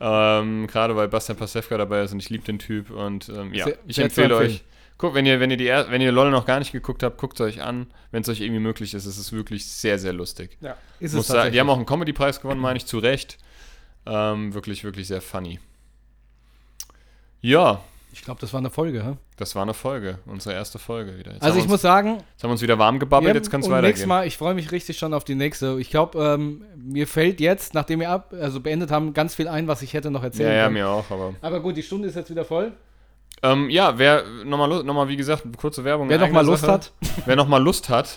Ähm, 0.00 0.68
Gerade 0.68 0.94
weil 0.94 1.08
Bastian 1.08 1.36
Pasewka 1.36 1.76
dabei 1.76 2.02
ist 2.02 2.12
und 2.12 2.20
ich 2.20 2.30
liebe 2.30 2.44
den 2.44 2.60
Typ 2.60 2.90
und 2.90 3.28
ähm, 3.30 3.52
ja, 3.52 3.64
Sehr- 3.64 3.78
ich 3.86 3.98
empfehle 3.98 4.36
euch. 4.36 4.64
Guckt, 4.96 5.14
wenn 5.14 5.26
ihr, 5.26 5.38
wenn 5.38 5.50
ihr 5.50 5.56
die 5.56 5.66
er 5.66 5.90
wenn 5.90 6.00
ihr 6.00 6.10
LOL 6.10 6.30
noch 6.30 6.44
gar 6.44 6.58
nicht 6.58 6.72
geguckt 6.72 7.04
habt, 7.04 7.18
guckt 7.18 7.38
es 7.38 7.46
euch 7.46 7.62
an. 7.62 7.86
Wenn 8.10 8.22
es 8.22 8.28
euch 8.28 8.40
irgendwie 8.40 8.60
möglich 8.60 8.94
ist, 8.94 9.06
es 9.06 9.16
ist 9.16 9.32
wirklich 9.32 9.66
sehr, 9.66 9.98
sehr 9.98 10.12
lustig. 10.12 10.56
Ja. 10.60 10.76
Ist 10.98 11.14
Muss 11.14 11.28
sagen, 11.28 11.52
die 11.52 11.60
haben 11.60 11.70
auch 11.70 11.76
einen 11.76 11.86
Comedy-Preis 11.86 12.40
gewonnen, 12.40 12.60
meine 12.60 12.78
ich, 12.78 12.86
zu 12.86 12.98
Recht. 12.98 13.38
Ähm, 14.06 14.54
wirklich, 14.54 14.82
wirklich 14.82 15.06
sehr 15.06 15.20
funny. 15.20 15.60
Ja, 17.40 17.80
Ich 18.18 18.24
glaube, 18.24 18.40
das 18.40 18.52
war 18.52 18.58
eine 18.58 18.70
Folge. 18.70 19.04
Hä? 19.04 19.16
das 19.38 19.54
war 19.54 19.62
eine 19.62 19.74
Folge, 19.74 20.18
unsere 20.26 20.54
erste 20.54 20.78
Folge 20.78 21.16
wieder. 21.16 21.32
Jetzt 21.32 21.42
Also 21.42 21.58
ich 21.58 21.64
wir 21.64 21.68
muss 21.68 21.74
uns, 21.74 21.82
sagen, 21.82 22.16
jetzt 22.32 22.42
haben 22.42 22.50
wir 22.50 22.52
uns 22.52 22.62
wieder 22.62 22.78
warm 22.78 22.98
gebabbelt, 22.98 23.28
ja, 23.28 23.34
jetzt 23.34 23.50
kann 23.50 23.60
es 23.60 23.68
und 23.68 23.72
nächstes 23.72 23.90
weitergehen. 23.90 24.08
Mal, 24.08 24.26
ich 24.26 24.36
freue 24.36 24.54
mich 24.54 24.72
richtig 24.72 24.98
schon 24.98 25.14
auf 25.14 25.22
die 25.22 25.36
nächste. 25.36 25.78
Ich 25.78 25.90
glaube, 25.90 26.18
ähm, 26.18 26.64
mir 26.76 27.06
fällt 27.06 27.40
jetzt, 27.40 27.74
nachdem 27.74 28.00
wir 28.00 28.10
ab, 28.10 28.34
also 28.38 28.60
beendet 28.60 28.90
haben, 28.90 29.14
ganz 29.14 29.36
viel 29.36 29.46
ein, 29.46 29.68
was 29.68 29.82
ich 29.82 29.94
hätte 29.94 30.10
noch 30.10 30.24
erzählen 30.24 30.50
Ja, 30.50 30.56
ja, 30.56 30.70
mir 30.70 30.88
auch, 30.88 31.08
aber. 31.10 31.34
Aber 31.40 31.60
gut, 31.60 31.76
die 31.76 31.82
Stunde 31.82 32.08
ist 32.08 32.16
jetzt 32.16 32.30
wieder 32.30 32.44
voll. 32.44 32.72
Ähm, 33.40 33.70
ja, 33.70 33.96
wer 33.98 34.24
nochmal, 34.44 34.82
noch 34.82 34.94
mal, 34.94 35.06
wie 35.06 35.16
gesagt, 35.16 35.44
kurze 35.56 35.84
Werbung. 35.84 36.08
Wer 36.08 36.16
in 36.16 36.22
noch 36.22 36.30
mal 36.30 36.40
eigener 36.40 36.50
Lust 36.50 36.66
hat. 36.66 36.92
Wer 37.24 37.36
noch 37.36 37.46
mal 37.46 37.62
Lust 37.62 37.88
hat, 37.88 38.16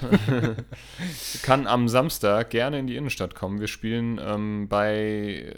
kann 1.44 1.68
am 1.68 1.88
Samstag 1.88 2.50
gerne 2.50 2.80
in 2.80 2.88
die 2.88 2.96
Innenstadt 2.96 3.36
kommen. 3.36 3.60
Wir 3.60 3.68
spielen 3.68 4.20
ähm, 4.24 4.68
bei, 4.68 5.54
äh, 5.54 5.56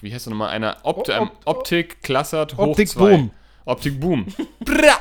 wie 0.00 0.12
heißt 0.12 0.26
das 0.26 0.30
nochmal, 0.30 0.48
einer 0.48 0.78
Opt 0.82 1.12
Optik 1.44 2.02
Klassert 2.02 2.56
hoch 2.56 2.68
Optik. 2.68 2.92
Boom. 2.94 3.30
Optik 3.66 4.00
Boom. 4.00 4.26
Bra! 4.64 5.00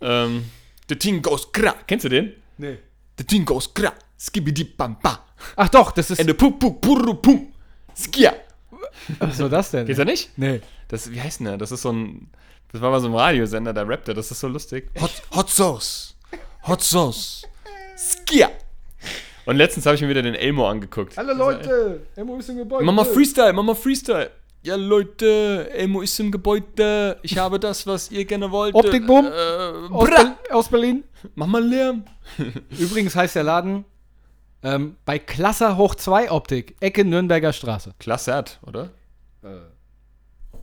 ähm, 0.00 0.44
the 0.88 0.96
thing 0.96 1.22
goes 1.22 1.50
gra. 1.52 1.74
Kennst 1.86 2.04
du 2.04 2.08
den? 2.08 2.32
Nee. 2.58 2.78
The 3.16 3.24
thing 3.24 3.44
goes 3.44 3.72
gra. 3.72 3.92
Skibidi 4.18 4.64
bam 4.64 4.98
ba. 5.00 5.24
Ach 5.56 5.68
doch, 5.68 5.92
das 5.92 6.10
ist. 6.10 6.20
And 6.20 6.28
the 6.28 6.34
pu 6.34 6.50
pu 6.50 6.72
purru 6.80 7.14
pum. 7.14 7.52
Skia. 7.94 8.34
Was 9.20 9.38
war 9.38 9.48
das 9.48 9.70
denn? 9.70 9.86
Geht's 9.86 9.98
da 9.98 10.04
nicht? 10.04 10.30
Nee. 10.36 10.60
Das, 10.88 11.10
wie 11.10 11.20
heißt 11.20 11.40
denn 11.40 11.46
der? 11.46 11.58
Das 11.58 11.70
ist 11.70 11.82
so 11.82 11.92
ein. 11.92 12.30
Das 12.72 12.80
war 12.80 12.90
mal 12.90 13.00
so 13.00 13.06
ein 13.06 13.14
Radiosender, 13.14 13.72
der 13.72 13.88
rappte, 13.88 14.12
das 14.12 14.30
ist 14.30 14.40
so 14.40 14.48
lustig. 14.48 14.90
Hot, 15.00 15.22
Hot 15.34 15.48
Sauce. 15.48 16.16
Hot 16.66 16.82
Sauce. 16.82 17.42
Skia. 17.96 18.50
Und 19.44 19.56
letztens 19.56 19.86
habe 19.86 19.94
ich 19.94 20.02
mir 20.02 20.08
wieder 20.08 20.22
den 20.22 20.34
Elmo 20.34 20.68
angeguckt. 20.68 21.16
Hallo 21.16 21.32
Leute, 21.32 22.06
Emo 22.16 22.36
ist 22.36 22.48
im 22.48 22.56
Gebäude. 22.56 22.84
Mama 22.84 23.04
Freestyle, 23.04 23.52
Mama 23.52 23.74
Freestyle. 23.74 24.30
Ja, 24.66 24.74
Leute, 24.74 25.70
Elmo 25.74 26.02
ist 26.02 26.18
im 26.18 26.32
Gebäude. 26.32 27.20
Ich 27.22 27.38
habe 27.38 27.60
das, 27.60 27.86
was 27.86 28.10
ihr 28.10 28.24
gerne 28.24 28.50
wollt. 28.50 28.74
Optikboom. 28.74 29.26
Äh, 29.26 29.92
aus. 29.94 30.10
Ber 30.10 30.36
aus 30.50 30.68
Berlin. 30.68 31.04
Mach 31.36 31.46
mal 31.46 31.64
Lärm. 31.64 32.04
Übrigens 32.76 33.14
heißt 33.14 33.36
der 33.36 33.44
Laden 33.44 33.84
ähm, 34.64 34.96
bei 35.04 35.20
Klasser 35.20 35.76
hoch 35.76 35.94
2 35.94 36.32
Optik, 36.32 36.74
Ecke 36.80 37.04
Nürnberger 37.04 37.52
Straße. 37.52 37.94
Klassert, 38.00 38.58
oder? 38.66 38.90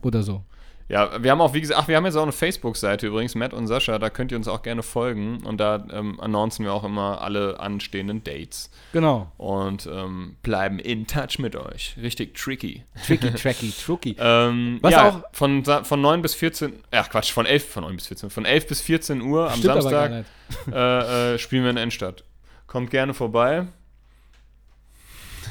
Oder 0.02 0.22
so. 0.22 0.44
Ja, 0.86 1.22
wir 1.22 1.30
haben 1.30 1.40
auch, 1.40 1.54
wie 1.54 1.62
gesagt, 1.62 1.80
ach, 1.80 1.88
wir 1.88 1.96
haben 1.96 2.04
jetzt 2.04 2.14
auch 2.16 2.22
eine 2.24 2.32
Facebook-Seite 2.32 3.06
übrigens, 3.06 3.34
Matt 3.34 3.54
und 3.54 3.66
Sascha, 3.68 3.98
da 3.98 4.10
könnt 4.10 4.30
ihr 4.32 4.36
uns 4.36 4.48
auch 4.48 4.62
gerne 4.62 4.82
folgen 4.82 5.42
und 5.44 5.58
da 5.58 5.86
ähm, 5.90 6.20
announcen 6.20 6.62
wir 6.66 6.74
auch 6.74 6.84
immer 6.84 7.22
alle 7.22 7.58
anstehenden 7.58 8.22
Dates 8.22 8.70
Genau. 8.92 9.32
und 9.38 9.86
ähm, 9.90 10.36
bleiben 10.42 10.78
in 10.78 11.06
touch 11.06 11.38
mit 11.38 11.56
euch. 11.56 11.96
Richtig 12.02 12.34
tricky. 12.34 12.84
Tricky, 13.06 13.30
tracky, 13.32 13.72
trucky. 13.72 14.14
Ähm, 14.20 14.78
Was 14.82 14.92
ja, 14.92 15.08
auch- 15.08 15.22
von, 15.32 15.64
von 15.64 16.00
9 16.02 16.20
bis 16.20 16.34
14, 16.34 16.74
ach 16.90 17.08
Quatsch, 17.08 17.32
von 17.32 17.46
11, 17.46 17.66
von 17.66 17.84
9 17.84 17.96
bis 17.96 18.06
14, 18.08 18.28
von 18.28 18.44
11 18.44 18.66
bis 18.66 18.80
14 18.82 19.22
Uhr 19.22 19.50
am 19.50 19.58
Stimmt 19.58 19.82
Samstag 19.82 20.24
äh, 20.70 21.34
äh, 21.34 21.38
spielen 21.38 21.62
wir 21.64 21.70
in 21.70 21.78
Endstadt. 21.78 22.24
Kommt 22.66 22.90
gerne 22.90 23.14
vorbei. 23.14 23.66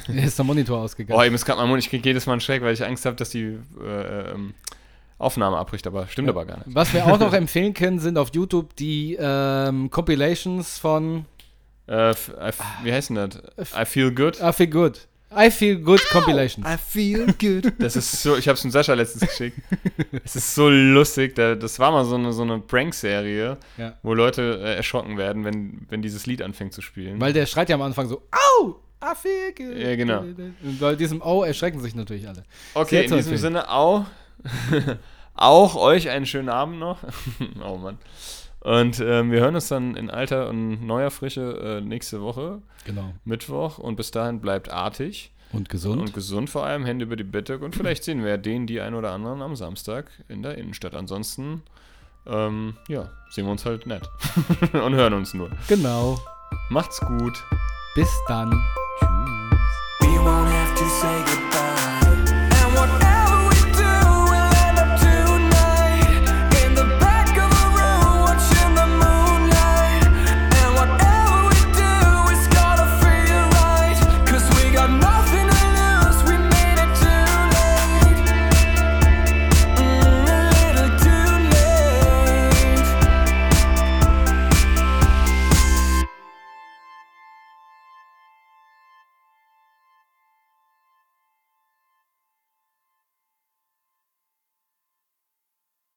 Ist 0.08 0.38
der 0.38 0.44
Monitor 0.44 0.78
Oh, 0.80 0.82
ausgegangen. 0.84 1.24
eben 1.24 1.34
ist 1.34 1.44
gerade 1.46 1.58
mein 1.60 1.68
Mund, 1.68 1.82
ich 1.82 1.88
kriege 1.88 2.08
jedes 2.08 2.26
Mal 2.26 2.34
einen 2.34 2.40
Schreck, 2.40 2.62
weil 2.62 2.74
ich 2.74 2.84
Angst 2.84 3.06
habe, 3.06 3.16
dass 3.16 3.30
die 3.30 3.58
äh, 3.82 4.30
ähm, 4.32 4.54
Aufnahme 5.18 5.56
abbricht, 5.58 5.86
aber 5.86 6.06
stimmt 6.08 6.28
aber 6.28 6.44
gar 6.44 6.58
nicht. 6.58 6.74
Was 6.74 6.92
wir 6.92 7.06
auch 7.06 7.18
noch 7.18 7.32
empfehlen 7.44 7.72
können, 7.74 7.98
sind 7.98 8.18
auf 8.18 8.30
YouTube 8.34 8.74
die 8.76 9.16
ähm, 9.20 9.90
Compilations 9.90 10.78
von 10.78 11.24
Äh, 11.86 12.10
I 12.10 12.14
f- 12.40 12.60
wie 12.82 12.92
heißt 12.92 13.10
denn 13.10 13.16
das? 13.56 13.72
I 13.74 13.84
feel 13.84 14.10
good. 14.12 14.38
I 14.40 14.52
Feel 14.52 14.66
Good. 14.68 15.06
I 15.36 15.50
Feel 15.50 15.76
Good 15.80 16.00
Compilations. 16.10 16.64
I 16.66 16.76
feel 16.78 17.26
good. 17.40 17.72
Das 17.80 17.96
ist 17.96 18.22
so, 18.22 18.36
ich 18.36 18.46
habe 18.48 18.56
es 18.56 18.62
Sascha 18.72 18.94
letztens 18.94 19.28
geschickt. 19.30 19.58
Es 20.24 20.36
ist 20.36 20.54
so 20.54 20.68
lustig. 20.70 21.34
Da, 21.34 21.56
das 21.56 21.78
war 21.80 21.90
mal 21.90 22.04
so 22.04 22.14
eine, 22.14 22.32
so 22.32 22.42
eine 22.42 22.60
Prank-Serie, 22.60 23.56
Ja. 23.76 23.94
wo 24.02 24.14
Leute 24.14 24.60
äh, 24.62 24.76
erschrocken 24.76 25.18
werden, 25.18 25.44
wenn, 25.44 25.86
wenn 25.90 26.02
dieses 26.02 26.26
Lied 26.26 26.40
anfängt 26.40 26.72
zu 26.72 26.82
spielen. 26.82 27.20
Weil 27.20 27.32
der 27.32 27.46
schreit 27.46 27.68
ja 27.68 27.74
am 27.74 27.82
Anfang 27.82 28.06
so, 28.08 28.22
au, 28.60 28.76
I 29.02 29.14
feel 29.16 29.52
good. 29.56 29.76
Ja, 29.76 29.96
genau. 29.96 30.20
Und 30.20 30.78
bei 30.80 30.94
diesem 30.94 31.20
Au 31.20 31.42
erschrecken 31.42 31.80
sich 31.80 31.94
natürlich 31.96 32.28
alle. 32.28 32.44
okay, 32.74 33.04
in 33.04 33.12
diesem. 33.16 33.36
Sinne 33.36 33.68
auch, 33.70 34.04
auch 35.34 35.74
euch 35.76 36.08
einen 36.10 36.26
schönen 36.26 36.48
Abend 36.48 36.78
noch. 36.78 36.98
oh 37.64 37.76
Mann. 37.76 37.98
Und 38.60 38.98
ähm, 39.00 39.30
wir 39.30 39.40
hören 39.40 39.54
uns 39.56 39.68
dann 39.68 39.94
in 39.94 40.08
alter 40.10 40.48
und 40.48 40.86
neuer 40.86 41.10
Frische 41.10 41.80
äh, 41.80 41.80
nächste 41.82 42.22
Woche, 42.22 42.62
Genau. 42.86 43.12
Mittwoch. 43.24 43.78
Und 43.78 43.96
bis 43.96 44.10
dahin 44.10 44.40
bleibt 44.40 44.70
artig 44.70 45.32
Und 45.52 45.68
gesund. 45.68 46.00
und 46.00 46.14
gesund 46.14 46.48
vor 46.50 46.64
allem, 46.64 46.84
Hände 46.86 47.04
über 47.04 47.16
die 47.16 47.24
Bettdecke. 47.24 47.64
Und 47.64 47.74
vielleicht 47.76 48.04
sehen 48.04 48.24
wir 48.24 48.38
den, 48.38 48.66
die 48.66 48.80
ein 48.80 48.94
oder 48.94 49.12
anderen 49.12 49.42
am 49.42 49.54
Samstag 49.54 50.10
in 50.28 50.42
der 50.42 50.56
Innenstadt. 50.56 50.94
Ansonsten, 50.94 51.62
ähm, 52.26 52.76
ja, 52.88 53.10
sehen 53.30 53.44
wir 53.44 53.52
uns 53.52 53.66
halt 53.66 53.86
nett 53.86 54.08
und 54.72 54.94
hören 54.94 55.12
uns 55.12 55.34
nur. 55.34 55.50
genau. 55.68 56.18
Macht's 56.70 57.00
gut. 57.00 57.42
Bis 57.94 58.10
dann. 58.28 58.50
Tschüss. 60.76 61.73